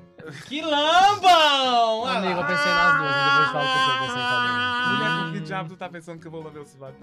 Que 0.49 0.63
lambam! 0.63 2.07
Amigo, 2.07 2.41
eu 2.41 2.47
pensei 2.47 2.73
nas 2.73 2.99
duas, 2.99 3.15
depois 3.15 3.53
falo 3.53 3.67
porque 3.67 3.91
eu 3.91 4.07
pensei 4.07 4.23
em 4.23 4.74
diabo 5.45 5.69
tu 5.69 5.77
tá 5.77 5.89
pensando 5.89 6.21
que 6.21 6.27
eu 6.27 6.31
vou 6.31 6.43
lamber 6.43 6.63
o 6.63 6.67
sovaco? 6.67 6.99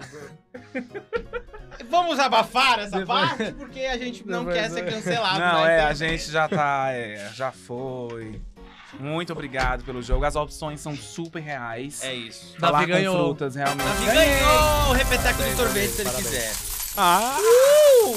Vamos 1.88 2.18
abafar 2.18 2.80
essa 2.80 2.98
Depois- 2.98 3.06
parte 3.30 3.52
porque 3.52 3.80
a 3.80 3.96
gente 3.98 4.26
não 4.26 4.44
Depois- 4.44 4.56
quer 4.60 4.70
ser 4.70 4.84
cancelado. 4.90 5.38
Não, 5.40 5.66
é, 5.66 5.80
a 5.80 5.92
gente 5.94 6.30
já 6.30 6.48
tá, 6.48 6.88
é, 6.92 7.30
já 7.34 7.50
foi. 7.52 8.40
Muito 9.00 9.32
obrigado 9.32 9.84
pelo 9.84 10.02
jogo. 10.02 10.24
As 10.24 10.36
opções 10.36 10.80
são 10.80 10.94
super 10.94 11.40
reais. 11.40 12.02
É 12.02 12.14
isso. 12.14 12.54
Falar 12.58 12.80
Davi 12.80 12.92
com 12.92 12.98
ganhou. 12.98 13.24
frutas, 13.24 13.54
realmente. 13.54 13.86
Davi 13.86 14.04
Ganhei! 14.06 14.34
ganhou 14.40 14.90
o 14.90 14.92
repeteco 14.92 15.42
do 15.42 15.56
sorvete 15.56 15.88
se 15.90 16.00
ele 16.02 16.10
parabéns. 16.10 16.28
quiser. 16.30 16.52
Ah! 16.98 17.38
Uh! 18.04 18.14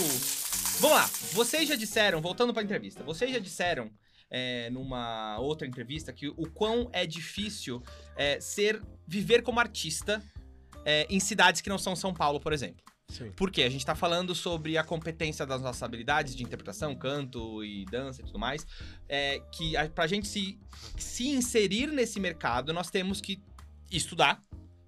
Vamos 0.82 0.98
lá. 0.98 1.10
Vocês 1.32 1.68
já 1.70 1.76
disseram, 1.76 2.20
voltando 2.22 2.54
pra 2.54 2.62
entrevista, 2.62 3.02
vocês 3.04 3.32
já 3.32 3.40
disseram 3.40 3.90
é, 4.30 4.70
numa 4.70 5.38
outra 5.40 5.66
entrevista 5.66 6.12
que 6.12 6.28
o 6.28 6.50
quão 6.54 6.90
é 6.92 7.06
difícil 7.06 7.82
é, 8.16 8.39
ser 8.39 8.82
viver 9.07 9.41
como 9.41 9.59
artista 9.59 10.22
é, 10.86 11.05
em 11.09 11.20
cidades 11.20 11.61
que 11.61 11.70
não 11.70 11.78
são 11.78 11.95
São 11.95 12.13
Paulo, 12.13 12.39
por 12.39 12.53
exemplo. 12.53 12.84
Sim. 13.09 13.32
Por 13.32 13.51
quê? 13.51 13.63
A 13.63 13.70
gente 13.70 13.86
tá 13.86 13.95
falando 13.95 14.34
sobre 14.34 14.78
a 14.78 14.84
competência 14.84 15.45
das 15.45 15.61
nossas 15.61 15.82
habilidades 15.84 16.36
de 16.36 16.43
interpretação, 16.43 16.95
canto 16.95 17.63
e 17.63 17.86
dança 17.86 18.22
e 18.22 18.26
tudo 18.26 18.39
mais. 18.39 18.66
É, 19.07 19.41
que 19.51 19.78
a, 19.78 19.88
pra 19.89 20.07
gente 20.07 20.28
se, 20.28 20.59
se 20.97 21.30
inserir 21.30 21.88
nesse 21.88 22.20
mercado, 22.20 22.74
nós 22.74 22.89
temos 22.89 23.22
que 23.22 23.41
estudar. 23.91 24.41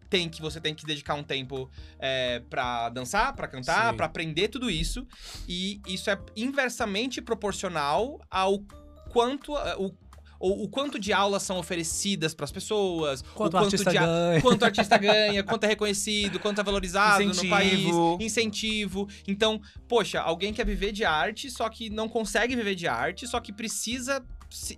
Tem 0.09 0.29
que 0.29 0.41
você 0.41 0.61
tem 0.61 0.73
que 0.73 0.85
dedicar 0.85 1.15
um 1.15 1.23
tempo 1.23 1.69
é, 1.99 2.39
para 2.49 2.89
dançar, 2.89 3.35
pra 3.35 3.47
cantar, 3.47 3.93
pra 3.93 4.05
aprender 4.05 4.47
tudo 4.47 4.69
isso. 4.69 5.05
E 5.47 5.81
isso 5.85 6.09
é 6.09 6.17
inversamente 6.35 7.21
proporcional 7.21 8.19
ao 8.31 8.63
quanto 9.11 9.53
o, 9.53 9.93
o, 10.39 10.63
o 10.63 10.69
quanto 10.69 10.99
de 10.99 11.11
aulas 11.13 11.43
são 11.43 11.57
oferecidas 11.57 12.33
pras 12.33 12.51
pessoas, 12.51 13.21
Quanto 13.21 13.53
o 13.55 13.57
quanto 13.59 13.65
artista 13.65 13.91
de 13.91 13.97
ganha. 13.97 14.41
quanto 14.41 14.61
o 14.61 14.65
artista 14.65 14.97
ganha, 14.99 15.43
quanto 15.43 15.63
é 15.63 15.67
reconhecido, 15.67 16.39
quanto 16.39 16.61
é 16.61 16.63
valorizado 16.63 17.23
no 17.23 17.31
Incentivo. 17.31 17.49
país, 17.49 18.25
incentivo. 18.25 19.07
Então, 19.27 19.61
poxa, 19.87 20.19
alguém 20.21 20.53
quer 20.53 20.65
viver 20.65 20.91
de 20.91 21.03
arte, 21.05 21.49
só 21.49 21.67
que 21.69 21.89
não 21.89 22.07
consegue 22.07 22.55
viver 22.55 22.75
de 22.75 22.87
arte, 22.87 23.27
só 23.27 23.39
que 23.39 23.51
precisa 23.51 24.23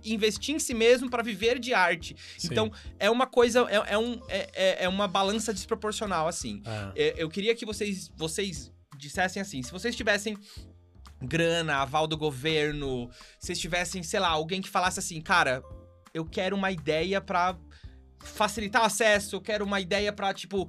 investir 0.04 0.54
em 0.54 0.58
si 0.58 0.74
mesmo 0.74 1.08
pra 1.08 1.22
viver 1.22 1.58
de 1.58 1.72
arte. 1.72 2.16
Sim. 2.36 2.48
Então, 2.50 2.72
é 2.98 3.08
uma 3.08 3.26
coisa, 3.26 3.66
é, 3.70 3.92
é 3.94 3.98
um, 3.98 4.20
é, 4.28 4.50
é- 4.52 4.84
é 4.84 4.88
uma 4.88 5.06
balança 5.06 5.54
desproporcional, 5.54 6.26
assim. 6.26 6.60
É. 6.96 7.08
É, 7.08 7.14
Eu 7.22 7.28
queria 7.28 7.54
que 7.54 7.64
vocês, 7.64 8.10
vocês 8.16 8.72
dissessem 8.96 9.40
assim, 9.40 9.62
se 9.62 9.70
vocês 9.70 9.94
tivessem 9.96 10.36
grana, 11.22 11.76
aval 11.76 12.06
do 12.06 12.16
governo, 12.16 13.10
se 13.38 13.46
vocês 13.46 13.58
tivessem, 13.58 14.02
sei 14.02 14.20
lá, 14.20 14.28
alguém 14.28 14.60
que 14.60 14.68
falasse 14.68 14.98
assim, 14.98 15.20
cara, 15.20 15.62
eu 16.14 16.24
quero 16.24 16.56
uma 16.56 16.70
ideia 16.70 17.20
pra 17.20 17.56
facilitar 18.22 18.82
o 18.82 18.86
acesso, 18.86 19.36
eu 19.36 19.40
quero 19.40 19.64
uma 19.64 19.80
ideia 19.80 20.12
pra, 20.12 20.32
tipo, 20.34 20.68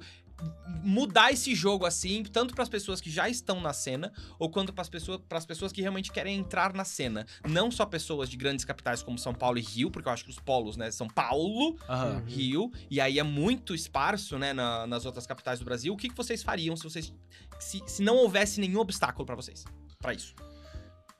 mudar 0.82 1.30
esse 1.32 1.54
jogo 1.54 1.86
assim, 1.86 2.24
tanto 2.24 2.54
pras 2.54 2.68
pessoas 2.68 3.00
que 3.00 3.08
já 3.10 3.28
estão 3.28 3.60
na 3.60 3.72
cena, 3.72 4.12
ou 4.38 4.50
quanto 4.50 4.72
pras 4.72 4.88
pessoas, 4.88 5.20
pras 5.28 5.46
pessoas 5.46 5.70
que 5.70 5.80
realmente 5.80 6.10
querem 6.10 6.36
entrar 6.38 6.72
na 6.74 6.84
cena. 6.84 7.24
Não 7.48 7.70
só 7.70 7.86
pessoas 7.86 8.28
de 8.28 8.36
grandes 8.36 8.64
capitais 8.64 9.02
como 9.02 9.18
São 9.18 9.32
Paulo 9.34 9.58
e 9.58 9.62
Rio, 9.62 9.90
porque 9.90 10.08
eu 10.08 10.12
acho 10.12 10.24
que 10.24 10.30
os 10.30 10.38
polos, 10.38 10.76
né, 10.76 10.90
São 10.90 11.06
Paulo. 11.06 11.76
Uhum. 11.88 12.24
Rio, 12.26 12.72
e 12.90 13.00
aí 13.00 13.18
é 13.18 13.22
muito 13.22 13.74
esparso, 13.74 14.38
né, 14.38 14.52
na- 14.52 14.86
nas 14.86 15.04
outras 15.06 15.26
capitais 15.26 15.58
do 15.60 15.64
Brasil. 15.64 15.92
O 15.92 15.96
que, 15.96 16.08
que 16.08 16.16
vocês 16.16 16.42
fariam 16.42 16.76
se 16.76 16.82
vocês 16.82 17.12
se, 17.60 17.80
se 17.86 18.02
não 18.02 18.16
houvesse 18.16 18.60
nenhum 18.60 18.80
obstáculo 18.80 19.24
pra 19.24 19.36
vocês? 19.36 19.64
Pra 20.02 20.12
isso. 20.12 20.34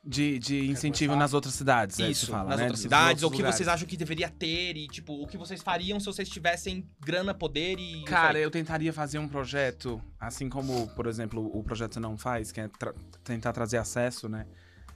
De, 0.05 0.37
de 0.41 0.66
incentivo 0.68 1.14
nas 1.14 1.33
outras 1.33 1.55
cidades, 1.55 2.01
é 2.01 2.11
isso, 2.11 2.26
que 2.26 2.33
fala, 2.33 2.49
nas 2.49 2.57
né? 2.59 2.62
outras 2.64 2.80
Dos 2.80 2.83
cidades, 2.83 3.22
ou 3.22 3.28
o 3.28 3.30
que 3.30 3.37
lugares. 3.39 3.57
vocês 3.57 3.68
acham 3.68 3.87
que 3.87 3.97
deveria 3.97 4.28
ter 4.28 4.76
e 4.76 4.89
tipo, 4.89 5.12
o 5.22 5.28
que 5.28 5.39
vocês 5.39 5.62
fariam 5.62 6.01
se 6.01 6.07
vocês 6.07 6.28
tivessem 6.28 6.85
grana, 6.99 7.33
poder 7.33 7.78
e 7.78 7.99
isso 7.99 8.05
Cara, 8.07 8.37
eu 8.37 8.51
tentaria 8.51 8.93
fazer 8.93 9.20
um 9.20 9.28
projeto, 9.28 10.03
assim 10.18 10.49
como, 10.49 10.89
por 10.97 11.07
exemplo, 11.07 11.49
o 11.57 11.62
projeto 11.62 12.01
não 12.01 12.18
faz, 12.18 12.51
que 12.51 12.61
é 12.61 12.66
tra- 12.66 12.93
tentar 13.22 13.53
trazer 13.53 13.76
acesso, 13.76 14.28
né? 14.28 14.45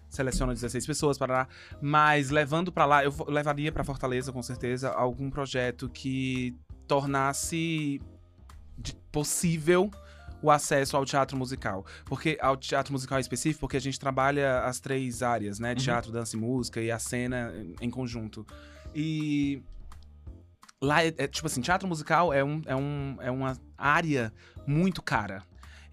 Seleciona 0.08 0.52
16 0.52 0.84
pessoas 0.84 1.16
para 1.16 1.32
lá, 1.34 1.48
mas 1.80 2.30
levando 2.30 2.72
pra 2.72 2.84
lá, 2.84 3.04
eu 3.04 3.14
levaria 3.28 3.70
pra 3.70 3.84
Fortaleza 3.84 4.32
com 4.32 4.42
certeza 4.42 4.90
algum 4.90 5.30
projeto 5.30 5.88
que 5.88 6.52
tornasse 6.88 8.00
possível 9.12 9.90
o 10.42 10.50
acesso 10.50 10.96
ao 10.96 11.04
teatro 11.04 11.36
musical. 11.36 11.84
Porque 12.04 12.38
ao 12.40 12.56
teatro 12.56 12.92
musical 12.92 13.18
em 13.18 13.20
específico, 13.20 13.60
porque 13.60 13.76
a 13.76 13.80
gente 13.80 13.98
trabalha 13.98 14.60
as 14.60 14.78
três 14.80 15.22
áreas, 15.22 15.58
né? 15.58 15.70
Uhum. 15.70 15.76
Teatro, 15.76 16.12
dança 16.12 16.36
e 16.36 16.38
música 16.38 16.80
e 16.80 16.90
a 16.90 16.98
cena 16.98 17.52
em- 17.80 17.90
conjunto. 17.90 18.46
E 18.94 19.62
lá 20.80 21.02
é, 21.04 21.08
é, 21.16 21.26
tipo 21.26 21.46
assim, 21.46 21.60
teatro 21.60 21.88
musical 21.88 22.32
é, 22.32 22.44
um, 22.44 22.60
é, 22.66 22.76
um, 22.76 23.16
é 23.20 23.30
uma 23.30 23.56
área 23.76 24.32
muito 24.66 25.02
cara. 25.02 25.42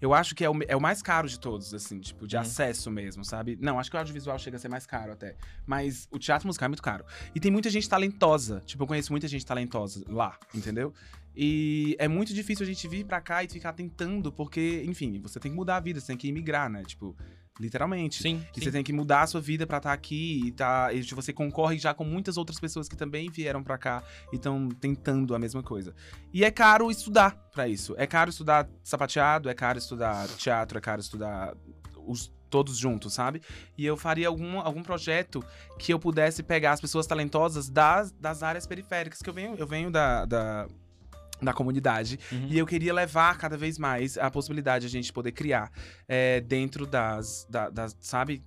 Eu 0.00 0.12
acho 0.12 0.34
que 0.34 0.44
é 0.44 0.50
o, 0.50 0.54
é 0.68 0.76
o 0.76 0.80
mais 0.80 1.00
caro 1.00 1.26
de 1.26 1.40
todos, 1.40 1.72
assim, 1.72 1.98
tipo, 1.98 2.26
de 2.26 2.36
Uhum. 2.36 2.42
acesso 2.42 2.90
mesmo, 2.90 3.24
sabe? 3.24 3.56
Não, 3.58 3.78
acho 3.78 3.90
que 3.90 3.96
o 3.96 3.98
audiovisual 3.98 4.38
chega 4.38 4.58
a 4.58 4.60
ser 4.60 4.68
mais 4.68 4.84
caro 4.84 5.12
até. 5.12 5.34
Mas 5.66 6.06
o 6.10 6.18
teatro 6.18 6.46
musical 6.46 6.66
é 6.66 6.68
muito 6.68 6.82
caro. 6.82 7.06
E 7.34 7.40
tem 7.40 7.50
muita 7.50 7.70
gente 7.70 7.88
talentosa. 7.88 8.60
Tipo, 8.66 8.82
eu 8.82 8.86
conheço 8.86 9.10
muita 9.12 9.26
gente 9.26 9.46
talentosa 9.46 10.04
lá, 10.06 10.36
entendeu? 10.54 10.92
E 11.36 11.96
é 11.98 12.06
muito 12.06 12.32
difícil 12.32 12.64
a 12.64 12.66
gente 12.66 12.86
vir 12.86 13.04
pra 13.04 13.20
cá 13.20 13.42
e 13.42 13.48
ficar 13.48 13.72
tentando, 13.72 14.32
porque, 14.32 14.82
enfim, 14.86 15.20
você 15.20 15.40
tem 15.40 15.50
que 15.50 15.56
mudar 15.56 15.76
a 15.76 15.80
vida, 15.80 16.00
você 16.00 16.08
tem 16.08 16.16
que 16.16 16.28
imigrar, 16.28 16.70
né? 16.70 16.82
Tipo, 16.84 17.16
literalmente. 17.58 18.22
Sim, 18.22 18.44
E 18.52 18.58
sim. 18.58 18.64
você 18.64 18.72
tem 18.72 18.82
que 18.82 18.92
mudar 18.92 19.22
a 19.22 19.26
sua 19.26 19.40
vida 19.40 19.66
pra 19.66 19.78
estar 19.78 19.92
aqui 19.92 20.42
e, 20.46 20.52
tá, 20.52 20.92
e 20.92 21.02
você 21.02 21.32
concorre 21.32 21.78
já 21.78 21.94
com 21.94 22.04
muitas 22.04 22.36
outras 22.36 22.58
pessoas 22.58 22.88
que 22.88 22.96
também 22.96 23.30
vieram 23.30 23.62
pra 23.62 23.78
cá 23.78 24.02
e 24.32 24.36
estão 24.36 24.68
tentando 24.68 25.34
a 25.34 25.38
mesma 25.38 25.62
coisa. 25.62 25.94
E 26.32 26.44
é 26.44 26.50
caro 26.50 26.90
estudar 26.90 27.34
pra 27.52 27.68
isso. 27.68 27.94
É 27.96 28.06
caro 28.06 28.30
estudar 28.30 28.68
sapateado, 28.82 29.48
é 29.48 29.54
caro 29.54 29.78
estudar 29.78 30.28
teatro, 30.36 30.78
é 30.78 30.80
caro 30.80 31.00
estudar 31.00 31.56
os 32.06 32.32
todos 32.50 32.76
juntos, 32.76 33.12
sabe? 33.12 33.42
E 33.76 33.84
eu 33.84 33.96
faria 33.96 34.28
algum, 34.28 34.60
algum 34.60 34.80
projeto 34.80 35.44
que 35.76 35.92
eu 35.92 35.98
pudesse 35.98 36.40
pegar 36.40 36.70
as 36.70 36.80
pessoas 36.80 37.04
talentosas 37.04 37.68
das, 37.68 38.12
das 38.12 38.44
áreas 38.44 38.64
periféricas, 38.64 39.20
que 39.20 39.28
eu 39.28 39.34
venho, 39.34 39.56
eu 39.56 39.66
venho 39.66 39.90
da, 39.90 40.24
da, 40.24 40.68
da 41.42 41.52
comunidade. 41.52 42.18
Uhum. 42.32 42.48
E 42.50 42.58
eu 42.58 42.66
queria 42.66 42.92
levar 42.94 43.36
cada 43.38 43.56
vez 43.56 43.78
mais 43.78 44.16
a 44.18 44.30
possibilidade 44.30 44.88
de 44.88 44.96
a 44.96 45.00
gente 45.00 45.12
poder 45.12 45.32
criar 45.32 45.70
é, 46.08 46.40
dentro 46.40 46.86
das, 46.86 47.46
da- 47.50 47.68
das. 47.70 47.96
Sabe? 48.00 48.42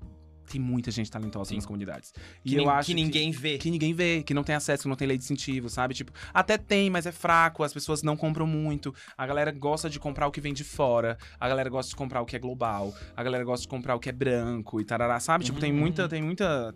Tem 0.50 0.62
muita 0.62 0.90
gente 0.92 1.12
talentosa 1.12 1.50
Sim. 1.50 1.56
nas 1.58 1.66
comunidades. 1.66 2.14
E 2.46 2.52
que, 2.52 2.56
eu 2.56 2.64
nin- 2.64 2.70
acho 2.70 2.86
que 2.88 2.94
ninguém 2.94 3.32
vê. 3.32 3.58
Que 3.58 3.70
ninguém 3.70 3.94
vê, 3.94 4.24
que 4.24 4.34
não 4.34 4.44
tem 4.46 4.56
acesso, 4.56 4.84
que 4.84 4.88
não 4.90 4.96
tem 4.96 5.06
lei 5.06 5.18
de 5.18 5.24
incentivo, 5.26 5.70
sabe? 5.70 5.94
Tipo, 5.94 6.14
até 6.34 6.58
tem, 6.58 6.90
mas 6.90 7.06
é 7.06 7.12
fraco, 7.12 7.64
as 7.64 7.74
pessoas 7.74 8.02
não 8.02 8.16
compram 8.16 8.48
muito. 8.48 8.96
A 9.18 9.28
galera 9.28 9.52
gosta 9.52 9.90
de 9.90 10.00
comprar 10.00 10.26
o 10.26 10.32
que 10.32 10.40
vem 10.40 10.54
de 10.54 10.64
fora, 10.64 11.18
a 11.38 11.50
galera 11.50 11.70
gosta 11.70 11.90
de 11.90 11.98
comprar 11.98 12.22
o 12.22 12.26
que 12.26 12.38
é 12.38 12.40
global, 12.40 12.96
a 13.14 13.22
galera 13.22 13.44
gosta 13.44 13.64
de 13.64 13.68
comprar 13.68 13.94
o 13.96 14.00
que 14.00 14.08
é 14.08 14.14
branco 14.14 14.80
e 14.80 14.86
tarará, 14.86 15.20
sabe? 15.20 15.44
Tipo, 15.44 15.60
tem 15.60 15.74
Uhum, 15.74 15.80
muita, 15.80 16.04
uhum. 16.04 16.08
tem 16.08 16.22
muita. 16.24 16.74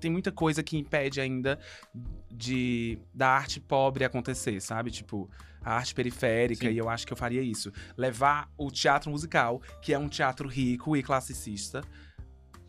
Tem 0.00 0.10
muita 0.10 0.32
coisa 0.32 0.62
que 0.62 0.76
impede 0.76 1.20
ainda 1.20 1.58
de 2.30 2.98
da 3.14 3.28
arte 3.28 3.60
pobre 3.60 4.04
acontecer, 4.04 4.60
sabe? 4.60 4.90
Tipo, 4.90 5.28
a 5.64 5.74
arte 5.74 5.94
periférica, 5.94 6.66
Sim. 6.68 6.72
e 6.74 6.78
eu 6.78 6.88
acho 6.88 7.06
que 7.06 7.12
eu 7.12 7.16
faria 7.16 7.42
isso. 7.42 7.72
Levar 7.96 8.50
o 8.56 8.70
teatro 8.70 9.10
musical, 9.10 9.60
que 9.80 9.92
é 9.94 9.98
um 9.98 10.08
teatro 10.08 10.48
rico 10.48 10.96
e 10.96 11.02
classicista, 11.02 11.82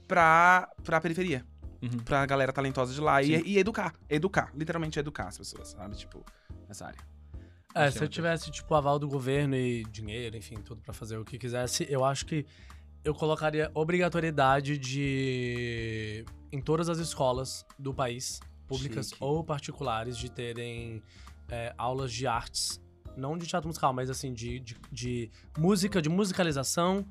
pra, 0.07 0.69
pra 0.83 0.99
periferia 1.01 1.45
Uhum. 1.81 1.99
pra 1.99 2.25
galera 2.25 2.53
talentosa 2.53 2.93
de 2.93 3.01
lá 3.01 3.21
e, 3.21 3.41
e 3.45 3.57
educar. 3.57 3.93
Educar, 4.09 4.51
literalmente 4.55 4.97
educar 4.97 5.27
as 5.27 5.37
pessoas, 5.37 5.69
sabe? 5.69 5.97
Tipo, 5.97 6.23
nessa 6.65 6.85
área. 6.87 6.99
É, 7.75 7.89
se 7.91 7.97
eu 7.97 8.03
Matheus? 8.03 8.09
tivesse, 8.09 8.51
tipo, 8.51 8.73
aval 8.73 8.97
do 8.97 9.05
governo 9.07 9.53
e 9.55 9.83
dinheiro, 9.91 10.37
enfim, 10.37 10.55
tudo 10.55 10.81
pra 10.81 10.93
fazer 10.93 11.17
o 11.17 11.25
que 11.25 11.37
quisesse, 11.37 11.85
eu 11.89 12.05
acho 12.05 12.25
que 12.25 12.45
eu 13.03 13.13
colocaria 13.13 13.69
obrigatoriedade 13.73 14.77
de. 14.77 16.23
em 16.53 16.61
todas 16.61 16.87
as 16.87 16.99
escolas 16.99 17.65
do 17.77 17.93
país, 17.93 18.39
públicas 18.65 19.09
Chique. 19.09 19.17
ou 19.21 19.43
particulares, 19.43 20.17
de 20.17 20.31
terem 20.31 21.03
é, 21.49 21.73
aulas 21.77 22.13
de 22.13 22.25
artes. 22.25 22.79
Não 23.15 23.37
de 23.37 23.45
teatro 23.45 23.67
musical, 23.67 23.93
mas 23.93 24.09
assim, 24.09 24.33
de, 24.33 24.59
de, 24.59 24.77
de 24.91 25.31
música, 25.57 26.01
de 26.01 26.09
musicalização, 26.09 27.05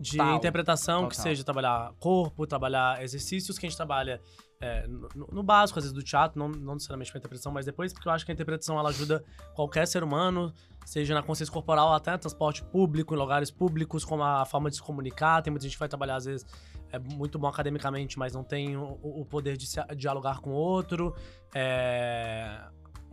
de 0.00 0.20
interpretação, 0.20 1.08
que 1.08 1.16
Total. 1.16 1.22
seja 1.22 1.44
trabalhar 1.44 1.92
corpo, 1.98 2.46
trabalhar 2.46 3.02
exercícios 3.02 3.58
que 3.58 3.66
a 3.66 3.68
gente 3.68 3.76
trabalha 3.76 4.20
é, 4.60 4.86
no, 4.86 5.26
no 5.30 5.42
básico, 5.42 5.78
às 5.78 5.84
vezes, 5.84 5.94
do 5.94 6.02
teatro, 6.02 6.38
não, 6.38 6.48
não 6.48 6.74
necessariamente 6.74 7.10
pra 7.10 7.18
interpretação, 7.18 7.52
mas 7.52 7.66
depois, 7.66 7.92
porque 7.92 8.08
eu 8.08 8.12
acho 8.12 8.24
que 8.24 8.32
a 8.32 8.34
interpretação 8.34 8.78
ela 8.78 8.88
ajuda 8.88 9.22
qualquer 9.54 9.86
ser 9.86 10.02
humano, 10.02 10.52
seja 10.86 11.12
na 11.12 11.22
consciência 11.22 11.52
corporal, 11.52 11.92
até 11.92 12.12
no 12.12 12.18
transporte 12.18 12.64
público, 12.64 13.14
em 13.14 13.18
lugares 13.18 13.50
públicos, 13.50 14.04
como 14.04 14.22
a 14.22 14.44
forma 14.46 14.70
de 14.70 14.76
se 14.76 14.82
comunicar. 14.82 15.42
Tem 15.42 15.50
muita 15.50 15.64
gente 15.64 15.74
que 15.74 15.78
vai 15.78 15.88
trabalhar, 15.88 16.16
às 16.16 16.24
vezes, 16.24 16.46
é 16.90 16.98
muito 16.98 17.38
bom 17.38 17.46
academicamente, 17.46 18.18
mas 18.18 18.32
não 18.32 18.42
tem 18.42 18.76
o, 18.76 18.98
o 19.02 19.26
poder 19.26 19.56
de 19.56 19.66
se 19.66 19.78
dialogar 19.96 20.40
com 20.40 20.50
o 20.50 20.54
outro. 20.54 21.14
É, 21.54 22.58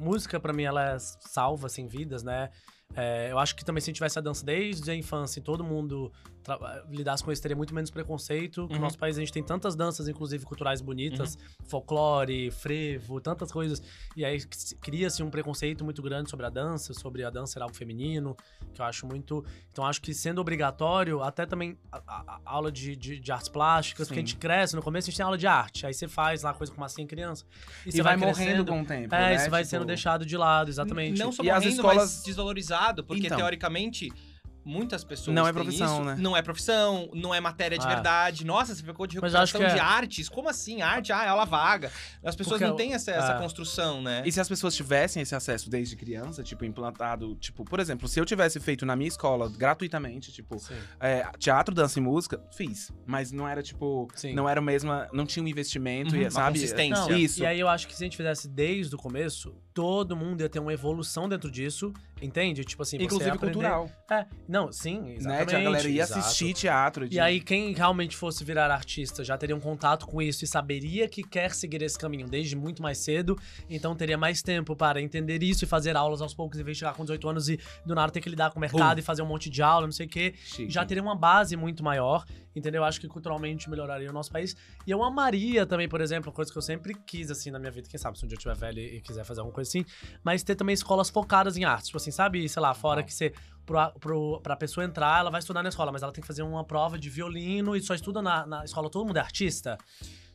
Música, 0.01 0.39
pra 0.39 0.51
mim, 0.51 0.63
ela 0.63 0.97
salva, 0.97 1.67
assim, 1.67 1.87
vidas, 1.87 2.23
né? 2.23 2.49
É, 2.95 3.31
eu 3.31 3.39
acho 3.39 3.55
que 3.55 3.63
também 3.63 3.79
se 3.81 3.85
a 3.85 3.89
gente 3.89 3.95
tivesse 3.95 4.19
a 4.19 4.21
dança 4.21 4.45
desde 4.45 4.89
a 4.91 4.95
infância 4.95 5.39
e 5.39 5.41
todo 5.43 5.63
mundo 5.63 6.11
lidasse 6.89 7.23
com 7.23 7.31
isso, 7.31 7.39
teria 7.41 7.55
muito 7.55 7.73
menos 7.73 7.91
preconceito. 7.91 8.61
Uhum. 8.63 8.67
No 8.69 8.79
nosso 8.79 8.97
país 8.97 9.15
a 9.15 9.19
gente 9.19 9.31
tem 9.31 9.43
tantas 9.43 9.75
danças, 9.75 10.07
inclusive 10.07 10.43
culturais 10.43 10.81
bonitas, 10.81 11.37
folclore, 11.75 12.49
frevo, 12.51 13.21
tantas 13.21 13.51
coisas. 13.51 13.81
E 14.15 14.25
aí 14.25 14.39
cria-se 14.81 15.21
um 15.23 15.29
preconceito 15.29 15.83
muito 15.85 16.01
grande 16.01 16.29
sobre 16.29 16.45
a 16.45 16.49
dança, 16.49 16.93
sobre 16.93 17.23
a 17.23 17.29
dança 17.29 17.53
ser 17.53 17.61
algo 17.61 17.75
feminino, 17.75 18.35
que 18.73 18.81
eu 18.81 18.85
acho 18.85 19.05
muito. 19.05 19.45
Então 19.71 19.85
acho 19.85 20.01
que 20.01 20.13
sendo 20.13 20.41
obrigatório, 20.41 21.21
até 21.21 21.45
também 21.45 21.77
a, 21.91 21.97
a- 22.07 22.39
a 22.45 22.51
aula 22.51 22.71
de, 22.71 22.95
de, 22.95 23.19
de 23.19 23.31
artes 23.31 23.47
plásticas, 23.49 24.07
porque 24.07 24.19
a 24.19 24.23
Sim. 24.23 24.27
gente 24.27 24.37
cresce, 24.37 24.75
no 24.75 24.81
começo 24.81 25.05
a 25.05 25.11
gente 25.11 25.17
tem 25.17 25.23
aula 25.25 25.37
de 25.37 25.47
arte, 25.47 25.85
aí 25.85 25.93
você 25.93 26.07
faz 26.07 26.43
lá 26.43 26.53
coisa 26.53 26.73
com 26.73 26.79
massinha 26.81 27.03
em 27.03 27.07
criança. 27.07 27.45
E, 27.85 27.91
você 27.91 28.01
vai, 28.01 28.15
morrendo 28.17 28.35
crescendo. 28.35 28.65
com 28.65 28.81
o 28.81 28.85
tempo. 28.85 29.13
É, 29.15 29.19
né? 29.29 29.35
isso 29.35 29.49
vai 29.49 29.61
Tipo, 29.61 29.69
sendo 29.69 29.85
deixado 29.85 30.25
de 30.25 30.35
lado, 30.37 30.69
exatamente. 30.69 31.19
Não 31.19 31.31
só 31.31 31.43
E 31.43 31.49
as 31.49 31.57
morrendo, 31.63 31.75
escolas- 31.75 31.97
mas 32.15 32.23
desvalorizado, 32.23 32.80
porque 33.03 33.27
Então. 33.27 33.37
teoricamente 33.37 34.11
muitas 34.63 35.03
pessoas 35.03 35.33
Não 35.35 35.47
é 35.47 35.51
profissão, 35.53 35.95
isso, 35.97 36.03
né? 36.05 36.15
Não 36.19 36.37
é 36.37 36.41
profissão, 36.41 37.09
não 37.13 37.33
é 37.33 37.39
matéria 37.39 37.77
de 37.77 37.85
Ah. 37.85 37.89
verdade. 37.89 38.45
Nossa, 38.45 38.75
você 38.75 38.83
ficou 38.83 39.07
de 39.07 39.15
recuperação 39.15 39.59
que 39.61 39.67
de 39.67 39.77
é- 39.77 39.81
artes? 39.81 40.29
Como 40.29 40.49
assim? 40.49 40.81
Arte? 40.81 41.11
Ah, 41.11 41.23
é 41.25 41.27
aula 41.29 41.45
vaga. 41.45 41.91
As 42.23 42.35
pessoas 42.35 42.59
Porque 42.59 42.65
não 42.65 42.71
eu- 42.71 42.75
têm 42.77 42.93
essa, 42.93 43.11
essa 43.11 43.33
Ah. 43.35 43.39
construção, 43.39 44.01
né? 44.01 44.23
E 44.25 44.31
se 44.31 44.39
as 44.39 44.47
pessoas 44.47 44.75
tivessem 44.75 45.21
esse 45.23 45.33
acesso 45.35 45.69
desde 45.69 45.95
criança, 45.95 46.43
tipo, 46.43 46.63
implantado, 46.65 47.35
tipo, 47.35 47.63
por 47.65 47.79
exemplo, 47.79 48.07
se 48.07 48.19
eu 48.19 48.25
tivesse 48.25 48.59
feito 48.59 48.85
na 48.85 48.95
minha 48.95 49.07
escola 49.07 49.49
gratuitamente, 49.49 50.31
tipo, 50.31 50.57
é, 50.99 51.25
teatro, 51.39 51.73
dança 51.73 51.99
e 51.99 52.01
música, 52.01 52.41
fiz. 52.55 52.91
Mas 53.05 53.31
não 53.31 53.47
era, 53.47 53.63
tipo, 53.63 54.07
Sim. 54.15 54.33
não 54.33 54.47
era 54.47 54.59
o 54.59 54.63
mesmo, 54.63 54.91
não 55.13 55.25
tinha 55.25 55.43
um 55.43 55.47
investimento, 55.47 56.15
Uhum, 56.15 56.21
e, 56.21 56.31
sabe? 56.31 56.59
consistência. 56.59 57.01
Não, 57.07 57.17
Isso. 57.17 57.41
E 57.41 57.45
aí 57.45 57.59
eu 57.59 57.67
acho 57.67 57.87
que 57.87 57.95
se 57.95 58.03
a 58.03 58.05
gente 58.05 58.17
fizesse 58.17 58.47
desde 58.47 58.93
o 58.95 58.97
começo, 58.97 59.55
todo 59.73 60.15
mundo 60.15 60.41
ia 60.41 60.49
ter 60.49 60.59
uma 60.59 60.73
evolução 60.73 61.27
dentro 61.29 61.49
disso, 61.49 61.93
entende? 62.21 62.63
Tipo 62.63 62.83
assim, 62.83 62.97
você 62.97 63.03
Inclusive 63.05 63.29
aprender- 63.31 63.53
cultural, 63.53 63.89
É, 64.09 64.25
não, 64.51 64.71
sim, 64.71 64.99
né? 65.01 65.15
exatamente. 65.15 65.47
De 65.49 65.55
a 65.55 65.63
galera 65.63 65.89
ia 65.89 66.03
exato. 66.03 66.19
assistir 66.19 66.53
teatro. 66.53 67.07
de- 67.07 67.15
E 67.15 67.19
aí, 67.19 67.39
quem 67.39 67.73
realmente 67.73 68.15
fosse 68.15 68.43
virar 68.43 68.69
artista 68.69 69.23
já 69.23 69.37
teria 69.37 69.55
um 69.55 69.59
contato 69.59 70.05
com 70.05 70.21
isso 70.21 70.43
e 70.43 70.47
saberia 70.47 71.07
que 71.07 71.23
quer 71.23 71.53
seguir 71.53 71.81
esse 71.81 71.97
caminho 71.97 72.27
desde 72.27 72.55
muito 72.55 72.81
mais 72.83 72.97
cedo, 72.97 73.37
então 73.69 73.95
teria 73.95 74.17
mais 74.17 74.41
tempo 74.41 74.75
para 74.75 75.01
entender 75.01 75.41
isso 75.41 75.63
e 75.63 75.67
fazer 75.67 75.95
aulas 75.95 76.21
aos 76.21 76.33
poucos, 76.33 76.59
em 76.59 76.63
vez 76.63 76.75
de 76.77 76.79
chegar 76.81 76.93
com 76.93 77.03
18 77.03 77.29
anos 77.29 77.49
e 77.49 77.59
do 77.85 77.95
nada 77.95 78.11
ter 78.11 78.19
que 78.21 78.29
lidar 78.29 78.51
com 78.51 78.57
o 78.57 78.61
mercado 78.61 78.99
e 78.99 79.01
fazer 79.01 79.21
um 79.21 79.25
monte 79.27 79.49
de 79.49 79.61
aula, 79.63 79.87
não 79.87 79.91
sei 79.93 80.05
o 80.05 80.09
quê. 80.09 80.33
Chique. 80.43 80.69
já 80.71 80.85
teria 80.85 81.01
uma 81.01 81.15
base 81.15 81.55
muito 81.55 81.83
maior, 81.83 82.25
entendeu? 82.55 82.83
Acho 82.83 82.99
que 82.99 83.07
culturalmente 83.07 83.69
melhoraria 83.69 84.09
o 84.09 84.13
nosso 84.13 84.31
país. 84.31 84.55
E 84.85 84.91
eu 84.91 85.01
amaria 85.03 85.65
também, 85.65 85.87
por 85.87 86.01
exemplo, 86.01 86.31
coisa 86.31 86.51
que 86.51 86.57
eu 86.57 86.61
sempre 86.61 86.93
quis, 87.05 87.31
assim, 87.31 87.51
na 87.51 87.57
minha 87.59 87.71
vida, 87.71 87.87
quem 87.89 87.97
sabe, 87.99 88.17
se 88.19 88.25
um 88.25 88.27
dia 88.27 88.35
eu 88.35 88.37
estiver 88.37 88.55
velho 88.55 88.79
e 88.79 88.99
quiser 89.01 89.23
fazer 89.23 89.39
alguma 89.39 89.53
coisa 89.55 89.69
assim, 89.69 89.85
mas 90.23 90.43
ter 90.43 90.55
também 90.55 90.73
escolas 90.73 91.09
focadas 91.09 91.55
em 91.55 91.63
artes. 91.63 91.87
Tipo 91.87 91.97
assim, 91.97 92.11
sabe, 92.11 92.47
sei 92.49 92.61
lá, 92.61 92.73
fora 92.73 93.01
que 93.03 93.13
você, 93.13 93.31
pro, 93.99 94.39
pra 94.41 94.55
pessoa 94.55 94.85
entrar, 94.85 95.19
ela 95.19 95.29
vai 95.29 95.39
estudar 95.39 95.63
na 95.63 95.69
escola, 95.69 95.91
mas 95.91 96.03
ela 96.03 96.11
tem 96.11 96.21
que 96.21 96.27
fazer 96.27 96.43
uma 96.43 96.63
prova 96.63 96.97
de 96.97 97.09
violino 97.09 97.75
e 97.75 97.81
só 97.81 97.93
estuda 97.93 98.21
na, 98.21 98.45
na 98.45 98.65
escola, 98.65 98.89
todo 98.89 99.05
mundo 99.05 99.17
é 99.17 99.19
artista. 99.19 99.77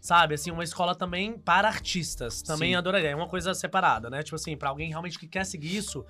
Sabe, 0.00 0.34
assim, 0.34 0.50
uma 0.50 0.62
escola 0.62 0.94
também 0.94 1.36
para 1.36 1.66
artistas. 1.66 2.40
Também 2.40 2.70
Sim. 2.70 2.76
adoraria. 2.76 3.10
É 3.10 3.16
uma 3.16 3.28
coisa 3.28 3.52
separada, 3.54 4.08
né? 4.08 4.22
Tipo 4.22 4.36
assim, 4.36 4.56
pra 4.56 4.68
alguém 4.68 4.88
realmente 4.88 5.18
que 5.18 5.26
quer 5.26 5.44
seguir 5.44 5.76
isso, 5.76 6.04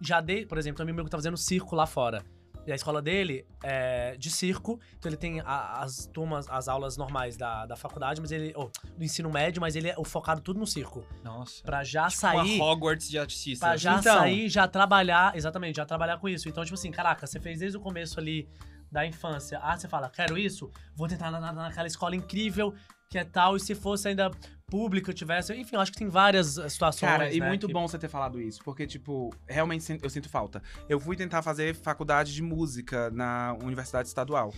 já 0.00 0.20
dei, 0.20 0.46
por 0.46 0.56
exemplo, 0.56 0.80
um 0.80 0.84
amigo 0.84 0.96
meu 0.96 1.04
que 1.04 1.10
tá 1.10 1.18
fazendo 1.18 1.36
circo 1.36 1.76
lá 1.76 1.86
fora. 1.86 2.24
E 2.66 2.70
a 2.70 2.74
escola 2.76 3.02
dele 3.02 3.44
é 3.62 4.16
de 4.16 4.30
circo, 4.30 4.78
então 4.96 5.08
ele 5.10 5.16
tem 5.16 5.40
a- 5.40 5.80
as 5.80 6.06
turmas, 6.06 6.46
as 6.48 6.68
aulas 6.68 6.96
normais 6.96 7.36
da, 7.36 7.66
da 7.66 7.74
faculdade, 7.76 8.20
mas 8.20 8.30
ele. 8.30 8.52
ou 8.54 8.70
do 8.96 9.02
ensino 9.04 9.28
médio, 9.30 9.60
mas 9.60 9.74
ele 9.74 9.88
é 9.88 10.04
focado 10.04 10.40
tudo 10.40 10.60
no 10.60 10.66
circo. 10.66 11.04
Nossa. 11.24 11.62
Pra 11.64 11.82
já 11.82 12.06
Tipo 12.08 12.20
sair. 12.20 12.56
uma 12.60 12.64
Hogwarts 12.64 13.08
de 13.10 13.18
artistas. 13.18 13.58
Pra 13.58 13.76
já 13.76 13.98
Então. 13.98 14.18
sair, 14.18 14.48
já 14.48 14.68
trabalhar, 14.68 15.36
exatamente, 15.36 15.76
já 15.76 15.84
trabalhar 15.84 16.18
com 16.18 16.28
isso. 16.28 16.48
Então, 16.48 16.62
tipo 16.64 16.74
assim, 16.74 16.90
caraca, 16.92 17.26
você 17.26 17.40
fez 17.40 17.58
desde 17.58 17.76
o 17.76 17.80
começo 17.80 18.20
ali 18.20 18.48
da 18.90 19.04
infância. 19.06 19.58
Ah, 19.62 19.76
você 19.76 19.88
fala, 19.88 20.08
quero 20.10 20.36
isso, 20.38 20.70
vou 20.94 21.08
tentar 21.08 21.30
na, 21.30 21.40
na- 21.40 21.52
naquela 21.52 21.86
escola 21.86 22.14
incrível 22.14 22.74
que 23.10 23.18
é 23.18 23.24
tal, 23.24 23.56
e 23.56 23.60
se 23.60 23.74
fosse 23.74 24.08
ainda 24.08 24.30
pública, 24.72 25.12
tivesse. 25.12 25.54
Enfim, 25.54 25.76
eu 25.76 25.80
acho 25.82 25.92
que 25.92 25.98
tem 25.98 26.08
várias 26.08 26.56
eh, 26.56 26.66
situações. 26.68 27.10
Cara, 27.10 27.30
e 27.30 27.38
né, 27.38 27.46
muito 27.46 27.66
que- 27.66 27.72
bom 27.74 27.86
você 27.86 27.98
ter 27.98 28.08
falado 28.08 28.40
isso, 28.40 28.60
porque, 28.64 28.86
tipo, 28.86 29.30
realmente 29.46 29.98
eu 30.02 30.08
sinto 30.08 30.28
falta. 30.30 30.62
Eu 30.88 30.98
fui 30.98 31.14
tentar 31.14 31.42
fazer 31.42 31.74
faculdade 31.74 32.32
de 32.32 32.42
música 32.42 33.10
na 33.10 33.54
Universidade 33.62 34.08
Estadual. 34.08 34.54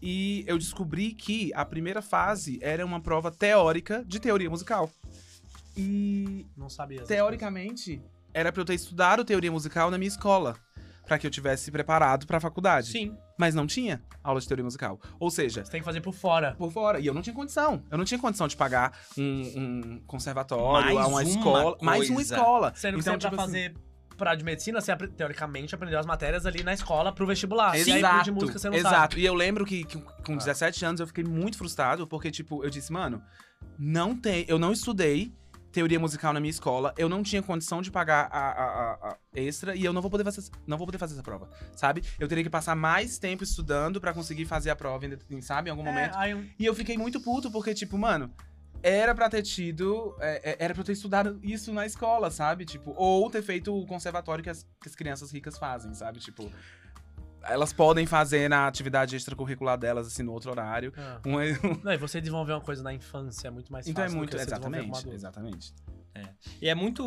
E 0.00 0.42
eu 0.48 0.56
descobri 0.58 1.12
que 1.12 1.52
a 1.54 1.64
primeira 1.64 2.00
fase 2.00 2.58
era 2.62 2.84
uma 2.84 3.00
prova 3.00 3.30
teórica 3.30 4.02
de 4.06 4.18
teoria 4.18 4.48
musical. 4.48 4.90
E, 5.76 6.46
Não 6.56 6.68
sabia. 6.68 7.02
teoricamente, 7.04 8.00
era 8.34 8.50
pra 8.50 8.62
eu 8.62 8.64
ter 8.66 8.74
estudado 8.74 9.24
teoria 9.24 9.52
musical 9.52 9.90
na 9.90 9.98
minha 9.98 10.08
escola. 10.08 10.56
Pra 11.06 11.18
que 11.18 11.26
eu 11.26 11.30
tivesse 11.30 11.70
preparado 11.70 12.26
pra 12.26 12.38
faculdade. 12.40 12.88
Sim. 12.88 13.16
Mas 13.36 13.54
não 13.54 13.66
tinha 13.66 14.00
aula 14.22 14.40
de 14.40 14.46
teoria 14.46 14.64
musical. 14.64 15.00
Ou 15.18 15.30
seja. 15.30 15.64
Você 15.64 15.70
tem 15.70 15.80
que 15.80 15.84
fazer 15.84 16.00
por 16.00 16.14
fora. 16.14 16.54
por 16.56 16.70
fora. 16.72 17.00
E 17.00 17.06
eu 17.06 17.12
não 17.14 17.22
tinha 17.22 17.34
condição. 17.34 17.82
Eu 17.90 17.98
não 17.98 18.04
tinha 18.04 18.18
condição 18.20 18.46
de 18.46 18.56
pagar 18.56 18.96
um, 19.18 19.22
um 19.56 20.02
conservatório, 20.06 20.94
Mais 20.94 20.96
uma, 20.96 21.06
uma 21.08 21.22
escola. 21.24 21.76
Mais 21.82 22.08
uma 22.08 22.14
coisa. 22.16 22.34
escola. 22.36 22.72
Sendo 22.76 22.94
que 22.94 23.00
então, 23.00 23.14
você, 23.14 23.18
pra 23.20 23.30
tipo 23.30 23.42
assim, 23.42 23.52
fazer 23.52 23.74
pra 24.16 24.34
de 24.36 24.44
medicina, 24.44 24.80
você 24.80 24.94
teoricamente 25.08 25.74
aprendeu 25.74 25.98
as 25.98 26.06
matérias 26.06 26.46
ali 26.46 26.62
na 26.62 26.72
escola 26.72 27.12
pro 27.12 27.26
vestibular. 27.26 27.76
E 27.76 27.82
aí, 27.90 27.98
Exato, 27.98 28.24
de 28.24 28.30
música, 28.30 28.58
você 28.58 28.70
não 28.70 28.76
exato. 28.76 28.94
sabe. 28.94 29.20
E 29.20 29.24
eu 29.26 29.34
lembro 29.34 29.64
que, 29.64 29.82
que 29.84 30.00
com 30.00 30.34
Ah. 30.34 30.36
17 30.36 30.84
anos 30.84 31.00
eu 31.00 31.06
fiquei 31.08 31.24
muito 31.24 31.58
frustrado, 31.58 32.06
porque, 32.06 32.30
tipo, 32.30 32.62
eu 32.62 32.70
disse, 32.70 32.92
mano, 32.92 33.20
não 33.76 34.14
tem. 34.16 34.44
Eu 34.46 34.58
não 34.58 34.70
estudei 34.70 35.34
teoria 35.72 35.98
musical 35.98 36.32
na 36.32 36.38
minha 36.40 36.50
escola, 36.50 36.94
eu 36.98 37.08
não 37.08 37.22
tinha 37.22 37.42
condição 37.42 37.80
de 37.82 37.90
pagar 37.90 38.28
a, 38.30 38.50
a- 38.50 38.92
a- 39.10 39.16
extra 39.34 39.74
e 39.74 39.84
eu 39.84 39.92
não 39.92 40.02
vou 40.02 40.10
poder 40.10 40.22
fazer, 40.24 40.42
não 40.66 40.76
vou 40.76 40.86
poder 40.86 40.98
fazer 40.98 41.14
essa 41.14 41.22
prova, 41.22 41.48
sabe? 41.74 42.04
Eu 42.20 42.28
teria 42.28 42.44
que 42.44 42.50
passar 42.50 42.76
mais 42.76 43.18
tempo 43.18 43.42
estudando 43.42 44.00
pra 44.00 44.12
conseguir 44.12 44.44
fazer 44.44 44.70
a 44.70 44.76
prova, 44.76 45.06
em- 45.30 45.40
sabe? 45.40 45.68
Em 45.68 45.70
algum 45.70 45.82
momento. 45.82 46.14
É, 46.14 46.18
aí 46.18 46.30
eu- 46.32 46.44
E 46.58 46.64
eu 46.66 46.74
fiquei 46.74 46.96
muito 46.98 47.20
puto, 47.20 47.50
porque, 47.50 47.72
tipo, 47.74 47.96
mano, 47.96 48.30
era 48.82 49.14
pra 49.14 49.30
ter 49.30 49.42
tido. 49.42 50.14
é, 50.20 50.50
é, 50.52 50.56
era 50.64 50.74
pra 50.74 50.80
eu 50.82 50.84
ter 50.84 50.92
estudado 50.92 51.38
isso 51.42 51.72
na 51.72 51.86
escola, 51.86 52.30
sabe? 52.30 52.64
Tipo, 52.64 52.92
ou 52.96 53.30
ter 53.30 53.40
feito 53.42 53.74
o 53.74 53.86
conservatório 53.86 54.42
que 54.44 54.50
as, 54.50 54.64
que 54.80 54.88
as 54.88 54.94
crianças 54.94 55.30
ricas 55.30 55.56
fazem, 55.56 55.94
sabe? 55.94 56.18
Tipo. 56.18 56.50
Elas 57.44 57.72
podem 57.72 58.06
fazer 58.06 58.48
na 58.48 58.66
atividade 58.66 59.16
extracurricular 59.16 59.78
delas, 59.78 60.06
assim, 60.06 60.22
no 60.22 60.32
outro 60.32 60.50
horário. 60.50 60.92
Ah. 60.96 61.20
Um- 61.24 61.32
Não, 61.82 61.92
e 61.92 61.96
você 61.96 62.20
desenvolver 62.20 62.52
uma 62.52 62.60
coisa 62.60 62.82
na 62.82 62.92
infância 62.92 63.48
é 63.48 63.50
muito 63.50 63.72
mais 63.72 63.86
então 63.86 64.02
é 64.02 64.06
fácil. 64.06 64.16
do 64.16 64.18
muito. 64.18 64.36
Exatamente. 64.36 65.12
Exatamente. 65.12 65.74
E 66.60 66.68
é 66.68 66.74
muito, 66.74 67.04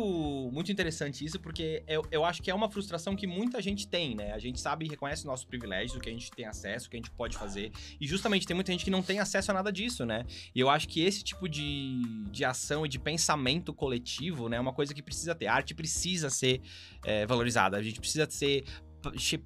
muito 0.52 0.70
interessante 0.70 1.24
isso, 1.24 1.40
porque 1.40 1.82
eu, 1.86 2.04
eu 2.10 2.24
acho 2.24 2.42
que 2.42 2.50
é 2.50 2.54
uma 2.54 2.68
frustração 2.68 3.16
que 3.16 3.26
muita 3.26 3.60
gente 3.62 3.88
tem, 3.88 4.14
né? 4.14 4.32
A 4.32 4.38
gente 4.38 4.60
sabe 4.60 4.84
e 4.84 4.88
reconhece 4.88 5.24
nossos 5.24 5.46
privilégios, 5.46 5.96
o 5.96 6.00
que 6.00 6.08
a 6.08 6.12
gente 6.12 6.30
tem 6.30 6.44
acesso, 6.44 6.86
o 6.86 6.90
que 6.90 6.96
a 6.96 6.98
gente 6.98 7.10
pode 7.10 7.36
fazer. 7.38 7.72
E 8.00 8.06
justamente 8.06 8.46
tem 8.46 8.54
muita 8.54 8.72
gente 8.72 8.84
que 8.84 8.90
não 8.90 9.02
tem 9.02 9.18
acesso 9.18 9.50
a 9.50 9.54
nada 9.54 9.72
disso, 9.72 10.04
né? 10.04 10.24
E 10.54 10.60
eu 10.60 10.68
acho 10.68 10.88
que 10.88 11.02
esse 11.02 11.22
tipo 11.22 11.48
de, 11.48 12.02
de 12.30 12.44
ação 12.44 12.84
e 12.84 12.88
de 12.88 12.98
pensamento 12.98 13.72
coletivo, 13.72 14.48
né? 14.48 14.56
É 14.56 14.60
uma 14.60 14.72
coisa 14.72 14.92
que 14.92 15.02
precisa 15.02 15.34
ter. 15.34 15.46
A 15.46 15.54
arte 15.54 15.74
precisa 15.74 16.28
ser 16.28 16.60
é, 17.04 17.24
valorizada. 17.26 17.76
A 17.76 17.82
gente 17.82 18.00
precisa 18.00 18.28
ser 18.28 18.64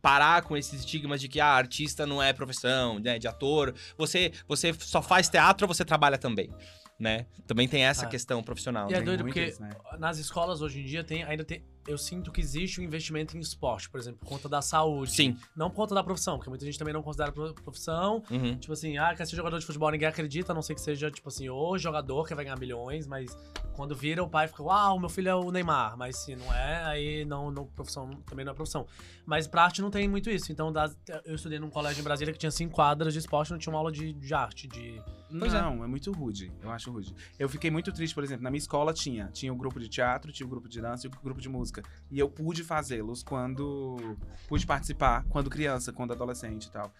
parar 0.01 0.42
com 0.42 0.57
esses 0.57 0.80
estigmas 0.80 1.20
de 1.20 1.28
que 1.28 1.40
ah, 1.40 1.46
artista 1.48 2.07
não 2.07 2.22
é 2.22 2.32
profissão, 2.32 2.98
né, 2.98 3.18
de 3.18 3.28
ator. 3.28 3.74
Você 3.96 4.32
você 4.48 4.72
só 4.78 5.03
faz 5.03 5.28
teatro 5.28 5.66
ou 5.66 5.74
você 5.74 5.84
trabalha 5.84 6.18
também, 6.18 6.51
né? 6.98 7.26
Também 7.46 7.68
tem 7.68 7.84
essa 7.84 8.07
Ah. 8.07 8.09
questão 8.09 8.42
profissional. 8.42 8.90
E 8.90 8.94
é 8.94 9.01
doido 9.03 9.24
porque 9.24 9.44
isso, 9.44 9.61
né? 9.61 9.70
nas 9.98 10.18
escolas 10.18 10.61
hoje 10.62 10.80
em 10.80 10.84
dia 10.84 11.05
tem, 11.05 11.22
ainda 11.24 11.44
tem. 11.44 11.64
Eu 11.87 11.97
sinto 11.99 12.31
que 12.31 12.41
existe 12.41 12.81
um 12.81 12.85
investimento 12.85 13.37
em 13.37 13.41
esporte, 13.41 13.89
por 13.89 13.99
exemplo, 13.99 14.20
por 14.20 14.28
conta 14.28 14.49
da 14.49 14.61
saúde. 14.62 15.12
Sim. 15.12 15.37
Não 15.57 15.70
por 15.70 15.76
conta 15.76 15.95
da 15.95 16.03
profissão, 16.05 16.37
porque 16.37 16.51
muita 16.51 16.64
gente 16.64 16.78
também 16.78 16.93
não 16.95 17.03
considera 17.03 17.33
pro- 17.33 17.55
profissão. 17.55 18.22
Uhum. 18.31 18.57
Tipo 18.57 18.72
assim, 18.72 18.99
ah, 18.99 19.14
quer 19.14 19.26
ser 19.26 19.37
jogador 19.37 19.59
de 19.59 19.66
futebol, 19.66 19.91
ninguém 19.91 20.09
acredita, 20.09 20.53
a 20.53 20.55
não 20.55 20.62
ser 20.62 20.74
que 20.74 20.81
seja, 20.81 21.11
tipo 21.11 21.28
assim, 21.28 21.49
o 21.49 21.78
jogador 21.78 22.26
que 22.26 22.35
vai 22.35 22.45
ganhar 22.45 22.59
milhões, 22.59 23.07
mas 23.07 23.37
quando 23.74 23.95
vira, 23.95 24.22
o 24.22 24.28
pai 24.28 24.47
fica, 24.47 24.62
uau, 24.62 24.99
meu 24.99 25.09
filho 25.09 25.28
é 25.28 25.35
o 25.35 25.51
Neymar. 25.51 25.97
Mas 25.97 26.16
se 26.18 26.37
não 26.37 26.53
é, 26.55 26.85
aí 26.85 27.24
não, 27.24 27.51
não 27.51 27.66
profissão, 27.66 28.11
também 28.26 28.45
não 28.45 28.53
é 28.53 28.55
profissão. 28.55 28.87
Mas 29.24 29.47
pra 29.47 29.64
arte 29.64 29.81
não 29.81 29.91
tem 29.91 30.09
muito 30.09 30.28
isso. 30.28 30.51
Então, 30.51 30.72
eu 31.24 31.35
estudei 31.35 31.59
num 31.59 31.70
colégio 31.70 32.01
em 32.01 32.05
Brasília 32.05 32.33
que 32.33 32.39
tinha 32.39 32.51
cinco 32.51 32.74
quadras 32.74 33.12
de 33.12 33.20
esporte, 33.20 33.51
não 33.53 33.59
tinha 33.59 33.72
uma 33.72 33.78
aula 33.78 33.93
de, 33.93 34.12
de 34.12 34.35
arte, 34.35 34.66
de. 34.66 35.01
Pois 35.39 35.55
é. 35.55 35.62
não, 35.62 35.85
é. 35.85 35.87
muito 35.87 36.11
rude. 36.11 36.53
Eu 36.61 36.70
acho 36.70 36.91
rude. 36.91 37.14
Eu 37.39 37.49
fiquei 37.49 37.70
muito 37.70 37.93
triste, 37.93 38.12
por 38.12 38.24
exemplo, 38.24 38.43
na 38.43 38.51
minha 38.51 38.59
escola 38.59 38.93
tinha. 38.93 39.28
Tinha 39.33 39.53
o 39.53 39.57
grupo 39.57 39.78
de 39.78 39.89
teatro, 39.89 40.33
tinha 40.33 40.45
o 40.47 40.51
grupo 40.51 40.68
de 40.68 40.81
dança 40.81 41.07
e 41.07 41.09
o 41.09 41.12
grupo 41.22 41.41
de 41.41 41.49
música. 41.49 41.70
E 42.11 42.18
eu 42.18 42.29
pude 42.29 42.64
fazê-los 42.64 43.23
quando. 43.23 44.16
Pude 44.49 44.66
participar 44.66 45.25
quando 45.29 45.49
criança, 45.49 45.93
quando 45.93 46.12
adolescente 46.12 46.64
e 46.64 46.71
tal. 46.71 46.93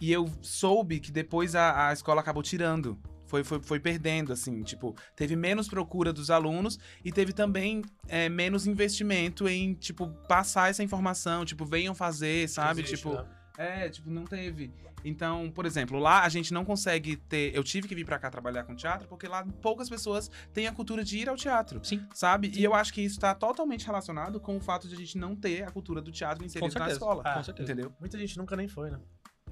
E 0.00 0.10
eu 0.10 0.28
soube 0.40 0.98
que 1.00 1.12
depois 1.12 1.54
a, 1.54 1.88
a 1.88 1.92
escola 1.92 2.20
acabou 2.20 2.42
tirando. 2.42 2.98
Foi, 3.26 3.42
foi, 3.42 3.62
foi 3.62 3.80
perdendo, 3.80 4.30
assim, 4.30 4.62
tipo, 4.62 4.94
teve 5.16 5.34
menos 5.34 5.66
procura 5.66 6.12
dos 6.12 6.30
alunos 6.30 6.78
e 7.02 7.10
teve 7.10 7.32
também 7.32 7.80
é, 8.06 8.28
menos 8.28 8.66
investimento 8.66 9.48
em, 9.48 9.72
tipo, 9.72 10.08
passar 10.28 10.68
essa 10.68 10.82
informação, 10.82 11.42
tipo, 11.42 11.64
venham 11.64 11.94
fazer, 11.94 12.46
sabe? 12.46 12.82
existe, 12.82 12.96
tipo, 12.96 13.14
né? 13.14 13.24
É, 13.56 13.88
tipo, 13.88 14.10
não 14.10 14.24
teve. 14.24 14.72
Então, 15.04 15.50
por 15.50 15.66
exemplo, 15.66 15.98
lá 15.98 16.22
a 16.22 16.28
gente 16.28 16.52
não 16.52 16.64
consegue 16.64 17.16
ter. 17.16 17.54
Eu 17.54 17.64
tive 17.64 17.88
que 17.88 17.94
vir 17.94 18.04
pra 18.04 18.18
cá 18.18 18.30
trabalhar 18.30 18.64
com 18.64 18.74
teatro, 18.74 19.08
porque 19.08 19.26
lá 19.26 19.44
poucas 19.60 19.88
pessoas 19.88 20.30
têm 20.52 20.66
a 20.66 20.72
cultura 20.72 21.04
de 21.04 21.18
ir 21.18 21.28
ao 21.28 21.36
teatro. 21.36 21.84
Sim. 21.84 22.06
Sabe? 22.14 22.52
E 22.54 22.62
eu 22.62 22.74
acho 22.74 22.92
que 22.92 23.00
isso 23.00 23.18
tá 23.18 23.34
totalmente 23.34 23.86
relacionado 23.86 24.40
com 24.40 24.56
o 24.56 24.60
fato 24.60 24.88
de 24.88 24.94
a 24.94 24.98
gente 24.98 25.18
não 25.18 25.34
ter 25.34 25.64
a 25.64 25.70
cultura 25.70 26.00
do 26.00 26.12
teatro 26.12 26.44
inserida 26.44 26.78
na 26.78 26.90
escola. 26.90 27.22
Ah, 27.24 27.34
com 27.34 27.42
certeza. 27.42 27.72
Entendeu? 27.72 27.92
Muita 27.98 28.18
gente 28.18 28.38
nunca 28.38 28.56
nem 28.56 28.68
foi, 28.68 28.90
né? 28.90 28.98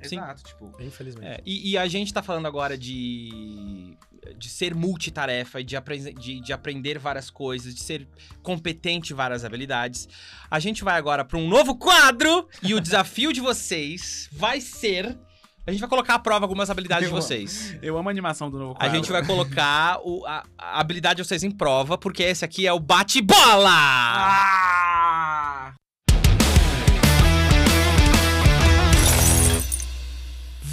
Sim. 0.08 0.16
Exato, 0.16 0.42
tipo. 0.44 0.72
Infelizmente. 0.80 1.26
É, 1.26 1.40
e, 1.44 1.70
e 1.72 1.78
a 1.78 1.86
gente 1.88 2.12
tá 2.12 2.22
falando 2.22 2.46
agora 2.46 2.76
de, 2.78 3.96
de 4.36 4.48
ser 4.48 4.74
multitarefa 4.74 5.60
e 5.60 5.64
de, 5.64 5.76
apre- 5.76 6.12
de, 6.14 6.40
de 6.40 6.52
aprender 6.52 6.98
várias 6.98 7.30
coisas, 7.30 7.74
de 7.74 7.80
ser 7.82 8.06
competente 8.42 9.12
em 9.12 9.16
várias 9.16 9.44
habilidades. 9.44 10.08
A 10.50 10.58
gente 10.58 10.82
vai 10.84 10.96
agora 10.96 11.24
pra 11.24 11.38
um 11.38 11.48
novo 11.48 11.74
quadro 11.76 12.48
e 12.62 12.74
o 12.74 12.80
desafio 12.82 13.32
de 13.32 13.40
vocês 13.40 14.28
vai 14.32 14.60
ser. 14.60 15.18
A 15.66 15.72
gente 15.72 15.80
vai 15.80 15.90
colocar 15.90 16.14
à 16.14 16.18
prova 16.18 16.44
algumas 16.46 16.70
habilidades 16.70 17.06
de 17.06 17.12
Eu 17.12 17.16
amo. 17.16 17.22
vocês. 17.22 17.76
Eu 17.82 17.96
amo 17.98 18.08
a 18.08 18.10
animação 18.10 18.50
do 18.50 18.58
novo 18.58 18.72
A 18.72 18.76
quadro. 18.76 18.96
gente 18.96 19.12
vai 19.12 19.24
colocar 19.26 20.00
o- 20.02 20.24
a, 20.26 20.42
a 20.58 20.80
habilidade 20.80 21.18
de 21.22 21.28
vocês 21.28 21.42
em 21.44 21.50
prova, 21.50 21.96
porque 21.98 22.22
esse 22.22 22.44
aqui 22.44 22.66
é 22.66 22.72
o 22.72 22.80
bate-bola! 22.80 23.70
Ah! 23.70 24.99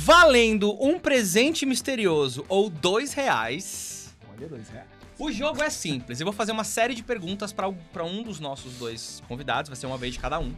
Valendo 0.08 0.74
um 0.82 0.98
presente 0.98 1.66
misterioso 1.66 2.46
ou 2.48 2.70
dois 2.70 3.12
reais. 3.12 4.16
Olha, 4.32 4.48
dois 4.48 4.70
reais. 4.70 4.88
O 5.20 5.30
jogo 5.30 5.62
é 5.62 5.70
simples. 5.70 6.22
Eu 6.22 6.26
vou 6.26 6.32
fazer 6.32 6.54
uma 6.54 6.64
série 6.64 6.96
de 6.96 7.04
perguntas 7.04 7.52
pra 7.52 7.68
um 8.06 8.24
dos 8.24 8.40
nossos 8.40 8.76
dois 8.76 9.22
convidados, 9.28 9.68
vai 9.68 9.76
ser 9.76 9.86
uma 9.86 9.98
vez 9.98 10.14
de 10.14 10.20
cada 10.22 10.40
um. 10.40 10.56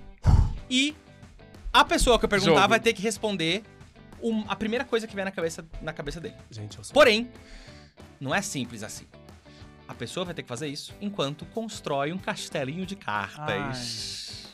E 0.70 0.96
a 1.74 1.84
pessoa 1.84 2.20
que 2.20 2.26
eu 2.26 2.30
perguntar 2.30 2.58
Jogo. 2.58 2.68
vai 2.68 2.80
ter 2.80 2.94
que 2.94 3.02
responder 3.02 3.64
um- 4.22 4.46
a 4.48 4.56
primeira 4.56 4.86
coisa 4.86 5.08
que 5.08 5.16
vier 5.16 5.26
na 5.26 5.32
cabeça, 5.32 5.66
na 5.82 5.94
cabeça 5.94 6.22
dele. 6.22 6.36
Gente, 6.52 6.78
eu 6.78 6.84
sou. 6.84 6.94
Porém, 6.94 7.28
não 8.20 8.36
é 8.36 8.44
simples 8.44 8.84
assim. 8.84 9.08
A 9.88 9.96
pessoa 9.96 10.26
vai 10.28 10.36
ter 10.36 10.44
que 10.44 10.48
fazer 10.48 10.68
isso 10.68 10.94
enquanto 11.02 11.44
constrói 11.48 12.14
um 12.14 12.20
castelinho 12.20 12.86
de 12.86 12.96
cartas. 12.96 14.48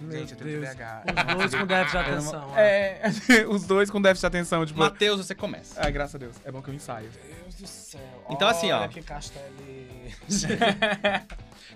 Meu 0.00 0.18
Gente, 0.18 0.32
eu 0.32 0.38
tenho 0.38 0.60
Deus. 0.60 0.74
TDAH. 0.74 1.04
Os 1.36 1.36
dois 1.36 1.54
com 1.54 1.66
déficit 1.66 1.92
de 1.92 2.10
atenção. 2.10 2.50
ó. 2.50 2.58
É, 2.58 3.00
os 3.48 3.64
dois 3.64 3.90
com 3.90 4.02
déficit 4.02 4.22
de 4.22 4.26
atenção, 4.26 4.66
tipo. 4.66 4.78
Matheus, 4.78 5.24
você 5.24 5.34
começa. 5.34 5.80
Ai, 5.80 5.90
graças 5.90 6.14
a 6.14 6.18
Deus. 6.18 6.36
É 6.44 6.52
bom 6.52 6.60
que 6.60 6.68
eu 6.68 6.74
ensaio. 6.74 7.08
Deus 7.10 7.54
do 7.54 7.66
céu. 7.66 8.26
Então, 8.30 8.46
assim, 8.48 8.70
ó. 8.72 8.80
Olha 8.80 8.88
que 8.88 9.02
castelinho. 9.02 10.12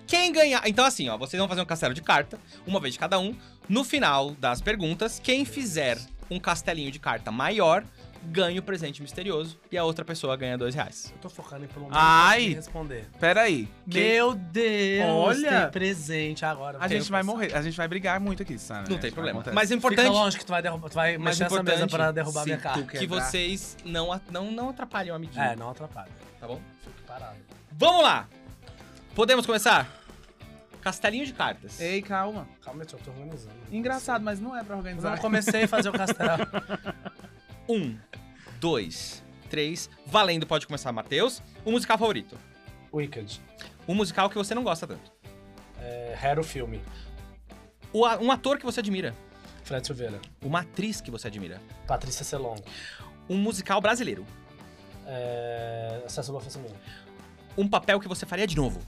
Quem 0.07 0.31
ganhar. 0.31 0.61
Então, 0.67 0.85
assim, 0.85 1.09
ó, 1.09 1.17
vocês 1.17 1.39
vão 1.39 1.47
fazer 1.47 1.61
um 1.61 1.65
castelo 1.65 1.93
de 1.93 2.01
carta, 2.01 2.39
uma 2.65 2.79
vez 2.79 2.93
de 2.93 2.99
cada 2.99 3.19
um. 3.19 3.35
No 3.67 3.83
final 3.83 4.31
das 4.31 4.61
perguntas, 4.61 5.19
quem 5.23 5.45
fizer 5.45 5.97
um 6.29 6.39
castelinho 6.39 6.91
de 6.91 6.99
carta 6.99 7.31
maior 7.31 7.83
ganha 8.23 8.59
o 8.59 8.63
presente 8.63 9.01
misterioso 9.01 9.59
e 9.71 9.77
a 9.77 9.83
outra 9.83 10.05
pessoa 10.05 10.35
ganha 10.37 10.57
dois 10.57 10.75
reais. 10.75 11.11
Eu 11.15 11.21
tô 11.21 11.29
focando 11.29 11.65
em 11.65 11.67
pelo 11.67 11.85
menos 11.85 11.97
Ai. 11.99 12.49
responder. 12.53 13.07
Pera 13.19 13.41
aí. 13.41 13.67
Quem- 13.89 14.01
Meu 14.13 14.33
Deus! 14.35 15.09
Olha! 15.09 15.61
Tem 15.63 15.71
presente 15.71 16.45
agora. 16.45 16.77
A 16.79 16.87
gente 16.87 17.09
vai 17.11 17.23
morrer. 17.23 17.53
A 17.55 17.61
gente 17.61 17.75
vai 17.75 17.87
brigar 17.87 18.19
muito 18.19 18.43
aqui, 18.43 18.57
Sana. 18.59 18.85
Não 18.89 18.97
É, 18.97 18.99
tem 18.99 19.11
problema. 19.11 19.43
Mas 19.53 19.65
o 19.71 19.73
Fica 19.73 19.77
importante 19.77 20.09
longe 20.09 20.37
que 20.37 20.45
tu 20.45 20.49
vai, 20.49 20.61
derrubar, 20.61 20.89
tu 20.89 20.93
vai 20.95 21.17
Mas 21.17 21.39
mexer 21.39 21.43
essa 21.45 21.63
mesa 21.63 21.75
importante, 21.85 21.91
pra 21.95 22.11
derrubar 22.11 22.45
minha 22.45 22.57
carta. 22.57 22.83
quer- 22.83 22.99
que 22.99 23.07
vocês 23.07 23.75
não, 23.83 24.11
a- 24.13 24.21
não, 24.31 24.51
não 24.51 24.69
atrapalhem 24.69 25.11
o 25.11 25.15
amiguinho, 25.15 25.41
É, 25.43 25.55
não 25.55 25.69
atrapalha. 25.69 26.09
tá 26.39 26.47
bom? 26.47 26.61
Fique 26.83 27.01
parado. 27.07 27.35
Vamos 27.71 28.03
lá! 28.03 28.27
Podemos 29.15 29.45
começar? 29.45 29.89
Castelinho 30.81 31.25
de 31.25 31.33
cartas. 31.33 31.79
Ei, 31.79 32.01
calma. 32.01 32.47
Calma, 32.63 32.81
eu 32.83 32.87
tô 32.87 32.97
organizando. 33.11 33.53
Engraçado, 33.71 34.23
mas 34.23 34.39
não 34.39 34.55
é 34.57 34.63
pra 34.63 34.73
Eu 34.75 34.79
organizar. 34.79 35.11
não 35.11 35.17
comecei 35.19 35.63
a 35.63 35.67
fazer 35.67 35.89
o 35.89 35.91
castelo. 35.97 36.47
Um, 37.67 37.97
dois, 38.59 39.23
três. 39.49 39.89
Valendo, 40.05 40.45
pode 40.45 40.67
começar, 40.67 40.91
Matheus. 40.91 41.41
O 41.63 41.71
musical 41.71 41.97
favorito. 41.97 42.37
Wicked. 42.93 43.41
Um 43.87 43.95
musical 43.95 44.29
que 44.29 44.37
você 44.37 44.53
não 44.53 44.63
gosta 44.63 44.87
tanto. 44.87 45.11
É, 45.79 46.17
Hero 46.21 46.43
Filme. 46.43 46.81
O 47.93 48.05
um 48.05 48.31
ator 48.31 48.57
que 48.57 48.65
você 48.65 48.79
admira. 48.79 49.13
Fred 49.63 49.85
Silveira. 49.85 50.19
Uma 50.41 50.61
atriz 50.61 51.01
que 51.01 51.11
você 51.11 51.27
admira. 51.27 51.61
Patrícia 51.87 52.25
Celon. 52.25 52.57
Um 53.29 53.37
musical 53.37 53.81
brasileiro. 53.81 54.25
É, 55.05 56.01
Acesso 56.05 56.31
Lua 56.31 56.41
Fascínio. 56.41 56.71
Um 57.57 57.67
papel 57.67 57.99
que 57.99 58.07
você 58.07 58.25
faria 58.25 58.47
de 58.47 58.55
novo. 58.55 58.81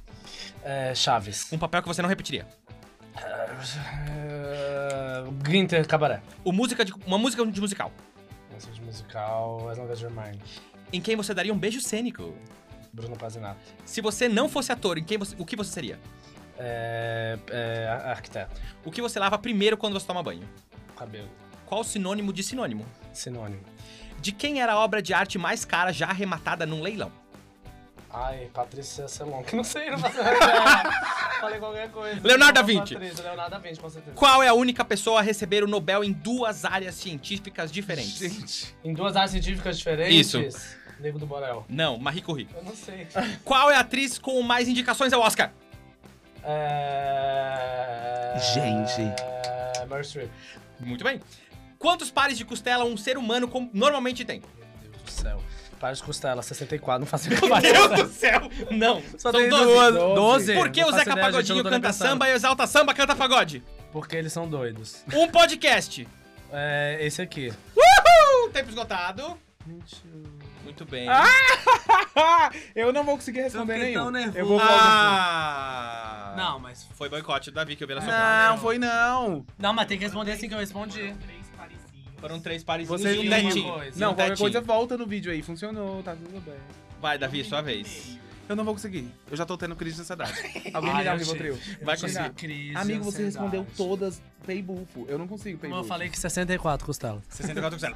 É, 0.64 0.96
Chaves. 0.96 1.52
Um 1.52 1.58
papel 1.58 1.82
que 1.82 1.88
você 1.88 2.02
não 2.02 2.10
repetiria. 2.10 2.48
É, 3.16 5.24
Ginter 5.50 5.88
Cabaré. 5.88 6.22
O 6.44 6.52
música 6.52 6.84
de, 6.84 6.94
uma 7.06 7.18
música 7.18 7.46
de 7.46 7.62
musical. 7.62 7.92
Musical 8.94 9.70
As 9.70 9.78
Longas 9.80 10.00
Germain. 10.00 10.40
Em 10.92 11.02
quem 11.02 11.16
você 11.16 11.34
daria 11.34 11.52
um 11.52 11.58
beijo 11.58 11.82
cênico. 11.82 12.36
Bruno 12.94 13.18
Pazinato. 13.18 13.60
Se 13.84 14.02
você 14.02 14.30
não 14.30 14.48
fosse 14.48 14.72
ator, 14.72 15.00
em 15.00 15.04
quem 15.04 15.18
você, 15.18 15.36
o 15.40 15.46
que 15.46 15.56
você 15.56 15.72
seria? 15.72 16.00
É, 16.60 17.40
é, 17.50 17.88
arquiteto. 18.06 18.62
O 18.86 18.92
que 18.92 19.02
você 19.02 19.20
lava 19.20 19.36
primeiro 19.40 19.76
quando 19.76 19.94
você 19.94 20.06
toma 20.06 20.22
banho? 20.22 20.48
Cabelo. 20.96 21.28
Qual 21.66 21.82
o 21.82 21.84
sinônimo 21.84 22.32
de 22.32 22.44
sinônimo? 22.44 22.86
Sinônimo. 23.12 23.64
De 24.22 24.32
quem 24.32 24.62
era 24.62 24.74
a 24.74 24.80
obra 24.80 25.02
de 25.02 25.12
arte 25.12 25.40
mais 25.40 25.66
cara 25.66 25.92
já 25.92 26.08
arrematada 26.08 26.68
num 26.68 26.84
leilão? 26.84 27.12
Ai, 28.14 28.48
Patrícia 28.54 29.08
Celon. 29.08 29.42
Que 29.44 29.56
não 29.56 29.64
sei, 29.64 29.90
não 29.90 29.98
faço 29.98 30.20
ideia. 30.20 30.38
Falei 31.42 31.60
qualquer 31.60 31.90
coisa. 31.90 32.22
Leonardo 32.24 32.54
da 32.54 32.62
Vinci. 32.62 32.94
Patrícia, 32.94 33.24
Leonardo 33.24 33.52
da 33.52 33.58
Vinci, 33.58 33.80
com 33.80 33.90
certeza. 33.90 34.16
Qual 34.16 34.44
é 34.44 34.48
a 34.48 34.54
única 34.54 34.86
pessoa 34.86 35.20
a 35.20 35.24
receber 35.24 35.64
o 35.64 35.68
Nobel 35.68 36.04
em 36.04 36.12
duas 36.12 36.64
áreas 36.64 36.94
científicas 36.96 37.72
diferentes? 37.72 38.20
Gente. 38.20 38.76
Em 38.84 38.94
duas 38.94 39.16
áreas 39.16 39.32
científicas 39.32 39.78
diferentes. 39.80 40.34
Isso. 40.34 40.78
Nego 41.00 41.18
do 41.18 41.26
Borel. 41.26 41.66
Não, 41.68 41.98
Marie 41.98 42.22
Curie. 42.22 42.48
Eu 42.56 42.64
não 42.64 42.76
sei. 42.76 43.08
Qual 43.44 43.70
é 43.72 43.76
a 43.76 43.80
atriz 43.80 44.20
com 44.20 44.42
mais 44.44 44.68
indicações 44.70 45.12
ao 45.12 45.20
Oscar? 45.22 45.52
É... 46.44 48.38
Gente. 48.54 49.02
É... 49.02 49.86
Meryl 49.88 50.04
Streep. 50.04 50.30
Muito 50.80 51.04
bem. 51.04 51.20
Quantos 51.80 52.10
pares 52.12 52.38
de 52.38 52.46
costela 52.46 52.86
um 52.86 52.96
ser 52.96 53.18
humano 53.18 53.48
com- 53.48 53.70
normalmente 53.74 54.24
tem? 54.24 54.40
Meu 54.82 54.92
Deus 54.92 55.04
do 55.04 55.12
céu. 55.12 55.42
Para 55.84 55.92
de 55.92 56.02
costela, 56.02 56.42
64, 56.42 57.02
não 57.02 57.06
faço 57.06 57.28
Meu 57.60 57.60
Deus 57.60 57.90
do 57.90 58.08
céu! 58.08 58.50
Não, 58.72 59.02
Só 59.18 59.32
são 59.32 59.34
tem 59.34 59.50
12. 59.50 59.66
duas. 59.66 59.94
12. 59.94 60.16
12. 60.16 60.54
Por 60.54 60.70
que 60.70 60.80
Não 60.80 60.88
o 60.88 60.92
faço 60.92 61.04
Zeca 61.04 61.12
ideia, 61.12 61.26
gente, 61.26 61.28
eu 61.28 61.34
Pagodinho 61.34 61.56
não 61.58 61.64
tô 61.64 61.70
nem 61.72 61.82
canta 61.82 61.88
pensando. 61.90 62.08
samba 62.08 62.30
e 62.30 62.32
o 62.32 62.36
Exalta 62.36 62.68
Samba 62.68 62.94
canta 62.94 63.16
pagode? 63.18 63.62
Porque 63.92 64.16
eles 64.16 64.32
são 64.32 64.48
doidos. 64.48 65.04
Um 65.14 65.28
podcast. 65.28 66.08
É, 66.54 67.00
esse 67.02 67.22
aqui. 67.22 67.52
Uh, 67.76 68.50
tempo 68.52 68.70
esgotado. 68.70 69.38
21. 69.68 70.24
Muito 70.64 70.86
bem. 70.86 71.06
eu 72.74 72.94
não 72.94 73.04
vou 73.04 73.18
conseguir 73.18 73.42
responder 73.42 73.74
fiquei 73.74 73.90
nenhum. 73.90 74.04
tão 74.04 74.12
nervoso. 74.12 74.38
Eu 74.38 74.46
vou 74.46 74.62
Ah! 74.62 76.34
Não, 76.38 76.60
mas. 76.60 76.88
Foi 76.94 77.10
boicote 77.10 77.52
do 77.52 77.56
Davi 77.56 77.76
que 77.76 77.84
eu 77.84 77.88
vi 77.90 77.96
na 77.96 78.02
sua 78.02 78.48
Não, 78.50 78.58
foi 78.58 78.78
não. 78.78 79.46
Não, 79.60 79.74
mas 79.74 79.86
tem 79.88 79.98
que 79.98 80.06
responder 80.06 80.32
assim 80.32 80.48
que 80.48 80.56
eu 80.56 80.60
respondi. 80.60 81.14
Foram 82.24 82.40
três 82.40 82.64
pares 82.64 82.88
Você 82.88 83.16
e 83.16 83.20
um 83.20 83.24
não- 83.26 83.30
tetinho. 83.50 83.74
coisa. 83.74 84.00
Não, 84.00 84.12
um 84.12 84.16
qualquer 84.16 84.30
tetinho. 84.30 84.38
coisa 84.52 84.62
volta 84.62 84.98
no 84.98 85.06
vídeo 85.06 85.30
aí. 85.30 85.42
Funcionou, 85.42 86.02
tá 86.04 86.16
tudo 86.16 86.40
bem. 86.40 86.56
Vai, 87.02 87.18
Davi, 87.18 87.44
sua 87.44 87.62
vez. 87.62 88.18
Eu 88.48 88.56
não 88.56 88.64
vou 88.64 88.74
conseguir. 88.74 89.10
Eu 89.30 89.36
já 89.36 89.46
tô 89.46 89.58
tendo 89.58 89.76
crise 89.76 89.98
de 89.98 90.02
ansiedade. 90.04 90.34
Alguém 90.74 90.94
me 90.96 91.04
dá 91.04 91.12
um 91.12 91.14
eu 91.16 91.20
Rivotril. 91.20 91.60
Vai 91.82 91.98
conseguir. 91.98 92.30
crise, 92.32 92.76
Amigo, 92.78 93.04
você 93.04 93.24
ansiedade. 93.24 93.26
respondeu 93.56 93.68
todas 93.76 94.22
peibufo. 94.46 95.06
Eu 95.10 95.18
não 95.18 95.28
consigo 95.28 95.58
Como 95.58 95.68
eu 95.74 95.76
peibufo. 95.78 95.90
falei 95.90 96.08
que 96.10 96.18
64 96.18 96.86
costela. 96.86 97.22
64%. 97.30 97.94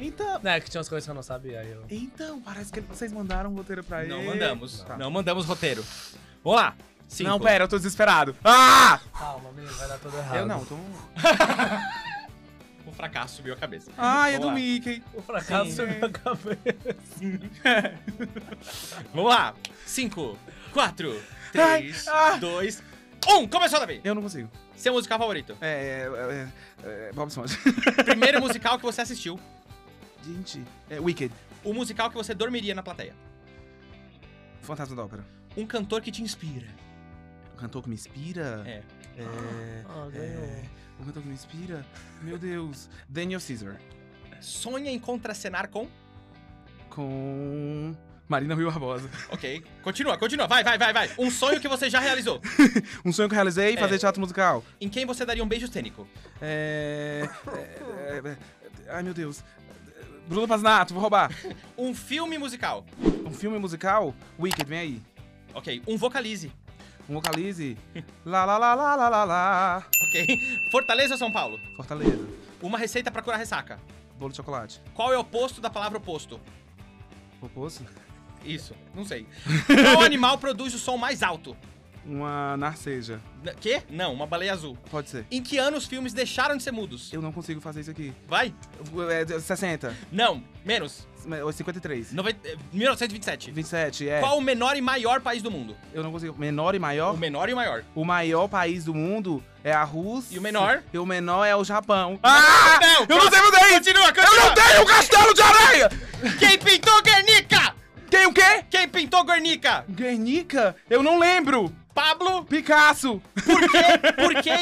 Então, 0.00 0.40
É, 0.44 0.58
que 0.60 0.68
tinha 0.70 0.80
umas 0.80 0.88
coisas 0.88 1.04
que 1.04 1.10
eu 1.10 1.14
não 1.14 1.22
sabia. 1.22 1.60
Aí 1.60 1.70
eu... 1.70 1.84
então, 1.88 2.40
parece 2.42 2.72
que 2.72 2.80
vocês 2.80 3.12
mandaram 3.12 3.52
roteiro 3.54 3.84
pra 3.84 4.02
ele. 4.04 4.12
Não 4.12 4.24
mandamos. 4.24 4.82
Tá. 4.82 4.96
Não 4.96 5.08
mandamos 5.10 5.46
roteiro. 5.46 5.84
Vamos 6.42 6.60
lá. 6.60 6.74
Cinco. 7.08 7.28
Não, 7.30 7.38
pera, 7.38 7.64
eu 7.64 7.68
tô 7.68 7.76
desesperado. 7.76 8.34
Ah! 8.42 8.98
Calma, 9.16 9.50
amigo, 9.50 9.68
vai 9.74 9.86
dar 9.88 9.98
tudo 9.98 10.16
errado. 10.16 10.36
Eu 10.38 10.46
não, 10.46 10.64
tô... 10.64 10.76
O 12.92 12.94
fracasso 12.94 13.36
subiu 13.36 13.54
a 13.54 13.56
cabeça. 13.56 13.90
Ai, 13.96 14.34
é 14.34 14.38
do 14.38 14.48
lá. 14.48 14.54
Mickey. 14.54 15.02
O 15.14 15.22
fracasso 15.22 15.70
Sim. 15.70 15.76
subiu 15.76 16.04
a 16.04 16.10
cabeça. 16.10 16.58
Vamos 19.14 19.30
lá. 19.30 19.54
Cinco, 19.86 20.38
quatro, 20.74 21.10
Ai, 21.54 21.80
três, 21.80 22.06
ah. 22.06 22.36
dois, 22.36 22.82
um. 23.30 23.48
Começou, 23.48 23.80
Davi. 23.80 24.02
Eu 24.04 24.14
não 24.14 24.20
consigo. 24.20 24.50
Seu 24.76 24.92
musical 24.92 25.18
favorito. 25.18 25.56
É, 25.60 26.06
é, 26.06 26.86
é, 26.86 27.08
é 27.08 27.12
Bob 27.14 27.28
Esponja. 27.28 27.56
Primeiro 28.04 28.40
musical 28.40 28.78
que 28.78 28.84
você 28.84 29.00
assistiu. 29.00 29.40
Gente, 30.22 30.62
é 30.90 31.00
Wicked. 31.00 31.32
O 31.64 31.72
musical 31.72 32.10
que 32.10 32.16
você 32.16 32.34
dormiria 32.34 32.74
na 32.74 32.82
plateia. 32.82 33.14
Fantasma 34.60 34.94
da 34.94 35.04
Ópera. 35.04 35.24
Um 35.56 35.66
cantor 35.66 36.02
que 36.02 36.10
te 36.10 36.22
inspira. 36.22 36.68
O 37.54 37.56
cantor 37.56 37.82
que 37.84 37.88
me 37.88 37.94
inspira? 37.94 38.62
É. 38.66 38.82
É... 39.16 39.84
Ah, 39.88 40.08
ganhou. 40.12 40.44
é... 40.44 40.81
O 41.00 41.04
cantor 41.04 41.22
que 41.22 41.28
me 41.28 41.34
inspira? 41.34 41.86
Meu 42.22 42.38
Deus. 42.38 42.88
Daniel 43.08 43.40
Caesar. 43.40 43.80
Sonha 44.40 44.90
em 44.90 44.98
contracenar 44.98 45.68
com. 45.68 45.88
Com... 46.90 47.94
Marina 48.28 48.54
Rui 48.54 48.64
Barbosa. 48.64 49.10
Ok. 49.30 49.62
Continua, 49.82 50.16
continua. 50.16 50.46
Vai, 50.46 50.62
vai, 50.64 50.78
vai, 50.78 50.92
vai. 50.92 51.10
Um 51.18 51.30
sonho 51.30 51.60
que 51.60 51.68
você 51.68 51.90
já 51.90 52.00
realizou. 52.00 52.40
Um 53.04 53.12
sonho 53.12 53.28
que 53.28 53.34
eu 53.34 53.36
realizei, 53.36 53.76
fazer 53.76 53.96
É. 53.96 53.98
teatro 53.98 54.20
musical. 54.20 54.64
Em 54.80 54.88
quem 54.88 55.04
você 55.04 55.24
daria 55.24 55.42
um 55.44 55.48
beijo 55.48 55.70
cênico? 55.70 56.08
É... 56.40 57.28
é, 57.48 58.20
é, 58.24 58.28
é, 58.30 58.36
Ai, 58.88 59.02
meu 59.02 59.14
Deus. 59.14 59.42
Bruno 60.26 60.46
Pazinato, 60.46 60.94
vou 60.94 61.00
roubar. 61.00 61.30
Um 61.76 61.94
filme 61.94 62.38
musical. 62.38 62.86
Um 63.26 63.32
filme 63.32 63.58
musical? 63.58 64.14
Wicked, 64.38 64.68
vem 64.68 64.78
aí. 64.78 65.02
Ok. 65.54 65.82
Um 65.86 65.96
vocalize. 65.96 66.52
Vocalize. 67.12 67.76
Lá, 68.24 68.44
lá, 68.44 68.56
lá, 68.56 68.74
lá, 68.74 68.96
lá, 68.96 69.08
lá, 69.08 69.24
lá. 69.24 69.86
Ok. 70.08 70.38
Fortaleza 70.70 71.14
ou 71.14 71.18
São 71.18 71.30
Paulo? 71.30 71.58
Fortaleza. 71.76 72.26
Uma 72.62 72.78
receita 72.78 73.10
pra 73.10 73.22
curar 73.22 73.36
ressaca. 73.36 73.78
Bolo 74.18 74.30
de 74.30 74.36
chocolate. 74.36 74.80
Qual 74.94 75.12
é 75.12 75.16
o 75.16 75.20
oposto 75.20 75.60
da 75.60 75.68
palavra 75.68 75.98
oposto? 75.98 76.40
Oposto? 77.40 77.84
Isso, 78.44 78.74
não 78.94 79.04
sei. 79.04 79.26
Qual 79.66 80.02
animal 80.04 80.38
produz 80.38 80.74
o 80.74 80.78
som 80.78 80.96
mais 80.96 81.22
alto? 81.22 81.56
Uma 82.04 82.56
narceja. 82.56 83.20
Quê? 83.60 83.82
Não, 83.88 84.12
uma 84.12 84.26
baleia 84.26 84.52
azul. 84.52 84.76
Pode 84.90 85.08
ser. 85.08 85.24
Em 85.30 85.40
que 85.42 85.56
ano 85.58 85.76
os 85.76 85.86
filmes 85.86 86.12
deixaram 86.12 86.56
de 86.56 86.62
ser 86.62 86.72
mudos? 86.72 87.12
Eu 87.12 87.22
não 87.22 87.30
consigo 87.32 87.60
fazer 87.60 87.80
isso 87.80 87.90
aqui. 87.90 88.12
Vai? 88.28 88.52
É, 89.10 89.38
60. 89.40 89.96
Não, 90.10 90.42
menos. 90.64 91.06
Ou 91.44 91.52
53. 91.52 92.12
Noven- 92.12 92.34
eh, 92.44 92.56
1927. 92.72 93.52
27, 93.52 94.08
é. 94.08 94.18
Qual 94.18 94.36
o 94.36 94.40
menor 94.40 94.76
e 94.76 94.80
maior 94.80 95.20
país 95.20 95.40
do 95.40 95.50
mundo? 95.52 95.76
Eu 95.94 96.02
não 96.02 96.10
consigo. 96.10 96.34
Menor 96.36 96.74
e 96.74 96.80
maior? 96.80 97.14
O 97.14 97.16
menor 97.16 97.48
e 97.48 97.52
o 97.52 97.56
maior. 97.56 97.84
O 97.94 98.04
maior 98.04 98.48
país 98.48 98.84
do 98.84 98.92
mundo 98.92 99.42
é 99.62 99.72
a 99.72 99.84
Rússia. 99.84 100.34
E 100.34 100.38
o 100.40 100.42
menor? 100.42 100.82
E 100.92 100.98
o 100.98 101.06
menor 101.06 101.44
é 101.44 101.54
o 101.54 101.62
Japão. 101.62 102.18
Ah! 102.24 102.80
Não, 102.80 103.02
eu 103.08 103.22
não 103.24 103.30
sei 103.30 103.38
fazer 103.40 103.66
isso! 103.66 103.74
Continua, 103.74 104.08
Eu 104.08 104.14
continua. 104.14 104.44
não 104.48 104.54
tenho 104.54 104.82
um 104.82 104.86
castelo 104.86 105.34
de 105.34 105.42
areia! 105.42 105.88
Quem 106.40 106.58
pintou 106.58 107.00
Guernica? 107.02 107.74
Quem 108.10 108.26
o 108.26 108.32
quê? 108.32 108.64
Quem 108.68 108.88
pintou 108.88 109.24
Guernica? 109.24 109.84
Guernica? 109.88 110.74
Eu 110.90 111.02
não 111.04 111.18
lembro! 111.20 111.72
Pablo? 111.94 112.44
Picasso! 112.44 113.20
Por 113.44 113.60
quê? 113.70 113.84
Por 114.16 114.34
quê? 114.42 114.58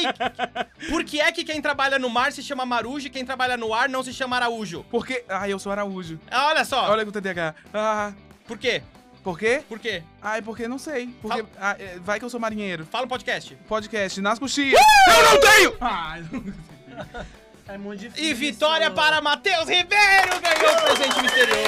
Por 0.89 1.05
que 1.05 1.21
é 1.21 1.31
que 1.33 1.45
quem 1.45 1.61
trabalha 1.63 1.99
no 1.99 2.11
mar 2.11 2.33
se 2.33 2.43
chama 2.43 2.67
Marujo 2.67 3.07
e 3.07 3.11
quem 3.11 3.25
trabalha 3.25 3.57
no 3.57 3.73
ar 3.73 3.89
não 3.89 4.03
se 4.03 4.13
chama 4.13 4.37
Araújo? 4.37 4.85
Porque. 4.91 5.25
Ah, 5.29 5.49
eu 5.49 5.59
sou 5.59 5.71
Araújo. 5.73 6.19
Ah, 6.31 6.49
Olha 6.49 6.65
só. 6.65 6.91
Olha 6.91 7.05
com 7.05 7.11
o 7.11 7.13
TDAH. 7.13 7.55
Ah. 7.73 8.13
Por 8.47 8.59
quê? 8.59 8.83
Por 9.23 9.39
quê? 9.39 9.63
Por 9.69 9.79
quê? 9.79 10.03
Ai, 10.23 10.43
porque 10.43 10.67
não 10.67 10.79
sei. 10.79 11.09
Porque. 11.23 11.45
ah, 11.61 11.77
é, 11.79 11.99
vai 12.01 12.19
que 12.19 12.25
eu 12.25 12.31
sou 12.31 12.41
marinheiro. 12.41 12.85
Fala 12.91 13.05
um 13.05 13.09
podcast. 13.09 13.55
Podcast, 13.69 14.21
nas 14.21 14.39
coxias. 14.39 14.81
Eu 15.09 15.23
não 15.25 15.41
tenho! 15.41 15.77
Ai, 15.81 16.25
É 17.69 17.79
muito 17.79 18.01
difícil. 18.01 18.25
E 18.25 18.35
vitória 18.35 18.91
para 18.91 19.21
Matheus 19.21 19.69
Ribeiro! 19.69 20.41
Ganhou 20.41 20.73
o 20.75 20.83
presente 20.83 21.23
misterioso! 21.23 21.61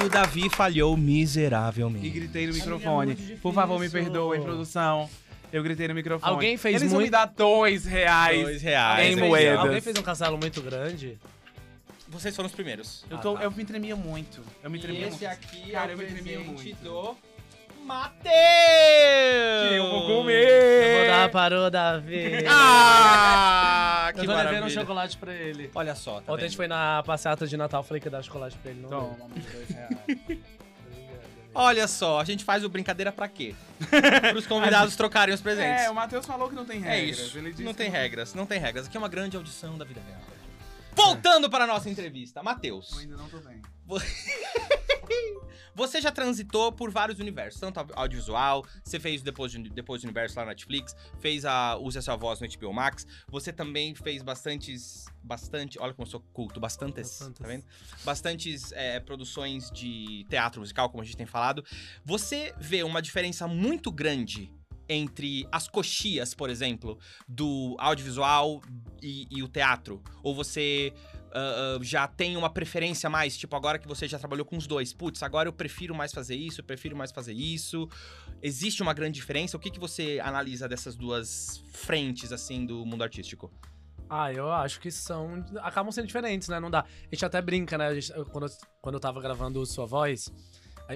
E 0.00 0.04
o 0.04 0.08
Davi 0.08 0.48
falhou 0.48 0.96
E 0.96 1.00
miseravelmente. 1.00 2.08
gritei 2.10 2.46
no 2.46 2.52
é 2.52 2.54
microfone. 2.54 3.14
muito 3.14 3.40
Por 3.40 3.52
favor, 3.52 3.78
me 3.78 3.88
perdoem, 3.90 4.40
produção. 4.42 5.08
Eu 5.52 5.62
gritei 5.62 5.88
no 5.88 5.94
microfone. 5.94 6.32
Alguém 6.32 6.56
fez 6.56 6.76
Eles 6.80 6.92
vão 6.92 7.00
me 7.02 7.10
dar 7.10 7.26
dois 7.26 7.84
reais. 7.84 8.40
Dois 8.42 8.62
reais. 8.62 8.98
Em 9.00 9.02
Alguém 9.02 9.16
fez- 9.16 9.28
moedas. 9.28 9.58
Alguém 9.60 9.80
fez 9.80 9.96
um 9.98 10.02
castelo 10.02 10.38
muito 10.38 10.62
grande? 10.62 11.18
Vocês 12.08 12.34
foram 12.34 12.48
os 12.48 12.54
primeiros. 12.54 13.04
Eu, 13.10 13.18
tô, 13.18 13.34
Ah, 13.34 13.38
tá. 13.38 13.44
eu 13.44 13.50
me 13.50 13.64
tremia 13.64 13.94
muito. 13.94 14.40
Eu 14.62 14.70
me 14.70 14.78
E 14.78 14.80
tremia 14.80 15.08
esse 15.08 15.10
muito. 15.10 15.26
aqui 15.26 15.70
Cara, 15.72 15.90
é 15.90 15.94
eu 15.94 15.98
o 15.98 16.00
me 16.00 16.06
tremia 16.06 16.40
muito. 16.40 16.82
do 16.82 17.16
Matheus! 17.90 19.68
Que 19.68 19.74
eu 19.74 19.90
vou 19.90 20.06
comer! 20.06 20.92
Eu 20.92 20.98
vou 20.98 21.06
dar 21.08 21.28
para 21.30 21.60
o 21.60 21.70
Davi. 21.70 22.44
Ah, 22.48 24.12
que 24.14 24.20
eu 24.20 24.26
tô 24.26 24.36
devendo 24.36 24.66
um 24.66 24.70
chocolate 24.70 25.16
pra 25.16 25.32
ele. 25.34 25.70
Olha 25.74 25.94
só, 25.96 26.20
tá 26.20 26.32
Ontem 26.32 26.44
a 26.44 26.46
gente 26.48 26.56
foi 26.56 26.68
na 26.68 27.02
passeata 27.02 27.46
de 27.48 27.56
Natal, 27.56 27.82
falei 27.82 28.00
que 28.00 28.06
ia 28.06 28.10
dar 28.12 28.22
chocolate 28.22 28.56
pra 28.58 28.70
ele. 28.70 28.82
Não. 28.82 28.88
Toma, 28.88 29.28
dois 29.52 29.68
reais. 29.68 30.38
Olha 31.52 31.88
só, 31.88 32.20
a 32.20 32.24
gente 32.24 32.44
faz 32.44 32.62
o 32.64 32.68
brincadeira 32.68 33.10
pra 33.10 33.26
quê? 33.26 33.56
Para 34.20 34.36
os 34.38 34.46
convidados 34.46 34.94
trocarem 34.94 35.34
os 35.34 35.40
presentes. 35.40 35.82
É, 35.82 35.90
o 35.90 35.94
Matheus 35.94 36.24
falou 36.24 36.48
que 36.48 36.54
não 36.54 36.64
tem 36.64 36.76
É 36.86 36.94
regras. 36.94 37.18
isso. 37.18 37.38
Ele 37.38 37.50
disse 37.50 37.64
Não 37.64 37.72
que 37.72 37.78
tem 37.78 37.90
regras, 37.90 38.34
não 38.34 38.46
tem 38.46 38.60
regras. 38.60 38.86
Aqui 38.86 38.96
é 38.96 39.00
uma 39.00 39.08
grande 39.08 39.36
audição 39.36 39.76
da 39.76 39.84
vida 39.84 40.00
real. 40.06 40.20
Voltando 40.94 41.48
para 41.50 41.64
a 41.64 41.66
nossa 41.66 41.88
entrevista, 41.88 42.40
Eu 42.40 42.44
Matheus, 42.44 42.98
ainda 42.98 43.16
não 43.16 43.28
tô 43.28 43.38
bem. 43.38 43.60
você 45.74 46.00
já 46.00 46.10
transitou 46.12 46.70
por 46.72 46.90
vários 46.90 47.18
universos, 47.18 47.60
tanto 47.60 47.78
au- 47.80 47.86
audiovisual, 47.94 48.64
você 48.84 49.00
fez 49.00 49.22
depois 49.22 49.50
de, 49.52 49.58
depois 49.70 50.02
do 50.02 50.04
universo 50.04 50.36
lá 50.38 50.44
na 50.44 50.50
Netflix, 50.50 50.94
fez 51.18 51.44
a 51.44 51.76
Use 51.76 51.98
a 51.98 52.02
Sua 52.02 52.16
Voz 52.16 52.40
no 52.40 52.46
HBO 52.48 52.72
Max, 52.72 53.06
você 53.28 53.52
também 53.52 53.94
fez 53.94 54.22
bastantes, 54.22 55.06
bastante, 55.22 55.78
olha 55.80 55.92
como 55.94 56.06
eu 56.06 56.10
sou 56.10 56.20
culto, 56.32 56.60
bastantes, 56.60 57.10
Bastantes. 57.10 57.40
tá 57.40 57.46
vendo? 57.48 57.64
Bastantes 58.04 58.72
é, 58.72 59.00
produções 59.00 59.70
de 59.70 60.24
teatro 60.28 60.60
musical, 60.60 60.88
como 60.90 61.02
a 61.02 61.04
gente 61.06 61.16
tem 61.16 61.26
falado. 61.26 61.64
Você 62.04 62.54
vê 62.58 62.82
uma 62.82 63.00
diferença 63.02 63.46
muito 63.48 63.90
grande 63.90 64.52
entre 64.92 65.46
as 65.52 65.68
coxias, 65.68 66.34
por 66.34 66.50
exemplo, 66.50 66.98
do 67.28 67.76
audiovisual 67.78 68.60
e, 69.02 69.26
e 69.30 69.42
o 69.42 69.48
teatro? 69.48 70.02
Ou 70.22 70.34
você 70.34 70.92
ah, 71.32 71.78
já 71.80 72.08
tem 72.08 72.36
uma 72.36 72.50
preferência 72.50 73.08
mais, 73.08 73.36
tipo, 73.36 73.54
agora 73.54 73.78
que 73.78 73.86
você 73.86 74.08
já 74.08 74.18
trabalhou 74.18 74.44
com 74.44 74.56
os 74.56 74.66
dois, 74.66 74.92
putz, 74.92 75.22
agora 75.22 75.48
eu 75.48 75.52
prefiro 75.52 75.94
mais 75.94 76.12
fazer 76.12 76.34
isso, 76.34 76.60
eu 76.60 76.64
prefiro 76.64 76.96
mais 76.96 77.12
fazer 77.12 77.32
isso. 77.32 77.88
Existe 78.42 78.82
uma 78.82 78.92
grande 78.92 79.14
diferença? 79.14 79.56
O 79.56 79.60
que, 79.60 79.70
que 79.70 79.78
você 79.78 80.18
analisa 80.22 80.68
dessas 80.68 80.96
duas 80.96 81.62
frentes, 81.72 82.32
assim, 82.32 82.66
do 82.66 82.84
mundo 82.84 83.02
artístico? 83.02 83.50
Ah, 84.08 84.32
eu 84.32 84.50
acho 84.50 84.80
que 84.80 84.90
são. 84.90 85.44
Acabam 85.60 85.92
sendo 85.92 86.08
diferentes, 86.08 86.48
né? 86.48 86.58
Não 86.58 86.68
dá. 86.68 86.80
A 86.80 87.14
gente 87.14 87.24
até 87.24 87.40
brinca, 87.40 87.78
né? 87.78 87.94
Gente- 87.94 88.12
quando, 88.32 88.46
eu, 88.46 88.52
quando 88.82 88.94
eu 88.96 89.00
tava 89.00 89.20
gravando 89.20 89.64
Sua 89.64 89.86
Voz, 89.86 90.32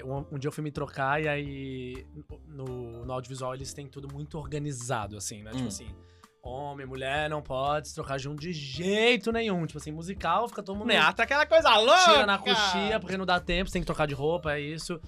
um, 0.03 0.25
um 0.33 0.39
dia 0.39 0.49
eu 0.49 0.53
fui 0.53 0.65
me 0.65 0.71
trocar 0.71 1.23
e 1.23 1.29
aí 1.29 2.07
no, 2.47 3.05
no 3.05 3.13
audiovisual 3.13 3.55
eles 3.55 3.73
têm 3.73 3.87
tudo 3.87 4.09
muito 4.13 4.39
organizado, 4.39 5.17
assim, 5.17 5.43
né? 5.43 5.51
Hum. 5.53 5.57
Tipo 5.57 5.69
assim. 5.69 5.95
Homem, 6.43 6.85
mulher, 6.85 7.31
não 7.31 7.41
pode 7.41 7.89
se 7.89 7.95
trocar 7.95 8.19
junto 8.19 8.39
de 8.43 8.53
jeito 8.53 9.33
nenhum. 9.33 9.65
Tipo 9.65 9.79
assim, 9.79 9.91
musical, 9.91 10.47
fica 10.47 10.63
todo 10.63 10.77
mundo. 10.77 10.91
É 10.91 10.99
aquela 10.99 11.47
coisa 11.47 11.75
louca! 11.79 12.05
Tira 12.05 12.27
na 12.27 12.37
coxia, 12.37 13.01
porque 13.01 13.17
não 13.17 13.25
dá 13.25 13.41
tempo, 13.41 13.71
você 13.71 13.73
tem 13.73 13.83
que 13.83 13.87
trocar 13.87 14.07
de 14.07 14.13
roupa, 14.13 14.53
é 14.53 14.61
isso. 14.61 15.01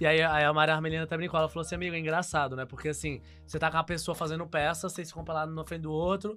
E 0.00 0.06
aí, 0.06 0.22
aí 0.22 0.44
a 0.44 0.52
Maria 0.52 0.74
Armelina 0.74 1.02
até 1.02 1.16
brincou, 1.16 1.38
ela 1.38 1.48
falou 1.48 1.62
assim, 1.62 1.74
amigo, 1.74 1.94
é 1.94 1.98
engraçado, 1.98 2.54
né? 2.54 2.64
Porque 2.64 2.88
assim, 2.88 3.20
você 3.44 3.58
tá 3.58 3.70
com 3.70 3.76
uma 3.76 3.84
pessoa 3.84 4.14
fazendo 4.14 4.46
peça, 4.46 4.88
vocês 4.88 5.08
ficam 5.08 5.24
lá 5.26 5.44
no 5.44 5.64
frente 5.64 5.82
do 5.82 5.92
outro, 5.92 6.36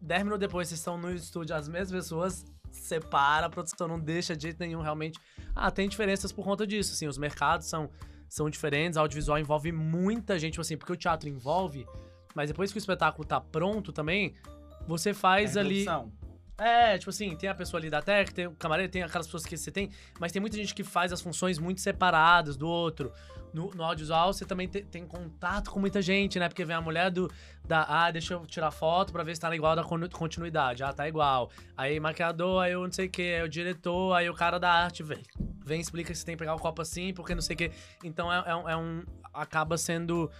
dez 0.00 0.22
minutos 0.22 0.40
depois 0.40 0.68
vocês 0.68 0.80
estão 0.80 0.96
no 0.96 1.14
estúdio, 1.14 1.54
as 1.54 1.68
mesmas 1.68 1.92
pessoas, 1.92 2.44
separa, 2.76 3.46
a 3.46 3.50
produção 3.50 3.88
não 3.88 3.98
deixa 3.98 4.36
de 4.36 4.42
jeito 4.42 4.58
nenhum, 4.60 4.80
realmente. 4.80 5.18
Ah, 5.54 5.70
tem 5.70 5.88
diferenças 5.88 6.32
por 6.32 6.44
conta 6.44 6.66
disso, 6.66 6.92
assim, 6.92 7.06
os 7.06 7.18
mercados 7.18 7.66
são, 7.66 7.90
são 8.28 8.50
diferentes, 8.50 8.96
audiovisual 8.96 9.38
envolve 9.38 9.72
muita 9.72 10.38
gente, 10.38 10.52
tipo 10.52 10.62
assim, 10.62 10.76
porque 10.76 10.92
o 10.92 10.96
teatro 10.96 11.28
envolve, 11.28 11.86
mas 12.34 12.48
depois 12.48 12.72
que 12.72 12.78
o 12.78 12.80
espetáculo 12.80 13.26
tá 13.26 13.40
pronto 13.40 13.92
também, 13.92 14.34
você 14.86 15.14
faz 15.14 15.56
ali... 15.56 15.84
É, 16.56 16.96
tipo 16.98 17.10
assim, 17.10 17.34
tem 17.36 17.48
a 17.50 17.54
pessoa 17.54 17.80
ali 17.80 17.90
da 17.90 18.00
técnica, 18.00 18.32
tem 18.32 18.46
o 18.46 18.52
camareiro, 18.52 18.90
tem 18.90 19.02
aquelas 19.02 19.26
pessoas 19.26 19.44
que 19.44 19.56
você 19.56 19.72
tem, 19.72 19.90
mas 20.20 20.30
tem 20.30 20.40
muita 20.40 20.56
gente 20.56 20.72
que 20.72 20.84
faz 20.84 21.12
as 21.12 21.20
funções 21.20 21.58
muito 21.58 21.80
separadas 21.80 22.56
do 22.56 22.68
outro. 22.68 23.12
No, 23.52 23.70
no 23.70 23.84
audiovisual, 23.84 24.32
você 24.32 24.44
também 24.44 24.66
te- 24.66 24.82
tem 24.82 25.06
contato 25.06 25.70
com 25.70 25.78
muita 25.78 26.02
gente, 26.02 26.38
né? 26.40 26.48
Porque 26.48 26.64
vem 26.64 26.74
a 26.74 26.80
mulher 26.80 27.08
do. 27.10 27.30
Da, 27.64 27.84
ah, 27.88 28.10
deixa 28.10 28.34
eu 28.34 28.44
tirar 28.46 28.72
foto 28.72 29.12
pra 29.12 29.22
ver 29.22 29.34
se 29.34 29.40
tá 29.40 29.54
igual 29.54 29.76
da 29.76 29.84
con- 29.84 30.08
continuidade. 30.10 30.82
Ah, 30.82 30.92
tá 30.92 31.06
igual. 31.08 31.50
Aí 31.76 31.98
maquiador, 32.00 32.62
aí 32.64 32.72
eu 32.72 32.82
não 32.82 32.90
sei 32.92 33.06
o 33.06 33.10
que, 33.10 33.22
aí 33.22 33.42
o 33.42 33.48
diretor, 33.48 34.12
aí 34.14 34.28
o 34.28 34.34
cara 34.34 34.58
da 34.58 34.70
arte 34.72 35.04
vem. 35.04 35.22
Vem, 35.64 35.80
explica 35.80 36.12
você 36.12 36.24
tem 36.24 36.34
que 36.34 36.38
pegar 36.40 36.54
o 36.54 36.58
copo 36.58 36.82
assim, 36.82 37.14
porque 37.14 37.32
não 37.34 37.42
sei 37.42 37.54
o 37.54 37.56
que. 37.56 37.70
Então 38.02 38.32
é, 38.32 38.38
é 38.40 38.72
é 38.72 38.76
um- 38.76 39.04
Acaba 39.32 39.76
sendo. 39.78 40.30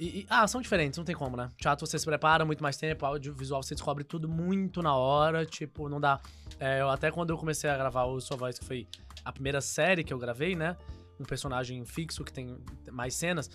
E- 0.00 0.20
e- 0.20 0.26
ah, 0.30 0.48
são 0.48 0.62
diferentes, 0.62 0.96
não 0.96 1.04
tem 1.04 1.14
como, 1.14 1.36
né? 1.36 1.50
Teatro 1.58 1.86
você 1.86 1.98
se 1.98 2.06
prepara 2.06 2.42
muito 2.42 2.62
mais 2.62 2.78
tempo, 2.78 3.04
audiovisual 3.04 3.62
você 3.62 3.74
descobre 3.74 4.02
tudo 4.02 4.26
muito 4.26 4.80
na 4.82 4.96
hora, 4.96 5.44
tipo, 5.44 5.90
não 5.90 6.00
dá. 6.00 6.18
É, 6.58 6.80
eu, 6.80 6.88
até 6.88 7.10
quando 7.10 7.28
eu 7.30 7.36
comecei 7.36 7.68
a 7.68 7.76
gravar 7.76 8.04
o 8.04 8.18
Sua 8.18 8.34
Voz, 8.34 8.58
que 8.58 8.64
foi 8.64 8.88
a 9.22 9.30
primeira 9.30 9.60
série 9.60 10.02
que 10.02 10.10
eu 10.12 10.18
gravei, 10.18 10.56
né? 10.56 10.74
Um 11.20 11.24
personagem 11.24 11.84
fixo 11.84 12.24
que 12.24 12.32
tem 12.32 12.56
mais 12.90 13.14
cenas. 13.14 13.50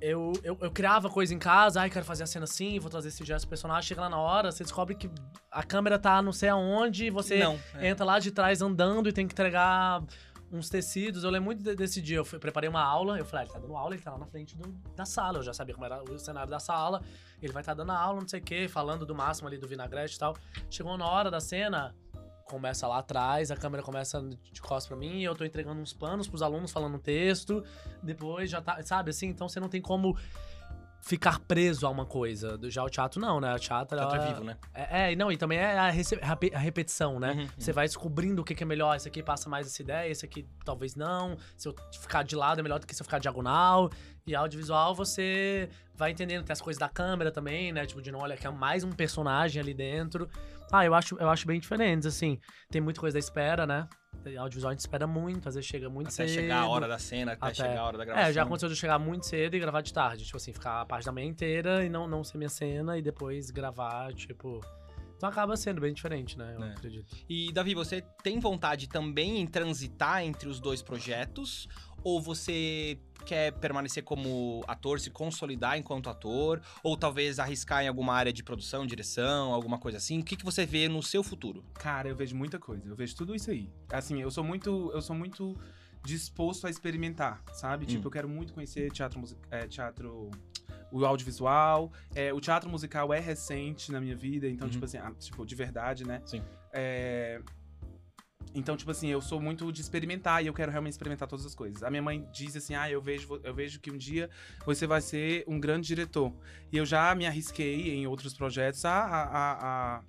Eu, 0.00 0.32
eu, 0.42 0.58
eu 0.60 0.70
criava 0.72 1.08
coisa 1.08 1.32
em 1.32 1.38
casa, 1.38 1.82
ai, 1.82 1.90
quero 1.90 2.04
fazer 2.06 2.24
a 2.24 2.26
cena 2.26 2.44
assim, 2.44 2.80
vou 2.80 2.90
trazer 2.90 3.08
esse 3.08 3.22
gesto 3.24 3.42
pro 3.44 3.50
personagem. 3.50 3.86
Chega 3.86 4.00
lá 4.00 4.08
na 4.08 4.18
hora, 4.18 4.50
você 4.50 4.64
descobre 4.64 4.94
que 4.96 5.08
a 5.52 5.62
câmera 5.62 5.98
tá 6.00 6.20
não 6.20 6.32
sei 6.32 6.48
aonde, 6.48 7.10
você 7.10 7.38
Não. 7.38 7.60
é. 7.74 7.90
entra 7.90 8.04
lá 8.04 8.18
de 8.18 8.32
trás 8.32 8.60
andando 8.60 9.08
e 9.08 9.12
tem 9.12 9.26
que 9.28 9.34
entregar 9.34 10.02
uns 10.56 10.68
tecidos. 10.68 11.24
Eu 11.24 11.30
lembro 11.30 11.46
muito 11.46 11.62
de- 11.62 11.74
desse 11.74 12.00
dia. 12.00 12.16
Eu 12.18 12.24
fui- 12.24 12.38
preparei 12.38 12.68
uma 12.70 12.82
aula. 12.82 13.18
Eu 13.18 13.24
falei, 13.24 13.44
ah, 13.44 13.46
ele 13.46 13.52
tá 13.54 13.58
dando 13.60 13.76
aula, 13.76 13.94
ele 13.94 14.02
tá 14.02 14.12
lá 14.12 14.18
na 14.18 14.26
frente 14.26 14.56
do- 14.56 14.68
da 14.94 15.04
sala. 15.04 15.38
Eu 15.38 15.42
já 15.42 15.52
sabia 15.52 15.74
como 15.74 15.84
era 15.86 16.02
o 16.02 16.18
cenário 16.18 16.50
da 16.50 16.58
sala. 16.58 17.02
Ele 17.42 17.52
vai 17.52 17.60
estar 17.62 17.74
dando 17.74 17.92
aula, 17.92 18.20
não 18.20 18.28
sei 18.28 18.40
o 18.40 18.42
quê, 18.42 18.68
falando 18.68 19.04
do 19.04 19.14
máximo 19.14 19.48
ali 19.48 19.58
do 19.58 19.66
vinagrete 19.68 20.16
e 20.16 20.18
tal. 20.18 20.36
Chegou 20.70 20.96
na 20.96 21.06
hora 21.06 21.30
da 21.30 21.40
cena, 21.40 21.94
começa 22.46 22.86
lá 22.86 22.98
atrás, 22.98 23.50
a 23.50 23.56
câmera 23.56 23.82
começa 23.82 24.20
de 24.52 24.60
costas 24.60 24.86
pra 24.86 24.96
mim, 24.96 25.22
eu 25.22 25.34
tô 25.34 25.44
entregando 25.44 25.80
uns 25.80 25.92
panos 25.94 26.28
pros 26.28 26.42
alunos 26.42 26.70
falando 26.70 26.94
um 26.96 26.98
texto. 27.00 27.64
Depois 28.02 28.50
já 28.50 28.60
tá, 28.60 28.82
sabe 28.82 29.10
assim? 29.10 29.28
Então 29.28 29.48
você 29.48 29.58
não 29.58 29.68
tem 29.68 29.80
como 29.80 30.16
ficar 31.06 31.38
preso 31.40 31.86
a 31.86 31.90
uma 31.90 32.06
coisa. 32.06 32.58
Já 32.70 32.82
o 32.82 32.88
teatro 32.88 33.20
não, 33.20 33.40
né? 33.40 33.54
O 33.54 33.58
teatro, 33.58 33.96
Teatro 33.96 34.16
é 34.16 34.18
ela- 34.20 34.28
vivo, 34.32 34.44
né? 34.44 34.56
É, 34.72 35.12
é, 35.12 35.16
não, 35.16 35.30
e 35.30 35.36
também 35.36 35.58
é 35.58 35.78
a, 35.78 35.90
rece- 35.90 36.18
a 36.22 36.34
pe- 36.34 36.50
a 36.54 36.58
repetição, 36.58 37.20
né? 37.20 37.32
Uhum, 37.32 37.46
Você 37.58 37.72
vai 37.72 37.86
descobrindo 37.86 38.40
o 38.40 38.44
que, 38.44 38.54
que 38.54 38.62
é 38.62 38.66
melhor. 38.66 38.96
Esse 38.96 39.08
aqui 39.08 39.22
passa 39.22 39.48
mais 39.50 39.66
essa 39.66 39.82
ideia, 39.82 40.10
esse 40.10 40.24
aqui 40.24 40.46
talvez 40.64 40.94
não. 40.94 41.36
Se 41.56 41.68
eu 41.68 41.74
ficar 42.00 42.22
de 42.22 42.34
lado 42.34 42.58
é 42.60 42.62
melhor 42.62 42.78
do 42.80 42.86
que 42.86 42.94
se 42.94 43.02
eu 43.02 43.04
ficar 43.04 43.18
diagonal. 43.18 43.90
E 44.26 44.34
audiovisual 44.34 44.94
você 44.94 45.68
vai 45.94 46.10
entendendo. 46.10 46.44
Tem 46.44 46.52
as 46.54 46.62
coisas 46.62 46.78
da 46.80 46.88
câmera 46.88 47.30
também, 47.30 47.70
né? 47.72 47.84
Tipo, 47.84 48.00
de 48.00 48.10
não 48.10 48.20
olha 48.20 48.36
que 48.36 48.46
é 48.46 48.50
mais 48.50 48.82
um 48.82 48.90
personagem 48.90 49.60
ali 49.60 49.74
dentro. 49.74 50.28
Ah, 50.72 50.86
eu 50.86 50.94
acho, 50.94 51.16
eu 51.20 51.28
acho 51.28 51.46
bem 51.46 51.60
diferentes, 51.60 52.06
assim. 52.06 52.38
Tem 52.70 52.80
muita 52.80 52.98
coisa 53.00 53.12
da 53.14 53.18
espera, 53.18 53.66
né? 53.66 53.86
Audiovisual 54.38 54.70
a 54.70 54.72
gente 54.72 54.80
espera 54.80 55.06
muito, 55.06 55.48
às 55.48 55.54
vezes 55.54 55.68
chega 55.68 55.88
muito 55.88 56.08
Até 56.08 56.26
cedo. 56.26 56.30
chegar 56.40 56.60
a 56.60 56.68
hora 56.68 56.88
da 56.88 56.98
cena, 56.98 57.32
até, 57.32 57.46
Até- 57.46 57.54
chegar 57.54 57.80
a 57.80 57.84
hora 57.86 57.98
da 57.98 58.04
gravação. 58.04 58.28
É, 58.28 58.32
já 58.32 58.42
aconteceu 58.42 58.68
de 58.68 58.76
chegar 58.76 58.98
muito 58.98 59.26
cedo 59.26 59.54
e 59.54 59.58
gravar 59.60 59.80
de 59.80 59.92
tarde. 59.92 60.24
Tipo 60.24 60.36
assim, 60.36 60.52
ficar 60.52 60.80
a 60.80 60.86
parte 60.86 61.04
da 61.04 61.12
manhã 61.12 61.26
inteira 61.26 61.84
e 61.84 61.88
não, 61.88 62.06
não 62.08 62.22
ser 62.24 62.38
minha 62.38 62.48
cena 62.50 62.96
e 62.98 63.02
depois 63.02 63.50
gravar, 63.50 64.12
tipo. 64.14 64.60
Então 65.16 65.28
acaba 65.28 65.56
sendo 65.56 65.80
bem 65.80 65.94
diferente, 65.94 66.36
né? 66.36 66.54
Eu 66.58 66.64
É. 66.64 66.70
acredito. 66.72 67.16
E, 67.28 67.52
Davi, 67.52 67.74
você 67.74 68.02
tem 68.22 68.38
vontade 68.40 68.88
também 68.88 69.40
em 69.40 69.46
transitar 69.46 70.22
entre 70.22 70.48
os 70.48 70.58
dois 70.60 70.82
projetos? 70.82 71.68
Ou 72.04 72.20
você 72.20 72.98
quer 73.24 73.52
permanecer 73.54 74.04
como 74.04 74.62
ator, 74.68 75.00
se 75.00 75.10
consolidar 75.10 75.78
enquanto 75.78 76.10
ator? 76.10 76.60
Ou 76.82 76.96
talvez 76.96 77.38
arriscar 77.38 77.82
em 77.82 77.88
alguma 77.88 78.12
área 78.14 78.32
de 78.32 78.42
produção, 78.42 78.86
direção, 78.86 79.52
alguma 79.54 79.78
coisa 79.78 79.96
assim? 79.98 80.20
O 80.20 80.24
que, 80.24 80.36
que 80.36 80.44
você 80.44 80.66
vê 80.66 80.88
no 80.88 81.02
seu 81.02 81.22
futuro? 81.24 81.64
Cara, 81.74 82.06
eu 82.08 82.14
vejo 82.14 82.36
muita 82.36 82.58
coisa. 82.58 82.86
Eu 82.88 82.94
vejo 82.94 83.16
tudo 83.16 83.34
isso 83.34 83.50
aí. 83.50 83.68
Assim, 83.90 84.20
eu 84.20 84.30
sou 84.30 84.44
muito, 84.44 84.90
eu 84.92 85.00
sou 85.00 85.16
muito 85.16 85.58
disposto 86.04 86.66
a 86.66 86.70
experimentar, 86.70 87.42
sabe? 87.54 87.84
Hum. 87.84 87.88
Tipo, 87.88 88.08
eu 88.08 88.10
quero 88.12 88.28
muito 88.28 88.52
conhecer 88.52 88.90
teatro, 88.92 89.22
é, 89.50 89.66
teatro, 89.66 90.30
o 90.92 91.04
audiovisual. 91.06 91.90
É, 92.14 92.30
o 92.34 92.40
teatro 92.40 92.68
musical 92.68 93.12
é 93.14 93.20
recente 93.20 93.90
na 93.90 94.00
minha 94.00 94.14
vida, 94.14 94.46
então 94.46 94.66
Uhum. 94.66 94.72
tipo 94.72 94.84
assim, 94.84 94.98
ah, 94.98 95.10
tipo 95.18 95.46
de 95.46 95.54
verdade, 95.54 96.04
né? 96.06 96.20
Sim. 96.26 96.42
É, 96.72 97.40
Então, 98.54 98.76
tipo 98.76 98.90
assim, 98.90 99.08
eu 99.08 99.20
sou 99.20 99.40
muito 99.40 99.70
de 99.72 99.80
experimentar 99.80 100.42
e 100.42 100.46
eu 100.46 100.54
quero 100.54 100.70
realmente 100.70 100.92
experimentar 100.92 101.26
todas 101.26 101.44
as 101.44 101.54
coisas. 101.54 101.82
A 101.82 101.90
minha 101.90 102.02
mãe 102.02 102.26
diz 102.32 102.54
assim: 102.56 102.74
ah, 102.74 102.88
eu 102.90 103.00
vejo, 103.02 103.40
eu 103.42 103.52
vejo 103.54 103.80
que 103.80 103.90
um 103.90 103.98
dia 103.98 104.30
você 104.64 104.86
vai 104.86 105.00
ser 105.00 105.42
um 105.48 105.58
grande 105.58 105.86
diretor. 105.88 106.32
E 106.72 106.76
eu 106.76 106.86
já 106.86 107.14
me 107.14 107.26
arrisquei 107.26 107.90
em 107.94 108.06
outros 108.06 108.32
projetos 108.34 108.84
a- 108.84 108.92
a- 109.04 109.96
a, 109.98 110.02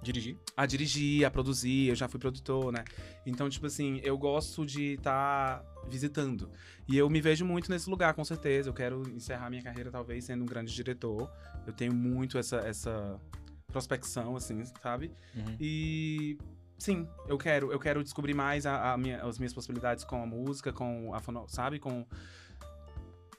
Dirigir? 0.00 0.36
a 0.56 0.64
dirigir, 0.64 1.24
a 1.24 1.30
produzir, 1.30 1.88
eu 1.88 1.96
já 1.96 2.06
fui 2.06 2.20
produtor, 2.20 2.70
né? 2.72 2.84
Então, 3.26 3.48
tipo 3.50 3.66
assim, 3.66 4.00
eu 4.04 4.16
gosto 4.16 4.64
de 4.64 4.92
estar 4.94 5.60
visitando. 5.90 6.48
E 6.86 6.96
eu 6.96 7.10
me 7.10 7.20
vejo 7.20 7.44
muito 7.44 7.68
nesse 7.68 7.90
lugar, 7.90 8.14
com 8.14 8.24
certeza. 8.24 8.68
Eu 8.68 8.72
quero 8.74 9.02
encerrar 9.10 9.50
minha 9.50 9.60
carreira, 9.62 9.90
talvez, 9.90 10.24
sendo 10.24 10.42
um 10.44 10.46
grande 10.46 10.72
diretor. 10.72 11.28
Eu 11.66 11.72
tenho 11.72 11.92
muito 11.92 12.38
essa, 12.38 12.58
essa 12.58 13.20
prospecção, 13.66 14.36
assim, 14.36 14.62
sabe? 14.80 15.10
Uhum. 15.34 15.56
E 15.58 16.38
sim, 16.78 17.06
eu 17.26 17.36
quero, 17.36 17.70
eu 17.72 17.78
quero 17.78 18.02
descobrir 18.02 18.32
mais 18.34 18.64
a, 18.66 18.92
a 18.92 18.96
minha- 18.96 19.22
as 19.22 19.38
minhas 19.38 19.52
possibilidades 19.52 20.04
com 20.04 20.22
a 20.22 20.26
música, 20.26 20.72
com 20.72 21.12
a 21.14 21.20
fono, 21.20 21.44
sabe? 21.48 21.78
Com 21.78 22.06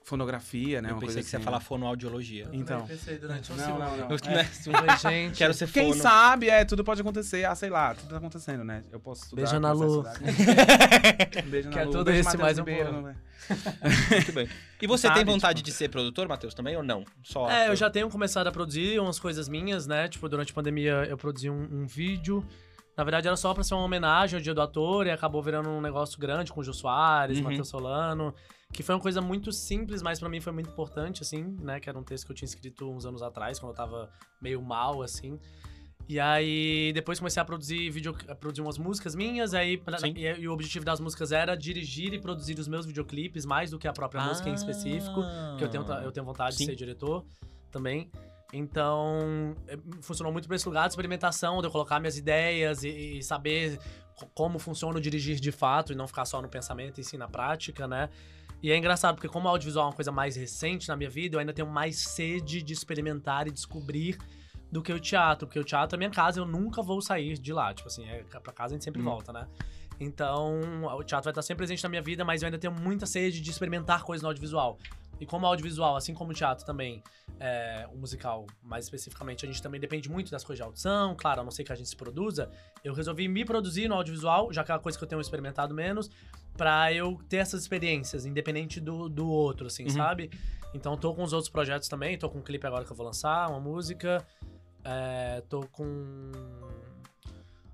fonografia, 0.04 0.82
né? 0.82 0.90
Eu 0.90 0.96
Uma 0.96 1.02
pensei 1.02 1.16
coisa 1.16 1.20
que 1.26 1.30
você 1.30 1.36
ia 1.36 1.38
assim. 1.38 1.46
falar 1.46 1.60
fonoaudiologia. 1.60 2.50
Então. 2.52 2.88
pensei 2.88 3.20
durante 3.20 3.52
um 3.52 3.56
Não, 3.56 3.64
segundo. 3.64 3.80
não, 3.84 3.98
não. 3.98 4.10
Eu, 4.10 4.18
É. 4.26 4.82
né, 4.88 4.98
gente, 5.00 5.38
Quero 5.38 5.54
ser 5.54 5.70
Quem 5.70 5.90
fono. 5.92 6.02
sabe, 6.02 6.50
é, 6.50 6.66
tudo 6.66 6.84
pode 6.84 7.00
acontecer. 7.02 7.46
Ah, 7.46 7.54
sei 7.54 7.70
lá, 7.70 7.94
tudo 7.94 8.10
tá 8.10 8.18
acontecendo, 8.18 8.64
né? 8.64 8.84
Eu 8.92 9.00
posso 9.00 9.26
estudar. 9.26 9.44
Beijo 9.44 9.60
na 9.60 9.72
Lu. 9.72 10.04
Um 11.46 11.50
beijo 11.52 11.70
na 11.70 11.78
Que 11.78 11.84
Lu. 11.86 11.92
tudo 11.92 12.06
Beijo, 12.06 12.20
isso, 12.22 12.26
Matheus 12.38 12.42
mais 12.42 12.58
um 12.58 12.64
Ribeiro, 12.64 12.92
não 12.92 13.10
é? 13.10 13.16
Muito 14.16 14.32
bem. 14.34 14.50
E 14.82 14.88
você 14.88 15.08
Sabe, 15.08 15.20
tem 15.20 15.26
vontade 15.26 15.58
tipo- 15.60 15.66
de 15.68 15.74
ser 15.74 15.90
produtor, 15.90 16.28
Matheus, 16.28 16.56
também 16.56 16.76
ou 16.76 16.82
não? 16.84 17.06
Só 17.24 17.48
É, 17.50 17.70
eu 17.70 17.76
já 17.76 17.88
tenho 17.90 18.10
começado 18.10 18.48
a 18.48 18.52
produzir 18.52 19.00
umas 19.00 19.20
coisas 19.20 19.48
minhas, 19.48 19.86
né? 19.86 20.08
Tipo, 20.08 20.28
durante 20.28 20.52
a 20.52 20.56
pandemia 20.56 21.06
eu 21.08 21.18
produzi 21.18 21.52
um, 21.52 21.68
um 21.84 21.86
vídeo. 21.86 22.44
Na 23.00 23.04
verdade, 23.06 23.28
era 23.30 23.38
só 23.38 23.54
pra 23.54 23.64
ser 23.64 23.76
uma 23.76 23.84
homenagem 23.86 24.36
ao 24.38 24.44
Dia 24.44 24.54
do 24.54 24.62
Ator 24.62 25.08
e 25.08 25.10
acabou 25.10 25.42
virando 25.42 25.70
um 25.70 25.80
negócio 25.80 26.20
grande 26.20 26.52
com 26.52 26.60
o 26.60 26.64
Gil 26.66 26.74
Soares, 26.74 27.38
Uhum. 27.38 27.46
Matheus 27.46 27.70
Solano. 27.70 28.36
Que 28.74 28.84
foi 28.84 28.94
uma 28.94 29.00
coisa 29.00 29.22
muito 29.22 29.54
simples, 29.54 30.02
mas 30.02 30.20
pra 30.20 30.28
mim 30.28 30.42
foi 30.42 30.52
muito 30.52 30.70
importante, 30.70 31.22
assim, 31.24 31.56
né? 31.62 31.80
Que 31.80 31.88
era 31.90 31.98
um 31.98 32.04
texto 32.04 32.26
que 32.26 32.34
eu 32.34 32.36
tinha 32.36 32.46
escrito 32.48 32.92
uns 32.92 33.06
anos 33.06 33.22
atrás, 33.22 33.58
quando 33.58 33.72
eu 33.72 33.76
tava 33.78 34.10
meio 34.42 34.62
mal, 34.62 35.02
assim. 35.02 35.40
E 36.10 36.20
aí, 36.20 36.92
depois 36.94 37.20
comecei 37.20 37.42
a 37.42 37.46
produzir 37.46 37.90
vídeo, 37.90 38.14
a 38.28 38.36
produzir 38.36 38.60
umas 38.64 38.78
músicas 38.78 39.16
minhas, 39.16 39.54
aí 39.54 39.78
pra- 39.78 39.98
e, 40.06 40.26
e 40.42 40.48
o 40.50 40.52
objetivo 40.52 40.84
das 40.84 41.00
músicas 41.00 41.32
era 41.32 41.56
dirigir 41.56 42.14
e 42.14 42.20
produzir 42.20 42.60
os 42.60 42.68
meus 42.68 42.86
videoclipes, 42.86 43.46
mais 43.46 43.72
do 43.72 43.80
que 43.80 43.88
a 43.88 43.94
própria 43.94 44.22
música 44.26 44.50
em 44.50 44.54
específico. 44.56 45.22
Porque 45.52 45.64
eu 45.64 45.70
tenho, 45.70 45.86
eu 46.04 46.12
tenho 46.12 46.26
vontade 46.26 46.50
Ah. 46.56 46.58
Sim. 46.58 46.66
de 46.66 46.72
ser 46.72 46.76
diretor 46.76 47.24
também. 47.72 48.12
Então, 48.52 49.56
é, 49.68 49.78
funcionou 50.02 50.32
muito 50.34 50.48
pra 50.48 50.56
esse 50.56 50.68
lugar 50.68 50.88
de 50.88 50.94
experimentação, 50.94 51.60
de 51.62 51.68
eu 51.68 51.72
colocar 51.72 52.00
minhas 52.00 52.18
ideias 52.18 52.84
e, 52.84 53.18
e 53.20 53.24
saber 53.24 53.80
co- 54.16 54.28
como 54.34 54.58
funciona 54.58 54.98
o 54.98 55.02
dirigir 55.02 55.40
de 55.40 55.52
fato 55.52 55.92
e 55.94 55.96
não 55.96 56.08
ficar 56.08 56.26
só 56.26 56.42
no 56.42 56.50
pensamento 56.50 57.00
e 57.00 57.04
sim 57.04 57.18
na 57.18 57.28
prática, 57.28 57.88
né? 57.88 58.10
E 58.62 58.72
é 58.72 58.78
engraçado, 58.78 59.16
porque 59.16 59.28
como 59.30 59.48
o 59.48 59.50
audiovisual 59.50 59.86
é 59.86 59.90
uma 59.90 59.96
coisa 59.96 60.12
mais 60.12 60.36
recente 60.36 60.90
na 60.90 60.96
minha 60.98 61.10
vida, 61.10 61.36
eu 61.36 61.40
ainda 61.40 61.54
tenho 61.54 61.68
mais 61.68 61.98
sede 62.00 62.62
de 62.62 62.74
experimentar 62.74 63.48
e 63.48 63.52
descobrir 63.52 64.18
do 64.72 64.82
que 64.82 64.92
o 64.92 65.00
teatro. 65.00 65.48
Porque 65.48 65.60
o 65.60 65.64
teatro 65.64 65.96
é 65.96 65.98
minha 65.98 66.10
casa, 66.10 66.40
eu 66.42 66.46
nunca 66.46 66.82
vou 66.82 67.02
sair 67.02 67.38
de 67.38 67.54
lá. 67.54 67.74
Tipo 67.74 67.88
assim, 67.88 68.06
é, 68.10 68.24
pra 68.24 68.52
casa 68.52 68.74
a 68.74 68.76
gente 68.76 68.84
sempre 68.84 69.02
Hum. 69.02 69.06
volta, 69.06 69.32
né? 69.32 69.48
Então, 70.00 70.60
o 70.98 71.04
teatro 71.04 71.26
vai 71.26 71.32
estar 71.32 71.42
sempre 71.42 71.60
presente 71.60 71.84
na 71.84 71.90
minha 71.90 72.02
vida, 72.02 72.26
mas 72.26 72.42
eu 72.42 72.48
ainda 72.48 72.58
tenho 72.58 72.74
muita 72.74 73.06
sede 73.06 73.40
de 73.42 73.50
experimentar 73.52 74.04
coisas 74.04 74.24
no 74.24 74.30
audiovisual. 74.30 74.78
E 75.20 75.26
como 75.26 75.46
o 75.46 75.50
audiovisual, 75.50 75.96
assim 75.96 76.14
como 76.14 76.32
o 76.32 76.34
teatro 76.34 76.66
também, 76.66 77.04
é, 77.40 77.88
o 77.92 77.98
musical 77.98 78.46
mais 78.64 78.86
especificamente, 78.86 79.46
a 79.46 79.48
gente 79.48 79.62
também 79.62 79.80
depende 79.80 80.10
muito 80.10 80.32
das 80.32 80.44
coisas 80.44 80.58
de 80.60 80.64
audição, 80.64 81.16
claro, 81.16 81.42
a 81.42 81.44
não 81.44 81.52
ser 81.52 81.64
que 81.64 81.72
a 81.72 81.76
gente 81.76 81.90
se 81.90 81.96
produza, 81.96 82.50
eu 82.84 82.94
resolvi 82.94 83.28
me 83.28 83.44
produzir 83.44 83.88
no 83.88 83.96
audiovisual, 83.96 84.52
já 84.54 84.64
que 84.64 84.72
é 84.72 84.74
uma 84.76 84.80
coisa 84.80 84.98
que 84.98 85.04
eu 85.04 85.08
tenho 85.08 85.20
experimentado 85.22 85.74
menos, 85.74 86.10
pra 86.56 86.92
eu 86.94 87.18
ter 87.28 87.38
essas 87.38 87.62
experiências, 87.62 88.26
independente 88.26 88.80
do, 88.80 89.08
do 89.10 89.28
outro, 89.30 89.68
assim, 89.68 89.84
Uhum. 89.84 89.90
sabe? 89.90 90.30
Então 90.74 90.96
tô 90.98 91.14
com 91.14 91.24
os 91.24 91.34
outros 91.34 91.50
projetos 91.50 91.88
também, 91.90 92.18
tô 92.18 92.30
com 92.30 92.40
um 92.40 92.44
clipe 92.44 92.66
agora 92.68 92.86
que 92.86 92.92
eu 92.92 92.96
vou 92.96 93.06
lançar, 93.06 93.50
uma 93.50 93.60
música, 93.60 94.26
é, 94.84 95.42
tô 95.50 95.62
com... 95.68 96.32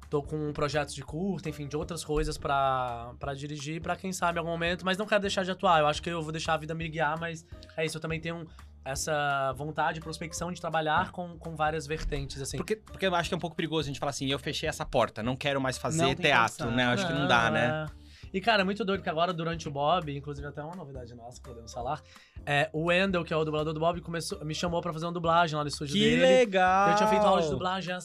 Tô 0.09 0.21
com 0.21 0.53
projetos 0.53 0.93
de 0.93 1.01
curta, 1.03 1.49
enfim, 1.49 1.67
de 1.67 1.75
outras 1.75 2.03
coisas 2.03 2.37
pra, 2.37 3.13
pra 3.19 3.33
dirigir, 3.33 3.81
pra 3.81 3.95
quem 3.95 4.13
sabe 4.13 4.37
em 4.37 4.39
algum 4.39 4.51
momento, 4.51 4.85
mas 4.85 4.97
não 4.97 5.05
quero 5.05 5.21
deixar 5.21 5.43
de 5.43 5.51
atuar. 5.51 5.79
Eu 5.79 5.87
acho 5.87 6.01
que 6.01 6.09
eu 6.09 6.21
vou 6.21 6.31
deixar 6.31 6.53
a 6.53 6.57
vida 6.57 6.73
me 6.75 6.87
guiar, 6.87 7.19
mas 7.19 7.45
é 7.75 7.85
isso, 7.85 7.97
eu 7.97 8.01
também 8.01 8.19
tenho 8.19 8.45
essa 8.85 9.51
vontade, 9.53 9.99
prospecção 9.99 10.51
de 10.51 10.61
trabalhar 10.61 11.11
com, 11.11 11.37
com 11.39 11.55
várias 11.55 11.87
vertentes, 11.87 12.39
assim. 12.39 12.57
Porque, 12.57 12.75
porque 12.75 13.07
eu 13.07 13.15
acho 13.15 13.29
que 13.29 13.33
é 13.33 13.37
um 13.37 13.39
pouco 13.39 13.55
perigoso 13.55 13.87
a 13.87 13.91
gente 13.91 13.99
falar 13.99 14.11
assim, 14.11 14.27
eu 14.27 14.37
fechei 14.37 14.69
essa 14.69 14.85
porta, 14.85 15.23
não 15.23 15.35
quero 15.35 15.59
mais 15.59 15.77
fazer 15.77 16.15
teatro, 16.15 16.69
né? 16.69 16.85
Eu 16.85 16.89
acho 16.89 17.07
que 17.07 17.13
não 17.13 17.27
dá, 17.27 17.49
né? 17.49 17.87
é. 17.91 18.05
E, 18.31 18.41
cara, 18.41 18.61
é 18.61 18.65
muito 18.65 18.83
doido 18.83 19.01
que 19.01 19.09
agora, 19.09 19.33
durante 19.33 19.67
o 19.67 19.71
Bob, 19.71 20.13
inclusive 20.15 20.45
até 20.45 20.61
uma 20.61 20.75
novidade 20.75 21.15
nossa 21.15 21.41
que 21.41 21.47
podemos 21.47 21.71
falar, 21.71 22.01
é, 22.45 22.69
o 22.73 22.85
Wendel, 22.87 23.23
que 23.23 23.33
é 23.33 23.37
o 23.37 23.45
dublador 23.45 23.73
do 23.73 23.79
Bob, 23.79 24.01
começou, 24.01 24.43
me 24.43 24.53
chamou 24.53 24.81
pra 24.81 24.91
fazer 24.91 25.05
uma 25.05 25.13
dublagem 25.13 25.55
lá 25.55 25.63
no 25.63 25.69
estúdio 25.69 25.93
Que 25.93 26.01
dele. 26.01 26.21
legal! 26.21 26.89
Eu 26.89 26.95
tinha 26.95 27.07
feito 27.07 27.25
aula 27.25 27.41
de 27.41 27.49
dublagem 27.49 27.93
há 27.93 27.99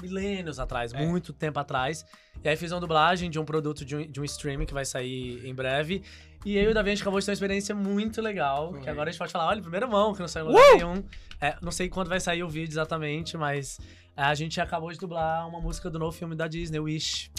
milênios 0.00 0.58
atrás, 0.58 0.92
É. 0.92 1.04
muito 1.06 1.32
tempo 1.32 1.58
atrás. 1.58 2.04
E 2.44 2.48
aí 2.48 2.56
fiz 2.56 2.70
uma 2.72 2.80
dublagem 2.80 3.30
de 3.30 3.38
um 3.38 3.44
produto 3.44 3.84
de 3.84 3.96
um, 3.96 4.06
de 4.10 4.20
um 4.20 4.24
streaming 4.24 4.66
que 4.66 4.74
vai 4.74 4.84
sair 4.84 5.46
em 5.46 5.54
breve. 5.54 6.02
E 6.44 6.56
eu 6.56 6.64
e 6.64 6.68
o 6.68 6.74
Davi, 6.74 6.90
a 6.90 6.94
gente 6.94 7.02
acabou 7.02 7.18
de 7.18 7.26
ter 7.26 7.32
uma 7.32 7.34
experiência 7.34 7.74
muito 7.74 8.20
legal. 8.22 8.70
Foi. 8.72 8.80
Que 8.82 8.90
agora 8.90 9.08
a 9.08 9.12
gente 9.12 9.18
pode 9.18 9.32
falar, 9.32 9.48
olha, 9.48 9.60
primeira 9.60 9.86
mão, 9.86 10.12
que 10.14 10.20
não 10.20 10.28
saiu 10.28 10.46
em 10.46 10.48
Uh! 10.48 10.52
lugar 10.52 10.76
nenhum. 10.76 11.04
É, 11.40 11.56
não 11.60 11.72
sei 11.72 11.88
quando 11.88 12.08
vai 12.08 12.20
sair 12.20 12.42
o 12.44 12.48
vídeo 12.48 12.72
exatamente, 12.72 13.36
mas 13.36 13.78
a 14.16 14.34
gente 14.34 14.60
acabou 14.60 14.90
de 14.90 14.98
dublar 14.98 15.46
uma 15.48 15.60
música 15.60 15.90
do 15.90 15.98
novo 15.98 16.12
filme 16.16 16.34
da 16.34 16.48
Disney, 16.48 16.78
Wish. 16.80 17.30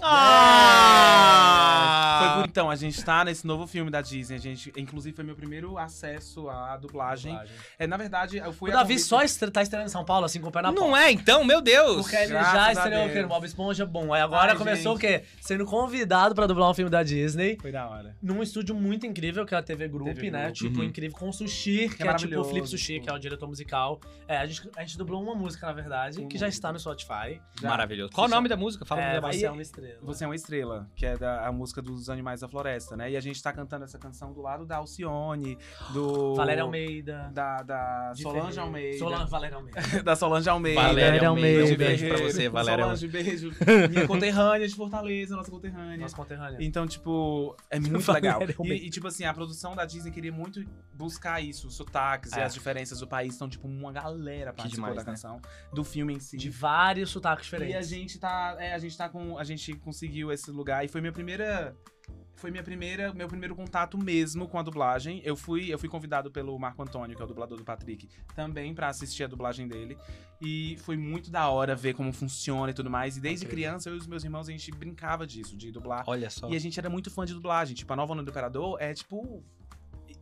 Ah! 0.88 2.20
Foi 2.20 2.41
por 2.41 2.49
então, 2.49 2.70
a 2.70 2.76
gente 2.76 3.04
tá 3.04 3.24
nesse 3.26 3.45
novo 3.45 3.66
filme 3.68 3.90
da 3.91 4.02
Disney. 4.02 4.36
A 4.36 4.40
gente, 4.40 4.72
inclusive, 4.78 5.16
foi 5.16 5.24
meu 5.26 5.36
primeiro 5.36 5.78
acesso 5.78 6.49
à 6.49 6.76
dublagem. 6.78 7.32
Dublagem. 7.34 7.56
É, 7.78 7.86
na 7.88 7.98
verdade, 7.98 8.38
eu 8.38 8.52
fui 8.54 8.70
O 8.70 8.74
a 8.74 8.78
Davi 8.78 8.94
convite- 8.94 9.08
só 9.08 9.22
estre- 9.24 9.52
tá 9.52 9.62
estreando 9.62 9.88
em 9.88 9.91
São 9.91 10.04
Paulo, 10.06 10.26
assim, 10.26 10.40
com 10.41 10.48
o 10.49 10.52
pé 10.52 10.62
na 10.62 10.72
Não 10.72 10.90
porta. 10.91 11.04
é 11.06 11.12
então, 11.12 11.44
meu 11.44 11.62
Deus! 11.62 12.02
Porque 12.02 12.16
ele 12.16 12.28
Graças 12.28 12.54
já 12.54 12.72
estreou 12.74 13.06
o 13.08 13.12
quê? 13.12 13.24
Bob 13.24 13.45
Esponja, 13.45 13.86
bom. 13.86 14.14
Aí 14.14 14.22
agora 14.22 14.52
Ai, 14.54 14.58
começou 14.58 14.98
gente. 14.98 15.06
o 15.06 15.20
quê? 15.20 15.24
Sendo 15.41 15.66
convidado 15.66 16.34
pra 16.36 16.45
dublar 16.48 16.70
um 16.70 16.74
filme 16.74 16.90
da 16.91 17.04
Disney. 17.04 17.58
Foi 17.62 17.72
da 17.72 17.88
hora. 17.88 18.16
num 18.22 18.41
estúdio 18.44 18.74
muito 18.76 19.06
incrível, 19.06 19.45
que 19.45 19.54
é 19.54 19.58
a 19.58 19.62
TV 19.62 19.88
Group, 19.88 20.08
TV 20.16 20.32
né? 20.32 20.44
Group. 20.45 20.56
Tipo, 20.56 20.80
Uhum. 20.80 20.84
incrível, 20.86 21.18
com 21.18 21.30
o 21.30 21.34
Sushi, 21.34 21.72
que, 21.78 21.82
é 21.84 21.86
é, 21.86 21.90
tipo 21.90 22.04
o 22.04 22.06
maravilhoso. 22.08 22.49
Flip 22.49 22.68
Sushi, 22.68 22.99
que 22.99 23.10
é 23.10 23.14
o 23.14 23.18
diretor 23.20 23.48
musical. 23.48 23.99
É, 24.28 24.38
a 24.38 24.45
gente, 24.45 24.70
a 24.76 24.82
gente 24.82 24.98
dublou 24.98 25.22
uma 25.22 25.36
música, 25.36 25.66
na 25.68 25.74
verdade, 25.74 26.18
que 26.26 26.38
já 26.38 26.45
música. 26.48 26.66
Tá 26.68 26.73
no 26.73 26.80
Spotify. 26.80 27.41
Já. 27.61 27.69
Maravilhoso. 27.69 28.11
Qual 28.14 28.27
o 28.27 28.30
nome 28.30 28.48
da 28.49 28.56
música? 28.56 28.85
Fala 28.85 29.02
é, 29.02 29.22
você 29.22 29.45
é 29.45 29.52
uma 29.52 29.61
estrela. 29.61 29.99
Você 30.02 30.23
é 30.23 30.27
uma 30.27 30.35
estrela, 30.35 30.89
que 30.95 31.06
é 31.06 31.18
da, 31.18 31.48
a 31.48 31.52
música 31.52 31.81
dos 31.81 32.10
Animais 32.10 32.41
da 32.41 32.48
Floresta, 32.48 32.95
né? 32.95 33.11
E 33.11 33.18
a 33.18 33.22
gente 33.22 33.41
tá 33.41 33.52
cantando 33.52 33.85
essa 33.85 33.98
canção 33.98 34.34
do 34.34 34.41
lado 34.41 34.65
da 34.65 34.77
Alcione, 34.77 35.57
do... 35.94 36.35
Valéria 36.35 36.64
Almeida. 36.64 37.30
Da, 37.34 37.57
da 37.64 38.14
Solange 38.15 38.41
Ferreira. 38.41 38.61
Almeida. 38.61 38.98
Solange 38.98 39.31
Valéria 39.31 39.57
Almeida. 39.57 39.81
da 40.03 40.15
Solange 40.15 40.49
Almeida. 40.49 40.81
Valéria 40.81 41.27
Almeida. 41.30 41.61
Almeida. 41.61 41.73
Um 41.73 41.77
beijo 41.77 42.07
pra 42.07 42.18
você, 42.18 42.49
Valéria. 42.49 42.84
Solange, 42.84 43.07
beijo. 43.07 43.52
Minha 43.89 44.07
conterrânea 44.07 44.68
de 44.68 44.76
Fortaleza, 44.76 45.35
nossa 45.35 45.52
conterrânea. 45.52 45.98
Nossa 45.98 46.15
conterrânea. 46.15 46.57
Então, 46.61 46.88
tipo, 46.88 47.56
é 47.69 47.80
muito 47.80 47.99
Valéria 47.99 48.38
legal. 48.38 48.65
E, 48.65 48.88
e, 48.88 48.89
tipo 48.89 49.07
assim, 49.07 49.26
a 49.26 49.34
produção 49.34 49.76
da 49.76 49.85
Disney 49.85 50.11
queria 50.11 50.31
muito 50.31 50.64
buscar 50.94 51.41
isso, 51.41 51.68
os 51.68 51.76
sotaques 51.76 52.31
e 52.34 52.39
É. 52.39 52.44
as 52.44 52.53
diferenças 52.53 52.99
do 52.99 53.07
país. 53.07 53.35
Então, 53.35 53.49
tipo, 53.49 53.68
uma 53.68 53.91
galera 53.91 54.53
participou 54.53 54.89
demais, 54.89 54.95
da 54.95 55.02
né? 55.02 55.06
canção, 55.11 55.41
do 55.73 55.84
filme 55.84 56.14
em 56.14 56.19
si. 56.19 56.38
De 56.38 56.49
vários 56.58 57.10
sotaques 57.10 57.46
diferentes. 57.46 57.74
E 57.74 57.78
a 57.78 57.82
gente 57.82 58.20
tá. 58.20 58.56
É, 58.60 58.74
a 58.74 58.80
gente 58.80 58.98
tá 58.98 59.08
com. 59.08 59.38
A 59.38 59.44
gente 59.44 59.74
conseguiu 59.76 60.32
esse 60.32 60.50
lugar. 60.52 60.84
E 60.84 60.88
foi 60.88 61.02
minha 61.02 61.14
primeira. 61.14 61.76
Foi 62.36 62.52
minha 62.52 62.62
primeira, 62.62 63.12
meu 63.16 63.28
primeiro 63.28 63.56
contato 63.56 63.98
mesmo 63.98 64.48
com 64.48 64.60
a 64.60 64.62
dublagem. 64.62 65.22
Eu 65.26 65.36
fui, 65.36 65.74
eu 65.74 65.80
fui 65.80 65.90
convidado 65.90 66.30
pelo 66.30 66.58
Marco 66.60 66.84
Antônio, 66.84 67.16
que 67.16 67.22
é 67.22 67.26
o 67.26 67.28
dublador 67.28 67.58
do 67.58 67.64
Patrick, 67.64 68.08
também 68.36 68.76
pra 68.76 68.90
assistir 68.90 69.24
a 69.24 69.28
dublagem 69.28 69.68
dele. 69.68 69.98
E 70.40 70.78
foi 70.82 70.96
muito 70.96 71.32
da 71.32 71.50
hora 71.50 71.76
ver 71.76 71.96
como 71.96 72.14
funciona 72.14 72.70
e 72.70 72.76
tudo 72.76 72.92
mais. 72.92 73.18
E 73.18 73.20
desde 73.20 73.48
criança, 73.48 73.90
eu 73.90 73.96
e 73.96 73.98
os 73.98 74.06
meus 74.06 74.24
irmãos, 74.24 74.48
a 74.48 74.52
gente 74.52 74.70
brincava 74.70 75.26
disso, 75.26 75.58
de 75.58 75.72
dublar. 75.72 76.04
Olha 76.06 76.30
só. 76.30 76.48
E 76.48 76.56
a 76.56 76.60
gente 76.60 76.80
era 76.80 76.92
muito 76.92 77.10
fã 77.10 77.26
de 77.26 77.34
dublagem. 77.34 77.76
Tipo, 77.76 77.92
a 77.94 77.96
Nova 77.96 78.14
Onda 78.14 78.22
do 78.22 78.30
Imperador 78.30 78.78
é, 78.80 78.94
tipo. 78.94 79.44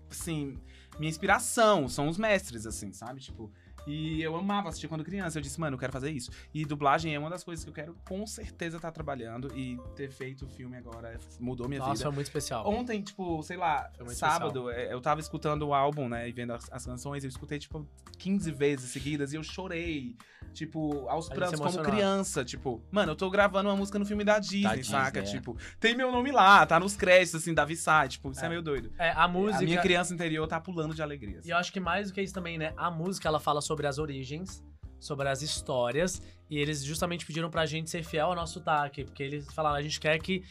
Assim, 0.09 0.57
minha 0.97 1.09
inspiração. 1.09 1.89
São 1.89 2.07
os 2.07 2.17
mestres, 2.17 2.65
assim, 2.65 2.93
sabe? 2.93 3.19
Tipo. 3.19 3.51
E 3.85 4.21
eu 4.21 4.35
amava 4.35 4.69
assistir 4.69 4.87
quando 4.87 5.03
criança. 5.03 5.37
Eu 5.37 5.41
disse, 5.41 5.59
mano, 5.59 5.75
eu 5.75 5.79
quero 5.79 5.91
fazer 5.91 6.11
isso. 6.11 6.31
E 6.53 6.65
dublagem 6.65 7.13
é 7.13 7.19
uma 7.19 7.29
das 7.29 7.43
coisas 7.43 7.63
que 7.63 7.69
eu 7.69 7.73
quero 7.73 7.95
com 8.07 8.25
certeza 8.25 8.77
estar 8.77 8.91
trabalhando. 8.91 9.55
E 9.55 9.77
ter 9.95 10.09
feito 10.09 10.45
o 10.45 10.47
filme 10.47 10.77
agora 10.77 11.17
mudou 11.39 11.67
minha 11.67 11.79
Nossa, 11.79 11.93
vida. 11.93 12.03
foi 12.05 12.13
muito 12.13 12.27
especial. 12.27 12.67
Ontem, 12.67 13.01
tipo, 13.01 13.41
sei 13.43 13.57
lá, 13.57 13.91
sábado, 14.09 14.69
é, 14.69 14.93
eu 14.93 15.01
tava 15.01 15.19
escutando 15.19 15.67
o 15.67 15.73
álbum, 15.73 16.09
né, 16.09 16.27
e 16.27 16.31
vendo 16.31 16.53
as, 16.53 16.71
as 16.71 16.85
canções, 16.85 17.23
eu 17.23 17.29
escutei, 17.29 17.59
tipo, 17.59 17.87
15 18.17 18.51
vezes 18.51 18.91
seguidas 18.91 19.33
e 19.33 19.35
eu 19.35 19.43
chorei, 19.43 20.15
tipo, 20.55 21.07
aos 21.09 21.27
prantos 21.29 21.59
como 21.59 21.83
criança, 21.83 22.43
tipo, 22.43 22.81
mano, 22.89 23.11
eu 23.11 23.15
tô 23.15 23.29
gravando 23.29 23.69
uma 23.69 23.75
música 23.75 23.99
no 23.99 24.05
filme 24.05 24.23
da 24.23 24.39
Disney, 24.39 24.77
Disney, 24.77 24.83
saca? 24.85 25.19
é. 25.19 25.23
Tipo, 25.23 25.55
tem 25.79 25.95
meu 25.95 26.11
nome 26.11 26.31
lá, 26.31 26.65
tá 26.65 26.79
nos 26.79 26.95
créditos, 26.95 27.35
assim, 27.41 27.53
Davi 27.53 27.75
Sai, 27.75 28.07
tipo, 28.07 28.31
isso 28.31 28.41
é, 28.41 28.45
É. 28.45 28.49
meio 28.49 28.61
doido. 28.61 28.91
É, 28.97 29.11
a 29.11 29.27
música. 29.27 29.59
A 29.59 29.61
minha 29.61 29.81
criança 29.81 30.13
interior 30.13 30.47
tá 30.47 30.59
pulando 30.59 30.95
de 30.95 31.01
alegria. 31.03 31.39
assim. 31.39 31.49
E 31.49 31.51
eu 31.51 31.57
acho 31.57 31.71
que 31.71 31.79
mais 31.79 32.07
do 32.07 32.13
que 32.13 32.21
isso 32.21 32.33
também, 32.33 32.57
né? 32.57 32.73
A 32.77 32.89
música, 32.89 33.27
ela 33.27 33.39
fala 33.39 33.59
sobre 33.61 33.85
as 33.85 33.97
origens, 33.99 34.63
sobre 34.99 35.27
as 35.27 35.41
histórias. 35.41 36.21
E 36.49 36.57
eles 36.57 36.83
justamente 36.83 37.25
pediram 37.25 37.49
pra 37.49 37.65
gente 37.65 37.89
ser 37.89 38.03
fiel 38.03 38.27
ao 38.27 38.35
nosso 38.35 38.53
sotaque. 38.53 39.03
Porque 39.03 39.21
eles 39.21 39.51
falaram, 39.53 39.75
a 39.75 39.81
gente 39.81 39.99
quer 39.99 40.17
que 40.19 40.43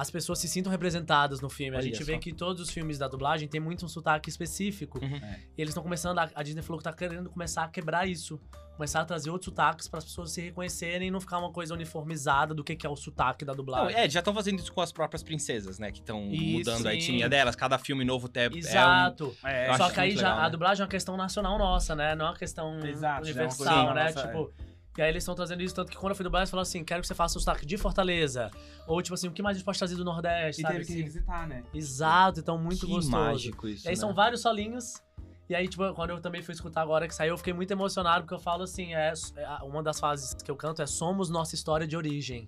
as 0.00 0.10
pessoas 0.10 0.38
se 0.38 0.48
sintam 0.48 0.72
representadas 0.72 1.40
no 1.42 1.50
filme. 1.50 1.76
a 1.76 1.78
Olha 1.78 1.86
gente 1.88 2.02
vê 2.02 2.14
só. 2.14 2.18
que 2.18 2.32
todos 2.32 2.62
os 2.62 2.70
filmes 2.70 2.96
da 2.96 3.06
dublagem 3.06 3.46
tem 3.46 3.60
muito 3.60 3.84
um 3.84 3.88
sotaque 3.88 4.30
específico. 4.30 4.98
Uhum. 5.04 5.16
É. 5.16 5.40
E 5.58 5.60
eles 5.60 5.70
estão 5.72 5.82
começando, 5.82 6.18
a, 6.18 6.30
a 6.34 6.42
Disney 6.42 6.62
falou 6.62 6.78
que 6.78 6.84
tá 6.84 6.92
querendo 6.92 7.28
começar 7.28 7.64
a 7.64 7.68
quebrar 7.68 8.08
isso. 8.08 8.40
Começar 8.76 9.02
a 9.02 9.04
trazer 9.04 9.28
outros 9.28 9.50
sotaques 9.50 9.86
para 9.88 9.98
as 9.98 10.04
pessoas 10.06 10.32
se 10.32 10.40
reconhecerem 10.40 11.08
e 11.08 11.10
não 11.10 11.20
ficar 11.20 11.36
uma 11.38 11.52
coisa 11.52 11.74
uniformizada 11.74 12.54
do 12.54 12.64
que, 12.64 12.74
que 12.74 12.86
é 12.86 12.88
o 12.88 12.96
sotaque 12.96 13.44
da 13.44 13.52
Não, 13.52 13.56
dublagem. 13.58 13.94
é, 13.94 14.08
já 14.08 14.20
estão 14.20 14.32
fazendo 14.32 14.58
isso 14.58 14.72
com 14.72 14.80
as 14.80 14.90
próprias 14.90 15.22
princesas, 15.22 15.78
né? 15.78 15.92
Que 15.92 15.98
estão 15.98 16.22
mudando 16.22 16.86
a 16.86 16.92
sim. 16.92 16.96
etnia 16.96 17.28
delas. 17.28 17.54
Cada 17.54 17.76
filme 17.76 18.02
novo 18.06 18.26
até 18.26 18.46
é 18.46 18.48
um- 18.48 18.56
Exato. 18.56 19.36
É, 19.44 19.76
Só 19.76 19.90
que 19.90 20.00
aí 20.00 20.12
já 20.12 20.28
legal, 20.28 20.38
a 20.38 20.42
né? 20.44 20.50
dublagem 20.50 20.80
é 20.80 20.84
uma 20.86 20.90
questão 20.90 21.14
nacional 21.14 21.58
nossa, 21.58 21.94
né? 21.94 22.14
Não 22.14 22.24
é 22.24 22.28
uma 22.30 22.36
questão 22.38 22.78
Exato, 22.78 23.16
é 23.16 23.18
uma 23.18 23.20
universal, 23.20 23.56
coisa 23.66 23.94
né? 23.94 24.04
nossa, 24.04 24.26
tipo. 24.28 24.69
E 24.98 25.02
aí 25.02 25.08
eles 25.08 25.22
estão 25.22 25.34
trazendo 25.34 25.62
isso, 25.62 25.74
tanto 25.74 25.90
que 25.90 25.96
quando 25.96 26.10
eu 26.10 26.16
fui 26.16 26.24
dublar, 26.24 26.40
eles 26.42 26.50
falaram 26.50 26.62
assim: 26.62 26.82
quero 26.84 27.00
que 27.00 27.06
você 27.06 27.14
faça 27.14 27.38
o 27.38 27.40
sotaque 27.40 27.64
de 27.64 27.76
Fortaleza. 27.78 28.50
Ou, 28.86 29.00
tipo 29.00 29.14
assim, 29.14 29.28
o 29.28 29.32
que 29.32 29.42
mais 29.42 29.56
a 29.56 29.58
gente 29.58 29.64
pode 29.64 29.78
trazer 29.78 29.94
do 29.96 30.04
Nordeste, 30.04 30.60
E 30.60 30.62
sabe? 30.62 30.74
teve 30.74 30.86
que 30.86 30.92
Assim, 30.92 31.00
revisitar, 31.02 31.48
né? 31.48 31.62
Exato, 31.72 32.40
então 32.40 32.58
muito 32.58 32.80
que 32.80 32.92
gostoso. 32.92 33.10
mágico 33.10 33.68
isso. 33.68 33.86
E 33.86 33.88
aí 33.88 33.94
né? 33.94 34.00
são 34.00 34.12
vários 34.14 34.40
solinhos. 34.40 35.00
E 35.48 35.54
aí, 35.54 35.66
tipo, 35.66 35.92
quando 35.94 36.10
eu 36.10 36.20
também 36.20 36.42
fui 36.42 36.54
escutar 36.54 36.82
agora 36.82 37.08
que 37.08 37.14
saiu, 37.14 37.32
eu 37.32 37.38
fiquei 37.38 37.52
muito 37.52 37.70
emocionado, 37.72 38.22
porque 38.24 38.34
eu 38.34 38.38
falo 38.38 38.62
assim, 38.62 38.94
é, 38.94 39.12
é- 39.36 39.48
uma 39.64 39.82
das 39.82 39.98
fases 39.98 40.32
que 40.34 40.48
eu 40.50 40.54
canto 40.54 40.80
é 40.80 40.86
Somos 40.86 41.28
Nossa 41.28 41.54
História 41.56 41.86
de 41.88 41.96
Origem. 41.96 42.46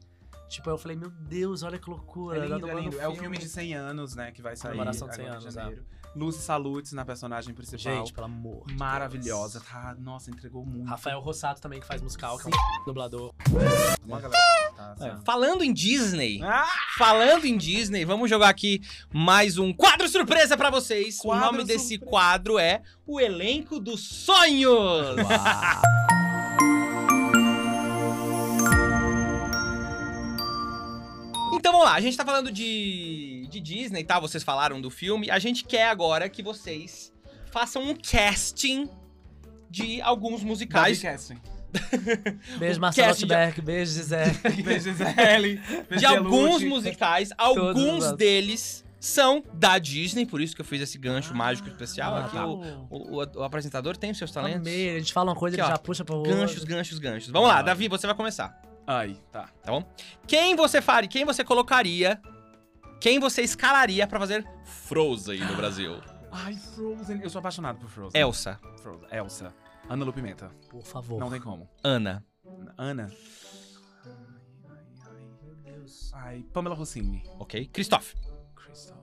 Tipo, 0.48 0.70
eu 0.70 0.78
falei, 0.78 0.97
meu 0.97 1.10
Deus, 1.10 1.62
olha 1.62 1.78
que 1.78 1.89
loucura. 1.89 2.36
É 2.36 2.40
tá 2.40 2.44
lindo, 2.47 2.55
é 2.56 2.60
dublando 2.60 2.81
lindo. 2.90 3.01
É 3.01 3.09
o 3.09 3.14
filme 3.16 3.39
de 3.39 3.48
100 3.48 3.74
anos, 3.74 4.14
né, 4.14 4.31
que 4.31 4.43
vai 4.43 4.55
sair 4.55 4.73
Comemoração 4.73 5.09
de 5.09 5.14
100 5.16 5.24
agora 5.24 5.40
em 5.40 5.43
anos, 5.43 5.55
janeiro. 5.55 5.85
Lucy 6.14 6.40
Salutes 6.43 6.93
na 6.93 7.05
personagem 7.05 7.55
principal. 7.55 7.78
Gente, 7.97 8.12
pelo 8.12 8.26
amor. 8.26 8.66
de 8.66 8.74
Maravilhosa, 8.74 9.59
Deus. 9.60 9.70
tá? 9.70 9.97
Nossa, 9.98 10.30
entregou 10.30 10.64
muito. 10.64 10.86
Rafael 10.89 11.18
Rossato 11.20 11.60
também, 11.60 11.80
que 11.80 11.86
faz 11.86 12.02
musical, 12.02 12.36
que 12.39 12.48
é 12.48 12.51
um 12.51 12.84
dublador. 12.84 13.32
Uma 14.05 14.20
galera 14.20 14.43
tá, 14.76 14.93
assim, 14.93 15.06
É. 15.09 15.12
ó. 15.14 15.20
Falando 15.24 15.64
em 15.64 15.72
Disney, 15.72 16.40
Ah! 16.43 16.66
falando 16.98 17.47
em 17.47 17.56
Disney, 17.56 18.05
vamos 18.05 18.28
jogar 18.28 18.51
aqui 18.51 18.82
mais 19.12 19.56
um 19.56 19.72
quadro 19.72 20.06
surpresa 20.09 20.55
pra 20.56 20.68
vocês. 20.70 21.18
Quadro 21.18 21.48
o 21.48 21.52
nome 21.52 21.64
desse 21.64 21.89
surpresa. 21.97 22.10
quadro 22.10 22.59
é 22.59 22.82
O 23.06 23.18
Elenco 23.18 23.80
dos 23.80 24.06
Sonhos. 24.06 25.16
Então 31.55 31.70
vamos 31.72 31.86
lá, 31.86 31.94
a 31.94 32.01
gente 32.01 32.16
tá 32.16 32.24
falando 32.24 32.51
de, 32.51 33.31
de 33.52 33.60
Disney, 33.60 34.02
tá? 34.04 34.18
Vocês 34.18 34.42
falaram 34.42 34.80
do 34.80 34.90
filme. 34.90 35.30
A 35.30 35.38
gente 35.38 35.64
quer 35.64 35.88
agora 35.88 36.28
que 36.28 36.42
vocês 36.42 37.12
façam 37.50 37.82
um 37.82 37.94
casting 37.94 38.88
de 39.70 40.00
alguns 40.02 40.42
musicais. 40.42 41.00
Casting. 41.00 41.38
Beijo, 42.58 42.80
Marcelo 42.80 43.08
cast 43.08 43.26
de- 43.54 43.62
beijo, 43.62 43.92
Zé. 44.02 44.26
Beijo, 44.62 44.90
Gisele. 44.90 45.56
Beijo, 45.88 45.96
de 45.98 46.04
alguns 46.06 46.62
musicais, 46.62 47.30
alguns 47.38 48.12
deles 48.12 48.84
são 49.00 49.42
da 49.54 49.78
Disney, 49.78 50.26
por 50.26 50.40
isso 50.40 50.54
que 50.54 50.60
eu 50.60 50.64
fiz 50.64 50.80
esse 50.82 50.98
gancho 50.98 51.34
mágico 51.34 51.68
especial. 51.68 52.14
Ah, 52.14 52.24
aqui 52.26 52.36
tá. 52.36 52.46
o, 52.46 52.60
o- 52.90 53.20
o- 53.22 53.38
o 53.40 53.42
apresentador 53.42 53.96
tem 53.96 54.10
os 54.10 54.18
seus 54.18 54.30
talentos. 54.30 54.60
Amei, 54.60 54.94
a 54.94 54.98
gente 54.98 55.12
fala 55.12 55.30
uma 55.30 55.36
coisa, 55.36 55.56
ó, 55.64 55.68
já 55.68 55.78
puxa 55.78 56.04
pro 56.04 56.22
Ganchos, 56.22 56.58
outro. 56.60 56.66
ganchos, 56.76 56.98
ganchos. 56.98 57.30
Vamos 57.30 57.48
lá, 57.48 57.58
Ah. 57.58 57.62
Davi, 57.62 57.88
você 57.88 58.06
vai 58.06 58.14
começar, 58.14 58.60
Ai, 58.86 59.16
tá. 59.32 59.48
tá 59.62 59.72
bom? 59.72 59.82
Quem 60.26 60.54
você 60.54 60.80
faria, 60.82 61.08
quem 61.08 61.24
você 61.24 61.42
colocaria, 61.42 62.20
quem 63.02 63.18
você 63.18 63.42
escalaria 63.42 64.06
pra 64.06 64.18
fazer 64.20 64.46
Frozen 64.64 65.40
no 65.40 65.56
Brasil? 65.56 66.00
Ai, 66.30 66.54
Frozen. 66.54 67.20
Eu 67.20 67.28
sou 67.28 67.40
apaixonado 67.40 67.78
por 67.80 67.90
Frozen. 67.90 68.20
Elsa, 68.20 68.60
Frozen. 68.80 69.08
Elsa. 69.10 69.52
Ana 69.88 70.04
Lu 70.04 70.12
Pimenta. 70.12 70.50
Por 70.70 70.84
favor. 70.84 71.18
Não 71.18 71.28
tem 71.28 71.40
como. 71.40 71.68
Ana, 71.82 72.24
Ana. 72.78 73.12
Ai, 74.04 74.16
ai, 74.78 74.86
ai. 75.10 75.28
Meu 75.42 75.54
Deus. 75.56 76.12
Ai, 76.14 76.44
Pamela 76.52 76.74
Rossini. 76.76 77.22
ok? 77.38 77.66
Christoph, 77.72 78.14
Christoph. 78.54 78.96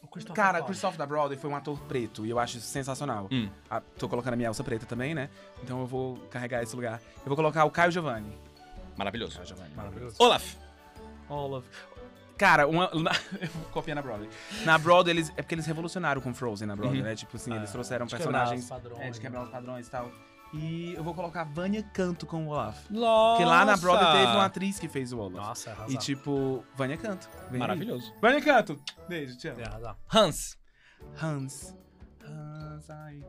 O 0.00 0.06
Christopher 0.08 0.36
Cara, 0.36 0.50
Plummer. 0.58 0.66
Christoph 0.66 0.96
da 0.96 1.04
Broadway 1.06 1.36
foi 1.36 1.50
um 1.50 1.56
ator 1.56 1.76
preto 1.88 2.24
e 2.24 2.30
eu 2.30 2.38
acho 2.38 2.58
isso 2.58 2.68
sensacional. 2.68 3.26
Hum. 3.32 3.50
Ah, 3.68 3.80
tô 3.98 4.08
colocando 4.08 4.34
a 4.34 4.36
minha 4.36 4.48
Elsa 4.48 4.62
preta 4.62 4.86
também, 4.86 5.12
né? 5.12 5.28
Então 5.62 5.80
eu 5.80 5.86
vou 5.86 6.16
carregar 6.30 6.62
esse 6.62 6.74
lugar. 6.76 7.02
Eu 7.18 7.26
vou 7.26 7.36
colocar 7.36 7.64
o 7.64 7.70
Caio 7.70 7.90
Giovanni. 7.90 8.32
maravilhoso. 8.96 9.34
Caio 9.34 9.46
Giovanni. 9.48 9.74
Maravilhoso. 9.74 10.16
Olaf, 10.20 10.54
Olaf. 11.28 11.64
Cara, 12.36 12.66
uma. 12.66 12.90
na- 12.94 13.12
Eu 13.40 13.48
vou 13.48 13.64
copiar 13.70 13.94
na 13.94 14.02
Broadway. 14.02 14.28
Na 14.64 14.76
Broadway, 14.78 15.14
eles, 15.14 15.32
é 15.36 15.42
porque 15.42 15.54
eles 15.54 15.66
revolucionaram 15.66 16.20
com 16.20 16.34
Frozen 16.34 16.66
na 16.66 16.74
Broadway, 16.76 17.00
Uhum. 17.00 17.06
né? 17.06 17.14
Tipo 17.14 17.36
assim, 17.36 17.54
eles 17.54 17.70
Ah, 17.70 17.72
trouxeram 17.72 18.06
de 18.06 18.16
quebrar 18.16 18.32
personagens. 18.32 18.64
os 18.64 18.68
padrões, 18.68 19.00
É, 19.00 19.10
de 19.10 19.20
quebrar 19.20 19.38
né? 19.40 19.44
os 19.46 19.50
padrões 19.52 19.86
e 19.86 19.90
tal. 19.90 20.10
E 20.52 20.94
eu 20.94 21.02
vou 21.02 21.14
colocar 21.14 21.42
Vânia 21.44 21.82
Canto 21.92 22.26
com 22.26 22.46
o 22.46 22.50
Olaf. 22.50 22.88
Nossa. 22.90 23.36
Porque 23.36 23.44
lá 23.44 23.64
na 23.64 23.76
Broadway 23.76 24.12
teve 24.20 24.32
uma 24.32 24.44
atriz 24.44 24.78
que 24.78 24.88
fez 24.88 25.12
o 25.12 25.18
Olaf. 25.18 25.46
Nossa, 25.48 25.70
arrasar. 25.70 25.90
E 25.90 25.96
tipo, 25.98 26.64
Vânia 26.76 26.96
Canto. 26.96 27.28
Vem 27.50 27.54
aí. 27.54 27.58
Maravilhoso. 27.58 28.12
Vânia 28.20 28.40
Canto! 28.42 28.80
Beijo, 29.08 29.36
te 29.36 29.48
amo. 29.48 29.60
É. 29.60 29.94
Hans, 30.16 30.56
Hans. 31.20 31.76
Hans, 32.24 32.90
ai. 32.90 33.20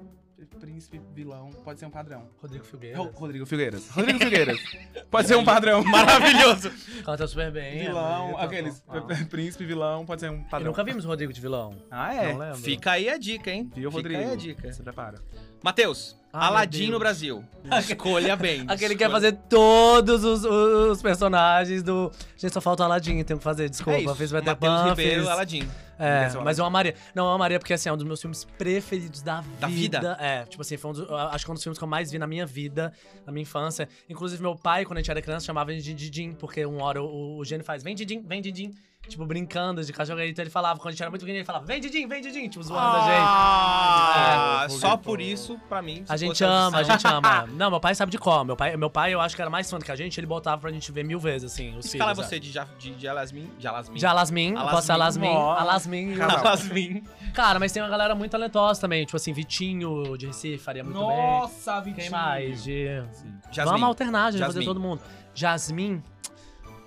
Príncipe, 0.60 1.00
vilão. 1.14 1.50
Pode 1.64 1.80
ser 1.80 1.86
um 1.86 1.90
padrão. 1.90 2.30
Rodrigo 2.42 2.64
Ro- 2.64 2.70
Filgueira. 2.70 3.00
Rodrigo 3.02 3.46
Figueiras. 3.46 3.90
Rodrigo 3.90 4.20
Figueiras. 4.20 4.60
Pode 5.10 5.28
ser 5.28 5.36
um 5.36 5.44
padrão. 5.46 5.84
maravilhoso. 5.86 6.72
Canta 7.06 7.26
super 7.28 7.52
bem. 7.52 7.80
é 7.82 7.86
vilão, 7.86 8.28
bonito, 8.28 8.40
aqueles. 8.42 8.84
ah. 8.88 9.02
Príncipe, 9.30 9.66
vilão, 9.66 10.06
pode 10.06 10.22
ser 10.22 10.30
um 10.32 10.42
E 10.42 10.44
padrão. 10.50 10.68
nunca 10.72 10.84
vimos 10.84 11.06
o 11.06 11.08
Rodrigo 11.08 11.32
de 11.32 11.40
vilão. 11.42 11.76
Ah, 11.90 12.14
é? 12.14 12.32
Não 12.34 12.40
lembro. 12.40 12.58
Fica 12.58 12.92
aí 12.92 13.10
a 13.10 13.18
dica, 13.18 13.50
hein? 13.52 13.70
Viu, 13.76 13.90
Fica 13.90 14.02
Rodrigo? 14.02 14.20
aí 14.22 14.32
a 14.32 14.36
dica. 14.36 14.72
Se 14.74 14.82
prepara. 14.84 15.20
Matheus, 15.64 16.16
meu 16.34 16.42
Aladim 16.42 16.80
Deus. 16.80 16.92
no 16.92 17.00
Brasil. 17.00 17.44
Escolha 17.80 18.36
bem. 18.36 18.62
Aquele 18.68 18.94
que 18.94 19.00
quer 19.00 19.06
Escolha- 19.06 19.10
fazer 19.12 19.32
todos 19.50 20.24
os, 20.24 20.44
os 20.46 21.02
personagens 21.02 21.82
do. 21.82 22.12
Gente, 22.38 22.54
só 22.54 22.62
falta 22.62 22.84
o 22.84 22.86
Aladim, 22.86 23.24
tem 23.24 23.38
que 23.38 23.44
fazer, 23.44 23.70
desculpa. 23.70 23.98
É 24.00 24.04
isso. 24.04 24.16
Fez 24.16 24.32
Peter 24.32 24.48
Matheus 24.48 24.74
Pan, 24.82 24.90
Ribeiro, 24.90 25.16
fez... 25.22 25.28
Aladim. 25.28 25.68
É, 25.98 26.30
mas 26.44 26.58
eu 26.58 26.66
amaria. 26.66 26.96
Não, 27.14 27.26
eu 27.26 27.32
amaria 27.32 27.60
porque 27.60 27.74
assim, 27.74 27.90
é 27.90 27.94
um 27.94 27.98
dos 27.98 28.06
meus 28.06 28.22
filmes 28.22 28.44
preferidos 28.58 29.22
da 29.22 29.42
vida. 29.42 29.60
Da 29.60 29.68
vida? 29.68 30.18
É, 30.20 30.46
tipo 30.46 30.62
assim, 30.62 30.78
foi 30.78 30.92
um 30.92 30.94
dos, 30.94 31.10
acho 31.10 31.46
que 31.46 31.52
é 31.52 31.54
um 31.54 31.56
dos 31.56 31.64
filmes 31.64 31.78
que 31.78 31.84
eu 31.84 31.88
mais 31.88 32.12
vi 32.12 32.18
na 32.18 32.28
minha 32.28 32.46
vida, 32.46 32.94
na 33.26 33.32
minha 33.32 33.44
infância. 33.44 33.88
Inclusive, 34.10 34.42
meu 34.42 34.56
pai, 34.56 34.86
quando 34.86 34.98
a 34.98 35.02
gente 35.02 35.12
era 35.12 35.22
criança, 35.22 35.46
chamava 35.46 35.74
de 35.74 35.94
Didim, 35.94 36.34
porque 36.34 36.66
uma 36.66 36.84
hora 36.84 37.02
o, 37.02 37.38
o 37.38 37.46
gênio 37.46 37.66
faz: 37.66 37.84
vem, 37.84 37.96
Didim, 37.96 38.22
vem, 38.22 38.42
Didim. 38.42 38.74
Tipo, 39.08 39.26
brincando 39.26 39.84
de 39.84 39.92
cachorro. 39.94 40.22
Então 40.22 40.44
ele 40.44 40.50
falava, 40.50 40.80
quando 40.80 40.90
a 40.90 40.92
gente 40.92 41.02
era 41.02 41.10
muito 41.10 41.22
pequeno, 41.22 41.38
ele 41.40 41.46
falava, 41.46 41.66
vem, 41.66 41.80
Didinho, 41.80 42.08
vem, 42.08 42.22
Didinho, 42.22 42.50
tipo, 42.50 42.64
zoando 42.64 42.98
a 42.98 43.02
gente. 43.02 43.26
Ah, 43.28 44.66
É, 44.66 44.70
só 44.70 44.98
por 44.98 45.22
isso, 45.22 45.60
pra 45.70 45.82
mim. 45.82 46.04
A 46.08 46.18
gente 46.18 46.44
ama, 46.44 46.78
a 46.78 46.84
gente 46.84 47.06
ama. 47.08 47.46
Não, 47.54 47.70
meu 47.70 47.80
pai 47.80 47.96
sabe 47.96 48.12
de 48.12 48.18
qual. 48.18 48.44
Meu 48.46 48.56
pai, 48.56 48.76
meu 48.78 48.90
pai, 48.90 49.14
eu 49.14 49.22
acho 49.22 49.36
que 49.36 49.42
era 49.42 49.50
mais 49.52 49.70
fã 49.70 49.78
do 49.78 49.86
que 49.86 49.92
a 49.92 49.96
gente, 49.96 50.20
ele 50.20 50.28
botava 50.28 50.62
pra 50.62 50.72
gente 50.72 50.92
ver 50.92 51.04
mil 51.04 51.20
vezes, 51.20 51.52
assim, 51.52 51.78
os 51.78 51.92
filhos. 51.92 52.18
você 52.18 52.40
de, 52.40 52.52
de, 52.78 52.92
de 52.96 53.08
Alasmin. 53.08 53.50
De 53.58 53.68
Alasmin. 53.68 53.98
De 53.98 54.06
Alasmin, 54.06 54.54
eu 54.54 54.68
posso 54.68 54.88
ser 54.88 54.94
Alasmin. 54.94 55.28
Alasmin. 55.28 56.22
Alasmin. 56.22 56.22
Alasmin. 56.22 57.04
Cara, 57.34 57.60
mas 57.60 57.72
tem 57.72 57.82
uma 57.82 57.90
galera 57.90 58.16
muito 58.16 58.32
talentosa 58.32 58.80
também. 58.82 59.06
Tipo 59.06 59.18
assim, 59.18 59.34
Vitinho 59.34 60.18
de 60.18 60.28
Recife 60.28 60.58
faria 60.64 60.84
muito 60.84 61.00
Nossa, 61.00 61.82
bem. 61.82 61.94
Vitinho. 61.94 62.04
Quem 62.04 62.10
mais? 62.10 62.64
De... 62.64 63.04
Sim. 63.12 63.34
Jasmine. 63.52 63.72
Vamos 63.80 63.88
alternar, 63.88 64.32
gente, 64.32 64.46
fazer 64.46 64.64
todo 64.64 64.80
mundo. 64.80 65.02
Jasmine. 65.34 66.04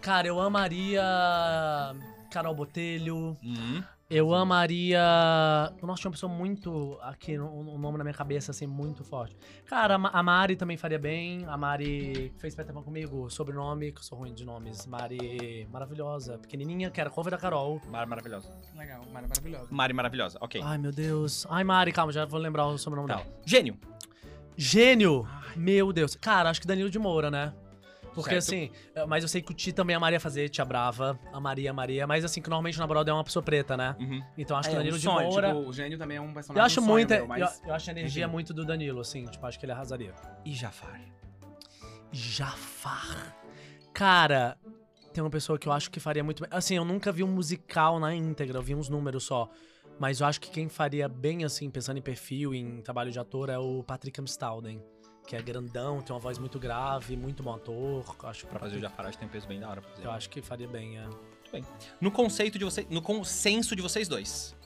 Cara, 0.00 0.26
eu 0.26 0.40
amaria. 0.40 1.02
Carol 2.30 2.54
Botelho. 2.54 3.36
Hum. 3.42 3.82
Eu 4.10 4.32
amaria. 4.34 4.98
Nossa, 5.82 6.00
tinha 6.00 6.08
uma 6.08 6.12
pessoa 6.12 6.32
muito. 6.32 6.98
Aqui, 7.02 7.38
um 7.38 7.74
um 7.74 7.78
nome 7.78 7.98
na 7.98 8.04
minha 8.04 8.14
cabeça, 8.14 8.52
assim, 8.52 8.66
muito 8.66 9.04
forte. 9.04 9.36
Cara, 9.66 9.96
a 9.96 9.98
Ma- 9.98 10.08
a 10.10 10.22
Mari 10.22 10.56
também 10.56 10.78
faria 10.78 10.98
bem. 10.98 11.44
A 11.46 11.58
Mari 11.58 12.32
fez 12.38 12.54
Peterman 12.54 12.82
comigo. 12.82 13.28
Sobrenome, 13.28 13.92
que 13.92 13.98
eu 13.98 14.02
sou 14.02 14.16
ruim 14.18 14.32
de 14.32 14.46
nomes. 14.46 14.86
Mari. 14.86 15.68
Maravilhosa. 15.70 16.38
Pequenininha, 16.38 16.90
que 16.90 16.98
era 17.00 17.10
cover 17.10 17.30
da 17.30 17.36
Carol. 17.36 17.82
Mari 17.86 18.08
maravilhosa. 18.08 18.50
Legal, 18.74 19.04
Mara 19.12 19.28
maravilhosa. 19.28 19.66
Mari 19.70 19.92
maravilhosa, 19.92 20.38
ok. 20.40 20.62
Ai, 20.64 20.78
meu 20.78 20.90
Deus. 20.92 21.46
Ai, 21.50 21.62
Mari, 21.64 21.92
calma, 21.92 22.10
já 22.10 22.24
vou 22.24 22.40
lembrar 22.40 22.66
o 22.66 22.78
sobrenome 22.78 23.08
Tá. 23.08 23.16
dela. 23.16 23.26
Gênio. 23.44 23.76
Gênio! 24.56 25.28
Meu 25.54 25.92
Deus. 25.92 26.14
Cara, 26.16 26.50
acho 26.50 26.60
que 26.60 26.66
Danilo 26.66 26.90
de 26.90 26.98
Moura, 26.98 27.30
né? 27.30 27.52
Porque 28.14 28.40
Certo. 28.40 28.44
assim, 28.44 28.70
eh, 28.94 29.06
mas 29.06 29.22
eu 29.22 29.28
sei 29.28 29.40
que 29.42 29.52
o 29.52 29.54
Ti 29.54 29.72
também 29.72 29.94
amaria 29.94 30.18
fazer, 30.18 30.48
Tia 30.48 30.64
Brava, 30.64 31.18
amaria, 31.32 31.72
Maria, 31.72 32.06
mas 32.06 32.24
assim, 32.24 32.40
que 32.42 32.48
normalmente 32.48 32.78
na 32.78 32.86
Broadway 32.86 33.12
é 33.12 33.14
uma 33.16 33.24
pessoa 33.24 33.42
preta, 33.42 33.76
né? 33.76 33.94
Uhum. 34.00 34.22
Então 34.36 34.56
acho 34.56 34.68
que 34.68 34.74
É, 34.74 34.78
Danilo 34.78 34.96
um 34.96 34.98
de 34.98 35.04
sonho, 35.04 35.28
Moura. 35.28 35.48
tipo, 35.54 35.68
o 35.68 35.72
gênio 35.72 35.98
também 35.98 36.16
é 36.16 36.20
um 36.20 36.32
personagem 36.32 36.60
eu 36.60 36.64
acho 36.66 36.80
um 36.80 36.84
sonho 36.84 36.94
muito. 36.94 37.10
meu, 37.14 37.26
mas... 37.26 37.60
eu, 37.62 37.68
eu 37.68 37.74
acho 37.74 37.90
a 37.90 37.92
energia 37.92 38.24
enfim. 38.24 38.32
muito 38.32 38.52
do 38.54 38.64
Danilo, 38.64 39.00
assim, 39.00 39.24
tipo, 39.24 39.44
acho 39.46 39.58
que 39.58 39.64
ele 39.64 39.72
arrasaria. 39.72 40.14
E 40.44 40.52
Jafar. 40.52 41.00
Jafar. 42.12 43.36
Cara, 43.92 44.56
tem 45.12 45.22
uma 45.22 45.30
pessoa 45.30 45.58
que 45.58 45.68
eu 45.68 45.72
acho 45.72 45.90
que 45.90 46.00
faria 46.00 46.22
muito 46.24 46.42
bem. 46.42 46.48
Assim, 46.52 46.76
eu 46.76 46.84
nunca 46.84 47.12
vi 47.12 47.22
um 47.22 47.28
musical 47.28 47.98
na 47.98 48.14
íntegra, 48.14 48.58
eu 48.58 48.62
vi 48.62 48.74
uns 48.74 48.88
números 48.88 49.24
só. 49.24 49.48
Mas 49.98 50.20
eu 50.20 50.26
acho 50.26 50.40
que 50.40 50.50
quem 50.50 50.68
faria 50.68 51.08
bem, 51.08 51.44
assim, 51.44 51.68
pensando 51.68 51.98
em 51.98 52.02
perfil, 52.02 52.54
em 52.54 52.80
trabalho 52.82 53.10
de 53.10 53.18
ator, 53.18 53.48
é 53.50 53.58
o 53.58 53.82
Patrick 53.82 54.20
Amstalden. 54.20 54.80
Que 55.28 55.36
é 55.36 55.42
grandão, 55.42 56.00
tem 56.00 56.14
uma 56.16 56.18
voz 56.20 56.38
muito 56.38 56.58
grave, 56.58 57.14
muito 57.14 57.42
bom 57.42 57.54
ator. 57.54 58.16
eu 58.22 58.28
Acho 58.28 58.44
que 58.44 58.50
Pra 58.50 58.58
fazer 58.58 58.76
o 58.76 58.80
Jafar, 58.80 59.04
acho 59.06 59.12
que 59.12 59.18
tem 59.18 59.28
um 59.28 59.30
peso 59.30 59.46
bem 59.46 59.60
da 59.60 59.68
hora 59.68 59.82
pra 59.82 59.90
fazer. 59.90 60.06
Eu 60.06 60.10
acho 60.10 60.30
que 60.30 60.40
faria 60.40 60.66
bem, 60.66 60.98
é. 60.98 61.06
No 62.00 62.10
conceito 62.10 62.58
de 62.58 62.64
vocês. 62.64 62.86
No 62.88 63.02
consenso 63.02 63.76
de 63.76 63.82
vocês 63.82 64.08
dois. 64.08 64.56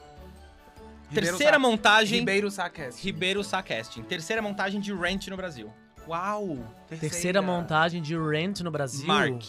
Ribeiro 1.08 1.26
Terceira 1.36 1.52
Sa- 1.54 1.58
montagem. 1.58 2.18
Ribeiro 2.20 2.50
Sacast. 2.50 3.02
Ribeiro 3.04 3.44
Sá 3.44 3.62
Casting. 3.62 4.02
Terceira 4.04 4.40
montagem 4.40 4.80
de 4.80 4.94
Rent 4.94 5.26
no 5.28 5.36
Brasil. 5.36 5.72
Uau! 6.08 6.58
Terceira 6.88 7.42
montagem 7.42 8.00
de 8.00 8.16
Rent 8.16 8.60
no 8.60 8.70
Brasil. 8.70 9.06
Mark. 9.06 9.42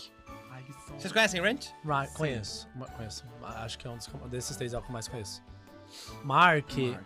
Ai. 0.51 0.63
Vocês 0.97 1.13
conhecem 1.13 1.41
Rent? 1.41 1.67
Ra- 1.85 2.07
conheço, 2.07 2.67
ma- 2.75 2.87
conheço. 2.87 3.23
Acho 3.43 3.77
que 3.79 3.87
é 3.87 3.89
um 3.89 3.97
dos, 3.97 4.07
desses 4.29 4.55
três 4.57 4.73
é 4.73 4.77
o 4.77 4.81
que 4.81 4.89
eu 4.89 4.93
mais 4.93 5.07
conheço. 5.07 5.41
Mark, 6.23 6.75
Mark. 6.75 7.03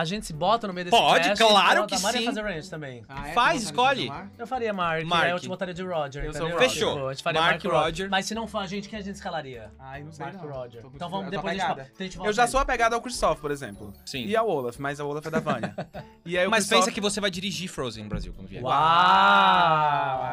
A 0.00 0.04
gente 0.04 0.26
se 0.26 0.32
bota 0.32 0.66
no 0.66 0.72
meio 0.74 0.84
desse 0.84 0.96
Pode, 0.96 1.28
cast, 1.28 1.42
claro 1.44 1.80
bota 1.82 1.86
que 1.88 1.94
a 1.94 1.98
Maria 2.00 2.20
sim. 2.20 2.26
fazer 2.26 2.42
Rent 2.44 2.68
também. 2.68 3.04
Ah, 3.08 3.28
é? 3.28 3.32
Faz, 3.32 3.62
escolhe. 3.62 4.08
Mark? 4.08 4.28
Eu 4.38 4.46
faria 4.46 4.72
Mark, 4.72 5.04
Mark. 5.04 5.24
aí 5.24 5.30
eu 5.30 5.40
te 5.40 5.48
botaria 5.48 5.72
de 5.74 5.82
Roger. 5.82 6.24
Eu 6.24 6.32
sou 6.32 6.42
entendeu? 6.42 6.58
Roger. 6.58 6.70
Fechou. 6.70 6.92
Tipo, 6.94 7.06
a 7.06 7.12
gente 7.14 7.22
faria 7.22 7.40
Mark, 7.40 7.52
Mark, 7.52 7.64
Roger. 7.64 7.82
Roger. 7.86 8.10
Mas 8.10 8.26
se 8.26 8.34
não 8.34 8.46
for 8.46 8.58
a 8.58 8.66
gente, 8.66 8.88
quem 8.88 8.98
a 8.98 9.02
gente 9.02 9.14
escalaria? 9.14 9.70
Ai, 9.78 10.02
não 10.02 10.12
sei 10.12 10.26
Mark 10.26 10.36
não. 10.42 10.50
Roger. 10.52 10.82
Tô- 10.82 10.90
Então 10.94 11.08
vamos, 11.08 11.30
depois 11.30 11.58
a 11.58 11.68
gente, 11.68 11.80
a 11.80 12.02
gente 12.02 12.18
Eu 12.18 12.32
já 12.32 12.46
sou 12.46 12.60
apegado 12.60 12.92
ao 12.94 13.00
Christoph, 13.00 13.40
por 13.40 13.50
exemplo. 13.50 13.92
Sim. 14.04 14.24
E 14.26 14.36
ao 14.36 14.48
Olaf, 14.48 14.78
mas 14.78 15.00
a 15.00 15.04
Olaf 15.04 15.24
é 15.26 15.30
da 15.30 15.40
Vânia. 15.40 15.74
E 16.26 16.36
aí 16.36 16.44
o 16.46 16.50
Mas 16.50 16.64
Christoph- 16.64 16.78
pensa 16.86 16.92
que 16.92 17.00
você 17.00 17.20
vai 17.20 17.30
dirigir 17.30 17.68
Frozen 17.70 18.02
no 18.02 18.08
Brasil 18.10 18.32
quando 18.34 18.48
vier. 18.48 18.60
Uau! 18.60 18.72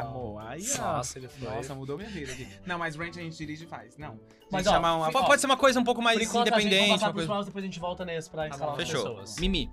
amor. 0.01 0.41
Aí, 0.47 0.63
ó. 0.79 0.81
Nossa, 0.97 1.19
ele 1.19 1.27
foi. 1.27 1.47
Nossa, 1.49 1.75
mudou 1.75 1.97
minha 1.97 2.09
vida 2.09 2.31
aqui. 2.31 2.47
Não, 2.65 2.77
mas 2.79 2.95
Ranch 2.95 3.17
a 3.17 3.21
gente 3.21 3.37
dirige 3.37 3.63
e 3.65 3.67
faz. 3.67 3.97
Não. 3.97 4.19
Mas, 4.53 4.67
ó, 4.67 4.71
chamar 4.71 4.95
uma... 4.95 5.11
Pode 5.11 5.41
ser 5.41 5.47
uma 5.47 5.57
coisa 5.57 5.79
um 5.79 5.83
pouco 5.83 6.01
mais 6.01 6.17
Por 6.17 6.23
enquanto, 6.23 6.41
a 6.41 6.45
gente 6.45 6.53
vai 6.53 6.61
independente. 6.63 6.91
passar 6.93 7.05
Uma 7.07 7.13
pros 7.13 7.21
coisa... 7.25 7.33
maus, 7.33 7.45
depois 7.45 7.63
a 7.63 7.67
gente 7.67 7.79
volta 7.79 8.05
nesse 8.05 8.29
pra 8.29 8.49
Tá 8.49 8.57
bom. 8.57 8.71
as 8.71 8.75
Fechou. 8.77 9.03
pessoas. 9.03 9.39
Mimi. 9.39 9.69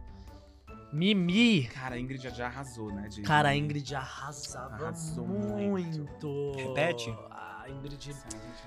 Mimi. 0.93 1.65
Cara, 1.69 1.94
a 1.94 1.98
Ingrid 2.01 2.23
já- 2.23 2.31
já 2.31 2.47
arrasou, 2.47 2.93
né? 2.93 3.09
de- 3.09 3.23
Cara, 3.23 3.51
a 3.51 3.57
Ingrid 3.57 3.94
arrasava 3.94 4.74
Arrasou 4.74 5.24
muito. 5.27 6.52
Repete. 6.57 7.15
A 7.31 7.65
Ingrid... 7.69 8.11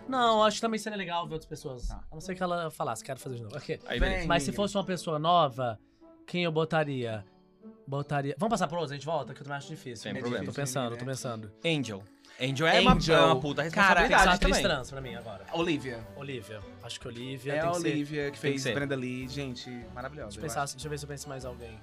Não, 0.07 0.41
acho 0.44 0.56
que 0.57 0.61
também 0.61 0.80
seria 0.80 0.98
legal 0.98 1.27
ver 1.27 1.34
outras 1.34 1.49
pessoas. 1.49 1.88
Tá. 1.88 2.02
A 2.10 2.14
não 2.15 2.22
ser 2.22 2.35
que 2.35 2.41
ela 2.41 2.72
falasse, 2.72 3.03
quero 3.03 3.19
fazer 3.19 3.35
de 3.38 3.44
novo. 3.44 3.57
Ok. 3.57 3.80
Aí, 3.88 3.99
Vem. 3.99 4.26
Mas 4.26 4.44
se 4.44 4.53
fosse 4.53 4.76
uma 4.77 4.85
pessoa 4.85 5.19
nova, 5.19 5.77
quem 6.26 6.44
eu 6.45 6.52
botaria? 6.52 7.26
Botaria... 7.85 8.35
Vamos 8.38 8.52
passar 8.53 8.68
pro 8.68 8.77
outro? 8.80 8.94
A 8.94 8.98
gente 8.98 9.06
volta? 9.06 9.34
Que 9.34 9.41
eu 9.41 9.44
também 9.44 9.57
acho 9.57 9.68
difícil. 9.68 9.98
Sem 10.03 10.11
É 10.11 10.15
problema. 10.15 10.45
Tô 10.45 10.52
difícil, 10.52 10.64
pensando, 10.64 10.91
né? 10.94 10.98
tô 10.98 11.06
pensando. 11.06 11.52
Angel. 11.65 12.03
Angel 12.42 12.68
é 12.68 12.82
uma, 12.82 12.94
Angel. 12.94 13.16
é 13.16 13.26
uma 13.26 13.40
puta 13.40 13.62
Tem 13.62 13.72
que 13.72 13.76
ser 13.76 13.82
responsabilidade 13.82 14.28
uma 14.28 14.34
atriz 14.34 14.58
também. 14.58 14.64
trans 14.64 14.92
pra 14.92 15.02
mim 15.02 15.16
agora. 15.16 15.46
Olivia. 15.54 16.00
Olivia. 16.16 16.60
Acho 16.82 17.00
que 17.00 17.08
Olivia 17.08 17.54
É 17.54 17.60
tem 17.60 17.70
a 17.70 17.72
que 17.72 17.80
ser... 17.80 17.88
Olivia 17.88 18.24
que 18.26 18.32
Tem 18.32 18.40
fez 18.40 18.54
que 18.56 18.60
ser. 18.62 18.74
Brenda 18.76 18.96
Lee. 18.96 19.28
Gente, 19.28 19.70
maravilhosa. 19.94 20.30
Deixa 20.30 20.40
eu, 20.40 20.44
pensar, 20.44 20.64
acho. 20.64 20.74
deixa 20.74 20.88
eu 20.88 20.90
ver 20.90 20.98
se 20.98 21.06
eu 21.06 21.10
penso 21.10 21.30
mais 21.30 21.46
alguém. 21.46 21.80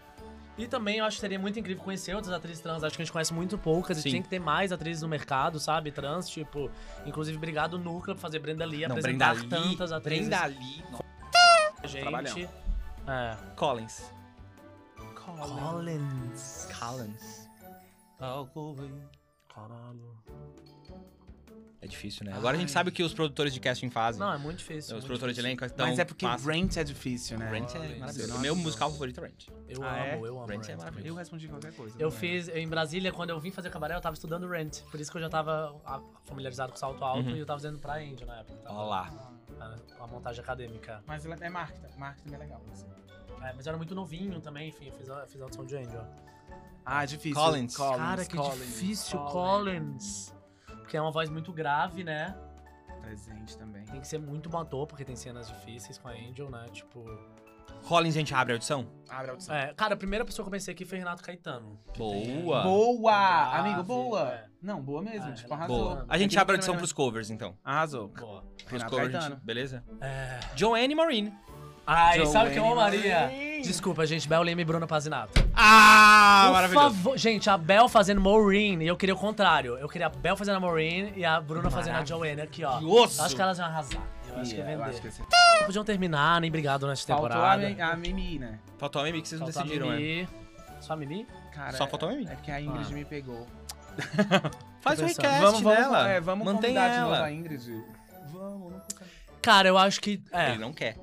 E 0.59 0.67
também 0.67 0.99
eu 0.99 1.05
acho 1.07 1.17
que 1.17 1.21
seria 1.23 1.39
muito 1.39 1.59
incrível 1.59 1.83
conhecer 1.83 2.15
outras 2.15 2.35
atrizes 2.35 2.61
trans. 2.61 2.83
Acho 2.85 2.95
que 2.97 3.01
a 3.01 3.05
gente 3.05 3.13
conhece 3.13 3.33
muito 3.33 3.57
poucas 3.57 3.97
Sim. 3.99 4.09
e 4.09 4.11
tinha 4.13 4.23
que 4.23 4.29
ter 4.29 4.41
mais 4.41 4.73
atrizes 4.73 5.03
no 5.03 5.09
mercado, 5.09 5.59
sabe? 5.61 5.91
Trans, 5.93 6.29
tipo. 6.29 6.71
Inclusive, 7.07 7.37
obrigado, 7.39 7.79
Núcleo, 7.79 8.15
por 8.17 8.21
fazer 8.21 8.41
Brenda 8.41 8.67
Lee, 8.67 8.87
Não, 8.87 8.97
apresentar 8.97 9.35
Brenda 9.37 9.59
Lee. 9.59 9.69
tantas 9.71 9.93
atrizes. 9.93 10.29
Brenda 10.29 10.47
Lee. 10.47 10.85
Não. 10.91 10.99
pra 11.77 11.89
gente. 11.89 12.03
Trabalhão. 12.03 12.37
É. 13.07 13.37
Collins. 13.57 14.03
Collins. 15.15 16.69
Collins. 16.79 17.49
Caralho. 19.69 20.11
É 21.83 21.87
difícil, 21.87 22.27
né? 22.27 22.35
Agora 22.35 22.59
a 22.59 22.61
gente 22.61 22.69
Ai. 22.69 22.75
sabe 22.75 22.91
o 22.91 22.93
que 22.93 23.03
os 23.03 23.15
produtores 23.15 23.55
de 23.55 23.59
casting 23.61 23.89
fazem. 23.89 24.21
Não, 24.21 24.31
é 24.31 24.37
muito 24.37 24.59
difícil. 24.59 24.89
os 24.97 25.03
muito 25.03 25.07
produtores 25.07 25.35
de 25.35 25.41
difícil. 25.41 25.49
elenco 25.49 25.65
estão. 25.65 25.87
Mas 25.87 25.99
é 25.99 26.05
porque 26.05 26.27
fácil. 26.27 26.47
Rent 26.51 26.77
é 26.77 26.85
difícil, 26.85 27.39
né? 27.39 27.51
Rent 27.51 27.75
é 27.75 27.79
maravilhoso. 27.79 28.19
Nossa. 28.29 28.35
O 28.35 28.41
meu 28.41 28.55
musical 28.55 28.91
favorito 28.93 29.19
é 29.19 29.27
Rent. 29.29 29.47
Eu 29.67 29.83
Ah, 29.83 29.97
é? 29.97 30.15
amo, 30.15 30.27
eu 30.27 30.39
amo. 30.39 30.47
Rent 30.47 30.65
é 30.65 30.69
Rent. 30.73 30.79
maravilhoso. 30.79 31.09
Eu 31.09 31.15
respondi 31.15 31.49
qualquer 31.49 31.73
coisa. 31.73 31.97
Eu 31.99 32.11
não 32.11 32.17
é? 32.17 32.19
fiz 32.21 32.49
em 32.49 32.69
Brasília, 32.69 33.11
quando 33.13 33.31
eu 33.31 33.41
vim 33.41 33.51
fazer 33.51 33.71
cabaré, 33.71 33.95
eu 33.97 34.01
tava 34.03 34.13
estudando 34.13 34.47
Rent. 34.47 34.83
Por 34.91 35.01
isso 35.01 35.11
que 35.11 35.17
eu 35.17 35.23
já 35.23 35.31
tava 35.31 35.75
familiarizado 36.25 36.71
com 36.71 36.77
salto 36.79 37.03
alto 37.03 37.27
Uhum. 37.31 37.37
e 37.37 37.39
eu 37.39 37.47
tava 37.47 37.59
fazendo 37.61 37.79
pra 37.79 37.95
Angel 37.95 38.27
na 38.27 38.41
época. 38.41 38.59
Tava, 38.59 38.79
Olha 38.79 38.87
lá. 38.91 39.31
a, 39.99 40.05
a 40.05 40.07
montagem 40.07 40.43
acadêmica. 40.43 41.03
Mas 41.07 41.25
é 41.25 41.49
marketing. 41.49 41.99
Marketing 41.99 42.35
é 42.35 42.39
legal. 42.39 42.61
assim. 42.71 42.87
É, 43.43 43.55
mas 43.55 43.65
eu 43.65 43.71
era 43.71 43.79
muito 43.79 43.95
novinho 43.95 44.39
também, 44.43 44.69
enfim, 44.69 44.89
eu 44.89 44.93
fiz 44.93 45.09
a, 45.09 45.27
fiz 45.27 45.41
a 45.41 45.45
audição 45.45 45.65
de 45.65 45.75
Angel. 45.79 46.07
Ah, 46.85 47.05
difícil. 47.05 47.35
Collins. 47.41 47.77
Cara, 47.77 48.25
que 48.25 48.37
Collins, 48.37 48.59
difícil, 48.67 49.19
Collins. 49.19 49.33
Collins. 49.33 50.35
Porque 50.81 50.97
é 50.97 51.01
uma 51.01 51.13
voz 51.13 51.29
muito 51.31 51.53
grave, 51.53 52.03
né? 52.05 52.37
Presente 53.03 53.57
também. 53.57 53.85
Tem 53.85 54.01
que 54.01 54.07
ser 54.09 54.19
muito 54.19 54.49
bom 54.49 54.59
ator, 54.59 54.87
porque 54.87 55.05
tem 55.05 55.17
cenas 55.17 55.49
difíceis 55.49 55.99
com 55.99 56.09
a 56.09 56.13
Angel, 56.13 56.51
né? 56.51 56.67
Tipo. 56.73 57.05
Collins, 57.87 58.15
a 58.15 58.19
gente 58.19 58.35
abre 58.35 58.53
a 58.53 58.57
audição? 58.57 58.87
Abre 59.09 59.29
a 59.29 59.31
audição. 59.33 59.55
É, 59.55 59.73
cara, 59.75 59.95
a 59.95 59.97
primeira 59.97 60.25
pessoa 60.25 60.45
que 60.45 60.49
eu 60.49 60.53
pensei 60.53 60.75
aqui 60.75 60.85
foi 60.85 60.99
Renato 60.99 61.23
Caetano. 61.23 61.81
Boa. 61.97 62.63
Boa! 62.63 63.13
Grave, 63.13 63.59
Amigo, 63.71 63.83
boa! 63.85 64.29
é. 64.33 64.47
Não, 64.61 64.83
boa 64.83 65.01
mesmo. 65.03 65.31
Ah, 65.31 65.33
tipo, 65.33 65.47
ela- 65.49 65.57
arrasou. 65.57 65.79
Boa. 65.95 66.07
A 66.09 66.19
gente 66.19 66.39
abre 66.39 66.53
a 66.53 66.57
audição 66.57 66.75
primeiro- 66.75 66.81
pros 66.81 66.93
covers, 66.93 67.31
então. 67.31 67.57
Arrasou. 67.65 68.09
Boa. 68.09 68.43
Pros 68.43 68.71
Renato 68.73 68.91
covers, 68.91 69.13
Caetano. 69.13 69.35
gente- 69.37 69.45
beleza? 69.45 69.85
É. 70.01 70.41
Joanne 70.55 70.95
Marine. 70.95 71.33
Ai, 71.93 72.25
sabe 72.27 72.51
o 72.51 72.53
que 72.53 72.59
eu 72.59 72.67
amaria? 72.73 73.31
Desculpa, 73.63 74.07
gente, 74.07 74.29
Bel 74.29 74.43
Lima 74.45 74.61
e 74.61 74.65
Bruno 74.65 74.87
Pazinato. 74.87 75.33
Ah, 75.55 76.45
Por 76.47 76.53
maravilhoso. 76.53 76.85
favor, 76.95 77.19
gente, 77.19 77.51
a 77.51 77.59
Bel 77.59 77.89
fazendo 77.89 78.21
Maureen, 78.21 78.81
e 78.83 78.87
eu 78.87 78.97
queria 78.97 79.15
o 79.15 79.19
contrário. 79.19 79.77
Eu 79.77 79.89
queria 79.89 80.07
a 80.07 80.11
Bel 80.11 80.37
fazendo 80.37 80.57
a 80.57 80.61
Maureen 80.61 81.13
e 81.17 81.25
a 81.25 81.41
Bruna 81.41 81.69
fazendo 81.71 81.97
a 81.97 82.05
Joanne 82.05 82.41
aqui, 82.43 82.65
ó. 82.65 82.79
Osso. 82.79 83.21
Eu 83.21 83.25
acho 83.25 83.35
que 83.37 83.43
elas 83.43 83.59
iam 83.59 83.67
arrasar. 83.67 84.01
Eu 84.29 84.37
acho 84.41 84.51
que 84.55 84.57
ia 84.61 84.65
vender. 84.65 85.01
que 85.01 85.67
Podiam 85.67 85.85
terminar, 85.85 86.41
nem 86.41 86.51
brigado 86.51 86.87
nesta 86.87 87.13
Faltou 87.13 87.27
a, 87.27 87.31
temporada. 87.31 87.69
Mi- 87.69 87.81
a 87.83 87.97
Mimi, 87.97 88.39
né? 88.39 88.59
Faltou 88.79 89.03
a 89.03 89.05
Mimi 89.05 89.21
que 89.21 89.29
vocês 89.29 89.41
não 89.41 89.49
Faltou 89.49 89.63
a 89.63 89.65
decidiram, 89.65 89.91
né? 89.91 89.97
Mimi. 89.97 90.29
Só 90.81 90.93
a 90.93 90.97
Mimi? 90.97 91.27
Cara, 91.53 91.73
Só 91.77 91.87
faltou 91.89 92.09
a 92.09 92.13
Mimi. 92.13 92.27
É 92.31 92.35
porque 92.37 92.51
a 92.53 92.61
Ingrid 92.61 92.87
Ah. 92.89 92.95
me 92.95 93.05
pegou. 93.05 93.47
Faz 94.81 94.99
o 95.01 95.05
pensando. 95.05 95.23
recast 95.25 95.41
vamos, 95.43 95.61
vamos, 95.61 95.79
dela. 95.79 96.09
é, 96.09 96.21
vamos 96.21 96.45
Mantém 96.47 96.75
convidar 96.75 96.89
de 96.95 97.01
novo 97.01 97.15
ela. 97.17 97.25
a 97.27 97.33
Ingrid. 97.33 97.85
Vamos, 98.33 98.73
custa. 98.85 99.05
Cara, 99.43 99.69
eu 99.69 99.77
acho 99.77 100.01
que. 100.01 100.23
É. 100.33 100.51
Ele 100.51 100.59
não 100.59 100.73
quer. 100.73 100.97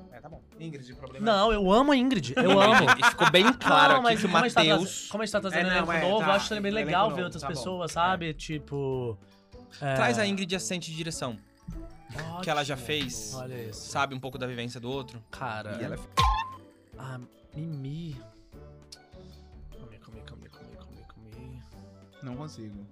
É, 0.58 0.60
tá. 0.60 0.64
Ingrid, 0.64 0.92
o 0.92 0.96
problema 0.96 1.24
Não, 1.26 1.52
eu 1.52 1.70
amo 1.72 1.92
a 1.92 1.96
Ingrid. 1.96 2.34
Eu 2.36 2.60
amo. 2.60 2.86
E 2.98 3.04
ficou 3.04 3.30
bem 3.30 3.52
claro 3.52 3.94
não, 3.94 4.00
aqui 4.00 4.02
mas 4.04 4.20
que 4.20 4.26
o 4.26 4.28
como 4.28 4.38
a 4.38 4.48
gente 4.48 4.54
tá 4.54 4.64
Matheus... 4.64 5.08
como 5.08 5.22
a 5.22 5.26
gente 5.26 5.32
tá 5.32 5.40
trazendo 5.40 5.60
É, 5.60 5.70
não, 5.70 5.76
elenco 5.76 5.92
é, 5.92 6.00
novo, 6.02 6.20
tá, 6.20 6.26
eu 6.26 6.32
acho 6.32 6.48
também 6.48 6.72
legal 6.72 7.10
ver 7.14 7.24
outras 7.24 7.42
tá 7.42 7.48
bom. 7.48 7.54
pessoas, 7.54 7.92
sabe? 7.92 8.34
Tipo. 8.34 9.18
é, 9.80 9.94
Traz 9.94 10.18
a 10.18 10.26
Ingrid 10.26 10.46
de 10.48 10.56
assistente 10.56 10.90
de 10.90 10.96
direção. 10.96 11.38
Que 12.42 12.48
ela 12.50 12.64
já 12.64 12.74
ótimo. 12.74 12.86
fez. 12.86 13.34
Olha 13.34 13.54
isso. 13.68 13.90
Sabe 13.90 14.14
um 14.14 14.20
pouco 14.20 14.38
da 14.38 14.46
vivência 14.46 14.80
do 14.80 14.90
outro. 14.90 15.22
Cara. 15.30 15.76
E 15.80 15.84
ela 15.84 15.94
é 15.96 15.98
A 16.98 17.20
Mimi. 17.54 18.16
Comi, 19.78 19.98
comi, 19.98 20.20
comi, 20.22 20.48
comi, 20.48 20.76
comi, 20.76 21.02
comi. 21.06 21.62
Não 22.22 22.34
consigo. 22.36 22.86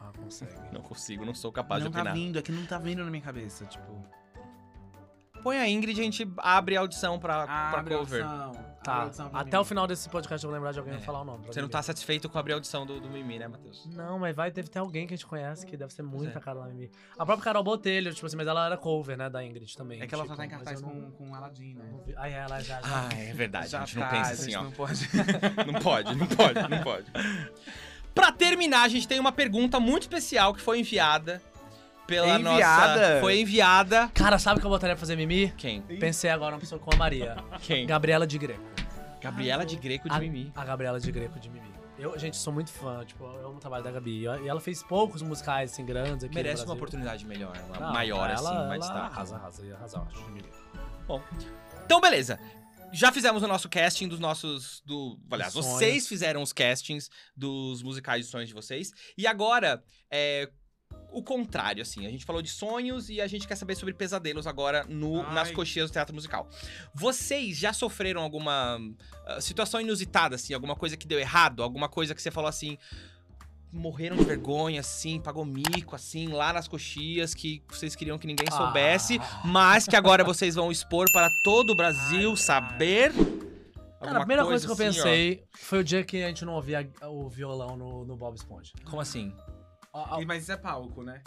Ah, 0.00 0.10
consegue. 0.20 0.52
Não 0.72 0.80
consigo, 0.82 1.24
não 1.24 1.34
sou 1.34 1.52
capaz 1.52 1.82
não 1.84 1.90
de 1.90 1.94
tá 1.94 2.00
opinar. 2.00 2.14
vindo, 2.14 2.38
é 2.38 2.42
que 2.42 2.50
não 2.50 2.66
tá 2.66 2.78
vindo 2.78 3.04
na 3.04 3.10
minha 3.10 3.22
cabeça, 3.22 3.64
tipo... 3.66 4.04
Põe 5.42 5.58
a 5.58 5.68
Ingrid 5.68 5.98
e 5.98 6.00
a 6.00 6.04
gente 6.04 6.30
abre 6.38 6.76
a 6.76 6.80
audição 6.80 7.18
pra, 7.18 7.44
pra 7.46 7.78
abre 7.80 7.94
a 7.94 7.98
cover. 7.98 8.24
audição, 8.24 8.70
Tá. 8.82 9.06
pra 9.10 9.40
Até 9.40 9.56
mim. 9.58 9.60
o 9.62 9.64
final 9.64 9.86
desse 9.86 10.08
podcast 10.08 10.42
eu 10.42 10.48
vou 10.50 10.56
lembrar 10.58 10.72
de 10.72 10.78
alguém 10.78 10.94
É. 10.94 10.98
falar 11.00 11.20
o 11.20 11.24
nome. 11.24 11.44
pra 11.44 11.52
Você 11.52 11.60
não 11.60 11.68
tá 11.68 11.82
satisfeito 11.82 12.30
com 12.30 12.38
abrir 12.38 12.52
a 12.52 12.56
audição 12.56 12.86
do, 12.86 12.98
do 12.98 13.10
Mimi, 13.10 13.38
né, 13.38 13.46
Matheus? 13.46 13.86
Não, 13.94 14.18
mas 14.18 14.34
vai, 14.34 14.50
deve 14.50 14.68
ter 14.68 14.78
alguém 14.78 15.06
que 15.06 15.12
a 15.12 15.16
gente 15.18 15.26
conhece 15.26 15.66
que 15.66 15.76
deve 15.76 15.92
ser 15.92 16.02
muito 16.02 16.34
é. 16.34 16.38
a 16.38 16.40
cara 16.40 16.60
da 16.60 16.66
Mimi. 16.66 16.90
A 17.18 17.26
própria 17.26 17.44
Carol 17.44 17.62
Botelho, 17.62 18.12
tipo 18.14 18.26
assim, 18.26 18.36
mas 18.36 18.46
ela 18.46 18.64
era 18.64 18.76
cover, 18.78 19.18
né, 19.18 19.28
da 19.28 19.44
Ingrid 19.44 19.76
também. 19.76 20.00
É 20.00 20.06
que 20.06 20.14
ela 20.14 20.24
tipo, 20.24 20.34
só 20.34 20.40
tá 20.40 20.46
em 20.46 20.48
mas 20.48 20.56
cartaz 20.58 20.80
eu 20.80 20.86
não- 20.88 21.10
com, 21.10 21.26
com 21.26 21.34
Aladdin, 21.34 21.74
né? 21.74 21.84
não 21.92 22.00
Ah, 22.16 22.28
é, 22.28 22.32
ela 22.32 22.60
já. 22.60 22.80
já. 22.80 23.08
Ah, 23.08 23.08
é 23.14 23.32
verdade, 23.34 23.68
Já 23.68 23.82
a 23.82 23.84
gente 23.84 23.98
não 23.98 24.02
tá, 24.06 24.10
pensa 24.10 24.30
a 24.30 24.32
assim, 24.32 24.44
gente 24.44 24.56
ó. 24.56 24.62
não 24.62 24.70
pode... 24.72 25.08
Não 25.72 25.80
pode, 25.80 26.14
não 26.16 26.26
pode, 26.26 26.68
não 26.68 26.82
pode. 26.82 27.06
Pra 28.14 28.32
terminar, 28.32 28.82
a 28.82 28.88
gente 28.88 29.06
tem 29.06 29.20
uma 29.20 29.30
pergunta 29.30 29.78
muito 29.78 30.02
especial 30.02 30.52
que 30.52 30.60
foi 30.60 30.80
enviada 30.80 31.40
pela 32.10 32.38
nossa... 32.40 32.54
Enviada? 32.56 33.20
Foi 33.20 33.40
enviada... 33.40 34.10
Cara, 34.12 34.36
sabe 34.36 34.58
o 34.58 34.60
que 34.60 34.66
eu 34.66 34.70
botaria 34.70 34.96
pra 34.96 35.00
fazer 35.00 35.14
Mimi? 35.14 35.54
Quem? 35.56 35.80
Pensei 35.82 36.28
agora 36.28 36.56
uma 36.56 36.60
pessoa 36.60 36.80
com 36.80 36.92
a 36.92 36.96
Maria. 36.96 37.36
Quem? 37.62 37.86
Gabriela 37.86 38.26
de 38.26 38.36
Greco. 38.36 38.60
Gabriela 39.22 39.64
de 39.64 39.76
Greco 39.76 40.08
de 40.08 40.16
a, 40.16 40.18
Mimi. 40.18 40.52
A 40.56 40.64
Gabriela 40.64 40.98
de 40.98 41.12
Greco 41.12 41.38
de 41.38 41.48
Mimi. 41.48 41.70
Eu, 41.96 42.18
gente, 42.18 42.36
sou 42.36 42.52
muito 42.52 42.72
fã, 42.72 43.04
tipo, 43.04 43.22
eu 43.22 43.46
amo 43.46 43.58
o 43.58 43.60
trabalho 43.60 43.84
da 43.84 43.92
Gabi. 43.92 44.22
E 44.22 44.48
ela 44.48 44.60
fez 44.60 44.82
poucos 44.82 45.22
musicais, 45.22 45.70
assim, 45.72 45.84
grandes 45.84 46.24
aqui 46.24 46.34
Merece 46.34 46.62
no 46.62 46.70
uma 46.70 46.74
oportunidade 46.74 47.24
melhor, 47.26 47.56
uma 47.68 47.78
Não, 47.78 47.92
maior, 47.92 48.28
ela, 48.28 48.34
assim, 48.34 48.58
ela 48.58 48.68
mais 48.68 48.80
destaque. 48.80 49.06
arrasa, 49.06 49.36
arrasa, 49.36 49.66
ia 49.66 49.74
arrasar, 49.76 50.02
eu 50.02 50.08
acho, 50.08 50.24
de 50.24 50.32
Mimi. 50.32 50.48
Então, 51.84 52.00
beleza. 52.00 52.40
Já 52.92 53.12
fizemos 53.12 53.42
o 53.42 53.46
nosso 53.46 53.68
casting 53.68 54.08
dos 54.08 54.18
nossos. 54.18 54.82
Do, 54.84 55.16
aliás, 55.30 55.52
Sonhos. 55.52 55.66
vocês 55.68 56.08
fizeram 56.08 56.42
os 56.42 56.52
castings 56.52 57.08
dos 57.36 57.82
musicais 57.82 58.24
de 58.24 58.30
sonhos 58.32 58.48
de 58.48 58.54
vocês. 58.54 58.92
E 59.16 59.26
agora, 59.28 59.80
é. 60.10 60.50
O 61.12 61.22
contrário, 61.22 61.82
assim. 61.82 62.06
A 62.06 62.10
gente 62.10 62.24
falou 62.24 62.40
de 62.40 62.48
sonhos 62.48 63.10
e 63.10 63.20
a 63.20 63.26
gente 63.26 63.46
quer 63.46 63.56
saber 63.56 63.74
sobre 63.74 63.92
pesadelos 63.92 64.46
agora 64.46 64.84
no, 64.88 65.22
Ai. 65.22 65.34
nas 65.34 65.50
coxias 65.50 65.90
do 65.90 65.92
teatro 65.92 66.14
musical. 66.14 66.48
Vocês 66.94 67.56
já 67.56 67.72
sofreram 67.72 68.22
alguma 68.22 68.78
ah, 69.26 69.40
situação 69.40 69.80
inusitada, 69.80 70.36
assim? 70.36 70.54
Alguma 70.54 70.76
coisa 70.76 70.96
que 70.96 71.08
deu 71.08 71.18
errado? 71.18 71.62
Alguma 71.62 71.88
coisa 71.88 72.14
que 72.14 72.22
você 72.22 72.30
falou 72.30 72.48
assim. 72.48 72.78
Morreram 73.72 74.16
de 74.16 74.24
vergonha, 74.24 74.80
assim, 74.80 75.20
pagou 75.20 75.44
mico, 75.44 75.94
assim, 75.94 76.26
lá 76.26 76.52
nas 76.52 76.66
coxias, 76.66 77.34
que 77.34 77.62
vocês 77.68 77.94
queriam 77.94 78.18
que 78.18 78.26
ninguém 78.26 78.50
soubesse 78.50 79.20
Ah. 79.22 79.42
mas 79.44 79.86
que 79.86 79.94
agora 79.94 80.24
vocês 80.24 80.56
vão 80.56 80.72
expor 80.72 81.06
para 81.12 81.28
todo 81.44 81.70
o 81.70 81.76
Brasil 81.76 82.30
Ai, 82.30 82.36
saber. 82.36 83.12
Cara, 84.00 84.16
a 84.16 84.20
primeira 84.20 84.44
coisa, 84.44 84.64
que 84.66 84.70
eu 84.70 84.74
assim, 84.74 84.98
ó. 84.98 85.04
pensei 85.04 85.44
foi 85.52 85.78
o 85.80 85.84
dia 85.84 86.02
que 86.02 86.20
a 86.20 86.26
gente 86.26 86.44
não 86.44 86.54
ouvia 86.54 86.90
o 87.02 87.28
violão 87.28 87.76
no, 87.76 88.04
no 88.04 88.16
Bob 88.16 88.34
Esponja. 88.34 88.72
Como 88.84 89.00
assim? 89.00 89.32
Ah, 89.92 90.16
ah, 90.16 90.22
E- 90.22 90.24
Mas 90.26 90.42
isso 90.44 90.52
é 90.52 90.56
palco, 90.56 91.02
né? 91.02 91.22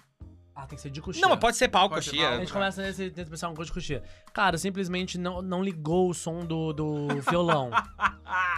ah, 0.55 0.67
tem 0.67 0.75
que 0.75 0.81
ser 0.83 0.89
de 0.91 1.01
coxinha. 1.01 1.21
Não, 1.23 1.29
mas 1.31 1.39
pode 1.39 1.57
ser 1.57 1.67
palco, 1.67 1.95
Pode 1.95 2.05
ser 2.05 2.11
coxia. 2.11 2.25
A 2.25 2.29
palco. 2.29 2.43
gente 2.45 2.53
começa 2.53 2.81
nesse, 2.83 3.09
tenta 3.09 3.29
pensar 3.29 3.49
uma 3.49 3.55
coisa 3.55 3.69
de 3.69 3.73
coxinha. 3.73 4.03
Cara, 4.31 4.57
simplesmente 4.57 5.17
não, 5.17 5.41
não 5.41 5.63
ligou 5.63 6.09
o 6.09 6.13
som 6.13 6.45
do, 6.45 6.71
do 6.71 7.07
violão 7.29 7.71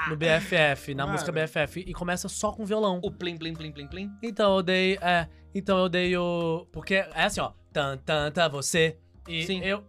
no 0.09 0.15
BFF, 0.17 0.93
na 0.93 1.07
música 1.07 1.31
BFF, 1.31 1.79
e 1.87 1.93
começa 1.93 2.27
só 2.27 2.51
com 2.51 2.65
violão. 2.65 2.99
O 3.03 3.11
plim, 3.11 3.37
plim, 3.37 3.53
plim, 3.53 3.71
plim, 3.71 3.87
plim. 3.87 4.11
Então 4.21 4.57
eu 4.57 4.61
dei. 4.63 4.97
É. 5.01 5.27
Então 5.53 5.77
eu 5.77 5.87
dei 5.89 6.15
o. 6.17 6.67
Porque 6.71 6.95
é 6.95 7.23
assim, 7.23 7.39
ó. 7.39 7.53
Tan, 7.71 7.97
tan, 7.97 8.29
tan, 8.31 8.49
você. 8.49 8.97
E 9.27 9.43
Sim. 9.45 9.61
eu. 9.61 9.83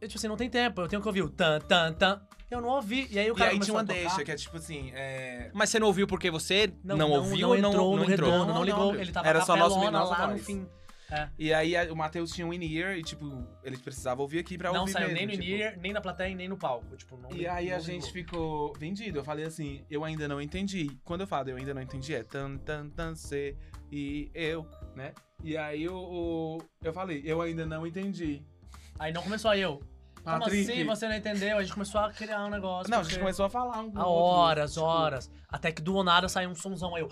Eu, 0.00 0.08
tipo 0.08 0.18
assim, 0.18 0.28
não 0.28 0.36
tem 0.36 0.50
tempo. 0.50 0.80
Eu 0.82 0.88
tenho 0.88 1.00
que 1.00 1.08
ouvir 1.08 1.22
o 1.22 1.28
tan, 1.30 1.58
tan, 1.60 1.92
tan. 1.92 2.20
Eu 2.54 2.60
não 2.60 2.68
ouvi. 2.70 3.06
E 3.10 3.18
aí 3.18 3.30
o 3.30 3.34
E 3.34 3.36
cara 3.36 3.50
aí 3.50 3.56
começou 3.56 3.64
tinha 3.64 3.74
uma 3.74 3.80
a 3.82 3.84
tocar. 3.86 4.00
deixa, 4.00 4.24
que 4.24 4.30
é 4.30 4.36
tipo 4.36 4.56
assim, 4.56 4.90
é... 4.94 5.50
Mas 5.52 5.70
você 5.70 5.78
não 5.78 5.86
ouviu 5.88 6.06
porque 6.06 6.30
você 6.30 6.72
não, 6.82 7.10
ouviu 7.10 7.40
não 7.40 7.48
ou 7.50 7.56
não, 7.58 7.68
entrou 7.70 7.96
não 7.96 8.04
entrou? 8.04 8.30
redondo, 8.30 8.46
não, 8.46 8.54
Não, 8.54 8.64
ligou. 8.64 8.92
não, 8.92 9.00
ele 9.00 9.12
tava 9.12 9.28
era 9.28 9.40
só 9.42 9.54
a 9.54 9.56
nosso- 9.56 9.90
nossa 9.90 10.16
lá 10.16 10.26
no 10.26 10.32
voz. 10.34 10.46
fim. 10.46 10.66
E 11.38 11.54
aí 11.54 11.76
a- 11.76 11.92
o 11.92 11.96
Matheus 11.96 12.32
tinha 12.32 12.44
um 12.44 12.52
in-ear 12.52 12.96
e, 12.98 13.02
tipo, 13.04 13.46
ele 13.62 13.76
precisava 13.76 14.20
ouvir 14.20 14.40
aqui 14.40 14.58
pra 14.58 14.72
Não 14.72 14.80
ouvir 14.80 14.92
saiu 14.92 15.08
mesmo, 15.08 15.16
nem 15.18 15.26
no 15.26 15.32
tipo. 15.32 15.44
in-ear, 15.44 15.78
nem 15.78 15.92
na 15.92 16.00
plateia, 16.00 16.28
e 16.30 16.34
nem 16.34 16.48
no 16.48 16.56
palco. 16.56 16.96
Tipo, 16.96 17.16
não 17.16 17.30
E 17.30 17.46
aí 17.46 17.70
a 17.70 17.76
não 17.76 17.80
gente 17.84 18.12
ligou. 18.12 18.12
ficou 18.12 18.72
vendido. 18.78 19.18
Eu 19.20 19.24
falei 19.24 19.44
assim, 19.44 19.84
eu 19.88 20.02
ainda 20.02 20.26
não 20.26 20.40
entendi. 20.40 20.90
Quando 21.04 21.20
eu 21.20 21.26
falo 21.28 21.50
eu 21.50 21.56
ainda 21.56 21.72
não 21.72 21.82
entendi, 21.82 22.14
é 22.16 22.24
tan, 22.24 22.56
tan, 22.56 22.88
tan, 22.88 23.14
C 23.14 23.54
e 23.92 24.28
eu, 24.34 24.66
né? 24.96 25.12
E 25.44 25.56
aí 25.56 25.88
o, 25.88 25.94
o- 25.96 26.58
eu 26.82 26.92
falei, 26.92 27.22
eu 27.24 27.40
ainda 27.40 27.64
não 27.64 27.86
entendi. 27.86 28.42
Aí 28.98 29.12
não 29.12 29.22
começou 29.22 29.50
aí 29.52 29.60
eu. 29.60 29.80
Como 30.24 30.38
Patrick. 30.40 30.70
assim 30.72 30.84
você 30.84 31.06
não 31.08 31.14
entendeu? 31.14 31.58
A 31.58 31.62
gente 31.62 31.72
começou 31.74 32.00
a 32.00 32.10
criar 32.12 32.44
um 32.44 32.50
negócio. 32.50 32.90
Não, 32.90 33.00
a 33.00 33.02
gente 33.02 33.18
começou 33.18 33.44
a 33.44 33.50
falar 33.50 33.80
um 33.82 33.92
Há 33.94 34.06
horas, 34.06 34.72
tipo, 34.74 34.84
horas. 34.86 35.30
Até 35.48 35.70
que 35.70 35.82
do 35.82 36.02
nada 36.02 36.28
saiu 36.28 36.50
um 36.50 36.54
somzão 36.54 36.94
aí. 36.94 37.02
eu, 37.02 37.08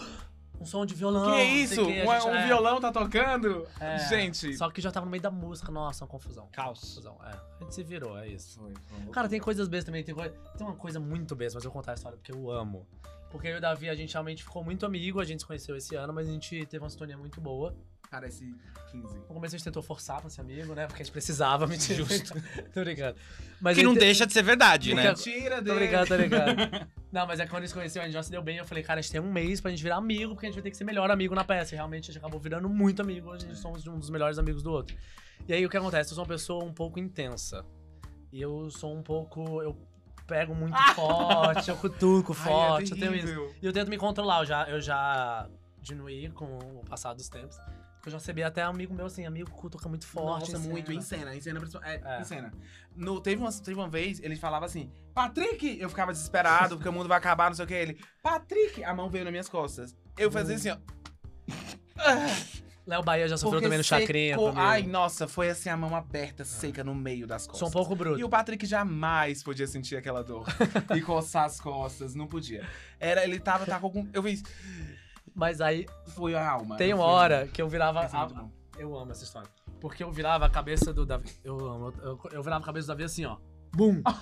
Um 0.61 0.65
som 0.65 0.87
de 0.87 0.95
violão. 0.95 1.33
Que 1.33 1.43
isso? 1.43 1.81
a 1.81 1.85
Um, 1.85 1.87
gente- 1.89 2.27
um 2.27 2.35
é. 2.35 2.47
violão 2.47 2.81
tá 2.81 2.93
tocando? 2.93 3.67
É, 3.81 3.99
Gente. 4.09 4.57
Só 4.57 4.71
que 4.71 4.81
já 4.81 4.91
tava 4.93 5.05
no 5.07 5.11
meio 5.11 5.23
da 5.23 5.31
música, 5.31 5.71
nossa, 5.73 6.05
uma 6.05 6.09
confusão. 6.09 6.49
Caos. 6.53 6.79
Confusão, 6.81 7.19
é. 7.25 7.31
A 7.31 7.65
gente 7.65 7.75
se 7.75 7.83
virou, 7.83 8.17
é 8.17 8.29
isso. 8.29 8.61
Foi, 8.61 8.73
foi. 8.75 9.13
Cara, 9.13 9.29
tem 9.29 9.41
coisas 9.41 9.67
bestas 9.69 9.87
também, 9.87 10.05
tem, 10.05 10.15
coisa... 10.15 10.33
tem 10.57 10.67
uma 10.67 10.77
coisa 10.77 11.01
muito 11.01 11.35
besta, 11.35 11.57
mas 11.59 11.65
eu 11.65 11.71
vou 11.71 11.81
contar 11.81 11.93
a 11.93 11.95
história 11.95 12.17
porque 12.17 12.33
eu 12.33 12.51
amo. 12.51 12.87
Porque 13.31 13.49
eu 13.49 13.55
e 13.55 13.59
o 13.59 13.61
Davi, 13.61 13.89
a 13.89 13.95
gente 13.95 14.13
realmente 14.13 14.45
ficou 14.45 14.63
muito 14.63 14.87
amigo, 14.87 15.19
a 15.19 15.25
gente 15.25 15.41
se 15.41 15.47
conheceu 15.47 15.75
esse 15.77 15.95
ano, 15.97 16.13
mas 16.13 16.29
a 16.29 16.31
gente 16.31 16.65
teve 16.67 16.83
uma 16.85 16.91
sintonia 16.91 17.17
muito 17.19 17.41
boa. 17.41 17.75
Parece 18.13 18.55
15. 18.91 19.15
No 19.21 19.23
começo 19.25 19.55
a 19.55 19.59
gente 19.59 19.65
tentou 19.65 19.83
forçar 19.83 20.21
pra 20.21 20.29
ser 20.29 20.43
amigo, 20.43 20.75
né? 20.75 20.87
Porque 20.87 21.01
a 21.01 21.05
gente 21.05 21.13
precisava, 21.13 21.67
mentira. 21.69 22.05
Justo. 22.05 22.35
tô 22.75 22.81
brincando. 22.83 23.17
Mas 23.59 23.77
Que 23.79 23.83
não 23.83 23.93
ele- 23.93 24.01
deixa 24.01 24.27
de 24.27 24.35
ser 24.35 24.43
verdade, 24.43 24.95
né? 24.95 25.09
Mentira 25.09 25.57
Tô 25.57 25.63
dele. 25.63 25.77
brincando, 25.79 26.07
tô 26.07 26.17
brincando. 26.19 26.87
Não, 27.11 27.27
mas 27.27 27.41
é 27.41 27.45
que 27.45 27.51
quando 27.51 27.63
a 27.63 27.67
gente 27.67 27.71
se 27.71 27.75
conheceu, 27.75 28.03
a 28.03 28.05
gente 28.05 28.15
já 28.15 28.23
se 28.23 28.31
deu 28.31 28.43
bem. 28.43 28.59
Eu 28.59 28.65
falei, 28.67 28.83
cara, 28.83 28.99
a 28.99 29.03
gente 29.03 29.11
tem 29.13 29.21
um 29.21 29.33
mês 29.33 29.61
pra 29.63 29.71
gente 29.71 29.83
virar 29.83 29.97
amigo, 29.97 30.35
porque 30.35 30.47
a 30.47 30.49
gente 30.51 30.57
vai 30.57 30.63
ter 30.63 30.71
que 30.71 30.77
ser 30.77 30.85
melhor 30.85 31.11
amigo 31.11 31.35
na 31.35 31.43
peça. 31.45 31.75
E 31.75 31.77
realmente 31.77 32.05
a 32.11 32.13
gente 32.13 32.19
acabou 32.19 32.39
virando 32.39 32.69
muito 32.69 33.01
amigo. 33.03 33.31
Hoje 33.31 33.45
a 33.47 33.49
gente 33.49 33.59
somos 33.61 33.87
um 33.87 33.99
dos 33.99 34.09
melhores 34.11 34.39
amigos 34.39 34.63
do 34.63 34.71
outro. 34.71 34.95
E 35.49 35.53
aí 35.55 35.65
o 35.65 35.71
que 35.71 35.77
acontece? 35.77 36.11
Eu 36.11 36.15
sou 36.17 36.25
uma 36.25 36.29
pessoa 36.29 36.63
um 36.65 36.73
pouco 36.73 36.99
intensa. 36.99 37.65
E 38.31 38.41
eu 38.43 38.71
sou 38.71 38.95
um 38.95 39.03
pouco. 39.03 39.63
Eu 39.63 39.75
pego 40.27 40.55
muito 40.55 40.77
forte, 40.95 41.69
eu 41.71 41.77
cutuco 41.77 42.33
Ai, 42.39 42.45
forte, 42.45 42.93
é 42.93 42.95
eu 42.95 42.99
tenho 43.01 43.15
isso. 43.15 43.55
E 43.63 43.67
eu 43.67 43.73
tento 43.73 43.89
me 43.89 43.97
controlar, 43.99 44.41
eu 44.41 44.47
já, 44.47 44.65
eu 44.71 44.81
já 44.81 45.49
diminuí 45.81 46.31
com 46.31 46.45
o 46.59 46.83
passar 46.89 47.13
dos 47.13 47.29
tempos. 47.29 47.57
Porque 48.03 48.09
eu 48.09 48.13
já 48.15 48.19
recebi 48.19 48.43
até 48.43 48.63
amigo 48.63 48.93
meu 48.93 49.07
assim, 49.07 49.25
amigo 49.25 49.49
cutuca 49.49 49.89
muito 49.89 50.05
forte. 50.09 50.53
Nossa, 50.53 50.67
em 50.67 50.69
muito 50.69 50.87
cena. 51.03 51.37
em 51.37 51.41
cena, 51.41 51.61
em 51.61 51.63
cena, 51.63 51.85
é, 51.85 52.01
É. 52.05 52.21
em 52.21 52.25
cena. 52.25 52.53
No, 52.97 53.21
teve, 53.21 53.41
uma, 53.41 53.53
teve 53.53 53.79
uma 53.79 53.89
vez, 53.89 54.19
ele 54.19 54.35
falava 54.35 54.67
assim, 54.67 54.91
Patrick! 55.15 55.79
Eu 55.79 55.89
ficava 55.89 56.11
desesperado, 56.11 56.75
porque 56.75 56.89
o 56.89 56.93
mundo 56.93 57.09
vai 57.09 57.17
acabar, 57.17 57.49
não 57.49 57.55
sei 57.55 57.65
o 57.65 57.69
que. 57.69 57.75
Ele, 57.75 58.01
Patrick! 58.21 58.83
A 58.83 58.93
mão 58.93 59.09
veio 59.09 59.23
nas 59.23 59.31
minhas 59.31 59.49
costas. 59.49 59.95
Eu 60.19 60.33
fazia 60.33 60.57
assim, 60.57 60.71
ó. 60.71 60.79
Léo 62.85 63.05
Bahia 63.05 63.29
já 63.29 63.37
sofreu 63.37 63.53
porque 63.53 63.67
também 63.67 63.79
no 63.79 63.85
chacrinha 63.85 64.37
comigo. 64.37 64.59
Ai, 64.59 64.83
nossa, 64.83 65.29
foi 65.29 65.49
assim, 65.49 65.69
a 65.69 65.77
mão 65.77 65.95
aberta, 65.95 66.45
seca 66.45 66.83
no 66.83 66.97
meio 66.97 67.25
das 67.25 67.47
costas. 67.47 67.61
Sou 67.61 67.69
um 67.69 67.71
pouco 67.71 67.95
bruto. 67.95 68.19
E 68.19 68.25
o 68.25 68.29
Patrick 68.29 68.67
jamais 68.67 69.45
podia 69.45 69.69
sentir 69.69 69.97
aquela 69.97 70.25
dor. 70.25 70.45
e 70.97 71.01
coçar 71.01 71.45
as 71.45 71.61
costas, 71.61 72.17
não 72.17 72.27
podia. 72.27 72.69
Era, 72.99 73.23
ele 73.23 73.39
tava, 73.39 73.65
tava 73.65 73.89
com. 73.89 74.09
Eu 74.13 74.25
fiz. 74.25 74.43
Mas 75.35 75.61
aí 75.61 75.87
Foi 76.09 76.35
a 76.35 76.51
alma. 76.51 76.77
tem 76.77 76.91
eu 76.91 76.97
uma 76.99 77.07
hora 77.07 77.47
que 77.49 77.61
eu 77.61 77.69
virava. 77.69 78.01
É 78.03 78.07
a- 78.13 78.29
eu 78.79 78.97
amo 78.97 79.11
essa 79.13 79.25
história. 79.25 79.49
Porque 79.81 80.03
eu 80.03 80.11
virava 80.11 80.47
a 80.47 80.51
cabeça 80.51 80.93
do 80.93 81.05
Davi. 81.05 81.31
Eu 81.43 81.59
amo. 81.59 81.93
Eu, 82.03 82.19
eu 82.33 82.43
virava 82.43 82.63
a 82.63 82.67
cabeça 82.67 82.87
do 82.87 82.89
Davi 82.89 83.05
assim, 83.05 83.25
ó. 83.25 83.37
Bum! 83.75 84.03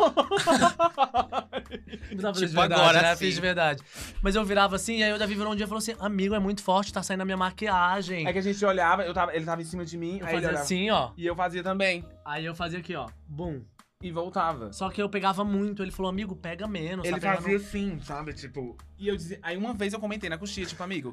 Não 2.13 2.33
Tipo 2.33 2.53
verdade, 2.53 2.73
agora, 2.75 3.03
né? 3.03 3.17
Fiz 3.17 3.35
de 3.35 3.41
verdade. 3.41 3.83
Mas 4.23 4.35
eu 4.37 4.45
virava 4.45 4.77
assim, 4.77 4.99
e 4.99 5.03
aí 5.03 5.13
o 5.13 5.19
Davi 5.19 5.35
virou 5.35 5.53
um 5.53 5.57
dia 5.57 5.65
e 5.65 5.69
falou 5.69 5.79
assim: 5.79 5.95
Amigo, 5.99 6.35
é 6.35 6.39
muito 6.39 6.63
forte, 6.63 6.93
tá 6.93 7.03
saindo 7.03 7.23
a 7.23 7.25
minha 7.25 7.37
maquiagem. 7.37 8.27
É 8.27 8.33
que 8.33 8.39
a 8.39 8.43
gente 8.43 8.65
olhava, 8.65 9.03
eu 9.05 9.13
tava, 9.13 9.35
ele 9.35 9.45
tava 9.45 9.61
em 9.61 9.65
cima 9.65 9.85
de 9.85 9.97
mim, 9.99 10.19
eu 10.19 10.27
aí 10.27 10.35
ele 10.35 10.35
fazia 10.35 10.49
olhava. 10.51 10.63
assim, 10.65 10.91
ó. 10.91 11.11
E 11.17 11.27
eu 11.27 11.35
fazia 11.35 11.63
também. 11.63 12.05
Aí 12.25 12.45
eu 12.45 12.55
fazia 12.55 12.79
aqui, 12.79 12.95
ó. 12.95 13.09
Bum. 13.27 13.63
E 14.03 14.11
voltava. 14.11 14.73
Só 14.73 14.89
que 14.89 15.01
eu 15.03 15.09
pegava 15.11 15.45
muito. 15.45 15.83
Ele 15.83 15.91
falou, 15.91 16.09
amigo, 16.11 16.35
pega 16.35 16.67
menos. 16.67 17.07
Ele 17.07 17.21
tá 17.21 17.35
fazia 17.37 17.57
assim, 17.57 18.01
sabe? 18.01 18.33
Tipo. 18.33 18.77
E 18.99 19.07
eu 19.09 19.17
dizia. 19.17 19.39
Aí 19.43 19.57
uma 19.57 19.75
vez 19.75 19.93
eu 19.93 20.01
comentei 20.01 20.31
na 20.31 20.39
coxinha, 20.39 20.67
tipo, 20.67 20.83
amigo. 20.83 21.13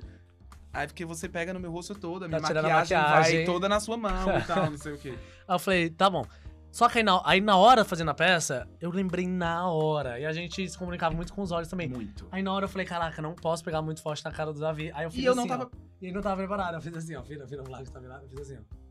Aí 0.72 0.88
porque 0.88 1.03
você 1.03 1.27
pega 1.27 1.53
no 1.53 1.59
meu 1.59 1.72
rosto 1.72 1.95
todo, 1.95 2.23
a 2.26 2.27
minha 2.27 2.39
Tá 2.39 2.47
tirando 2.47 2.65
a 2.65 2.69
maquiagem, 2.69 2.97
maquiagem. 2.97 3.35
vai 3.38 3.45
toda 3.45 3.68
na 3.68 3.80
sua 3.80 3.97
mão 3.97 4.38
e 4.38 4.41
tal, 4.43 4.69
não 4.69 4.77
sei 4.77 4.93
o 4.93 4.97
quê. 4.97 5.18
Aí 5.47 5.55
eu 5.55 5.59
falei, 5.59 5.89
tá 5.89 6.09
bom. 6.09 6.23
Só 6.72 6.88
que 6.88 6.99
aí 6.99 7.03
na, 7.03 7.22
aí 7.26 7.41
na 7.41 7.55
hora 7.57 7.84
fazendo 7.84 8.11
a 8.11 8.14
peça, 8.14 8.68
eu 8.80 8.91
lembrei 8.91 9.26
na 9.27 9.68
hora. 9.72 10.19
E 10.19 10.26
a 10.26 10.31
gente 10.31 10.69
se 10.69 10.77
comunicava 10.77 11.15
muito 11.15 11.34
com 11.34 11.41
os 11.41 11.51
olhos 11.51 11.68
também. 11.69 11.88
Muito. 11.89 12.27
Aí 12.31 12.43
na 12.43 12.53
hora 12.53 12.65
eu 12.65 12.69
falei, 12.69 12.85
caraca, 12.85 13.22
não 13.22 13.34
posso 13.34 13.64
pegar 13.64 13.81
muito 13.81 14.01
forte 14.03 14.23
na 14.23 14.31
cara 14.31 14.53
do 14.53 14.59
Davi. 14.59 14.91
Aí 14.93 15.05
eu 15.05 15.09
fiz 15.09 15.23
E 15.23 15.26
eu 15.26 15.31
assim, 15.31 15.41
não 15.41 15.47
tava. 15.47 15.64
ó. 15.73 15.77
E 15.99 16.05
ele 16.05 16.14
não 16.14 16.22
tava 16.22 16.35
preparado. 16.38 16.76
Eu 16.76 16.81
fiz 16.81 16.95
assim, 16.95 17.15
ó. 17.15 17.22
Vira, 17.23 17.45
vira, 17.47 17.64
o 17.64 17.69
lado 17.69 17.89
tá 17.89 17.99
virado. 17.99 18.23
Eu 18.26 18.30
fiz 18.30 18.39
assim, 18.41 18.57
ó. 18.61 18.86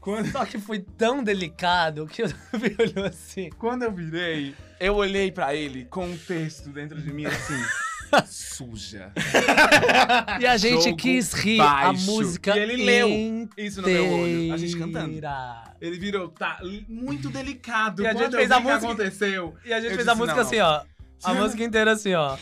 Quando, 0.00 0.30
Só 0.32 0.44
que 0.46 0.58
foi 0.58 0.78
tão 0.78 1.22
delicado 1.22 2.06
que 2.06 2.22
o 2.22 2.26
Davi 2.28 2.74
olhou 2.80 3.06
assim. 3.06 3.50
quando 3.58 3.82
eu 3.82 3.92
virei, 3.92 4.54
eu 4.80 4.94
olhei 4.96 5.30
pra 5.30 5.54
ele 5.54 5.84
com 5.84 6.06
um 6.06 6.16
texto 6.16 6.70
dentro 6.70 7.00
de 7.00 7.12
mim 7.12 7.26
assim. 7.26 7.62
suja. 8.26 9.12
E 10.40 10.46
a 10.46 10.56
gente 10.56 10.82
Jogo 10.84 10.96
quis 10.96 11.32
rir 11.32 11.58
baixo. 11.58 11.86
a 11.88 11.92
música 11.92 12.56
E 12.56 12.58
ele 12.60 12.76
leu 12.84 13.08
inteira. 13.08 13.50
Isso 13.56 13.80
no 13.82 13.88
meu 13.88 14.12
olho. 14.12 14.52
A 14.52 14.56
gente 14.56 14.76
cantando. 14.76 15.20
Ele 15.80 15.98
virou, 15.98 16.28
tá 16.28 16.58
muito 16.88 17.28
delicado. 17.30 18.02
E 18.02 18.06
a 18.06 18.10
Quando 18.12 18.22
gente 18.24 18.32
eu 18.32 18.38
fez 18.38 18.48
vi 18.48 18.54
a 18.54 18.60
música- 18.60 18.76
aconteceu. 18.86 19.54
E 19.64 19.72
a 19.72 19.80
gente 19.80 19.90
Eu 19.90 19.96
fez 19.96 20.08
a 20.08 20.14
música 20.14 20.34
não. 20.36 20.42
assim, 20.42 20.58
ó. 20.58 20.82
A 21.22 21.34
música 21.34 21.62
inteira 21.62 21.92
assim, 21.92 22.14
ó. 22.14 22.36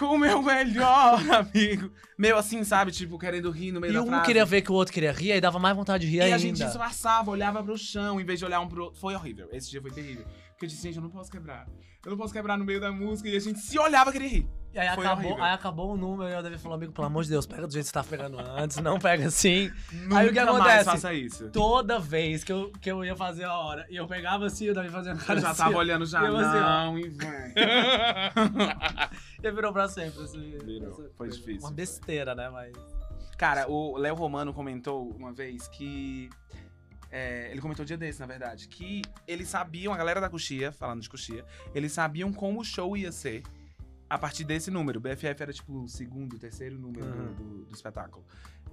Com 0.00 0.14
o 0.14 0.18
meu 0.18 0.42
melhor 0.42 1.20
amigo. 1.30 1.92
Meu, 2.18 2.36
assim, 2.38 2.64
sabe? 2.64 2.90
Tipo, 2.90 3.18
querendo 3.18 3.50
rir 3.50 3.70
no 3.72 3.80
meio 3.80 3.92
E 3.92 3.94
da 3.94 4.02
um 4.02 4.06
frase. 4.06 4.24
queria 4.24 4.44
ver 4.46 4.62
que 4.62 4.72
o 4.72 4.74
outro 4.74 4.92
queria 4.92 5.12
rir, 5.12 5.32
aí 5.32 5.40
dava 5.40 5.58
mais 5.58 5.76
vontade 5.76 6.06
de 6.06 6.10
rir 6.12 6.18
E 6.18 6.22
ainda. 6.22 6.36
a 6.36 6.38
gente 6.38 6.56
disfarçava, 6.64 7.30
olhava 7.30 7.62
pro 7.62 7.76
chão, 7.76 8.20
em 8.20 8.24
vez 8.24 8.38
de 8.38 8.44
olhar 8.44 8.60
um 8.60 8.68
pro 8.68 8.84
outro. 8.84 8.98
Foi 9.00 9.14
horrível. 9.14 9.48
Esse 9.52 9.70
dia 9.70 9.80
foi 9.80 9.90
terrível. 9.90 10.24
Porque 10.50 10.64
eu 10.64 10.68
disse, 10.68 10.82
gente, 10.82 10.96
eu 10.96 11.02
não 11.02 11.10
posso 11.10 11.30
quebrar. 11.30 11.66
Eu 12.04 12.10
não 12.12 12.18
posso 12.18 12.32
quebrar 12.32 12.56
no 12.56 12.64
meio 12.64 12.80
da 12.80 12.90
música. 12.90 13.28
E 13.28 13.36
a 13.36 13.40
gente 13.40 13.58
se 13.60 13.78
olhava 13.78 14.10
querer 14.10 14.26
rir. 14.28 14.48
E 14.72 14.78
aí 14.78 14.88
Foi 14.94 15.04
acabou, 15.04 15.24
horrível. 15.26 15.44
aí 15.44 15.52
acabou 15.52 15.92
o 15.94 15.96
número 15.96 16.30
e 16.30 16.34
o 16.36 16.42
Davi 16.42 16.56
falou, 16.56 16.76
amigo, 16.76 16.92
pelo 16.92 17.06
amor 17.06 17.24
de 17.24 17.30
Deus, 17.30 17.44
pega 17.44 17.66
do 17.66 17.72
jeito 17.72 17.86
que 17.86 17.88
você 17.88 17.92
tá 17.92 18.04
pegando 18.04 18.38
antes, 18.38 18.76
não 18.76 19.00
pega 19.00 19.26
assim. 19.26 19.68
Nunca 19.92 20.18
Aí 20.18 20.28
o 20.28 20.32
que 20.32 20.38
acontece? 20.38 20.84
faça 20.84 21.12
isso. 21.12 21.50
Toda 21.50 21.98
vez 21.98 22.44
que 22.44 22.52
eu, 22.52 22.70
que 22.80 22.88
eu 22.90 23.04
ia 23.04 23.16
fazer 23.16 23.44
a 23.44 23.52
hora, 23.58 23.84
e 23.90 23.96
eu 23.96 24.06
pegava 24.06 24.46
assim, 24.46 24.70
o 24.70 24.74
Davi 24.74 24.88
fazendo 24.88 25.18
cara 25.18 25.38
Eu 25.40 25.42
já 25.42 25.50
assim, 25.50 25.62
tava 25.64 25.76
olhando 25.76 26.06
já. 26.06 26.22
Eu 26.24 26.36
assim, 26.36 26.60
não, 26.60 26.98
e 27.00 27.08
vai. 27.08 27.52
E 27.56 29.29
virou 29.42 29.72
pra 29.72 29.88
sempre. 29.88 30.22
Assim, 30.22 30.58
Virou. 30.58 30.90
essa 30.90 31.10
Foi 31.16 31.28
difícil. 31.28 31.60
Uma 31.60 31.70
besteira, 31.70 32.34
né, 32.34 32.48
mas... 32.50 32.72
Cara, 33.38 33.70
o 33.70 33.96
Léo 33.96 34.14
Romano 34.14 34.52
comentou 34.52 35.08
uma 35.12 35.32
vez 35.32 35.66
que. 35.68 36.28
é, 37.10 37.50
ele 37.50 37.60
comentou 37.60 37.82
um 37.82 37.86
dia 37.86 37.96
desse, 37.96 38.20
na 38.20 38.26
verdade, 38.26 38.68
que 38.68 39.00
eles 39.26 39.48
sabiam, 39.48 39.94
a 39.94 39.96
galera 39.96 40.20
da 40.20 40.28
Coxia, 40.28 40.70
falando 40.70 41.00
de 41.00 41.08
Coxia, 41.08 41.44
eles 41.74 41.90
sabiam 41.92 42.32
como 42.32 42.60
o 42.60 42.64
show 42.64 42.94
ia 42.96 43.10
ser 43.10 43.42
a 44.10 44.18
partir 44.18 44.44
desse 44.44 44.70
número. 44.70 44.98
O 44.98 45.00
BFF 45.02 45.42
era 45.42 45.52
tipo 45.54 45.72
o 45.84 45.88
segundo, 45.88 46.38
terceiro 46.38 46.78
número 46.78 47.06
do- 47.06 47.18
Uhum. 47.18 47.32
do, 47.34 47.64
do 47.64 47.74
espetáculo. 47.74 48.24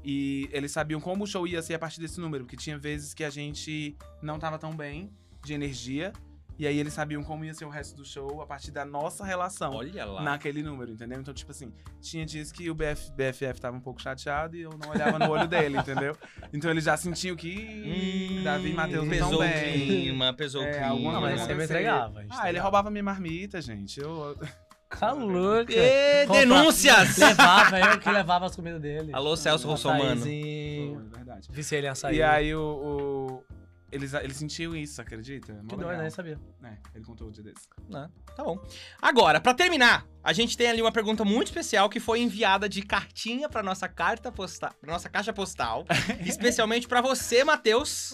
E 0.03 0.49
eles 0.52 0.72
sabiam 0.73 0.99
como 0.99 1.23
o 1.23 1.27
show 1.27 1.48
ia 1.48 1.61
ser 1.61 1.76
a 1.76 1.80
partir 1.80 2.02
desse 2.02 2.19
número, 2.19 2.44
porque 2.44 2.57
tinha 2.57 2.77
vezes 2.77 3.14
que 3.14 3.23
a 3.23 3.30
gente 3.30 3.95
não 4.22 4.38
tava 4.38 4.60
tão 4.60 4.76
bem 4.76 5.10
de 5.45 5.53
energia. 5.53 6.11
E 6.60 6.66
aí 6.66 6.80
eles 6.80 6.92
sabiam 6.94 7.24
como 7.24 7.46
ia 7.46 7.54
ser 7.54 7.66
o 7.66 7.70
resto 7.70 7.96
do 7.96 8.04
show 8.04 8.42
a 8.42 8.46
partir 8.48 8.72
da 8.72 8.84
nossa 8.84 9.24
relação 9.24 9.74
Olha 9.76 10.06
lá. 10.06 10.24
naquele 10.24 10.64
número, 10.64 10.92
entendeu? 10.92 11.20
Então, 11.20 11.32
tipo 11.34 11.52
assim, 11.52 11.72
tinha 12.02 12.26
dias 12.26 12.52
que 12.52 12.68
o 12.70 12.74
BF, 12.74 13.12
BFF 13.12 13.62
tava 13.62 13.78
um 13.78 13.80
pouco 13.80 14.02
chateado 14.02 14.56
e 14.58 14.62
eu 14.62 14.72
não 14.82 14.90
olhava 14.90 15.20
no 15.20 15.30
olho 15.30 15.48
dele, 15.48 15.78
entendeu? 15.78 16.18
Então 16.52 16.72
ele 16.72 16.82
já 16.82 16.98
sentiu 16.98 17.36
que 17.36 18.38
Hum, 18.40 18.44
Davi 18.44 18.72
e 18.72 18.74
Matheus 18.74 19.08
pesou 19.08 19.30
tão 19.30 19.38
o 19.38 19.42
bem. 19.42 19.74
clima, 19.86 20.34
pesou 20.34 20.64
É, 20.64 20.70
o 20.70 20.72
clima. 20.74 20.88
alguma 20.88 21.12
Não, 21.14 21.22
mas 21.22 21.32
sempre 21.42 21.54
acontecer. 21.54 21.74
entregava. 21.74 22.20
Ah, 22.20 22.22
ele 22.22 22.34
entregava. 22.40 22.62
roubava 22.64 22.90
minha 22.90 23.04
marmita, 23.04 23.62
gente. 23.62 24.00
Eu... 24.00 24.36
Calor, 24.90 25.66
Compra- 25.66 26.40
denúncias! 26.40 27.18
Levava, 27.20 27.78
eu 27.80 28.00
que 28.00 28.10
levava 28.10 28.46
as 28.46 28.56
comidas 28.56 28.82
dele. 28.82 29.12
Alô, 29.14 29.36
Celso 29.36 29.68
Russomano. 29.68 30.26
É 30.26 31.16
verdade. 31.18 31.50
Viciei 31.52 31.82
ele 31.82 31.88
açaí. 31.90 32.16
E 32.16 32.24
aí 32.24 32.56
o... 32.56 32.62
o... 32.62 33.44
Eles, 33.89 34.14
ele 34.14 34.34
sentiu 34.34 34.76
isso, 34.76 35.01
acredita? 35.01 35.53
Mó 35.53 35.59
Que 35.69 35.76
doido, 35.77 35.88
legal. 35.88 36.03
né? 36.03 36.09
Sabia. 36.09 36.38
É, 36.61 36.73
ele 36.93 37.05
contou 37.05 37.30
o 37.30 37.31
dia 37.31 37.41
desse. 37.43 37.69
Ah, 37.93 38.09
tá 38.35 38.43
bom. 38.43 38.59
Agora, 39.01 39.39
pra 39.39 39.53
terminar, 39.53 40.05
a 40.22 40.34
gente 40.34 40.57
tem 40.57 40.68
ali 40.69 40.81
uma 40.81 40.91
pergunta 40.91 41.23
muito 41.23 41.47
especial 41.47 41.89
que 41.89 41.97
foi 41.99 42.19
enviada 42.19 42.68
de 42.68 42.81
cartinha 42.81 43.47
pra 43.47 43.64
nossa 43.64 43.88
carta 43.88 44.30
postal, 44.30 44.72
nossa 44.85 45.07
caixa 45.07 45.31
postal, 45.31 45.85
especialmente 46.26 46.85
pra 46.85 46.99
você, 46.99 47.45
Matheus, 47.45 48.14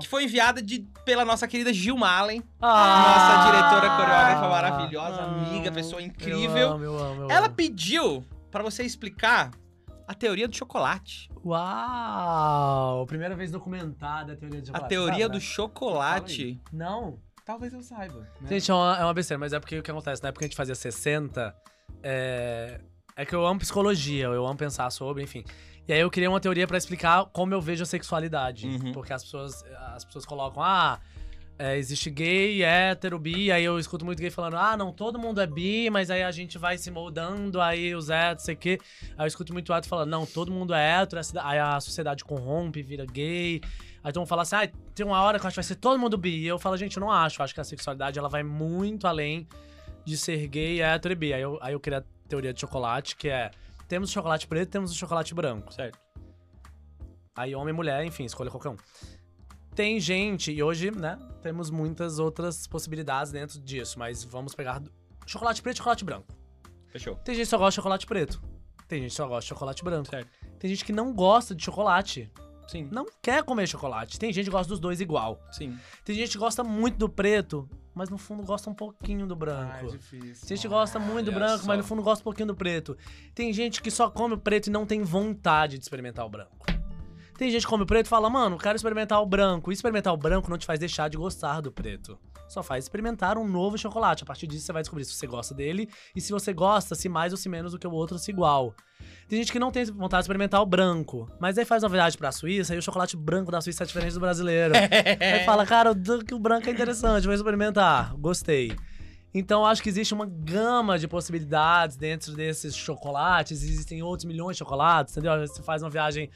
que 0.00 0.08
foi 0.08 0.24
enviada 0.24 0.62
de, 0.62 0.80
pela 1.04 1.26
nossa 1.26 1.46
querida 1.46 1.74
Gil 1.74 1.98
Malen, 1.98 2.42
nossa 2.58 3.50
diretora 3.50 3.90
coreógrafa 3.96 4.48
maravilhosa, 4.48 5.20
Ah, 5.20 5.24
amiga, 5.46 5.70
pessoa 5.70 6.00
Eu 6.00 6.06
incrível. 6.06 6.70
amo, 6.72 6.84
eu 6.84 6.98
amo, 6.98 7.22
eu 7.24 7.30
Ela 7.30 7.46
amo. 7.48 7.54
pediu 7.54 8.24
pra 8.50 8.62
você 8.62 8.82
explicar 8.82 9.50
a 10.12 10.14
teoria 10.14 10.46
do 10.46 10.54
chocolate. 10.56 11.28
Uau! 11.44 13.06
Primeira 13.06 13.34
vez 13.34 13.50
documentada 13.50 14.34
a 14.34 14.36
teoria 14.36 14.60
do 14.60 14.64
A 14.64 14.66
chocolate. 14.66 14.88
teoria 14.88 15.12
Sabe, 15.24 15.28
do 15.28 15.34
né? 15.34 15.40
chocolate. 15.40 16.60
Não. 16.72 17.18
Talvez 17.44 17.72
eu 17.72 17.82
saiba. 17.82 18.20
Né? 18.40 18.48
Gente, 18.50 18.70
é 18.70 18.74
uma, 18.74 18.98
é 18.98 19.04
uma 19.04 19.14
besteira, 19.14 19.38
mas 19.38 19.52
é 19.52 19.58
porque 19.58 19.78
o 19.78 19.82
que 19.82 19.90
acontece? 19.90 20.22
Na 20.22 20.28
época 20.28 20.40
que 20.40 20.44
a 20.44 20.48
gente 20.48 20.56
fazia 20.56 20.74
60, 20.74 21.54
é, 22.02 22.80
é 23.16 23.26
que 23.26 23.34
eu 23.34 23.44
amo 23.44 23.58
psicologia, 23.58 24.26
eu 24.26 24.46
amo 24.46 24.56
pensar 24.56 24.88
sobre, 24.90 25.22
enfim. 25.24 25.42
E 25.88 25.92
aí 25.92 25.98
eu 26.00 26.10
queria 26.10 26.30
uma 26.30 26.38
teoria 26.38 26.66
pra 26.68 26.78
explicar 26.78 27.26
como 27.32 27.52
eu 27.52 27.60
vejo 27.60 27.82
a 27.82 27.86
sexualidade. 27.86 28.68
Uhum. 28.68 28.92
Porque 28.92 29.12
as 29.12 29.24
pessoas, 29.24 29.64
as 29.94 30.04
pessoas 30.04 30.24
colocam, 30.24 30.62
ah, 30.62 31.00
é, 31.62 31.78
existe 31.78 32.10
gay, 32.10 32.64
hétero, 32.64 33.20
bi, 33.20 33.52
aí 33.52 33.62
eu 33.62 33.78
escuto 33.78 34.04
muito 34.04 34.18
gay 34.18 34.30
falando, 34.30 34.56
ah, 34.56 34.76
não, 34.76 34.92
todo 34.92 35.16
mundo 35.16 35.40
é 35.40 35.46
bi, 35.46 35.88
mas 35.90 36.10
aí 36.10 36.20
a 36.24 36.30
gente 36.32 36.58
vai 36.58 36.76
se 36.76 36.90
moldando, 36.90 37.60
aí 37.60 37.94
os 37.94 38.10
héteros, 38.10 38.42
sei 38.42 38.54
o 38.56 38.58
quê. 38.58 38.80
Aí 39.16 39.24
eu 39.24 39.28
escuto 39.28 39.52
muito 39.52 39.72
hétero 39.72 39.88
falando, 39.88 40.10
não, 40.10 40.26
todo 40.26 40.50
mundo 40.50 40.74
é 40.74 41.00
hétero, 41.00 41.22
aí 41.40 41.60
a 41.60 41.78
sociedade 41.78 42.24
corrompe, 42.24 42.82
vira 42.82 43.06
gay. 43.06 43.60
Aí 44.02 44.12
todo 44.12 44.22
mundo 44.22 44.28
fala 44.28 44.42
assim, 44.42 44.56
ah, 44.56 44.68
tem 44.92 45.06
uma 45.06 45.22
hora 45.22 45.38
que 45.38 45.44
eu 45.44 45.46
acho 45.46 45.54
que 45.54 45.60
vai 45.60 45.64
ser 45.64 45.76
todo 45.76 46.00
mundo 46.00 46.18
bi. 46.18 46.40
E 46.40 46.48
eu 46.48 46.58
falo, 46.58 46.76
gente, 46.76 46.96
eu 46.96 47.00
não 47.00 47.12
acho. 47.12 47.40
Eu 47.40 47.44
acho 47.44 47.54
que 47.54 47.60
a 47.60 47.64
sexualidade 47.64 48.18
ela 48.18 48.28
vai 48.28 48.42
muito 48.42 49.06
além 49.06 49.46
de 50.04 50.16
ser 50.16 50.44
gay, 50.48 50.82
hétero 50.82 51.12
e 51.12 51.14
bi. 51.14 51.32
Aí 51.32 51.42
eu, 51.42 51.60
aí 51.62 51.72
eu 51.74 51.80
a 51.96 52.02
teoria 52.28 52.52
de 52.52 52.60
chocolate, 52.60 53.14
que 53.14 53.28
é: 53.28 53.52
temos 53.86 54.10
o 54.10 54.12
chocolate 54.12 54.48
preto 54.48 54.68
temos 54.68 54.90
o 54.90 54.96
chocolate 54.96 55.32
branco. 55.32 55.72
Certo. 55.72 55.96
Aí 57.36 57.54
homem 57.54 57.72
e 57.72 57.76
mulher, 57.76 58.04
enfim, 58.04 58.24
escolha 58.24 58.50
qualquer 58.50 58.70
um. 58.70 58.76
Tem 59.74 59.98
gente, 59.98 60.52
e 60.52 60.62
hoje, 60.62 60.90
né, 60.90 61.18
temos 61.40 61.70
muitas 61.70 62.18
outras 62.18 62.66
possibilidades 62.66 63.32
dentro 63.32 63.58
disso, 63.60 63.98
mas 63.98 64.22
vamos 64.22 64.54
pegar 64.54 64.82
chocolate 65.26 65.62
preto 65.62 65.76
e 65.76 65.78
chocolate 65.78 66.04
branco. 66.04 66.26
Fechou. 66.88 67.16
Tem 67.16 67.34
gente 67.34 67.44
que 67.44 67.50
só 67.50 67.56
gosta 67.58 67.70
de 67.70 67.76
chocolate 67.76 68.06
preto. 68.06 68.42
Tem 68.86 69.00
gente 69.00 69.10
que 69.10 69.16
só 69.16 69.26
gosta 69.26 69.40
de 69.42 69.48
chocolate 69.48 69.82
branco. 69.82 70.10
Certo. 70.10 70.28
Tem 70.58 70.68
gente 70.68 70.84
que 70.84 70.92
não 70.92 71.14
gosta 71.14 71.54
de 71.54 71.64
chocolate. 71.64 72.30
Sim. 72.68 72.86
Não 72.92 73.06
quer 73.22 73.42
comer 73.42 73.66
chocolate. 73.66 74.18
Tem 74.18 74.30
gente 74.32 74.44
que 74.46 74.50
gosta 74.50 74.68
dos 74.68 74.78
dois 74.78 75.00
igual. 75.00 75.40
Sim. 75.50 75.76
Tem 76.04 76.14
gente 76.14 76.32
que 76.32 76.38
gosta 76.38 76.62
muito 76.62 76.96
do 76.98 77.08
preto, 77.08 77.68
mas 77.94 78.08
no 78.10 78.16
fundo 78.18 78.42
gosta 78.42 78.68
um 78.70 78.74
pouquinho 78.74 79.26
do 79.26 79.34
Ah, 79.34 79.36
é 79.36 79.38
branco. 79.38 79.92
difícil. 79.92 80.46
Tem 80.46 80.56
gente 80.56 80.62
que 80.62 80.68
gosta 80.68 80.98
muito 80.98 81.26
do 81.26 81.32
branco, 81.32 81.58
só. 81.60 81.66
mas 81.66 81.78
no 81.78 81.84
fundo 81.84 82.02
gosta 82.02 82.22
um 82.22 82.24
pouquinho 82.24 82.48
do 82.48 82.54
preto. 82.54 82.96
Tem 83.34 83.52
gente 83.52 83.80
que 83.82 83.90
só 83.90 84.10
come 84.10 84.34
o 84.34 84.38
preto 84.38 84.66
e 84.68 84.70
não 84.70 84.84
tem 84.86 85.02
vontade 85.02 85.76
de 85.78 85.84
experimentar 85.84 86.24
o 86.26 86.28
branco. 86.28 86.61
Tem 87.36 87.50
gente 87.50 87.62
que 87.62 87.68
come 87.68 87.82
o 87.82 87.86
preto 87.86 88.06
e 88.06 88.08
fala, 88.08 88.28
mano, 88.28 88.58
quero 88.58 88.76
experimentar 88.76 89.20
o 89.22 89.26
branco. 89.26 89.70
E 89.70 89.74
experimentar 89.74 90.12
o 90.12 90.16
branco 90.16 90.50
não 90.50 90.58
te 90.58 90.66
faz 90.66 90.78
deixar 90.78 91.08
de 91.08 91.16
gostar 91.16 91.60
do 91.60 91.72
preto. 91.72 92.18
Só 92.48 92.62
faz 92.62 92.84
experimentar 92.84 93.38
um 93.38 93.48
novo 93.48 93.78
chocolate. 93.78 94.22
A 94.22 94.26
partir 94.26 94.46
disso 94.46 94.66
você 94.66 94.72
vai 94.72 94.82
descobrir 94.82 95.04
se 95.04 95.14
você 95.14 95.26
gosta 95.26 95.54
dele 95.54 95.88
e 96.14 96.20
se 96.20 96.32
você 96.32 96.52
gosta, 96.52 96.94
se 96.94 97.08
mais 97.08 97.32
ou 97.32 97.38
se 97.38 97.48
menos 97.48 97.72
do 97.72 97.78
que 97.78 97.86
o 97.86 97.92
outro, 97.92 98.18
se 98.18 98.30
igual. 98.30 98.74
Tem 99.28 99.38
gente 99.38 99.50
que 99.50 99.58
não 99.58 99.70
tem 99.70 99.84
vontade 99.86 100.20
de 100.20 100.24
experimentar 100.24 100.60
o 100.60 100.66
branco, 100.66 101.30
mas 101.40 101.56
aí 101.56 101.64
faz 101.64 101.82
uma 101.82 101.88
viagem 101.88 102.18
pra 102.18 102.30
Suíça 102.30 102.74
e 102.74 102.78
o 102.78 102.82
chocolate 102.82 103.16
branco 103.16 103.50
da 103.50 103.60
Suíça 103.60 103.84
é 103.84 103.86
diferente 103.86 104.12
do 104.12 104.20
brasileiro. 104.20 104.74
Aí 105.20 105.44
fala, 105.44 105.64
cara, 105.64 105.92
o 105.92 106.38
branco 106.38 106.68
é 106.68 106.72
interessante, 106.72 107.24
vou 107.24 107.34
experimentar. 107.34 108.14
Gostei. 108.16 108.76
Então, 109.34 109.64
acho 109.64 109.82
que 109.82 109.88
existe 109.88 110.12
uma 110.12 110.26
gama 110.26 110.98
de 110.98 111.08
possibilidades 111.08 111.96
dentro 111.96 112.34
desses 112.34 112.76
chocolates. 112.76 113.62
Existem 113.62 114.02
outros 114.02 114.26
milhões 114.26 114.56
de 114.56 114.58
chocolates, 114.58 115.16
entendeu? 115.16 115.46
Você 115.46 115.62
faz 115.62 115.82
uma 115.82 115.88
viagem 115.88 116.28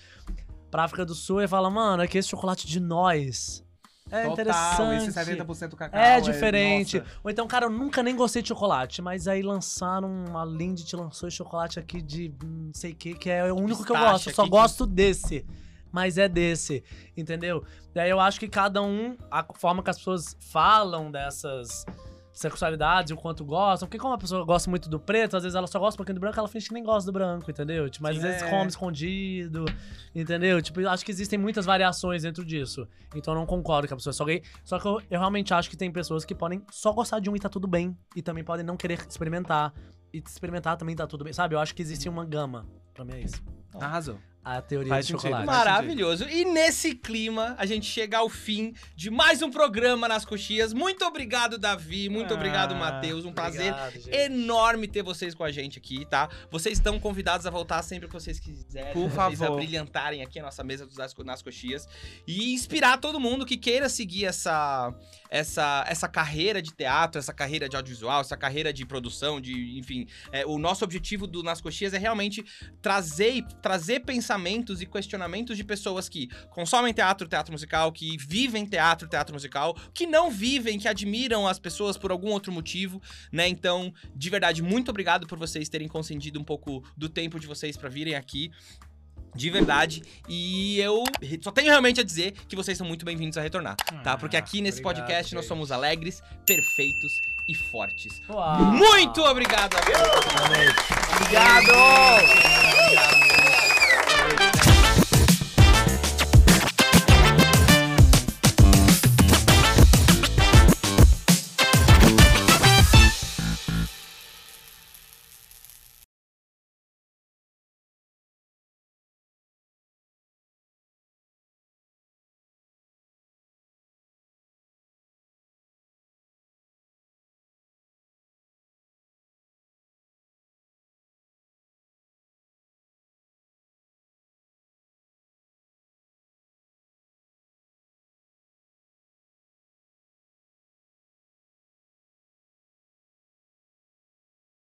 pra 0.70 0.84
África 0.84 1.04
do 1.04 1.14
Sul 1.14 1.42
e 1.42 1.48
fala, 1.48 1.70
mano, 1.70 2.02
é 2.02 2.06
que 2.06 2.18
esse 2.18 2.28
chocolate 2.28 2.66
de 2.66 2.80
nós 2.80 3.64
é 4.10 4.22
Total, 4.22 4.32
interessante. 4.32 5.08
esse 5.08 5.36
70% 5.36 5.74
cacau. 5.74 6.00
É 6.00 6.20
diferente. 6.20 6.98
nossa. 6.98 7.10
Ou 7.24 7.30
então, 7.30 7.46
cara, 7.46 7.66
eu 7.66 7.70
nunca 7.70 8.02
nem 8.02 8.14
gostei 8.14 8.40
de 8.40 8.48
chocolate, 8.48 9.02
mas 9.02 9.26
aí 9.26 9.42
lançaram, 9.42 10.38
a 10.38 10.44
Lindt 10.44 10.94
lançou 10.94 11.28
esse 11.28 11.36
chocolate 11.36 11.78
aqui 11.80 12.00
de 12.00 12.32
não 12.42 12.72
sei 12.72 12.92
o 12.92 12.94
que, 12.94 13.14
que 13.14 13.28
é 13.28 13.52
o 13.52 13.56
único 13.56 13.84
que 13.84 13.90
eu 13.90 13.96
gosto. 13.96 14.28
Eu 14.30 14.34
só 14.34 14.42
aqui, 14.42 14.50
gosto 14.50 14.86
desse. 14.86 15.44
Mas 15.90 16.18
é 16.18 16.28
desse, 16.28 16.84
entendeu? 17.16 17.64
Daí 17.94 18.10
eu 18.10 18.20
acho 18.20 18.38
que 18.38 18.48
cada 18.48 18.82
um, 18.82 19.16
a 19.30 19.44
forma 19.54 19.82
que 19.82 19.90
as 19.90 19.96
pessoas 19.96 20.36
falam 20.40 21.10
dessas 21.10 21.86
sexualidades 22.36 23.10
e 23.10 23.14
o 23.14 23.16
quanto 23.16 23.44
gostam. 23.44 23.88
Porque 23.88 23.98
como 23.98 24.12
a 24.12 24.18
pessoa 24.18 24.44
gosta 24.44 24.68
muito 24.68 24.90
do 24.90 25.00
preto, 25.00 25.36
às 25.36 25.42
vezes 25.42 25.56
ela 25.56 25.66
só 25.66 25.78
gosta 25.78 25.96
um 25.96 25.98
pouquinho 25.98 26.16
do 26.16 26.20
branco, 26.20 26.38
ela 26.38 26.46
finge 26.46 26.68
que 26.68 26.74
nem 26.74 26.84
gosta 26.84 27.10
do 27.10 27.12
branco, 27.12 27.50
entendeu? 27.50 27.88
Tipo, 27.88 28.02
mas 28.02 28.16
às 28.16 28.22
Sim, 28.22 28.28
vezes 28.28 28.42
é. 28.42 28.50
come 28.50 28.66
escondido, 28.66 29.64
entendeu? 30.14 30.60
Tipo, 30.60 30.82
eu 30.82 30.90
acho 30.90 31.04
que 31.04 31.10
existem 31.10 31.38
muitas 31.38 31.64
variações 31.64 32.22
dentro 32.22 32.44
disso. 32.44 32.86
Então 33.14 33.32
eu 33.32 33.40
não 33.40 33.46
concordo 33.46 33.88
que 33.88 33.94
a 33.94 33.96
pessoa 33.96 34.10
é 34.10 34.14
só 34.14 34.24
gay. 34.24 34.42
Só 34.62 34.78
que 34.78 34.86
eu, 34.86 35.00
eu 35.10 35.18
realmente 35.18 35.54
acho 35.54 35.70
que 35.70 35.76
tem 35.76 35.90
pessoas 35.90 36.24
que 36.24 36.34
podem 36.34 36.62
só 36.70 36.92
gostar 36.92 37.20
de 37.20 37.30
um 37.30 37.34
e 37.34 37.40
tá 37.40 37.48
tudo 37.48 37.66
bem. 37.66 37.96
E 38.14 38.20
também 38.20 38.44
podem 38.44 38.64
não 38.64 38.76
querer 38.76 38.98
experimentar. 39.08 39.72
E 40.12 40.18
experimentar 40.18 40.76
também 40.76 40.94
tá 40.94 41.06
tudo 41.06 41.24
bem. 41.24 41.32
Sabe? 41.32 41.54
Eu 41.54 41.58
acho 41.58 41.74
que 41.74 41.80
existe 41.80 42.08
uma 42.08 42.24
gama. 42.24 42.66
Pra 42.92 43.04
mim 43.04 43.14
é 43.14 43.20
isso. 43.20 43.42
Arrasou. 43.74 44.18
A 44.48 44.62
teoria 44.62 44.88
Faz 44.90 45.06
do 45.06 45.08
sentido. 45.08 45.22
chocolate. 45.22 45.44
Maravilhoso. 45.44 46.28
E 46.28 46.44
nesse 46.44 46.94
clima, 46.94 47.56
a 47.58 47.66
gente 47.66 47.84
chega 47.84 48.18
ao 48.18 48.28
fim 48.28 48.74
de 48.94 49.10
mais 49.10 49.42
um 49.42 49.50
programa 49.50 50.06
nas 50.06 50.24
coxias. 50.24 50.72
Muito 50.72 51.04
obrigado, 51.04 51.58
Davi. 51.58 52.08
Muito 52.08 52.32
Ah, 52.32 52.36
obrigado, 52.36 52.72
Matheus. 52.76 53.24
Um 53.24 53.32
prazer 53.32 53.72
Obrigado, 53.72 53.92
gente. 53.94 54.16
enorme 54.16 54.86
ter 54.86 55.02
vocês 55.02 55.34
com 55.34 55.42
a 55.42 55.50
gente 55.50 55.80
aqui, 55.80 56.06
tá? 56.06 56.28
Vocês 56.48 56.78
estão 56.78 57.00
convidados 57.00 57.44
a 57.44 57.50
voltar 57.50 57.82
sempre 57.82 58.06
que 58.06 58.14
vocês 58.14 58.38
quiserem. 58.38 58.92
Por 58.92 59.08
vocês 59.10 59.38
favor. 59.40 59.54
a 59.54 59.56
brilhantarem 59.56 60.22
aqui 60.22 60.38
a 60.38 60.44
nossa 60.44 60.62
mesa 60.62 60.88
nas 61.24 61.42
coxias. 61.42 61.88
E 62.24 62.54
inspirar 62.54 62.98
todo 62.98 63.18
mundo 63.18 63.44
que 63.44 63.56
queira 63.56 63.88
seguir 63.88 64.26
essa, 64.26 64.94
essa, 65.30 65.84
essa 65.88 66.08
carreira 66.08 66.60
de 66.62 66.72
teatro, 66.72 67.18
essa 67.18 67.32
carreira 67.32 67.68
de 67.68 67.76
audiovisual, 67.76 68.20
essa 68.20 68.36
carreira 68.36 68.72
de 68.72 68.84
produção, 68.84 69.40
de, 69.40 69.78
enfim. 69.78 70.06
é, 70.32 70.44
o 70.46 70.58
nosso 70.58 70.84
objetivo 70.84 71.26
do 71.26 71.42
Nas 71.42 71.60
Coxias 71.60 71.94
é 71.94 71.98
realmente 71.98 72.44
trazer, 72.80 73.42
trazer 73.62 74.00
pensamentos 74.00 74.80
e 74.80 74.86
questionamentos 74.86 75.56
de 75.56 75.64
pessoas 75.64 76.08
que 76.08 76.28
consomem 76.50 76.92
teatro, 76.92 77.28
teatro 77.28 77.52
musical, 77.52 77.92
que 77.92 78.16
vivem 78.18 78.64
teatro, 78.64 79.08
teatro 79.08 79.34
musical, 79.34 79.76
que 79.92 80.06
não 80.06 80.30
vivem, 80.30 80.78
que 80.78 80.88
admiram 80.88 81.46
as 81.46 81.58
pessoas 81.58 81.96
por 81.96 82.10
algum 82.10 82.30
outro 82.30 82.52
motivo, 82.52 83.00
né? 83.32 83.48
Então, 83.48 83.92
de 84.14 84.30
verdade, 84.30 84.62
muito 84.62 84.90
obrigado 84.90 85.26
por 85.26 85.38
vocês 85.38 85.68
terem 85.68 85.88
concedido 85.88 86.40
um 86.40 86.44
pouco 86.44 86.82
do 86.96 87.08
tempo 87.08 87.38
de 87.38 87.46
vocês 87.46 87.76
pra 87.76 87.88
virem 87.88 88.14
aqui. 88.14 88.50
De 89.36 89.50
verdade. 89.50 90.02
E 90.28 90.80
eu 90.80 91.04
só 91.42 91.50
tenho 91.52 91.68
realmente 91.68 92.00
a 92.00 92.04
dizer 92.04 92.32
que 92.48 92.56
vocês 92.56 92.76
são 92.76 92.86
muito 92.86 93.04
bem-vindos 93.04 93.36
a 93.36 93.42
retornar, 93.42 93.76
tá? 94.02 94.16
Porque 94.16 94.36
aqui 94.36 94.60
nesse 94.60 94.80
obrigado, 94.80 95.06
podcast 95.06 95.34
nós 95.34 95.44
somos 95.46 95.70
alegres, 95.70 96.22
perfeitos 96.44 97.20
e 97.48 97.54
fortes. 97.54 98.22
Uau. 98.28 98.58
Muito 98.64 99.22
obrigado! 99.22 99.74
Realmente. 99.74 100.74
Obrigado! 101.20 101.70